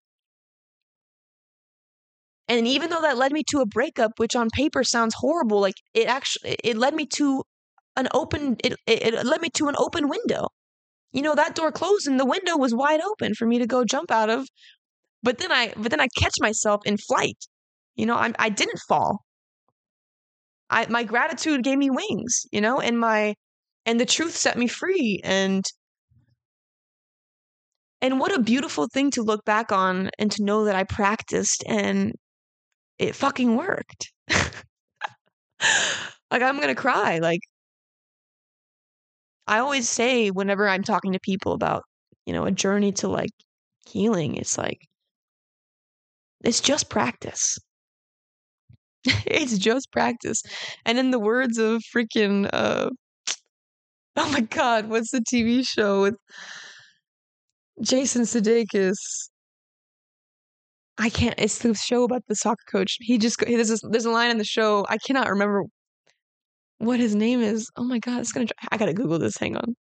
And 2.47 2.67
even 2.67 2.89
though 2.89 3.01
that 3.01 3.17
led 3.17 3.31
me 3.31 3.43
to 3.51 3.61
a 3.61 3.65
breakup 3.65 4.11
which 4.17 4.35
on 4.35 4.49
paper 4.53 4.83
sounds 4.83 5.15
horrible, 5.17 5.59
like 5.59 5.75
it 5.93 6.07
actually 6.07 6.57
it 6.63 6.77
led 6.77 6.93
me 6.93 7.05
to 7.17 7.43
an 7.95 8.07
open 8.13 8.57
it, 8.63 8.75
it, 8.87 9.25
led 9.25 9.41
me 9.41 9.49
to 9.51 9.67
an 9.67 9.75
open 9.77 10.09
window. 10.09 10.47
You 11.11 11.21
know 11.21 11.35
that 11.35 11.55
door 11.55 11.71
closed 11.71 12.07
and 12.07 12.19
the 12.19 12.25
window 12.25 12.57
was 12.57 12.73
wide 12.73 13.01
open 13.01 13.33
for 13.35 13.45
me 13.45 13.59
to 13.59 13.67
go 13.67 13.85
jump 13.85 14.11
out 14.11 14.29
of 14.29 14.47
but 15.21 15.37
then 15.37 15.51
i 15.51 15.73
but 15.77 15.91
then 15.91 16.01
i 16.01 16.07
catch 16.17 16.33
myself 16.39 16.81
in 16.85 16.97
flight. 16.97 17.37
You 17.95 18.05
know 18.05 18.15
i 18.15 18.31
i 18.39 18.49
didn't 18.49 18.79
fall. 18.87 19.19
I 20.69 20.87
my 20.89 21.03
gratitude 21.03 21.63
gave 21.63 21.77
me 21.77 21.89
wings 21.89 22.45
you 22.51 22.61
know 22.61 22.79
and 22.81 22.99
my 22.99 23.35
and 23.85 23.99
the 23.99 24.05
truth 24.05 24.35
set 24.35 24.57
me 24.57 24.67
free 24.67 25.21
and 25.23 25.63
and 28.01 28.19
what 28.19 28.35
a 28.35 28.41
beautiful 28.41 28.87
thing 28.91 29.11
to 29.11 29.21
look 29.21 29.45
back 29.45 29.71
on 29.71 30.09
and 30.19 30.31
to 30.31 30.43
know 30.43 30.65
that 30.65 30.75
i 30.75 30.83
practiced 30.83 31.63
and 31.67 32.13
it 32.99 33.15
fucking 33.15 33.55
worked. 33.55 34.11
Like 36.31 36.41
i'm 36.41 36.59
gonna 36.59 36.75
cry 36.75 37.19
like 37.19 37.41
I 39.47 39.59
always 39.59 39.87
say 39.89 40.29
whenever 40.31 40.67
I'm 40.67 40.83
talking 40.83 41.13
to 41.13 41.19
people 41.19 41.53
about, 41.53 41.83
you 42.25 42.33
know, 42.33 42.45
a 42.45 42.51
journey 42.51 42.91
to 42.93 43.07
like 43.07 43.31
healing, 43.85 44.35
it's 44.35 44.57
like, 44.57 44.79
it's 46.43 46.61
just 46.61 46.89
practice. 46.89 47.57
it's 49.25 49.57
just 49.57 49.91
practice. 49.91 50.41
And 50.85 50.97
in 50.97 51.11
the 51.11 51.19
words 51.19 51.57
of 51.57 51.81
freaking 51.95 52.49
uh 52.53 52.89
Oh 54.15 54.31
my 54.31 54.41
god, 54.41 54.89
what's 54.89 55.11
the 55.11 55.21
TV 55.21 55.63
show 55.63 56.01
with 56.03 56.15
Jason 57.81 58.23
Sudeikis? 58.25 59.29
I 60.97 61.09
can't. 61.09 61.35
It's 61.37 61.59
the 61.59 61.73
show 61.73 62.03
about 62.03 62.23
the 62.27 62.35
soccer 62.35 62.63
coach. 62.71 62.97
He 63.01 63.17
just 63.17 63.39
there's 63.39 63.81
there's 63.81 64.05
a 64.05 64.11
line 64.11 64.29
in 64.31 64.37
the 64.37 64.43
show. 64.43 64.85
I 64.89 64.97
cannot 64.97 65.29
remember 65.29 65.63
what 66.79 66.99
his 66.99 67.15
name 67.15 67.41
is. 67.41 67.69
Oh 67.77 67.83
my 67.83 67.99
god, 67.99 68.21
it's 68.21 68.31
gonna. 68.31 68.47
I 68.71 68.77
gotta 68.77 68.93
Google 68.93 69.19
this. 69.19 69.37
Hang 69.37 69.55
on. 69.57 69.75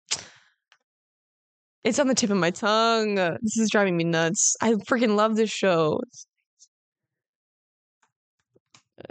It's 1.84 1.98
on 1.98 2.06
the 2.06 2.14
tip 2.14 2.30
of 2.30 2.36
my 2.36 2.50
tongue. 2.50 3.16
This 3.16 3.58
is 3.58 3.70
driving 3.70 3.96
me 3.96 4.04
nuts. 4.04 4.56
I 4.60 4.72
freaking 4.74 5.16
love 5.16 5.36
this 5.36 5.50
show. 5.50 6.00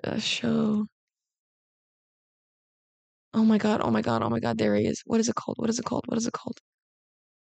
A 0.04 0.20
show. 0.20 0.86
Oh 3.34 3.44
my 3.44 3.58
god, 3.58 3.82
oh 3.84 3.92
my 3.92 4.02
god, 4.02 4.24
oh 4.24 4.30
my 4.30 4.40
god, 4.40 4.58
there 4.58 4.76
he 4.76 4.86
is. 4.86 5.02
What 5.06 5.20
is 5.20 5.30
it 5.30 5.36
called? 5.36 5.58
What 5.58 5.70
is 5.70 5.80
it 5.80 5.86
called? 5.86 6.04
What 6.08 6.18
is 6.18 6.28
it 6.28 6.34
called? 6.34 6.60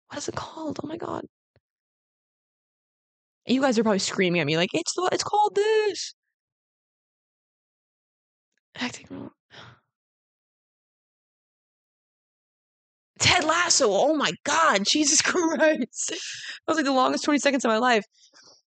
What 0.09 0.17
is 0.17 0.27
it 0.27 0.35
called? 0.35 0.79
Oh 0.83 0.87
my 0.87 0.97
god. 0.97 1.25
You 3.45 3.61
guys 3.61 3.77
are 3.77 3.83
probably 3.83 3.99
screaming 3.99 4.41
at 4.41 4.47
me 4.47 4.57
like 4.57 4.69
it's 4.73 4.93
the, 4.95 5.09
it's 5.11 5.23
called 5.23 5.55
this. 5.55 6.13
Acting 8.75 9.07
role. 9.09 9.31
Ted 13.19 13.43
Lasso. 13.43 13.87
Oh 13.89 14.15
my 14.15 14.31
god, 14.43 14.83
Jesus 14.87 15.21
Christ. 15.21 16.09
That 16.09 16.19
was 16.67 16.77
like 16.77 16.85
the 16.85 16.91
longest 16.91 17.23
20 17.23 17.39
seconds 17.39 17.65
of 17.65 17.69
my 17.69 17.77
life. 17.77 18.03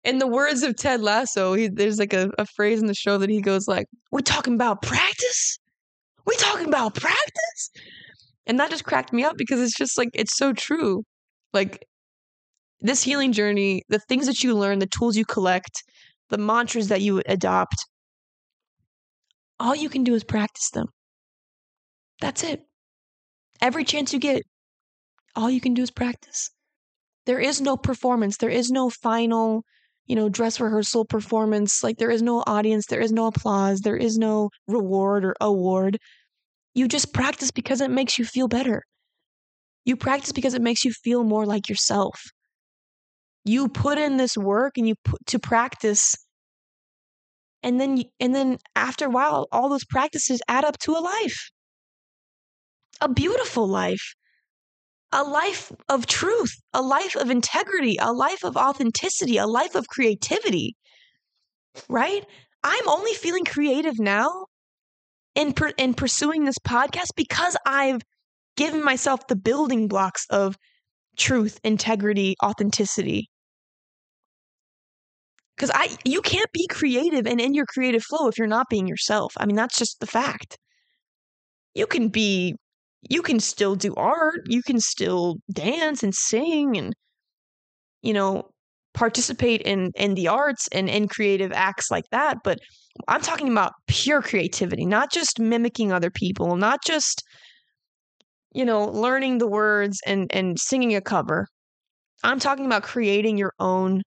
In 0.04 0.18
the 0.18 0.26
words 0.26 0.62
of 0.62 0.76
Ted 0.76 1.00
Lasso, 1.00 1.54
he, 1.54 1.68
there's 1.68 1.98
like 1.98 2.12
a, 2.12 2.30
a 2.38 2.46
phrase 2.46 2.80
in 2.80 2.86
the 2.86 2.94
show 2.94 3.18
that 3.18 3.28
he 3.28 3.40
goes 3.40 3.66
like, 3.66 3.86
"We're 4.12 4.20
talking 4.20 4.54
about 4.54 4.82
practice." 4.82 5.58
we 6.26 6.36
talking 6.36 6.66
about 6.66 6.94
practice? 6.94 7.70
And 8.46 8.60
that 8.60 8.70
just 8.70 8.84
cracked 8.84 9.12
me 9.12 9.24
up 9.24 9.36
because 9.36 9.60
it's 9.60 9.76
just 9.76 9.96
like, 9.96 10.10
it's 10.12 10.36
so 10.36 10.52
true. 10.52 11.02
Like, 11.52 11.84
this 12.80 13.02
healing 13.02 13.32
journey, 13.32 13.82
the 13.88 14.00
things 14.08 14.26
that 14.26 14.42
you 14.42 14.54
learn, 14.54 14.80
the 14.80 14.86
tools 14.86 15.16
you 15.16 15.24
collect, 15.24 15.82
the 16.28 16.38
mantras 16.38 16.88
that 16.88 17.00
you 17.00 17.22
adopt, 17.26 17.76
all 19.58 19.74
you 19.74 19.88
can 19.88 20.04
do 20.04 20.14
is 20.14 20.22
practice 20.22 20.70
them. 20.70 20.86
That's 22.20 22.42
it. 22.42 22.62
Every 23.60 23.84
chance 23.84 24.12
you 24.12 24.18
get, 24.18 24.42
all 25.34 25.50
you 25.50 25.60
can 25.60 25.74
do 25.74 25.82
is 25.82 25.90
practice. 25.90 26.50
There 27.26 27.40
is 27.40 27.60
no 27.60 27.76
performance. 27.76 28.36
There 28.36 28.50
is 28.50 28.70
no 28.70 28.90
final, 28.90 29.64
you 30.06 30.16
know, 30.16 30.28
dress 30.28 30.60
rehearsal 30.60 31.04
performance. 31.04 31.82
Like, 31.82 31.98
there 31.98 32.10
is 32.10 32.22
no 32.22 32.44
audience. 32.46 32.86
There 32.86 33.00
is 33.00 33.12
no 33.12 33.26
applause. 33.26 33.80
There 33.80 33.96
is 33.96 34.16
no 34.18 34.50
reward 34.68 35.24
or 35.24 35.34
award. 35.40 35.98
You 36.74 36.88
just 36.88 37.12
practice 37.12 37.50
because 37.50 37.80
it 37.80 37.90
makes 37.90 38.18
you 38.18 38.24
feel 38.24 38.48
better. 38.48 38.82
You 39.84 39.96
practice 39.96 40.32
because 40.32 40.54
it 40.54 40.62
makes 40.62 40.84
you 40.84 40.92
feel 40.92 41.24
more 41.24 41.46
like 41.46 41.68
yourself. 41.68 42.20
You 43.44 43.68
put 43.68 43.98
in 43.98 44.16
this 44.16 44.36
work 44.36 44.76
and 44.76 44.88
you 44.88 44.94
put 45.04 45.24
to 45.26 45.38
practice 45.38 46.14
and 47.62 47.80
then 47.80 48.02
and 48.20 48.34
then 48.34 48.58
after 48.74 49.06
a 49.06 49.10
while 49.10 49.48
all 49.52 49.68
those 49.68 49.84
practices 49.84 50.40
add 50.48 50.64
up 50.64 50.78
to 50.78 50.92
a 50.92 51.00
life. 51.00 51.50
A 53.00 53.08
beautiful 53.08 53.66
life. 53.66 54.14
A 55.10 55.24
life 55.24 55.72
of 55.88 56.06
truth, 56.06 56.60
a 56.72 56.80
life 56.82 57.16
of 57.16 57.30
integrity, 57.30 57.96
a 58.00 58.12
life 58.12 58.44
of 58.44 58.56
authenticity, 58.56 59.36
a 59.36 59.46
life 59.46 59.74
of 59.74 59.88
creativity. 59.88 60.76
Right? 61.88 62.24
I'm 62.62 62.88
only 62.88 63.12
feeling 63.14 63.44
creative 63.44 63.98
now 63.98 64.46
in 65.34 65.52
per- 65.52 65.74
in 65.78 65.94
pursuing 65.94 66.44
this 66.44 66.58
podcast 66.58 67.10
because 67.16 67.56
I've 67.66 68.02
given 68.56 68.84
myself 68.84 69.26
the 69.28 69.36
building 69.36 69.88
blocks 69.88 70.26
of 70.30 70.56
truth, 71.16 71.60
integrity, 71.64 72.36
authenticity. 72.44 73.30
Cuz 75.58 75.70
I 75.74 75.98
you 76.04 76.22
can't 76.22 76.50
be 76.52 76.66
creative 76.66 77.26
and 77.26 77.38
in 77.40 77.52
your 77.52 77.66
creative 77.66 78.02
flow 78.02 78.28
if 78.28 78.38
you're 78.38 78.46
not 78.46 78.70
being 78.70 78.86
yourself. 78.88 79.34
I 79.36 79.44
mean, 79.44 79.56
that's 79.56 79.78
just 79.78 80.00
the 80.00 80.06
fact. 80.06 80.56
You 81.74 81.86
can 81.86 82.08
be 82.08 82.56
you 83.10 83.22
can 83.22 83.40
still 83.40 83.76
do 83.76 83.94
art, 83.96 84.40
you 84.46 84.62
can 84.62 84.80
still 84.80 85.36
dance 85.52 86.02
and 86.02 86.14
sing 86.14 86.76
and 86.76 86.94
you 88.02 88.12
know, 88.12 88.50
participate 88.94 89.60
in 89.62 89.90
in 89.96 90.14
the 90.14 90.28
arts 90.28 90.68
and 90.72 90.88
in 90.88 91.08
creative 91.08 91.52
acts 91.52 91.90
like 91.90 92.04
that, 92.10 92.38
but 92.44 92.58
I'm 93.08 93.20
talking 93.20 93.48
about 93.50 93.72
pure 93.88 94.22
creativity, 94.22 94.86
not 94.86 95.12
just 95.12 95.38
mimicking 95.38 95.92
other 95.92 96.10
people, 96.10 96.56
not 96.56 96.82
just 96.84 97.22
you 98.54 98.64
know, 98.64 98.86
learning 98.86 99.38
the 99.38 99.46
words 99.46 100.00
and 100.06 100.30
and 100.32 100.58
singing 100.58 100.94
a 100.94 101.00
cover. 101.00 101.46
I'm 102.24 102.38
talking 102.40 102.66
about 102.66 102.82
creating 102.82 103.36
your 103.38 103.52
own 103.58 104.02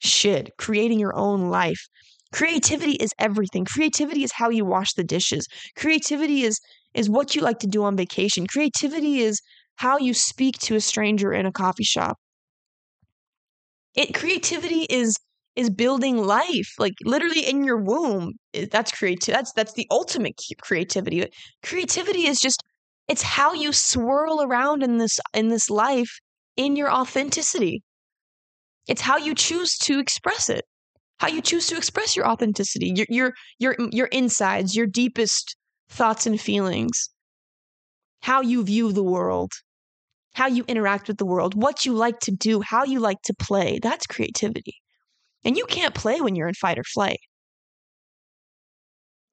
shit, 0.00 0.50
creating 0.58 1.00
your 1.00 1.16
own 1.16 1.50
life. 1.50 1.80
Creativity 2.32 2.92
is 2.94 3.12
everything. 3.18 3.64
Creativity 3.64 4.24
is 4.24 4.32
how 4.32 4.50
you 4.50 4.64
wash 4.64 4.92
the 4.94 5.04
dishes. 5.04 5.46
Creativity 5.76 6.42
is 6.42 6.60
is 6.94 7.10
what 7.10 7.34
you 7.34 7.42
like 7.42 7.58
to 7.60 7.66
do 7.66 7.84
on 7.84 7.96
vacation. 7.96 8.46
Creativity 8.46 9.20
is 9.20 9.40
how 9.76 9.98
you 9.98 10.14
speak 10.14 10.58
to 10.60 10.76
a 10.76 10.80
stranger 10.80 11.32
in 11.32 11.46
a 11.46 11.52
coffee 11.52 11.84
shop. 11.84 12.16
It 13.94 14.14
creativity 14.14 14.86
is 14.88 15.16
is 15.56 15.70
building 15.70 16.18
life 16.18 16.74
like 16.78 16.94
literally 17.04 17.48
in 17.48 17.62
your 17.62 17.76
womb 17.76 18.32
that's 18.70 18.90
creative 18.90 19.32
that's 19.32 19.52
that's 19.52 19.72
the 19.74 19.86
ultimate 19.90 20.34
creativity 20.60 21.24
creativity 21.62 22.26
is 22.26 22.40
just 22.40 22.60
it's 23.06 23.22
how 23.22 23.52
you 23.52 23.72
swirl 23.72 24.42
around 24.42 24.82
in 24.82 24.98
this 24.98 25.20
in 25.32 25.48
this 25.48 25.70
life 25.70 26.18
in 26.56 26.74
your 26.74 26.90
authenticity 26.90 27.82
it's 28.88 29.00
how 29.00 29.16
you 29.16 29.34
choose 29.34 29.78
to 29.78 29.98
express 29.98 30.48
it 30.48 30.64
how 31.18 31.28
you 31.28 31.40
choose 31.40 31.66
to 31.68 31.76
express 31.76 32.16
your 32.16 32.26
authenticity 32.28 32.92
your 32.94 33.06
your 33.08 33.32
your, 33.60 33.76
your 33.92 34.06
insides 34.08 34.74
your 34.74 34.86
deepest 34.86 35.56
thoughts 35.88 36.26
and 36.26 36.40
feelings 36.40 37.10
how 38.20 38.40
you 38.40 38.64
view 38.64 38.92
the 38.92 39.02
world 39.02 39.52
how 40.34 40.46
you 40.46 40.64
interact 40.66 41.08
with 41.08 41.18
the 41.18 41.26
world 41.26 41.54
what 41.54 41.84
you 41.84 41.92
like 41.92 42.18
to 42.20 42.30
do 42.30 42.60
how 42.60 42.84
you 42.84 43.00
like 43.00 43.20
to 43.22 43.34
play 43.34 43.78
that's 43.82 44.06
creativity 44.06 44.76
and 45.44 45.56
you 45.56 45.66
can't 45.66 45.94
play 45.94 46.20
when 46.20 46.34
you're 46.34 46.48
in 46.48 46.54
fight 46.54 46.78
or 46.78 46.84
flight. 46.84 47.20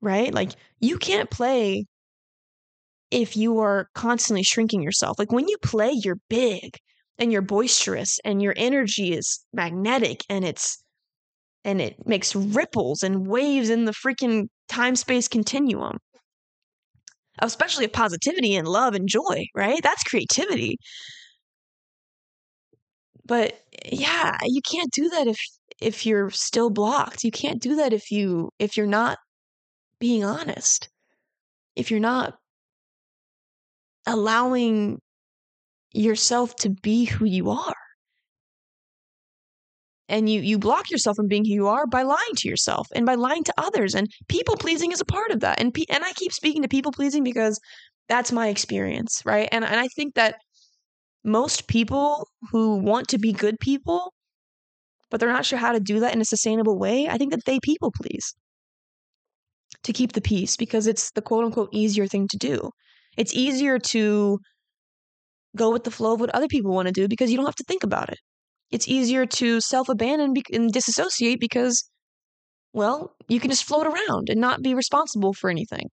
Right? 0.02 0.34
Like 0.34 0.52
you 0.80 0.98
can't 0.98 1.30
play 1.30 1.86
if 3.12 3.38
you 3.38 3.60
are 3.60 3.88
constantly 3.96 4.44
shrinking 4.44 4.82
yourself. 4.82 5.18
Like 5.20 5.32
when 5.32 5.48
you 5.48 5.58
play, 5.64 5.92
you're 5.92 6.20
big 6.30 6.76
and 7.18 7.32
you're 7.32 7.42
boisterous 7.42 8.20
and 8.26 8.42
your 8.42 8.54
energy 8.58 9.14
is 9.14 9.46
magnetic 9.54 10.24
and 10.30 10.44
it's 10.44 10.84
and 11.64 11.80
it 11.80 12.08
makes 12.08 12.36
ripples 12.36 13.04
and 13.04 13.28
waves 13.28 13.70
in 13.70 13.86
the 13.86 13.92
freaking 13.92 14.48
time 14.68 14.96
space 14.96 15.28
continuum. 15.28 15.98
Especially 17.42 17.86
of 17.86 17.94
positivity 17.94 18.56
and 18.56 18.68
love 18.68 18.94
and 18.96 19.10
joy, 19.10 19.46
right? 19.56 19.82
That's 19.84 20.04
creativity. 20.04 20.78
But 23.26 23.64
yeah, 23.92 24.38
you 24.44 24.62
can't 24.62 24.92
do 24.94 25.10
that 25.10 25.28
if 25.28 25.40
if 25.80 26.06
you're 26.06 26.30
still 26.30 26.70
blocked. 26.70 27.24
You 27.24 27.32
can't 27.32 27.62
do 27.62 27.76
that 27.78 27.94
if 27.94 28.12
you 28.12 28.52
if 28.60 28.78
you're 28.78 28.86
not 28.88 29.18
being 30.00 30.24
honest. 30.24 30.90
If 31.76 31.92
you're 31.92 32.00
not 32.02 32.40
allowing 34.06 35.00
yourself 35.94 36.56
to 36.58 36.70
be 36.70 37.06
who 37.06 37.26
you 37.26 37.50
are. 37.52 37.76
And 40.12 40.30
you 40.30 40.42
you 40.42 40.60
block 40.60 40.92
yourself 40.92 41.16
from 41.16 41.28
being 41.28 41.46
who 41.46 41.54
you 41.54 41.68
are 41.68 41.88
by 41.88 42.04
lying 42.04 42.36
to 42.38 42.50
yourself 42.50 42.88
and 42.94 43.06
by 43.06 43.16
lying 43.16 43.44
to 43.46 43.54
others 43.58 43.96
and 43.96 44.08
people 44.28 44.56
pleasing 44.58 44.92
is 44.92 45.02
a 45.02 45.06
part 45.06 45.32
of 45.32 45.40
that. 45.40 45.60
And 45.60 45.74
pe- 45.74 45.90
and 45.90 46.04
I 46.04 46.12
keep 46.14 46.34
speaking 46.34 46.62
to 46.62 46.68
people 46.68 46.92
pleasing 46.92 47.24
because 47.24 47.60
that's 48.10 48.32
my 48.32 48.50
experience, 48.50 49.22
right? 49.26 49.50
And 49.52 49.64
and 49.64 49.80
I 49.80 49.88
think 49.96 50.16
that 50.16 50.36
most 51.24 51.68
people 51.68 52.28
who 52.52 52.78
want 52.78 53.08
to 53.10 53.18
be 53.18 53.32
good 53.32 53.60
people 53.60 54.14
but 55.12 55.20
they're 55.20 55.32
not 55.32 55.46
sure 55.46 55.60
how 55.60 55.74
to 55.74 55.80
do 55.80 56.00
that 56.00 56.16
in 56.16 56.22
a 56.22 56.26
sustainable 56.26 56.80
way, 56.80 57.08
I 57.08 57.18
think 57.18 57.32
that 57.32 57.46
they 57.46 57.60
people 57.60 57.92
please 57.92 58.34
to 59.84 59.94
keep 59.94 60.14
the 60.14 60.22
peace 60.22 60.56
because 60.56 60.88
it's 60.88 61.12
the 61.12 61.22
quote 61.22 61.46
unquote 61.46 61.70
easier 61.72 62.08
thing 62.08 62.28
to 62.30 62.38
do. 62.38 62.72
It's 63.18 63.34
easier 63.36 63.78
to 63.78 64.40
go 65.56 65.72
with 65.72 65.84
the 65.84 65.92
flow 65.92 66.14
of 66.14 66.22
what 66.22 66.30
other 66.30 66.48
people 66.48 66.74
want 66.74 66.88
to 66.88 66.94
do 66.94 67.08
because 67.08 67.30
you 67.30 67.38
don't 67.38 67.46
have 67.46 67.56
to 67.56 67.66
think 67.68 67.84
about 67.84 68.10
it. 68.10 68.20
It's 68.72 68.88
easier 68.88 69.26
to 69.26 69.60
self 69.62 69.90
abandon 69.90 70.34
and 70.52 70.72
disassociate 70.72 71.40
because, 71.40 71.90
well, 72.74 73.14
you 73.28 73.40
can 73.40 73.50
just 73.50 73.66
float 73.66 73.86
around 73.86 74.30
and 74.30 74.40
not 74.40 74.62
be 74.62 74.74
responsible 74.74 75.34
for 75.34 75.50
anything. 75.50 75.90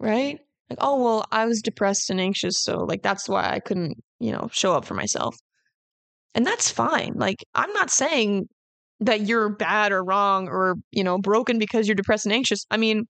Right? 0.00 0.38
Like, 0.70 0.78
oh, 0.80 1.02
well, 1.02 1.24
I 1.30 1.46
was 1.46 1.60
depressed 1.60 2.10
and 2.10 2.20
anxious, 2.20 2.62
so 2.62 2.78
like 2.78 3.02
that's 3.02 3.28
why 3.28 3.50
I 3.50 3.60
couldn't, 3.60 3.98
you 4.20 4.32
know, 4.32 4.48
show 4.52 4.72
up 4.72 4.84
for 4.86 4.94
myself. 4.94 5.36
And 6.34 6.46
that's 6.46 6.70
fine. 6.70 7.12
Like, 7.16 7.44
I'm 7.54 7.72
not 7.74 7.90
saying 7.90 8.48
that 9.00 9.22
you're 9.22 9.50
bad 9.50 9.92
or 9.92 10.02
wrong 10.02 10.48
or, 10.48 10.76
you 10.90 11.04
know, 11.04 11.18
broken 11.18 11.58
because 11.58 11.86
you're 11.86 11.94
depressed 11.94 12.26
and 12.26 12.32
anxious. 12.32 12.64
I 12.70 12.76
mean, 12.76 13.04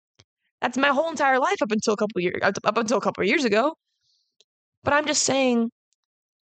that's 0.60 0.76
my 0.76 0.88
whole 0.88 1.10
entire 1.10 1.38
life 1.38 1.62
up 1.62 1.72
until 1.72 1.94
a 1.94 1.96
couple 1.96 2.20
years 2.20 2.40
up 2.42 2.76
until 2.76 2.98
a 2.98 3.00
couple 3.00 3.24
years 3.24 3.44
ago. 3.44 3.74
But 4.82 4.94
I'm 4.94 5.06
just 5.06 5.22
saying 5.22 5.70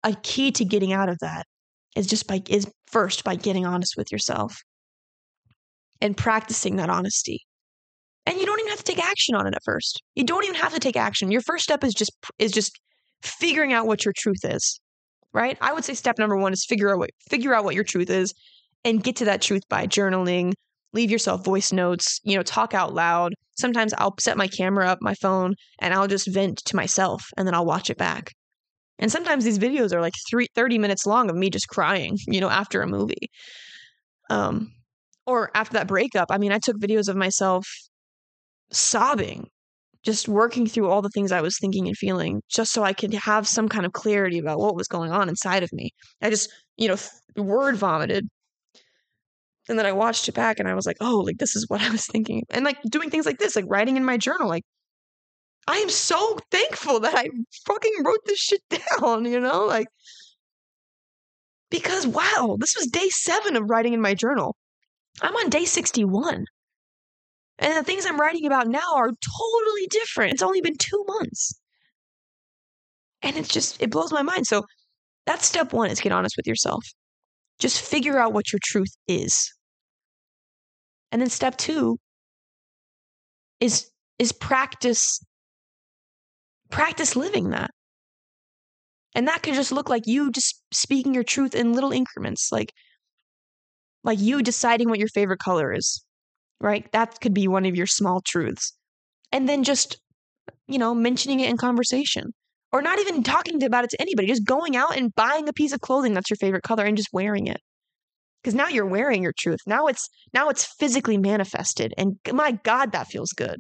a 0.04 0.14
key 0.24 0.52
to 0.54 0.66
getting 0.66 0.94
out 0.94 1.10
of 1.10 1.18
that 1.20 1.46
is 1.96 2.08
just 2.08 2.28
by 2.28 2.42
is 2.50 2.68
first 2.88 3.24
by 3.24 3.36
getting 3.36 3.66
honest 3.66 3.96
with 3.98 4.12
yourself 4.12 4.58
and 6.02 6.16
practicing 6.16 6.76
that 6.76 6.90
honesty. 6.90 7.40
And 8.26 8.38
you 8.40 8.46
don't 8.46 8.60
even 8.60 8.70
have 8.72 8.84
to 8.84 8.92
take 8.92 9.04
action 9.04 9.36
on 9.36 9.48
it 9.48 9.54
at 9.54 9.64
first. 9.64 10.02
You 10.16 10.24
don't 10.24 10.44
even 10.44 10.56
have 10.56 10.74
to 10.74 10.80
take 10.80 10.98
action. 10.98 11.32
Your 11.32 11.42
first 11.42 11.64
step 11.64 11.84
is 11.84 11.94
just 11.94 12.12
is 12.40 12.52
just 12.52 12.80
figuring 13.22 13.74
out 13.74 13.88
what 13.88 14.06
your 14.06 14.14
truth 14.16 14.44
is. 14.44 14.80
Right? 15.34 15.58
I 15.62 15.74
would 15.74 15.84
say 15.84 15.94
step 15.94 16.18
number 16.18 16.38
1 16.38 16.54
is 16.54 16.66
figure 16.66 16.94
out 16.94 17.00
what 17.00 17.10
figure 17.30 17.54
out 17.54 17.66
what 17.66 17.76
your 17.76 17.84
truth 17.84 18.10
is 18.10 18.34
and 18.86 19.04
get 19.04 19.16
to 19.18 19.26
that 19.26 19.42
truth 19.42 19.64
by 19.70 19.86
journaling, 19.88 20.54
leave 20.94 21.12
yourself 21.12 21.44
voice 21.44 21.72
notes, 21.74 22.20
you 22.24 22.36
know, 22.36 22.44
talk 22.44 22.74
out 22.74 22.94
loud. 22.94 23.34
Sometimes 23.58 23.94
I'll 23.98 24.16
set 24.20 24.38
my 24.38 24.48
camera 24.48 24.88
up, 24.88 25.00
my 25.02 25.14
phone, 25.16 25.56
and 25.80 25.94
I'll 25.94 26.08
just 26.08 26.34
vent 26.34 26.60
to 26.66 26.76
myself 26.76 27.26
and 27.38 27.48
then 27.48 27.54
I'll 27.54 27.66
watch 27.66 27.90
it 27.90 27.98
back. 27.98 28.32
And 29.00 29.12
sometimes 29.12 29.44
these 29.44 29.60
videos 29.60 29.94
are 29.94 30.02
like 30.02 30.14
three, 30.30 30.48
30 30.56 30.78
minutes 30.78 31.06
long 31.06 31.30
of 31.30 31.36
me 31.36 31.50
just 31.50 31.68
crying, 31.68 32.18
you 32.28 32.40
know, 32.40 32.50
after 32.50 32.82
a 32.82 32.88
movie. 32.88 33.30
Um, 34.30 34.72
or 35.26 35.52
after 35.56 35.74
that 35.74 35.88
breakup, 35.88 36.28
I 36.30 36.38
mean, 36.38 36.52
I 36.52 36.60
took 36.60 36.78
videos 36.78 37.10
of 37.10 37.16
myself 37.16 37.68
sobbing, 38.72 39.48
just 40.04 40.28
working 40.28 40.68
through 40.68 40.90
all 40.90 41.02
the 41.02 41.10
things 41.10 41.32
I 41.32 41.42
was 41.42 41.58
thinking 41.60 41.88
and 41.88 41.98
feeling, 41.98 42.42
just 42.50 42.72
so 42.72 42.84
I 42.84 42.94
could 42.94 43.14
have 43.14 43.48
some 43.48 43.68
kind 43.68 43.86
of 43.86 43.94
clarity 43.94 44.38
about 44.38 44.60
what 44.60 44.76
was 44.76 44.88
going 44.88 45.12
on 45.12 45.30
inside 45.30 45.64
of 45.64 45.74
me. 45.74 45.92
I 46.22 46.30
just, 46.30 46.50
you 46.78 46.88
know, 46.88 46.98
word 47.36 47.76
vomited. 47.76 48.28
And 49.68 49.80
then 49.80 49.86
I 49.88 49.94
watched 49.94 50.30
it 50.30 50.36
back 50.36 50.60
and 50.60 50.70
I 50.70 50.76
was 50.76 50.86
like, 50.86 50.98
oh, 51.02 51.18
like 51.26 51.38
this 51.38 51.56
is 51.56 51.66
what 51.68 51.82
I 51.82 51.90
was 51.90 52.06
thinking. 52.06 52.44
And 52.52 52.64
like 52.64 52.78
doing 52.90 53.10
things 53.10 53.26
like 53.26 53.40
this, 53.40 53.56
like 53.56 53.66
writing 53.68 53.98
in 53.98 54.06
my 54.06 54.18
journal, 54.18 54.48
like 54.48 54.64
I 55.68 55.78
am 55.78 55.90
so 55.90 56.38
thankful 56.52 57.00
that 57.02 57.16
I 57.16 57.30
fucking 57.66 58.04
wrote 58.04 58.20
this 58.26 58.40
shit 58.40 58.62
down, 59.00 59.26
you 59.26 59.40
know? 59.40 59.66
Like, 59.66 59.88
because 61.72 62.06
wow, 62.06 62.58
this 62.60 62.76
was 62.78 62.88
day 62.88 63.10
seven 63.10 63.56
of 63.56 63.70
writing 63.70 63.94
in 63.94 64.02
my 64.02 64.14
journal. 64.14 64.56
I'm 65.22 65.36
on 65.36 65.50
day 65.50 65.66
61. 65.66 66.46
And 67.58 67.74
the 67.74 67.84
things 67.84 68.06
I'm 68.06 68.20
writing 68.20 68.46
about 68.46 68.68
now 68.68 68.96
are 68.96 69.10
totally 69.10 69.88
different. 69.90 70.34
It's 70.34 70.44
only 70.44 70.62
been 70.62 70.78
two 70.78 71.04
months. 71.08 71.58
And 73.22 73.38
it's 73.38 73.50
just, 73.50 73.82
it 73.82 73.90
blows 73.90 74.12
my 74.12 74.22
mind. 74.22 74.46
So 74.46 74.66
that's 75.26 75.48
step 75.48 75.74
one 75.74 75.90
is 75.90 76.02
get 76.02 76.12
honest 76.12 76.36
with 76.38 76.48
yourself. 76.48 76.84
Just 77.60 77.82
figure 77.82 78.20
out 78.20 78.34
what 78.34 78.52
your 78.52 78.60
truth 78.64 78.94
is. 79.08 79.52
And 81.12 81.22
then 81.22 81.30
step 81.30 81.58
two 81.58 81.98
is 83.62 83.90
is 84.20 84.32
practice 84.32 85.20
practice 86.76 87.16
living 87.16 87.52
that. 87.52 87.72
And 89.16 89.30
that 89.30 89.44
could 89.44 89.54
just 89.54 89.72
look 89.72 89.90
like 89.90 90.08
you 90.08 90.30
just 90.30 90.62
speaking 90.74 91.14
your 91.14 91.24
truth 91.24 91.56
in 91.56 91.72
little 91.72 91.94
increments, 91.94 92.52
like 92.52 92.74
like 94.04 94.20
you 94.20 94.44
deciding 94.44 94.90
what 94.90 95.00
your 95.00 95.08
favorite 95.08 95.40
color 95.40 95.74
is, 95.74 96.04
right? 96.60 96.92
That 96.92 97.22
could 97.22 97.34
be 97.34 97.48
one 97.48 97.66
of 97.66 97.78
your 97.78 97.88
small 97.88 98.20
truths. 98.22 98.74
And 99.32 99.48
then 99.48 99.64
just, 99.64 99.98
you 100.68 100.78
know, 100.78 100.94
mentioning 100.94 101.40
it 101.40 101.50
in 101.50 101.56
conversation 101.58 102.34
or 102.74 102.82
not 102.82 103.00
even 103.00 103.24
talking 103.24 103.64
about 103.64 103.86
it 103.86 103.92
to 103.92 104.02
anybody, 104.02 104.28
just 104.28 104.46
going 104.46 104.76
out 104.76 104.98
and 104.98 105.16
buying 105.16 105.48
a 105.48 105.54
piece 105.54 105.72
of 105.72 105.80
clothing 105.80 106.14
that's 106.14 106.30
your 106.30 106.38
favorite 106.38 106.64
color 106.64 106.84
and 106.84 106.98
just 106.98 107.14
wearing 107.14 107.48
it. 107.48 107.62
Cuz 108.44 108.54
now 108.54 108.68
you're 108.68 108.86
wearing 108.86 109.24
your 109.24 109.34
truth. 109.38 109.62
Now 109.66 109.88
it's 109.88 110.10
now 110.34 110.50
it's 110.50 110.66
physically 110.66 111.18
manifested 111.18 111.94
and 111.98 112.18
my 112.34 112.52
god 112.64 112.92
that 112.92 113.08
feels 113.08 113.32
good 113.32 113.60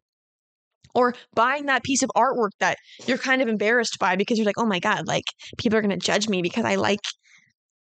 or 0.96 1.14
buying 1.36 1.66
that 1.66 1.84
piece 1.84 2.02
of 2.02 2.10
artwork 2.16 2.52
that 2.60 2.78
you're 3.06 3.18
kind 3.18 3.42
of 3.42 3.48
embarrassed 3.48 3.98
by 4.00 4.16
because 4.16 4.38
you're 4.38 4.46
like, 4.46 4.58
oh 4.58 4.66
my 4.66 4.80
God, 4.80 5.08
like 5.08 5.26
people 5.58 5.78
are 5.78 5.82
going 5.82 5.98
to 5.98 6.04
judge 6.04 6.28
me 6.28 6.42
because 6.42 6.66
I 6.66 6.76
like 6.76 7.02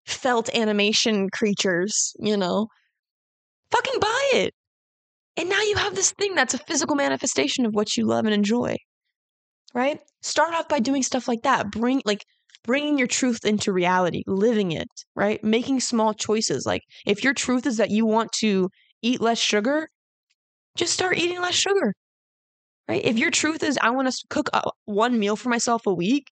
felt 0.04 0.54
animation 0.54 1.30
creatures, 1.30 2.12
you 2.18 2.36
know? 2.36 2.66
Fucking 3.70 4.00
buy 4.00 4.30
it. 4.34 4.52
And 5.36 5.48
now 5.48 5.60
you 5.62 5.76
have 5.76 5.94
this 5.94 6.12
thing 6.12 6.34
that's 6.34 6.54
a 6.54 6.58
physical 6.58 6.96
manifestation 6.96 7.64
of 7.64 7.72
what 7.72 7.96
you 7.96 8.04
love 8.04 8.24
and 8.24 8.34
enjoy. 8.34 8.76
Right? 9.72 9.98
Start 10.22 10.54
off 10.54 10.68
by 10.68 10.80
doing 10.80 11.02
stuff 11.02 11.26
like 11.26 11.42
that. 11.42 11.70
Bring, 11.70 12.02
like, 12.04 12.24
bringing 12.64 12.96
your 12.98 13.08
truth 13.08 13.44
into 13.44 13.72
reality, 13.72 14.22
living 14.26 14.70
it, 14.70 14.88
right? 15.16 15.42
Making 15.42 15.80
small 15.80 16.14
choices. 16.14 16.64
Like, 16.64 16.82
if 17.06 17.24
your 17.24 17.34
truth 17.34 17.66
is 17.66 17.78
that 17.78 17.90
you 17.90 18.06
want 18.06 18.30
to 18.40 18.68
eat 19.02 19.20
less 19.20 19.38
sugar, 19.38 19.88
just 20.76 20.92
start 20.92 21.18
eating 21.18 21.40
less 21.40 21.54
sugar 21.54 21.92
right? 22.88 23.04
If 23.04 23.18
your 23.18 23.30
truth 23.30 23.62
is, 23.62 23.78
I 23.80 23.90
want 23.90 24.10
to 24.10 24.24
cook 24.30 24.50
uh, 24.52 24.70
one 24.84 25.18
meal 25.18 25.36
for 25.36 25.48
myself 25.48 25.86
a 25.86 25.94
week, 25.94 26.30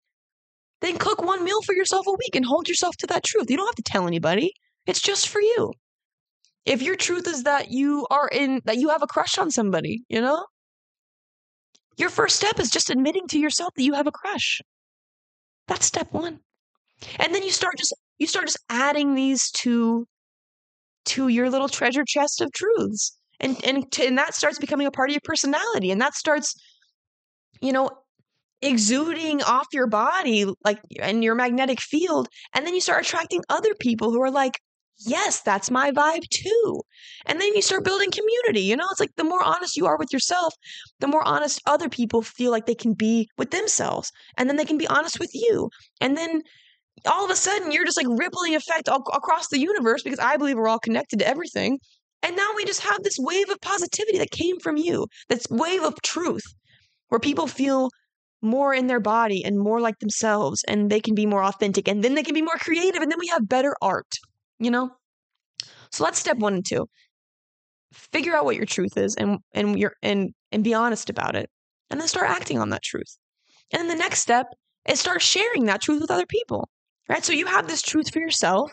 then 0.81 0.99
cook 0.99 1.23
one 1.23 1.45
meal 1.45 1.63
for 1.63 1.75
yourself 1.75 2.07
a 2.07 2.13
week 2.13 2.35
and 2.35 2.45
hold 2.45 2.69
yourself 2.69 2.97
to 2.99 3.07
that 3.09 3.25
truth. 3.25 3.51
You 3.51 3.57
don't 3.57 3.67
have 3.67 3.75
to 3.77 3.83
tell 3.83 4.07
anybody, 4.07 4.53
it's 4.87 5.01
just 5.01 5.29
for 5.29 5.41
you. 5.41 5.73
If 6.65 6.83
your 6.83 6.97
truth 6.97 7.27
is 7.27 7.45
that 7.45 7.71
you 7.71 8.07
are 8.11 8.29
in, 8.29 8.61
that 8.65 8.79
you 8.79 8.91
have 8.91 9.03
a 9.03 9.07
crush 9.07 9.39
on 9.39 9.51
somebody, 9.51 10.03
you 10.09 10.21
know, 10.21 10.45
your 11.97 12.09
first 12.09 12.37
step 12.37 12.59
is 12.59 12.71
just 12.71 12.91
admitting 12.91 13.27
to 13.29 13.39
yourself 13.39 13.73
that 13.77 13.83
you 13.83 13.95
have 13.95 14.07
a 14.07 14.13
crush. 14.13 14.61
That's 15.69 15.87
step 15.87 16.13
one. 16.13 16.41
And 17.19 17.35
then 17.35 17.43
you 17.43 17.51
start 17.51 17.77
just, 17.79 17.95
you 18.19 18.27
start 18.27 18.47
just 18.47 18.65
adding 18.69 19.15
these 19.15 19.51
to, 19.53 20.07
to 21.07 21.29
your 21.29 21.51
little 21.51 21.69
treasure 21.69 22.05
chest 22.07 22.41
of 22.41 22.53
truths 22.53 23.17
and 23.43 23.63
and 23.65 23.99
and 24.01 24.19
that 24.19 24.35
starts 24.35 24.59
becoming 24.59 24.87
a 24.87 24.91
part 24.91 25.11
of 25.11 25.15
your 25.15 25.21
personality 25.25 25.91
and 25.91 26.01
that 26.01 26.15
starts 26.15 26.55
you 27.61 27.73
know 27.73 27.91
exuding 28.63 29.43
off 29.43 29.67
your 29.73 29.89
body 29.89 30.47
like 30.65 30.79
in 31.03 31.23
your 31.23 31.35
magnetic 31.35 31.81
field 31.81 32.29
and 32.55 32.65
then 32.67 32.75
you 32.75 32.81
start 32.81 33.05
attracting 33.05 33.43
other 33.49 33.75
people 33.81 34.13
who 34.13 34.23
are 34.23 34.31
like 34.31 34.61
yes 35.05 35.41
that's 35.41 35.71
my 35.71 35.91
vibe 35.91 36.29
too. 36.29 36.81
And 37.27 37.41
then 37.41 37.55
you 37.55 37.63
start 37.63 37.85
building 37.85 38.13
community 38.13 38.61
you 38.61 38.77
know? 38.77 38.87
It's 38.93 39.01
like 39.01 39.17
the 39.17 39.25
more 39.25 39.43
honest 39.43 39.77
you 39.77 39.87
are 39.87 39.99
with 39.99 40.13
yourself 40.13 40.55
the 41.01 41.09
more 41.09 41.27
honest 41.27 41.61
other 41.67 41.89
people 41.89 42.23
feel 42.23 42.53
like 42.53 42.67
they 42.67 42.75
can 42.75 42.95
be 42.95 43.29
with 43.37 43.51
themselves 43.51 44.13
and 44.39 44.49
then 44.49 44.57
they 44.57 44.65
can 44.65 44.79
be 44.79 44.87
honest 44.87 45.19
with 45.19 45.35
you 45.35 45.69
and 46.01 46.17
then 46.17 46.43
all 47.07 47.25
of 47.25 47.31
a 47.33 47.37
sudden 47.37 47.73
you're 47.73 47.85
just 47.85 47.97
like 47.97 48.07
rippling 48.11 48.55
effect 48.55 48.89
all, 48.89 49.03
across 49.13 49.49
the 49.49 49.59
universe 49.59 50.05
because 50.05 50.21
i 50.21 50.37
believe 50.37 50.57
we're 50.57 50.69
all 50.69 50.79
connected 50.79 51.19
to 51.19 51.27
everything 51.27 51.79
and 52.23 52.37
now 52.37 52.49
we 52.55 52.65
just 52.65 52.81
have 52.81 53.03
this 53.03 53.17
wave 53.19 53.51
of 53.51 53.61
positivity 53.61 54.19
that 54.19 54.31
came 54.31 54.59
from 54.61 54.77
you, 54.77 55.07
this 55.29 55.47
wave 55.51 55.83
of 55.83 56.01
truth 56.03 56.45
where 57.09 57.19
people 57.19 57.47
feel 57.47 57.91
more 58.41 58.75
in 58.75 58.87
their 58.87 59.01
body 59.01 59.45
and 59.45 59.59
more 59.59 59.81
like 59.81 59.99
themselves 59.99 60.65
and 60.67 60.91
they 60.91 61.01
can 61.01 61.15
be 61.15 61.27
more 61.27 61.45
authentic 61.45 61.89
and 61.89 62.03
then 62.03 62.15
they 62.15 62.23
can 62.23 62.35
be 62.35 62.43
more 62.43 62.57
creative 62.57 63.01
and 63.01 63.11
then 63.11 63.19
we 63.19 63.29
have 63.29 63.49
better 63.49 63.75
art, 63.81 64.15
you 64.59 64.71
know? 64.71 64.91
So 65.91 66.05
that's 66.05 66.19
step 66.19 66.39
1 66.39 66.55
and 66.55 66.67
2. 66.67 66.87
Figure 67.93 68.35
out 68.35 68.45
what 68.45 68.57
your 68.57 68.67
truth 68.67 68.97
is 68.97 69.15
and 69.17 69.39
and 69.53 69.79
your 69.79 69.93
and 70.03 70.31
and 70.51 70.65
be 70.65 70.75
honest 70.75 71.11
about 71.11 71.37
it. 71.37 71.51
And 71.91 72.01
then 72.01 72.09
start 72.09 72.31
acting 72.31 72.59
on 72.59 72.71
that 72.71 72.83
truth. 72.83 73.19
And 73.71 73.81
then 73.81 73.89
the 73.89 74.03
next 74.03 74.21
step 74.21 74.47
is 74.89 74.99
start 74.99 75.21
sharing 75.21 75.67
that 75.67 75.83
truth 75.83 76.01
with 76.01 76.11
other 76.11 76.27
people. 76.27 76.69
Right? 77.09 77.25
So 77.25 77.33
you 77.33 77.47
have 77.47 77.69
this 77.69 77.83
truth 77.83 78.11
for 78.13 78.21
yourself 78.21 78.71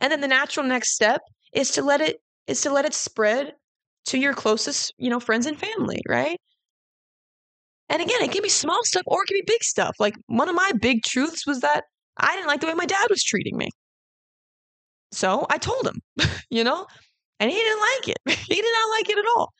and 0.00 0.10
then 0.10 0.20
the 0.20 0.28
natural 0.28 0.66
next 0.66 0.94
step 0.94 1.20
is 1.52 1.70
to 1.72 1.82
let 1.82 2.00
it 2.00 2.16
is 2.46 2.60
to 2.62 2.70
let 2.70 2.84
it 2.84 2.94
spread 2.94 3.54
to 4.06 4.18
your 4.18 4.34
closest, 4.34 4.94
you 4.98 5.10
know, 5.10 5.20
friends 5.20 5.46
and 5.46 5.58
family, 5.58 6.00
right? 6.08 6.38
And 7.88 8.02
again, 8.02 8.22
it 8.22 8.32
can 8.32 8.42
be 8.42 8.48
small 8.48 8.80
stuff 8.84 9.02
or 9.06 9.22
it 9.22 9.26
can 9.26 9.36
be 9.36 9.44
big 9.46 9.62
stuff. 9.62 9.96
Like 9.98 10.14
one 10.26 10.48
of 10.48 10.54
my 10.54 10.72
big 10.80 11.02
truths 11.04 11.46
was 11.46 11.60
that 11.60 11.84
I 12.16 12.34
didn't 12.34 12.48
like 12.48 12.60
the 12.60 12.66
way 12.66 12.74
my 12.74 12.86
dad 12.86 13.06
was 13.10 13.22
treating 13.22 13.56
me. 13.56 13.68
So 15.12 15.46
I 15.50 15.58
told 15.58 15.86
him, 15.86 16.00
you 16.50 16.64
know, 16.64 16.86
and 17.38 17.50
he 17.50 17.56
didn't 17.56 17.80
like 17.80 18.08
it. 18.08 18.38
he 18.48 18.54
did 18.54 18.72
not 18.72 18.90
like 18.90 19.10
it 19.10 19.18
at 19.18 19.24
all. 19.36 19.52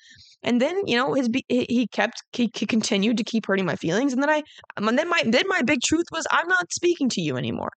And 0.42 0.60
then, 0.60 0.86
you 0.86 0.96
know, 0.96 1.14
his 1.14 1.28
he 1.48 1.88
kept 1.88 2.22
he, 2.32 2.50
he 2.54 2.66
continued 2.66 3.16
to 3.18 3.24
keep 3.24 3.46
hurting 3.46 3.66
my 3.66 3.76
feelings. 3.76 4.12
And 4.12 4.22
then 4.22 4.30
I, 4.30 4.42
and 4.76 4.98
then 4.98 5.08
my 5.08 5.22
then 5.26 5.48
my 5.48 5.62
big 5.62 5.80
truth 5.82 6.06
was 6.12 6.26
I'm 6.30 6.46
not 6.48 6.72
speaking 6.72 7.08
to 7.10 7.20
you 7.20 7.36
anymore. 7.36 7.70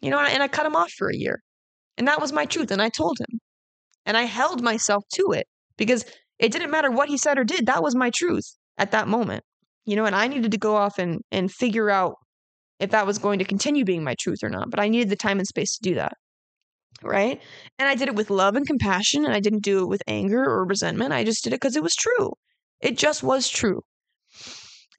You 0.00 0.10
know, 0.10 0.18
and 0.18 0.42
I 0.42 0.48
cut 0.48 0.66
him 0.66 0.76
off 0.76 0.92
for 0.92 1.08
a 1.08 1.16
year, 1.16 1.42
and 1.96 2.06
that 2.06 2.20
was 2.20 2.32
my 2.32 2.44
truth. 2.44 2.70
And 2.70 2.82
I 2.82 2.88
told 2.88 3.18
him, 3.18 3.40
and 4.08 4.16
I 4.16 4.22
held 4.22 4.62
myself 4.62 5.04
to 5.14 5.32
it 5.32 5.46
because 5.76 6.04
it 6.38 6.50
didn't 6.50 6.70
matter 6.70 6.90
what 6.90 7.08
he 7.08 7.18
said 7.18 7.38
or 7.38 7.44
did. 7.44 7.66
That 7.66 7.82
was 7.82 7.94
my 7.94 8.10
truth 8.10 8.56
at 8.78 8.90
that 8.92 9.06
moment. 9.06 9.44
You 9.84 9.96
know, 9.96 10.06
and 10.06 10.16
I 10.16 10.26
needed 10.26 10.50
to 10.50 10.58
go 10.58 10.76
off 10.76 10.98
and, 10.98 11.20
and 11.30 11.52
figure 11.52 11.90
out 11.90 12.14
if 12.80 12.90
that 12.90 13.06
was 13.06 13.18
going 13.18 13.38
to 13.38 13.44
continue 13.44 13.84
being 13.84 14.02
my 14.02 14.14
truth 14.18 14.38
or 14.42 14.48
not. 14.48 14.70
But 14.70 14.80
I 14.80 14.88
needed 14.88 15.10
the 15.10 15.16
time 15.16 15.38
and 15.38 15.46
space 15.46 15.76
to 15.76 15.82
do 15.82 15.94
that. 15.96 16.14
Right. 17.02 17.40
And 17.78 17.88
I 17.88 17.94
did 17.94 18.08
it 18.08 18.14
with 18.14 18.30
love 18.30 18.56
and 18.56 18.66
compassion. 18.66 19.24
And 19.24 19.34
I 19.34 19.40
didn't 19.40 19.62
do 19.62 19.82
it 19.82 19.88
with 19.88 20.02
anger 20.08 20.42
or 20.42 20.64
resentment. 20.64 21.12
I 21.12 21.22
just 21.22 21.44
did 21.44 21.52
it 21.52 21.60
because 21.60 21.76
it 21.76 21.82
was 21.82 21.94
true. 21.94 22.32
It 22.80 22.96
just 22.96 23.22
was 23.22 23.48
true. 23.48 23.82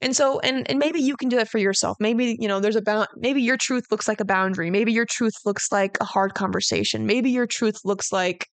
And 0.02 0.16
so, 0.16 0.40
and 0.40 0.68
and 0.70 0.78
maybe 0.78 1.00
you 1.00 1.16
can 1.16 1.28
do 1.28 1.36
that 1.36 1.50
for 1.50 1.58
yourself. 1.58 1.98
Maybe 2.00 2.36
you 2.40 2.48
know 2.48 2.58
there's 2.58 2.76
a 2.76 2.80
bound. 2.80 3.08
Maybe 3.16 3.42
your 3.42 3.58
truth 3.58 3.84
looks 3.90 4.08
like 4.08 4.20
a 4.20 4.24
boundary. 4.24 4.70
Maybe 4.70 4.92
your 4.92 5.04
truth 5.04 5.34
looks 5.44 5.70
like 5.70 5.98
a 6.00 6.04
hard 6.04 6.32
conversation. 6.32 7.06
Maybe 7.06 7.30
your 7.30 7.46
truth 7.46 7.80
looks 7.84 8.10
like 8.10 8.46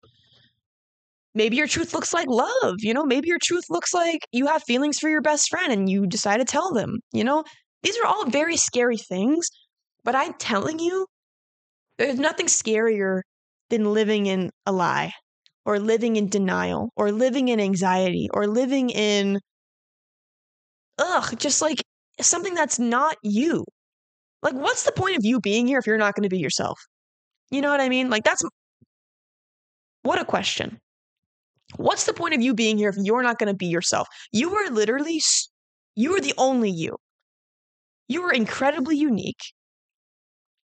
maybe 1.36 1.58
your 1.58 1.68
truth 1.68 1.94
looks 1.94 2.14
like 2.14 2.28
love 2.30 2.76
you 2.80 2.94
know 2.94 3.06
maybe 3.06 3.28
your 3.28 3.40
truth 3.42 3.66
looks 3.70 3.94
like 3.94 4.22
you 4.32 4.48
have 4.48 4.64
feelings 4.64 5.00
for 5.00 5.10
your 5.10 5.22
best 5.22 5.50
friend 5.50 5.72
and 5.74 5.90
you 5.90 6.08
decide 6.08 6.38
to 6.38 6.46
tell 6.46 6.74
them 6.74 7.00
you 7.14 7.24
know 7.24 7.44
These 7.84 7.98
are 8.00 8.08
all 8.08 8.26
very 8.30 8.58
scary 8.58 8.98
things, 8.98 9.48
but 10.04 10.16
I'm 10.16 10.34
telling 10.36 10.80
you, 10.80 11.08
there's 11.98 12.20
nothing 12.20 12.48
scarier 12.48 13.22
than 13.70 13.94
living 13.94 14.28
in 14.28 14.52
a 14.66 14.72
lie 14.72 15.14
or 15.66 15.80
living 15.80 16.16
in 16.18 16.30
denial 16.30 16.92
or 16.96 17.12
living 17.12 17.50
in 17.50 17.60
anxiety 17.60 18.30
or 18.34 18.48
living 18.48 18.90
in 18.92 19.40
ugh, 20.98 21.38
just 21.40 21.62
like 21.62 21.82
something 22.22 22.54
that's 22.54 22.80
not 22.80 23.18
you. 23.24 23.66
Like, 24.44 24.56
what's 24.56 24.84
the 24.84 24.94
point 24.94 25.18
of 25.18 25.26
you 25.26 25.42
being 25.42 25.68
here 25.68 25.80
if 25.80 25.88
you're 25.88 25.98
not 25.98 26.16
going 26.16 26.24
to 26.24 26.30
be 26.30 26.40
yourself? 26.40 26.80
You 27.52 27.62
know 27.62 27.72
what 27.72 27.82
I 27.82 27.90
mean? 27.90 28.10
Like, 28.10 28.24
that's 28.26 28.44
what 30.04 30.20
a 30.20 30.26
question. 30.26 30.80
What's 31.78 32.06
the 32.06 32.14
point 32.14 32.34
of 32.34 32.42
you 32.42 32.54
being 32.54 32.78
here 32.78 32.90
if 32.90 32.96
you're 32.98 33.24
not 33.24 33.40
going 33.40 33.48
to 33.48 33.56
be 33.56 33.68
yourself? 33.68 34.08
You 34.32 34.56
are 34.56 34.70
literally, 34.70 35.22
you 35.96 36.16
are 36.16 36.22
the 36.22 36.34
only 36.38 36.70
you. 36.70 36.98
You 38.08 38.24
are 38.24 38.34
incredibly 38.34 38.98
unique. 38.98 39.42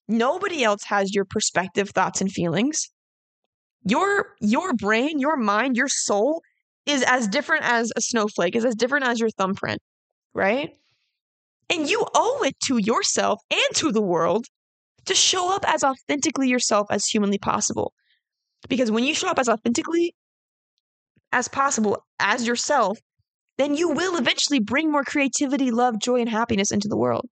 Nobody 0.07 0.63
else 0.63 0.83
has 0.85 1.13
your 1.13 1.25
perspective, 1.25 1.89
thoughts, 1.89 2.21
and 2.21 2.31
feelings. 2.31 2.89
Your 3.83 4.35
your 4.39 4.73
brain, 4.73 5.19
your 5.19 5.37
mind, 5.37 5.77
your 5.77 5.87
soul 5.87 6.41
is 6.85 7.03
as 7.03 7.27
different 7.27 7.63
as 7.65 7.91
a 7.95 8.01
snowflake, 8.01 8.55
is 8.55 8.65
as 8.65 8.75
different 8.75 9.05
as 9.05 9.19
your 9.19 9.29
thumbprint, 9.29 9.79
right? 10.33 10.71
And 11.69 11.89
you 11.89 12.05
owe 12.15 12.43
it 12.43 12.55
to 12.65 12.77
yourself 12.77 13.39
and 13.51 13.75
to 13.75 13.91
the 13.91 14.01
world 14.01 14.45
to 15.05 15.13
show 15.13 15.53
up 15.53 15.65
as 15.67 15.83
authentically 15.83 16.49
yourself 16.49 16.87
as 16.89 17.05
humanly 17.05 17.37
possible. 17.37 17.93
Because 18.69 18.89
when 18.91 19.03
you 19.03 19.13
show 19.13 19.27
up 19.27 19.39
as 19.39 19.49
authentically 19.49 20.15
as 21.31 21.47
possible 21.47 22.03
as 22.19 22.47
yourself, 22.47 22.97
then 23.57 23.75
you 23.75 23.89
will 23.89 24.17
eventually 24.17 24.59
bring 24.59 24.91
more 24.91 25.03
creativity, 25.03 25.71
love, 25.71 25.99
joy, 25.99 26.19
and 26.21 26.29
happiness 26.29 26.71
into 26.71 26.87
the 26.87 26.97
world. 26.97 27.25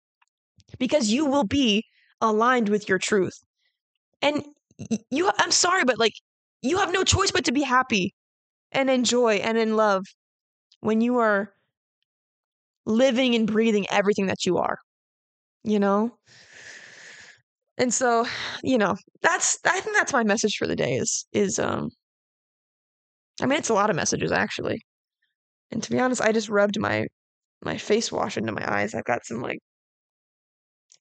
Because 0.79 1.11
you 1.11 1.27
will 1.27 1.45
be 1.45 1.85
aligned 2.21 2.69
with 2.69 2.89
your 2.89 2.99
truth. 2.99 3.35
And 4.23 4.45
you 5.11 5.31
I'm 5.39 5.53
sorry 5.53 5.85
but 5.85 5.99
like 5.99 6.15
you 6.63 6.79
have 6.79 6.93
no 6.93 7.05
choice 7.05 7.31
but 7.31 7.45
to 7.45 7.53
be 7.53 7.63
happy 7.63 8.13
and 8.73 8.91
enjoy 8.91 9.35
and 9.35 9.57
in 9.57 9.77
love 9.77 10.05
when 10.81 11.01
you 11.01 11.19
are 11.19 11.53
living 12.87 13.35
and 13.35 13.47
breathing 13.47 13.87
everything 13.91 14.27
that 14.27 14.45
you 14.45 14.59
are. 14.59 14.79
You 15.63 15.79
know? 15.79 16.17
And 17.79 17.93
so, 17.93 18.27
you 18.63 18.79
know, 18.79 18.97
that's 19.23 19.59
I 19.65 19.81
think 19.81 19.97
that's 19.97 20.13
my 20.13 20.25
message 20.25 20.57
for 20.57 20.67
the 20.67 20.77
day 20.77 20.95
is 20.95 21.27
is 21.33 21.59
um 21.59 21.91
I 23.41 23.47
mean 23.47 23.59
it's 23.59 23.69
a 23.71 23.75
lot 23.75 23.91
of 23.91 23.97
messages 23.97 24.33
actually. 24.33 24.81
And 25.71 25.83
to 25.83 25.91
be 25.91 26.01
honest, 26.01 26.23
I 26.23 26.33
just 26.33 26.49
rubbed 26.49 26.79
my 26.81 27.07
my 27.65 27.79
face 27.79 28.13
wash 28.13 28.37
into 28.39 28.53
my 28.53 28.65
eyes. 28.73 28.95
I've 28.95 29.05
got 29.05 29.27
some 29.27 29.41
like 29.43 29.61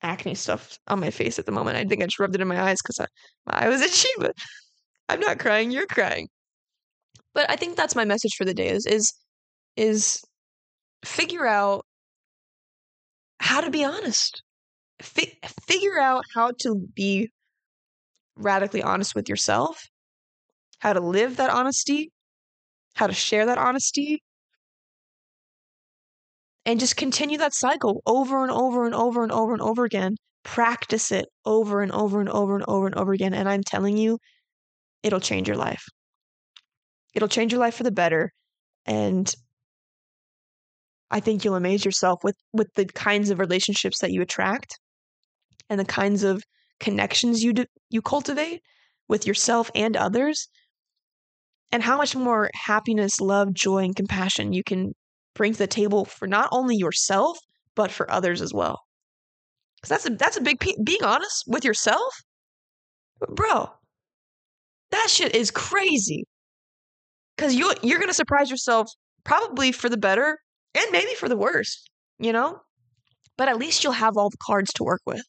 acne 0.01 0.35
stuff 0.35 0.77
on 0.87 0.99
my 0.99 1.09
face 1.09 1.39
at 1.39 1.45
the 1.45 1.51
moment. 1.51 1.77
I 1.77 1.85
think 1.85 2.01
I 2.01 2.05
just 2.05 2.19
rubbed 2.19 2.35
it 2.35 2.41
in 2.41 2.47
my 2.47 2.61
eyes 2.61 2.77
because 2.83 3.07
my 3.45 3.53
eye 3.65 3.69
was 3.69 3.81
itchy, 3.89 4.09
but 4.17 4.33
I'm 5.09 5.19
not 5.19 5.39
crying. 5.39 5.71
You're 5.71 5.87
crying. 5.87 6.27
But 7.33 7.49
I 7.49 7.55
think 7.55 7.75
that's 7.75 7.95
my 7.95 8.05
message 8.05 8.35
for 8.37 8.45
the 8.45 8.53
day 8.53 8.69
is 8.69 8.85
is 8.85 9.13
is 9.75 10.21
figure 11.05 11.47
out 11.47 11.85
how 13.39 13.61
to 13.61 13.69
be 13.69 13.83
honest. 13.83 14.41
Fi- 15.01 15.37
figure 15.67 15.99
out 15.99 16.23
how 16.33 16.51
to 16.61 16.87
be 16.95 17.29
radically 18.35 18.81
honest 18.81 19.15
with 19.15 19.29
yourself, 19.29 19.83
how 20.79 20.93
to 20.93 20.99
live 20.99 21.37
that 21.37 21.49
honesty, 21.49 22.11
how 22.95 23.07
to 23.07 23.13
share 23.13 23.45
that 23.45 23.57
honesty, 23.57 24.21
and 26.65 26.79
just 26.79 26.95
continue 26.95 27.37
that 27.37 27.53
cycle 27.53 28.01
over 28.05 28.41
and 28.41 28.51
over 28.51 28.85
and 28.85 28.95
over 28.95 29.23
and 29.23 29.31
over 29.31 29.53
and 29.53 29.61
over 29.61 29.83
again. 29.83 30.15
Practice 30.43 31.11
it 31.11 31.25
over 31.45 31.81
and 31.81 31.91
over 31.91 32.19
and 32.19 32.29
over 32.29 32.55
and 32.55 32.65
over 32.67 32.85
and 32.85 32.95
over 32.95 33.13
again. 33.13 33.33
And 33.33 33.47
I'm 33.49 33.63
telling 33.63 33.97
you, 33.97 34.19
it'll 35.03 35.19
change 35.19 35.47
your 35.47 35.57
life. 35.57 35.83
It'll 37.13 37.27
change 37.27 37.51
your 37.51 37.59
life 37.59 37.75
for 37.75 37.83
the 37.83 37.91
better. 37.91 38.31
And 38.85 39.33
I 41.11 41.19
think 41.19 41.43
you'll 41.43 41.55
amaze 41.55 41.85
yourself 41.85 42.23
with 42.23 42.35
with 42.53 42.73
the 42.75 42.85
kinds 42.85 43.29
of 43.29 43.39
relationships 43.39 43.99
that 43.99 44.11
you 44.11 44.21
attract 44.21 44.79
and 45.69 45.79
the 45.79 45.85
kinds 45.85 46.23
of 46.23 46.43
connections 46.79 47.43
you 47.43 47.53
do, 47.53 47.65
you 47.89 48.01
cultivate 48.01 48.61
with 49.07 49.27
yourself 49.27 49.69
and 49.75 49.95
others 49.95 50.47
and 51.73 51.81
how 51.81 51.97
much 51.97 52.15
more 52.15 52.51
happiness, 52.53 53.19
love, 53.19 53.51
joy 53.51 53.79
and 53.79 53.95
compassion 53.95 54.53
you 54.53 54.63
can 54.63 54.93
bring 55.33 55.53
to 55.53 55.57
the 55.57 55.67
table 55.67 56.05
for 56.05 56.27
not 56.27 56.47
only 56.51 56.75
yourself 56.75 57.39
but 57.75 57.91
for 57.91 58.09
others 58.11 58.43
as 58.43 58.53
well. 58.53 58.79
Cuz 59.81 59.89
that's 59.89 60.05
a 60.05 60.11
that's 60.11 60.37
a 60.37 60.41
big 60.41 60.59
being 60.85 61.03
honest 61.03 61.43
with 61.47 61.65
yourself. 61.65 62.13
Bro, 63.27 63.71
that 64.91 65.07
shit 65.09 65.35
is 65.35 65.49
crazy. 65.49 66.25
Cuz 67.39 67.55
you 67.55 67.73
you're 67.81 67.97
going 67.97 68.15
to 68.15 68.21
surprise 68.21 68.51
yourself 68.51 68.91
probably 69.23 69.71
for 69.71 69.89
the 69.89 69.97
better 69.97 70.37
and 70.75 70.85
maybe 70.91 71.15
for 71.15 71.27
the 71.27 71.37
worse, 71.37 71.83
you 72.19 72.31
know? 72.31 72.61
But 73.35 73.49
at 73.49 73.57
least 73.57 73.83
you'll 73.83 73.93
have 73.93 74.15
all 74.15 74.29
the 74.29 74.45
cards 74.45 74.71
to 74.73 74.83
work 74.83 75.01
with. 75.07 75.23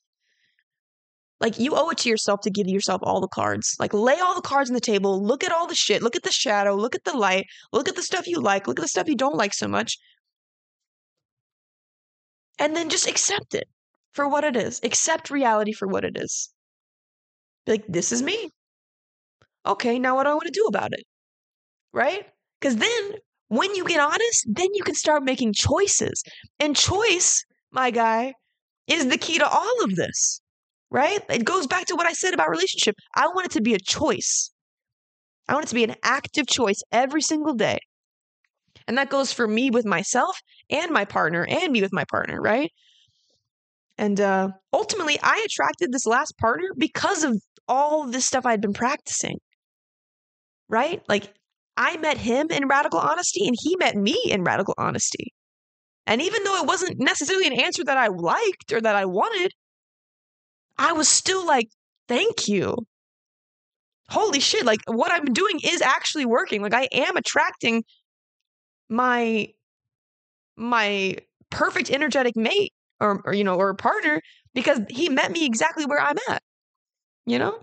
Like 1.44 1.58
you 1.58 1.74
owe 1.76 1.90
it 1.90 1.98
to 1.98 2.08
yourself 2.08 2.40
to 2.44 2.50
give 2.50 2.68
yourself 2.68 3.02
all 3.04 3.20
the 3.20 3.28
cards. 3.28 3.76
Like 3.78 3.92
lay 3.92 4.18
all 4.18 4.34
the 4.34 4.40
cards 4.40 4.70
on 4.70 4.74
the 4.74 4.80
table, 4.80 5.22
look 5.22 5.44
at 5.44 5.52
all 5.52 5.66
the 5.66 5.74
shit, 5.74 6.02
look 6.02 6.16
at 6.16 6.22
the 6.22 6.32
shadow, 6.32 6.74
look 6.74 6.94
at 6.94 7.04
the 7.04 7.14
light, 7.14 7.44
look 7.70 7.86
at 7.86 7.96
the 7.96 8.02
stuff 8.02 8.26
you 8.26 8.40
like, 8.40 8.66
look 8.66 8.78
at 8.78 8.82
the 8.82 8.88
stuff 8.88 9.10
you 9.10 9.14
don't 9.14 9.36
like 9.36 9.52
so 9.52 9.68
much. 9.68 9.98
And 12.58 12.74
then 12.74 12.88
just 12.88 13.06
accept 13.06 13.52
it 13.52 13.68
for 14.12 14.26
what 14.26 14.44
it 14.44 14.56
is. 14.56 14.80
Accept 14.82 15.28
reality 15.28 15.72
for 15.72 15.86
what 15.86 16.02
it 16.02 16.16
is. 16.16 16.48
Be 17.66 17.72
like, 17.72 17.84
this 17.88 18.10
is 18.10 18.22
me. 18.22 18.48
Okay, 19.66 19.98
now 19.98 20.14
what 20.14 20.22
do 20.22 20.30
I 20.30 20.34
want 20.34 20.46
to 20.46 20.50
do 20.50 20.64
about 20.64 20.94
it? 20.94 21.04
Right? 21.92 22.24
Because 22.58 22.76
then 22.76 23.12
when 23.48 23.74
you 23.74 23.84
get 23.84 24.00
honest, 24.00 24.46
then 24.46 24.68
you 24.72 24.82
can 24.82 24.94
start 24.94 25.22
making 25.22 25.52
choices. 25.52 26.22
And 26.58 26.74
choice, 26.74 27.44
my 27.70 27.90
guy, 27.90 28.32
is 28.86 29.08
the 29.08 29.18
key 29.18 29.36
to 29.36 29.46
all 29.46 29.84
of 29.84 29.94
this 29.94 30.40
right? 30.94 31.20
It 31.28 31.44
goes 31.44 31.66
back 31.66 31.86
to 31.86 31.96
what 31.96 32.06
I 32.06 32.12
said 32.12 32.34
about 32.34 32.48
relationship. 32.48 32.94
I 33.16 33.26
want 33.26 33.46
it 33.46 33.52
to 33.52 33.60
be 33.60 33.74
a 33.74 33.78
choice. 33.78 34.52
I 35.48 35.54
want 35.54 35.66
it 35.66 35.68
to 35.70 35.74
be 35.74 35.82
an 35.82 35.96
active 36.04 36.46
choice 36.46 36.80
every 36.92 37.20
single 37.20 37.52
day. 37.52 37.78
And 38.86 38.96
that 38.96 39.10
goes 39.10 39.32
for 39.32 39.48
me 39.48 39.70
with 39.70 39.84
myself 39.84 40.38
and 40.70 40.92
my 40.92 41.04
partner 41.04 41.44
and 41.44 41.72
me 41.72 41.82
with 41.82 41.92
my 41.92 42.04
partner, 42.08 42.40
right? 42.40 42.70
And 43.98 44.20
uh, 44.20 44.50
ultimately, 44.72 45.18
I 45.20 45.44
attracted 45.44 45.90
this 45.90 46.06
last 46.06 46.38
partner 46.38 46.68
because 46.78 47.24
of 47.24 47.42
all 47.66 48.06
this 48.06 48.24
stuff 48.24 48.46
I'd 48.46 48.60
been 48.60 48.72
practicing, 48.72 49.38
right? 50.68 51.02
Like, 51.08 51.34
I 51.76 51.96
met 51.96 52.18
him 52.18 52.52
in 52.52 52.68
radical 52.68 53.00
honesty 53.00 53.48
and 53.48 53.56
he 53.60 53.74
met 53.76 53.96
me 53.96 54.16
in 54.26 54.44
radical 54.44 54.74
honesty. 54.78 55.32
And 56.06 56.22
even 56.22 56.44
though 56.44 56.56
it 56.56 56.68
wasn't 56.68 57.00
necessarily 57.00 57.48
an 57.48 57.60
answer 57.60 57.82
that 57.82 57.98
I 57.98 58.08
liked 58.08 58.72
or 58.72 58.80
that 58.80 58.94
I 58.94 59.06
wanted, 59.06 59.50
I 60.76 60.92
was 60.92 61.08
still 61.08 61.46
like, 61.46 61.68
thank 62.08 62.48
you. 62.48 62.76
Holy 64.08 64.40
shit, 64.40 64.64
like 64.64 64.80
what 64.86 65.12
I'm 65.12 65.32
doing 65.32 65.60
is 65.64 65.80
actually 65.80 66.26
working. 66.26 66.62
Like 66.62 66.74
I 66.74 66.88
am 66.92 67.16
attracting 67.16 67.84
my 68.88 69.48
my 70.56 71.16
perfect 71.50 71.90
energetic 71.90 72.36
mate 72.36 72.72
or, 73.00 73.20
or 73.24 73.32
you 73.32 73.44
know 73.44 73.56
or 73.56 73.74
partner 73.74 74.20
because 74.54 74.80
he 74.90 75.08
met 75.08 75.32
me 75.32 75.46
exactly 75.46 75.86
where 75.86 76.00
I'm 76.00 76.16
at. 76.28 76.42
You 77.26 77.38
know? 77.38 77.58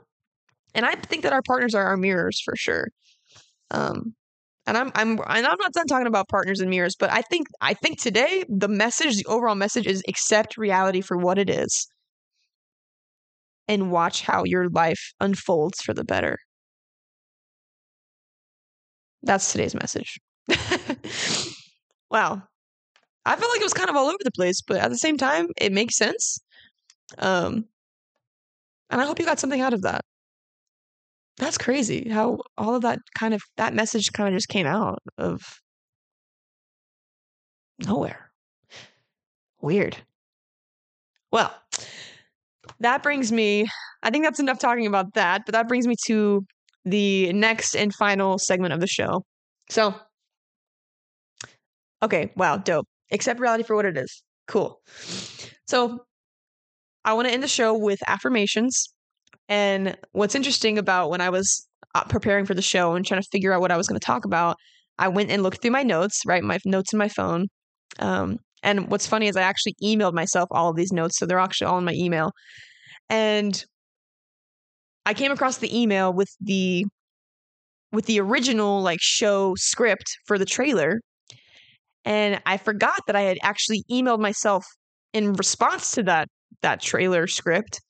And 0.74 0.86
I 0.86 0.96
think 0.96 1.24
that 1.24 1.34
our 1.34 1.42
partners 1.46 1.76
are 1.76 1.86
our 1.86 1.98
mirrors 1.98 2.42
for 2.44 2.56
sure. 2.56 2.88
Um 3.70 4.16
and 4.66 4.78
I'm 4.78 4.92
I'm 4.96 5.12
and 5.12 5.46
I'm 5.46 5.58
not 5.60 5.74
done 5.74 5.86
talking 5.86 6.08
about 6.08 6.28
partners 6.28 6.60
and 6.60 6.70
mirrors, 6.70 6.96
but 6.96 7.12
I 7.12 7.22
think 7.22 7.48
I 7.62 7.76
think 7.76 8.02
today 8.02 8.44
the 8.50 8.68
message, 8.68 9.18
the 9.18 9.26
overall 9.26 9.56
message 9.56 9.86
is 9.86 10.02
accept 10.08 10.58
reality 10.58 11.02
for 11.02 11.18
what 11.18 11.38
it 11.38 11.50
is 11.50 11.88
and 13.68 13.92
watch 13.92 14.22
how 14.24 14.44
your 14.46 14.70
life 14.70 15.14
unfolds 15.20 15.82
for 15.82 15.94
the 15.94 16.04
better. 16.04 16.38
That's 19.24 19.52
today's 19.52 19.76
message. 19.76 20.20
wow. 22.10 22.42
I 23.26 23.36
felt 23.36 23.52
like 23.52 23.62
it 23.62 23.66
was 23.66 23.74
kind 23.74 23.90
of 23.90 23.96
all 23.96 24.08
over 24.08 24.18
the 24.24 24.32
place, 24.32 24.62
but 24.62 24.78
at 24.78 24.90
the 24.90 24.98
same 24.98 25.18
time, 25.18 25.48
it 25.58 25.72
makes 25.72 25.98
sense. 25.98 26.40
Um, 27.20 27.66
and 28.90 29.02
I 29.02 29.06
hope 29.06 29.20
you 29.20 29.26
got 29.26 29.40
something 29.40 29.62
out 29.62 29.74
of 29.74 29.84
that. 29.84 30.02
That's 31.38 31.58
crazy 31.58 32.10
how 32.10 32.40
all 32.58 32.76
of 32.76 32.84
that 32.84 33.00
kind 33.18 33.34
of 33.34 33.42
that 33.58 33.74
message 33.74 34.12
kind 34.14 34.30
of 34.30 34.36
just 34.36 34.50
came 34.50 34.68
out 34.68 35.00
of 35.18 35.42
nowhere. 37.80 38.32
Weird. 39.62 39.98
Well, 41.32 41.54
that 42.80 43.04
brings 43.04 43.32
me, 43.32 43.68
I 44.04 44.10
think 44.10 44.24
that's 44.24 44.40
enough 44.40 44.60
talking 44.60 44.88
about 44.88 45.14
that, 45.14 45.44
but 45.46 45.54
that 45.54 45.68
brings 45.68 45.88
me 45.88 45.96
to 46.08 46.46
the 46.86 47.32
next 47.34 47.76
and 47.76 47.94
final 47.94 48.38
segment 48.38 48.74
of 48.74 48.80
the 48.80 48.88
show. 48.88 49.24
So, 49.70 49.96
okay, 52.04 52.32
wow, 52.36 52.58
dope. 52.58 52.88
Accept 53.12 53.40
reality 53.40 53.64
for 53.64 53.76
what 53.76 53.86
it 53.86 53.98
is. 53.98 54.24
Cool. 54.48 54.80
So 55.68 56.00
I 57.06 57.14
want 57.14 57.28
to 57.28 57.34
end 57.34 57.44
the 57.44 57.48
show 57.48 57.78
with 57.78 58.00
affirmations. 58.08 58.94
And 59.50 59.98
what's 60.12 60.36
interesting 60.36 60.78
about 60.78 61.10
when 61.10 61.22
I 61.22 61.30
was 61.30 61.68
uh, 61.94 62.04
preparing 62.06 62.46
for 62.46 62.54
the 62.54 62.62
show 62.62 62.94
and 62.94 63.06
trying 63.06 63.22
to 63.22 63.28
figure 63.32 63.54
out 63.54 63.62
what 63.62 63.72
I 63.72 63.78
was 63.78 63.88
going 63.88 64.00
to 64.00 64.06
talk 64.06 64.26
about, 64.26 64.58
I 64.98 65.08
went 65.08 65.30
and 65.30 65.44
looked 65.44 65.62
through 65.62 65.72
my 65.72 65.84
notes, 65.84 66.22
right? 66.26 66.44
My 66.44 66.60
notes 66.66 66.94
in 66.94 67.00
my 67.00 67.10
phone. 67.10 67.48
Um, 68.00 68.38
and 68.64 68.90
what's 68.90 69.08
funny 69.08 69.28
is 69.28 69.36
I 69.36 69.42
actually 69.42 69.76
emailed 69.84 70.14
myself 70.14 70.48
all 70.52 70.70
of 70.70 70.76
these 70.76 70.92
notes. 70.92 71.18
So 71.18 71.26
they're 71.26 71.40
actually 71.40 71.68
all 71.68 71.78
in 71.78 71.86
my 71.86 71.94
email. 71.94 72.32
And 73.10 73.64
I 75.06 75.14
came 75.14 75.32
across 75.32 75.58
the 75.58 75.78
email 75.78 76.14
with 76.14 76.30
the 76.40 76.86
with 77.92 78.06
the 78.06 78.22
original 78.22 78.82
like 78.82 79.00
show 79.02 79.54
script 79.58 80.06
for 80.26 80.38
the 80.38 80.46
trailer 80.46 81.02
and 82.06 82.42
I 82.46 82.58
forgot 82.58 83.00
that 83.08 83.16
I 83.16 83.22
had 83.22 83.38
actually 83.44 83.84
emailed 83.92 84.20
myself 84.20 84.66
in 85.14 85.34
response 85.34 85.92
to 85.92 86.04
that 86.04 86.28
that 86.62 86.82
trailer 86.82 87.28
script 87.28 87.82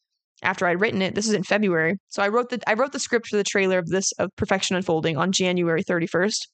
after 0.43 0.65
I'd 0.65 0.81
written 0.81 1.01
it. 1.01 1.15
This 1.15 1.27
is 1.27 1.33
in 1.33 1.43
February. 1.43 1.97
So 2.09 2.23
I 2.23 2.29
wrote 2.29 2.49
the 2.49 2.59
I 2.67 2.73
wrote 2.73 2.91
the 2.91 2.99
script 2.99 3.27
for 3.27 3.37
the 3.37 3.43
trailer 3.43 3.77
of 3.77 3.87
this 3.87 4.11
of 4.13 4.29
Perfection 4.35 4.75
Unfolding 4.75 5.17
on 5.17 5.31
January 5.31 5.83
31st. 5.83 6.47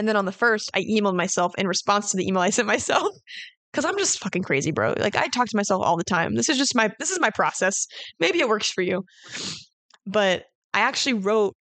And 0.00 0.08
then 0.08 0.16
on 0.16 0.24
the 0.24 0.32
1st, 0.32 0.70
I 0.72 0.80
emailed 0.84 1.14
myself 1.14 1.52
in 1.58 1.68
response 1.68 2.10
to 2.10 2.16
the 2.16 2.26
email 2.26 2.40
I 2.40 2.48
sent 2.48 2.66
myself 2.66 3.14
cuz 3.74 3.84
I'm 3.84 3.98
just 3.98 4.18
fucking 4.18 4.42
crazy, 4.42 4.70
bro. 4.70 4.94
Like 4.96 5.14
I 5.14 5.26
talk 5.26 5.46
to 5.48 5.56
myself 5.58 5.82
all 5.84 5.98
the 5.98 6.04
time. 6.04 6.36
This 6.36 6.48
is 6.48 6.56
just 6.56 6.74
my 6.74 6.90
this 6.98 7.10
is 7.10 7.20
my 7.20 7.28
process. 7.28 7.86
Maybe 8.18 8.40
it 8.40 8.48
works 8.48 8.70
for 8.70 8.80
you. 8.80 9.04
But 10.06 10.46
I 10.72 10.80
actually 10.80 11.12
wrote 11.12 11.54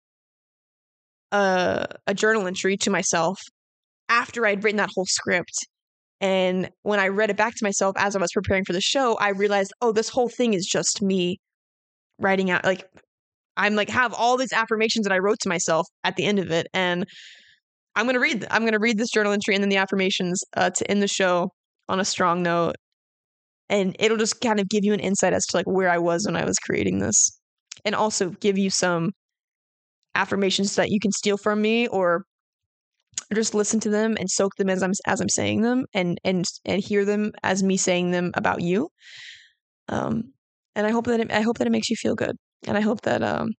a 1.31 1.87
a 2.05 2.13
journal 2.13 2.45
entry 2.45 2.77
to 2.77 2.91
myself 2.91 3.39
after 4.07 4.45
I'd 4.45 4.63
written 4.63 4.77
that 4.77 4.91
whole 4.93 5.07
script. 5.07 5.65
And 6.21 6.69
when 6.83 6.99
I 6.99 7.07
read 7.07 7.31
it 7.31 7.37
back 7.37 7.55
to 7.55 7.65
myself 7.65 7.95
as 7.97 8.15
I 8.15 8.19
was 8.19 8.31
preparing 8.31 8.65
for 8.65 8.73
the 8.73 8.81
show, 8.81 9.15
I 9.15 9.29
realized, 9.29 9.73
oh, 9.81 9.91
this 9.91 10.09
whole 10.09 10.29
thing 10.29 10.53
is 10.53 10.67
just 10.67 11.01
me 11.01 11.39
writing 12.19 12.51
out 12.51 12.63
like 12.63 12.87
I'm 13.57 13.73
like 13.73 13.89
have 13.89 14.13
all 14.13 14.37
these 14.37 14.53
affirmations 14.53 15.07
that 15.07 15.13
I 15.13 15.17
wrote 15.17 15.39
to 15.39 15.49
myself 15.49 15.87
at 16.03 16.17
the 16.17 16.25
end 16.25 16.37
of 16.37 16.51
it. 16.51 16.67
And 16.71 17.07
I'm 17.97 18.05
gonna 18.05 18.19
read 18.19 18.45
I'm 18.51 18.63
gonna 18.63 18.79
read 18.79 18.99
this 18.99 19.09
journal 19.09 19.33
entry 19.33 19.55
and 19.55 19.63
then 19.63 19.69
the 19.69 19.77
affirmations 19.77 20.41
uh, 20.55 20.69
to 20.69 20.89
end 20.91 21.01
the 21.01 21.07
show 21.07 21.49
on 21.89 21.99
a 21.99 22.05
strong 22.05 22.43
note. 22.43 22.75
And 23.69 23.95
it'll 23.99 24.17
just 24.17 24.39
kind 24.39 24.59
of 24.59 24.69
give 24.69 24.85
you 24.85 24.93
an 24.93 24.99
insight 24.99 25.33
as 25.33 25.45
to 25.47 25.57
like 25.57 25.65
where 25.65 25.89
I 25.89 25.97
was 25.97 26.25
when 26.25 26.37
I 26.37 26.45
was 26.45 26.57
creating 26.59 26.99
this. 26.99 27.37
And 27.83 27.95
also 27.95 28.29
give 28.29 28.57
you 28.57 28.69
some 28.69 29.11
affirmations 30.15 30.75
that 30.75 30.89
you 30.89 30.99
can 30.99 31.11
steal 31.11 31.37
from 31.37 31.61
me 31.61 31.87
or 31.87 32.23
just 33.33 33.53
listen 33.55 33.79
to 33.81 33.89
them 33.89 34.15
and 34.19 34.29
soak 34.29 34.55
them 34.57 34.69
as 34.69 34.83
I'm 34.83 34.93
as 35.07 35.19
I'm 35.19 35.29
saying 35.29 35.63
them 35.63 35.85
and 35.93 36.19
and 36.23 36.45
and 36.65 36.81
hear 36.81 37.03
them 37.03 37.31
as 37.43 37.63
me 37.63 37.77
saying 37.77 38.11
them 38.11 38.31
about 38.35 38.61
you. 38.61 38.89
Um 39.89 40.33
and 40.75 40.85
I 40.85 40.91
hope 40.91 41.05
that 41.05 41.19
it, 41.19 41.31
I 41.31 41.41
hope 41.41 41.57
that 41.57 41.67
it 41.67 41.71
makes 41.71 41.89
you 41.89 41.95
feel 41.95 42.15
good. 42.15 42.35
And 42.67 42.77
I 42.77 42.81
hope 42.81 43.01
that 43.01 43.23
um 43.23 43.49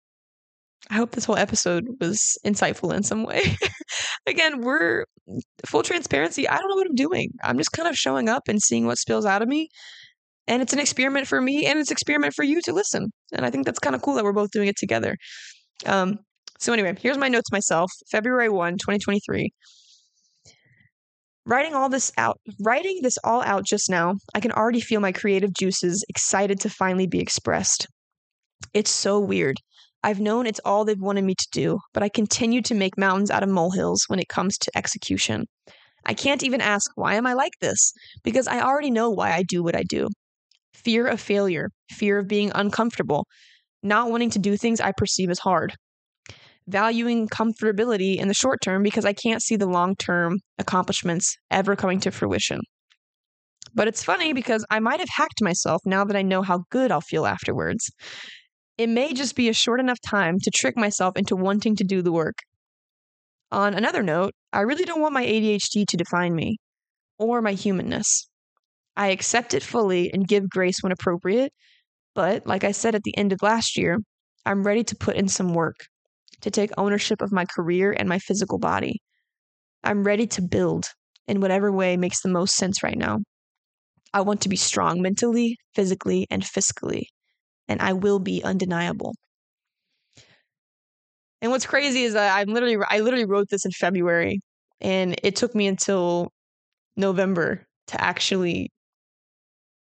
I 0.90 0.94
hope 0.94 1.10
this 1.10 1.24
whole 1.24 1.36
episode 1.36 1.84
was 2.00 2.38
insightful 2.46 2.94
in 2.94 3.02
some 3.02 3.24
way. 3.24 3.42
Again, 4.28 4.60
we're 4.60 5.04
full 5.66 5.82
transparency. 5.82 6.48
I 6.48 6.58
don't 6.58 6.68
know 6.68 6.76
what 6.76 6.86
I'm 6.86 6.94
doing. 6.94 7.30
I'm 7.42 7.58
just 7.58 7.72
kind 7.72 7.88
of 7.88 7.96
showing 7.96 8.28
up 8.28 8.42
and 8.48 8.60
seeing 8.62 8.86
what 8.86 8.98
spills 8.98 9.26
out 9.26 9.42
of 9.42 9.48
me. 9.48 9.68
And 10.46 10.62
it's 10.62 10.72
an 10.72 10.78
experiment 10.78 11.26
for 11.26 11.40
me 11.40 11.66
and 11.66 11.78
it's 11.78 11.90
an 11.90 11.94
experiment 11.94 12.34
for 12.34 12.42
you 12.42 12.60
to 12.62 12.72
listen. 12.72 13.10
And 13.32 13.44
I 13.44 13.50
think 13.50 13.66
that's 13.66 13.78
kind 13.78 13.94
of 13.94 14.02
cool 14.02 14.14
that 14.14 14.24
we're 14.24 14.32
both 14.32 14.50
doing 14.50 14.68
it 14.68 14.76
together. 14.76 15.16
Um, 15.86 16.18
so, 16.58 16.72
anyway, 16.72 16.94
here's 17.00 17.18
my 17.18 17.28
notes 17.28 17.52
myself 17.52 17.90
February 18.10 18.48
1, 18.48 18.74
2023. 18.74 19.50
Writing 21.46 21.74
all 21.74 21.88
this 21.88 22.12
out, 22.18 22.38
writing 22.60 23.00
this 23.02 23.16
all 23.24 23.42
out 23.42 23.64
just 23.64 23.88
now, 23.88 24.16
I 24.34 24.40
can 24.40 24.52
already 24.52 24.80
feel 24.80 25.00
my 25.00 25.12
creative 25.12 25.54
juices 25.54 26.04
excited 26.08 26.60
to 26.60 26.70
finally 26.70 27.06
be 27.06 27.20
expressed. 27.20 27.86
It's 28.74 28.90
so 28.90 29.18
weird. 29.18 29.56
I've 30.08 30.20
known 30.20 30.46
it's 30.46 30.60
all 30.64 30.86
they've 30.86 30.98
wanted 30.98 31.24
me 31.24 31.34
to 31.34 31.48
do, 31.52 31.80
but 31.92 32.02
I 32.02 32.08
continue 32.08 32.62
to 32.62 32.74
make 32.74 32.96
mountains 32.96 33.30
out 33.30 33.42
of 33.42 33.50
molehills 33.50 34.04
when 34.06 34.18
it 34.18 34.28
comes 34.30 34.56
to 34.56 34.70
execution. 34.74 35.44
I 36.06 36.14
can't 36.14 36.42
even 36.42 36.62
ask, 36.62 36.90
why 36.94 37.16
am 37.16 37.26
I 37.26 37.34
like 37.34 37.52
this? 37.60 37.92
Because 38.24 38.48
I 38.48 38.62
already 38.62 38.90
know 38.90 39.10
why 39.10 39.32
I 39.32 39.42
do 39.42 39.62
what 39.62 39.76
I 39.76 39.82
do. 39.82 40.08
Fear 40.72 41.08
of 41.08 41.20
failure, 41.20 41.68
fear 41.90 42.18
of 42.18 42.26
being 42.26 42.50
uncomfortable, 42.54 43.26
not 43.82 44.10
wanting 44.10 44.30
to 44.30 44.38
do 44.38 44.56
things 44.56 44.80
I 44.80 44.92
perceive 44.96 45.28
as 45.28 45.40
hard 45.40 45.74
valuing 46.68 47.28
comfortability 47.28 48.16
in 48.16 48.28
the 48.28 48.34
short 48.34 48.60
term 48.62 48.82
because 48.82 49.04
I 49.04 49.12
can't 49.12 49.42
see 49.42 49.56
the 49.56 49.66
long 49.66 49.94
term 49.96 50.38
accomplishments 50.58 51.36
ever 51.50 51.76
coming 51.76 52.00
to 52.00 52.10
fruition. 52.10 52.60
But 53.74 53.88
it's 53.88 54.04
funny 54.04 54.32
because 54.32 54.64
I 54.70 54.80
might 54.80 55.00
have 55.00 55.08
hacked 55.08 55.42
myself 55.42 55.82
now 55.84 56.04
that 56.04 56.16
I 56.16 56.22
know 56.22 56.42
how 56.42 56.64
good 56.70 56.90
I'll 56.90 57.00
feel 57.00 57.26
afterwards. 57.26 57.90
It 58.78 58.88
may 58.88 59.12
just 59.12 59.34
be 59.34 59.48
a 59.48 59.52
short 59.52 59.80
enough 59.80 60.00
time 60.00 60.38
to 60.38 60.50
trick 60.52 60.76
myself 60.76 61.16
into 61.16 61.34
wanting 61.34 61.74
to 61.76 61.84
do 61.84 62.00
the 62.00 62.12
work. 62.12 62.38
On 63.50 63.74
another 63.74 64.04
note, 64.04 64.34
I 64.52 64.60
really 64.60 64.84
don't 64.84 65.00
want 65.00 65.14
my 65.14 65.26
ADHD 65.26 65.84
to 65.84 65.96
define 65.96 66.36
me 66.36 66.58
or 67.18 67.42
my 67.42 67.54
humanness. 67.54 68.28
I 68.96 69.08
accept 69.08 69.52
it 69.52 69.64
fully 69.64 70.12
and 70.12 70.28
give 70.28 70.48
grace 70.48 70.76
when 70.80 70.92
appropriate, 70.92 71.52
but 72.14 72.46
like 72.46 72.62
I 72.62 72.70
said 72.70 72.94
at 72.94 73.02
the 73.02 73.16
end 73.16 73.32
of 73.32 73.42
last 73.42 73.76
year, 73.76 73.98
I'm 74.46 74.64
ready 74.64 74.84
to 74.84 74.96
put 74.96 75.16
in 75.16 75.26
some 75.26 75.54
work 75.54 75.76
to 76.42 76.50
take 76.50 76.70
ownership 76.78 77.20
of 77.20 77.32
my 77.32 77.46
career 77.46 77.92
and 77.92 78.08
my 78.08 78.20
physical 78.20 78.58
body. 78.58 79.00
I'm 79.82 80.04
ready 80.04 80.28
to 80.28 80.42
build 80.42 80.86
in 81.26 81.40
whatever 81.40 81.72
way 81.72 81.96
makes 81.96 82.22
the 82.22 82.28
most 82.28 82.54
sense 82.54 82.84
right 82.84 82.96
now. 82.96 83.18
I 84.14 84.20
want 84.20 84.40
to 84.42 84.48
be 84.48 84.56
strong 84.56 85.02
mentally, 85.02 85.56
physically, 85.74 86.26
and 86.30 86.42
fiscally, 86.42 87.06
and 87.68 87.80
I 87.80 87.92
will 87.92 88.18
be 88.18 88.42
undeniable. 88.42 89.14
And 91.40 91.52
what's 91.52 91.66
crazy 91.66 92.02
is 92.02 92.14
that 92.14 92.36
I'm 92.36 92.48
literally 92.48 92.78
I 92.88 93.00
literally 93.00 93.24
wrote 93.24 93.48
this 93.50 93.64
in 93.64 93.70
February 93.72 94.40
and 94.80 95.16
it 95.22 95.36
took 95.36 95.54
me 95.54 95.66
until 95.66 96.32
November 96.96 97.66
to 97.88 98.00
actually 98.00 98.70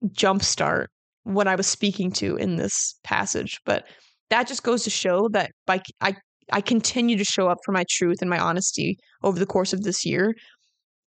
jumpstart 0.08 0.86
what 1.24 1.48
I 1.48 1.54
was 1.54 1.66
speaking 1.66 2.10
to 2.12 2.36
in 2.36 2.56
this 2.56 2.94
passage. 3.04 3.58
But 3.64 3.84
that 4.30 4.46
just 4.46 4.62
goes 4.62 4.84
to 4.84 4.90
show 4.90 5.28
that 5.30 5.50
by 5.66 5.82
I 6.00 6.14
I 6.52 6.60
continue 6.60 7.16
to 7.16 7.24
show 7.24 7.48
up 7.48 7.58
for 7.64 7.72
my 7.72 7.84
truth 7.90 8.18
and 8.20 8.30
my 8.30 8.38
honesty 8.38 8.98
over 9.22 9.38
the 9.38 9.46
course 9.46 9.72
of 9.72 9.82
this 9.82 10.04
year. 10.04 10.34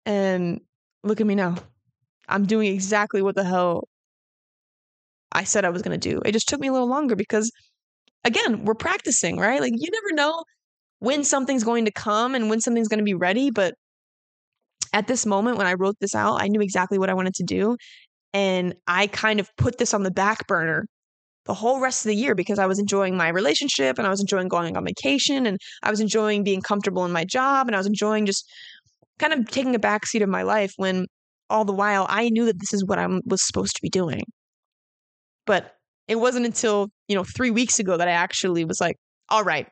And 0.06 0.60
look 1.04 1.22
at 1.22 1.28
me 1.28 1.36
now. 1.36 1.56
I'm 2.28 2.46
doing 2.46 2.74
exactly 2.74 3.22
what 3.22 3.36
the 3.36 3.44
hell 3.44 3.88
I 5.34 5.44
said 5.44 5.66
I 5.66 5.70
was 5.70 5.82
going 5.82 6.00
to 6.00 6.10
do. 6.10 6.22
It 6.26 6.32
just 6.32 6.48
took 6.48 6.60
me 6.60 6.68
a 6.68 6.72
little 6.72 6.88
longer 6.88 7.16
because, 7.16 7.52
again, 8.24 8.66
we're 8.66 8.76
practicing, 8.76 9.38
right? 9.38 9.60
Like, 9.60 9.74
you 9.76 9.90
never 9.92 10.16
know 10.16 10.44
when 11.00 11.24
something's 11.24 11.64
going 11.64 11.86
to 11.86 11.92
come 11.92 12.36
and 12.36 12.50
when 12.50 12.62
something's 12.62 12.88
going 12.88 13.00
to 13.00 13.04
be 13.04 13.14
ready. 13.14 13.52
But 13.52 13.74
at 14.94 15.08
this 15.08 15.26
moment, 15.26 15.58
when 15.58 15.68
I 15.68 15.74
wrote 15.74 15.96
this 16.00 16.16
out, 16.16 16.42
I 16.42 16.48
knew 16.48 16.62
exactly 16.62 16.98
what 16.98 17.10
I 17.10 17.14
wanted 17.14 17.34
to 17.36 17.44
do. 17.44 17.76
And 18.34 18.76
I 18.88 19.08
kind 19.08 19.40
of 19.40 19.50
put 19.58 19.78
this 19.78 19.94
on 19.94 20.04
the 20.04 20.12
back 20.12 20.48
burner 20.48 20.86
the 21.46 21.54
whole 21.54 21.80
rest 21.80 22.06
of 22.06 22.10
the 22.10 22.16
year 22.16 22.36
because 22.36 22.58
I 22.58 22.68
was 22.68 22.80
enjoying 22.80 23.18
my 23.18 23.28
relationship 23.30 23.98
and 23.98 24.08
I 24.08 24.10
was 24.10 24.22
enjoying 24.22 24.48
going 24.48 24.78
on 24.78 24.86
vacation 24.86 25.46
and 25.46 25.58
I 25.84 25.90
was 25.90 26.00
enjoying 26.00 26.44
being 26.44 26.62
comfortable 26.62 27.06
in 27.06 27.12
my 27.12 27.26
job 27.26 27.68
and 27.68 27.76
I 27.76 27.80
was 27.80 27.88
enjoying 27.88 28.26
just 28.26 28.50
kind 29.20 29.34
of 29.34 29.48
taking 29.50 29.76
a 29.76 29.80
backseat 29.80 30.24
of 30.24 30.30
my 30.30 30.44
life 30.44 30.74
when 30.78 31.06
all 31.50 31.66
the 31.66 31.74
while 31.74 32.06
I 32.10 32.30
knew 32.30 32.46
that 32.46 32.60
this 32.60 32.74
is 32.74 32.86
what 32.86 32.98
I 32.98 33.08
was 33.26 33.46
supposed 33.46 33.76
to 33.76 33.82
be 33.82 33.90
doing. 33.90 34.24
But 35.46 35.72
it 36.08 36.16
wasn't 36.16 36.46
until, 36.46 36.90
you 37.08 37.16
know, 37.16 37.24
three 37.24 37.52
weeks 37.52 37.80
ago 37.80 37.98
that 37.98 38.08
I 38.08 38.12
actually 38.12 38.66
was 38.66 38.80
like, 38.80 38.98
all 39.30 39.44
right, 39.44 39.68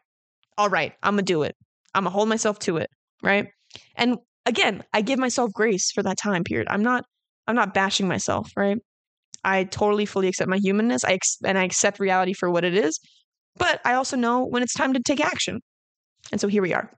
all 0.57 0.69
right, 0.69 0.93
I'm 1.03 1.13
gonna 1.13 1.23
do 1.23 1.43
it. 1.43 1.55
I'm 1.93 2.03
gonna 2.03 2.11
hold 2.13 2.29
myself 2.29 2.59
to 2.59 2.77
it. 2.77 2.89
Right. 3.21 3.49
And 3.95 4.17
again, 4.45 4.83
I 4.93 5.01
give 5.01 5.19
myself 5.19 5.51
grace 5.53 5.91
for 5.91 6.03
that 6.03 6.17
time 6.17 6.43
period. 6.43 6.67
I'm 6.69 6.83
not, 6.83 7.03
I'm 7.47 7.55
not 7.55 7.73
bashing 7.73 8.07
myself. 8.07 8.51
Right. 8.55 8.77
I 9.43 9.63
totally 9.65 10.05
fully 10.05 10.27
accept 10.27 10.49
my 10.49 10.57
humanness. 10.57 11.03
I 11.03 11.13
ex- 11.13 11.37
and 11.43 11.57
I 11.57 11.63
accept 11.63 11.99
reality 11.99 12.33
for 12.33 12.49
what 12.49 12.63
it 12.63 12.75
is. 12.75 12.99
But 13.57 13.81
I 13.83 13.95
also 13.95 14.15
know 14.15 14.45
when 14.45 14.63
it's 14.63 14.73
time 14.73 14.93
to 14.93 15.01
take 15.01 15.19
action. 15.19 15.59
And 16.31 16.39
so 16.39 16.47
here 16.47 16.61
we 16.61 16.73
are. 16.73 16.91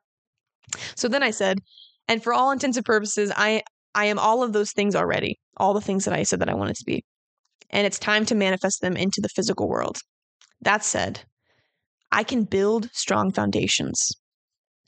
So 0.96 1.08
then 1.08 1.24
I 1.24 1.32
said, 1.32 1.60
and 2.08 2.22
for 2.22 2.34
all 2.34 2.52
intents 2.52 2.78
and 2.78 2.86
purposes, 2.86 3.32
I 3.36 3.64
I 3.96 4.06
am 4.06 4.20
all 4.20 4.44
of 4.44 4.54
those 4.54 4.72
things 4.72 4.96
already. 4.96 5.40
All 5.58 5.74
the 5.74 5.82
things 5.82 6.06
that 6.06 6.14
I 6.14 6.24
said 6.24 6.40
that 6.40 6.50
I 6.50 6.56
wanted 6.56 6.76
to 6.78 6.84
be. 6.86 7.04
And 7.74 7.88
it's 7.88 8.00
time 8.00 8.26
to 8.28 8.36
manifest 8.36 8.82
them 8.82 8.96
into 8.96 9.20
the 9.20 9.30
physical 9.30 9.68
world. 9.68 9.98
That 10.62 10.86
said, 10.86 11.22
I 12.12 12.24
can 12.24 12.44
build 12.44 12.90
strong 12.94 13.32
foundations. 13.32 14.12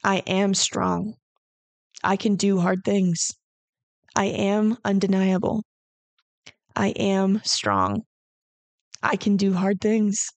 I 0.03 0.17
am 0.27 0.53
strong. 0.53 1.15
I 2.03 2.15
can 2.15 2.35
do 2.35 2.59
hard 2.59 2.83
things. 2.85 3.31
I 4.15 4.25
am 4.25 4.77
undeniable. 4.85 5.63
I 6.75 6.89
am 6.89 7.41
strong. 7.43 8.03
I 9.01 9.15
can 9.15 9.35
do 9.35 9.53
hard 9.53 9.81
things. 9.81 10.27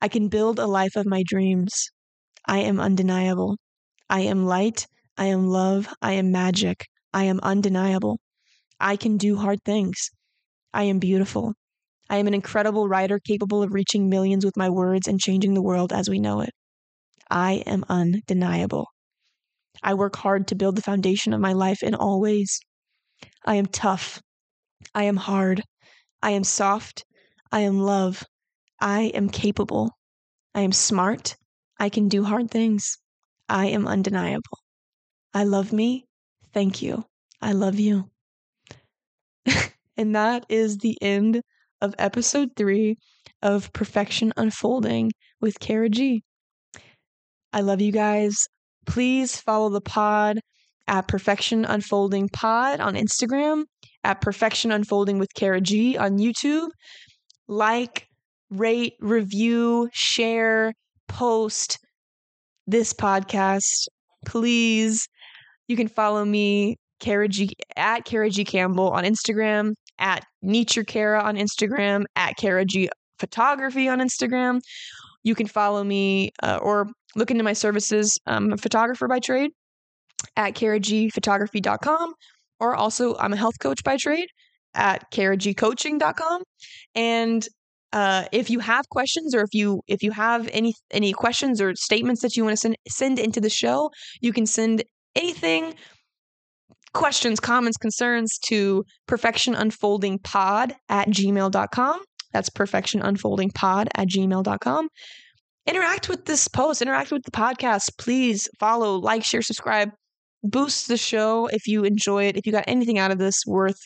I 0.00 0.08
can 0.08 0.28
build 0.28 0.58
a 0.58 0.66
life 0.66 0.96
of 0.96 1.04
my 1.04 1.22
dreams. 1.26 1.90
I 2.46 2.60
am 2.60 2.80
undeniable. 2.80 3.58
I 4.08 4.20
am 4.20 4.46
light. 4.46 4.86
I 5.18 5.26
am 5.26 5.48
love. 5.48 5.88
I 6.00 6.12
am 6.12 6.32
magic. 6.32 6.86
I 7.12 7.24
am 7.24 7.40
undeniable. 7.42 8.20
I 8.80 8.96
can 8.96 9.18
do 9.18 9.36
hard 9.36 9.62
things. 9.64 10.10
I 10.72 10.84
am 10.84 10.98
beautiful. 10.98 11.52
I 12.10 12.18
am 12.18 12.26
an 12.26 12.34
incredible 12.34 12.88
writer 12.88 13.18
capable 13.18 13.62
of 13.62 13.72
reaching 13.72 14.08
millions 14.08 14.44
with 14.44 14.56
my 14.56 14.68
words 14.70 15.08
and 15.08 15.20
changing 15.20 15.54
the 15.54 15.62
world 15.62 15.92
as 15.92 16.08
we 16.08 16.18
know 16.18 16.40
it. 16.40 16.50
I 17.30 17.62
am 17.66 17.84
undeniable. 17.88 18.88
I 19.82 19.94
work 19.94 20.16
hard 20.16 20.48
to 20.48 20.54
build 20.54 20.76
the 20.76 20.82
foundation 20.82 21.32
of 21.32 21.40
my 21.40 21.52
life 21.52 21.82
in 21.82 21.94
all 21.94 22.20
ways. 22.20 22.60
I 23.44 23.56
am 23.56 23.66
tough. 23.66 24.20
I 24.94 25.04
am 25.04 25.16
hard. 25.16 25.62
I 26.22 26.30
am 26.30 26.44
soft. 26.44 27.04
I 27.52 27.60
am 27.60 27.80
love. 27.80 28.24
I 28.80 29.04
am 29.14 29.28
capable. 29.28 29.90
I 30.54 30.60
am 30.62 30.72
smart. 30.72 31.36
I 31.78 31.88
can 31.88 32.08
do 32.08 32.24
hard 32.24 32.50
things. 32.50 32.98
I 33.48 33.66
am 33.66 33.86
undeniable. 33.86 34.58
I 35.34 35.44
love 35.44 35.72
me. 35.72 36.06
Thank 36.52 36.82
you. 36.82 37.04
I 37.42 37.52
love 37.52 37.78
you. 37.78 38.10
and 39.96 40.14
that 40.16 40.46
is 40.48 40.78
the 40.78 40.96
end 41.02 41.42
of 41.84 41.94
episode 41.98 42.48
three 42.56 42.96
of 43.42 43.70
Perfection 43.74 44.32
Unfolding 44.38 45.10
with 45.42 45.60
Cara 45.60 45.90
G. 45.90 46.22
I 47.52 47.60
love 47.60 47.82
you 47.82 47.92
guys. 47.92 48.46
Please 48.86 49.38
follow 49.38 49.68
the 49.68 49.82
pod 49.82 50.40
at 50.86 51.08
Perfection 51.08 51.66
Unfolding 51.66 52.30
Pod 52.30 52.80
on 52.80 52.94
Instagram, 52.94 53.64
at 54.02 54.22
Perfection 54.22 54.72
Unfolding 54.72 55.18
with 55.18 55.28
Cara 55.34 55.60
G 55.60 55.98
on 55.98 56.18
YouTube. 56.18 56.68
Like, 57.48 58.06
rate, 58.50 58.94
review, 59.00 59.90
share, 59.92 60.72
post 61.06 61.78
this 62.66 62.94
podcast. 62.94 63.88
Please. 64.24 65.06
You 65.68 65.76
can 65.76 65.88
follow 65.88 66.24
me, 66.24 66.76
Cara 67.00 67.28
G 67.28 67.50
at 67.76 68.04
Cara 68.06 68.30
G 68.30 68.44
Campbell 68.44 68.90
on 68.90 69.04
Instagram, 69.04 69.74
at 69.98 70.24
Nature 70.42 70.84
Cara 70.84 71.22
on 71.22 71.36
Instagram, 71.36 72.04
at 72.16 72.36
Cara 72.36 72.64
G 72.64 72.88
Photography 73.18 73.88
on 73.88 74.00
Instagram. 74.00 74.60
You 75.22 75.34
can 75.34 75.46
follow 75.46 75.82
me 75.84 76.32
uh, 76.42 76.58
or 76.60 76.88
look 77.16 77.30
into 77.30 77.44
my 77.44 77.52
services. 77.52 78.18
I'm 78.26 78.52
a 78.52 78.56
photographer 78.56 79.08
by 79.08 79.20
trade 79.20 79.50
at 80.36 80.54
caragphotography.com, 80.54 82.14
or 82.60 82.74
also 82.74 83.16
I'm 83.16 83.32
a 83.32 83.36
health 83.36 83.58
coach 83.60 83.82
by 83.84 83.96
trade 83.96 84.28
at 84.74 85.10
caragcoaching.com. 85.12 86.42
And 86.94 87.46
uh, 87.92 88.24
if 88.32 88.50
you 88.50 88.58
have 88.58 88.88
questions 88.88 89.34
or 89.34 89.42
if 89.42 89.54
you 89.54 89.80
if 89.86 90.02
you 90.02 90.10
have 90.10 90.48
any 90.52 90.74
any 90.90 91.12
questions 91.12 91.60
or 91.60 91.74
statements 91.76 92.22
that 92.22 92.36
you 92.36 92.44
want 92.44 92.54
to 92.54 92.56
send 92.56 92.76
send 92.88 93.18
into 93.18 93.40
the 93.40 93.50
show, 93.50 93.90
you 94.20 94.32
can 94.32 94.46
send 94.46 94.82
anything 95.14 95.74
questions, 96.94 97.40
comments, 97.40 97.76
concerns 97.76 98.38
to 98.46 98.84
perfectionunfoldingpod 99.08 100.72
at 100.88 101.08
gmail.com. 101.08 102.00
That's 102.32 102.50
perfectionunfoldingpod 102.50 103.88
at 103.94 104.08
gmail.com. 104.08 104.88
Interact 105.66 106.08
with 106.08 106.24
this 106.24 106.48
post, 106.48 106.82
interact 106.82 107.10
with 107.12 107.22
the 107.24 107.30
podcast. 107.30 107.90
Please 107.98 108.48
follow, 108.58 108.96
like, 108.96 109.24
share, 109.24 109.42
subscribe. 109.42 109.90
Boost 110.42 110.88
the 110.88 110.96
show 110.96 111.46
if 111.46 111.66
you 111.66 111.84
enjoy 111.84 112.24
it. 112.24 112.36
If 112.36 112.46
you 112.46 112.52
got 112.52 112.64
anything 112.66 112.98
out 112.98 113.10
of 113.10 113.18
this 113.18 113.42
worth 113.46 113.78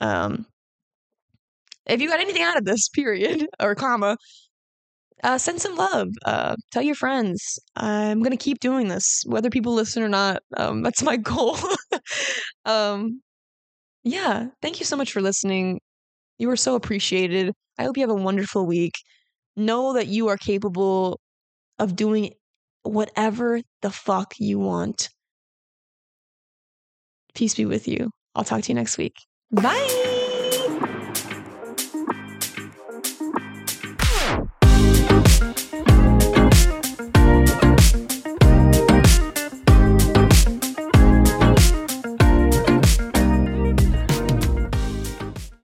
um 0.00 0.46
if 1.86 2.00
you 2.00 2.08
got 2.08 2.20
anything 2.20 2.42
out 2.42 2.58
of 2.58 2.64
this 2.64 2.88
period 2.94 3.46
or 3.60 3.74
comma 3.74 4.16
uh, 5.24 5.38
send 5.38 5.60
some 5.60 5.76
love 5.76 6.08
uh, 6.24 6.56
tell 6.72 6.82
your 6.82 6.94
friends. 6.94 7.58
I'm 7.76 8.22
gonna 8.22 8.36
keep 8.36 8.60
doing 8.60 8.88
this 8.88 9.22
whether 9.26 9.50
people 9.50 9.74
listen 9.74 10.02
or 10.02 10.08
not 10.08 10.42
um, 10.56 10.82
that's 10.82 11.02
my 11.02 11.16
goal. 11.32 11.56
Um, 12.64 13.20
yeah 14.04 14.48
thank 14.62 14.80
you 14.80 14.86
so 14.86 14.96
much 14.96 15.12
for 15.12 15.20
listening. 15.20 15.80
You 16.38 16.50
are 16.50 16.56
so 16.56 16.74
appreciated. 16.74 17.52
I 17.78 17.84
hope 17.84 17.96
you 17.96 18.02
have 18.02 18.10
a 18.10 18.14
wonderful 18.14 18.66
week. 18.66 18.94
Know 19.56 19.94
that 19.94 20.06
you 20.08 20.28
are 20.28 20.36
capable 20.36 21.20
of 21.78 21.96
doing 21.96 22.34
whatever 22.82 23.60
the 23.82 23.90
fuck 23.90 24.34
you 24.38 24.58
want. 24.58 25.08
Peace 27.34 27.54
be 27.54 27.64
with 27.64 27.86
you. 27.88 28.10
I'll 28.34 28.44
talk 28.44 28.62
to 28.62 28.68
you 28.68 28.74
next 28.74 28.98
week. 28.98 29.14
Bye 29.52 30.05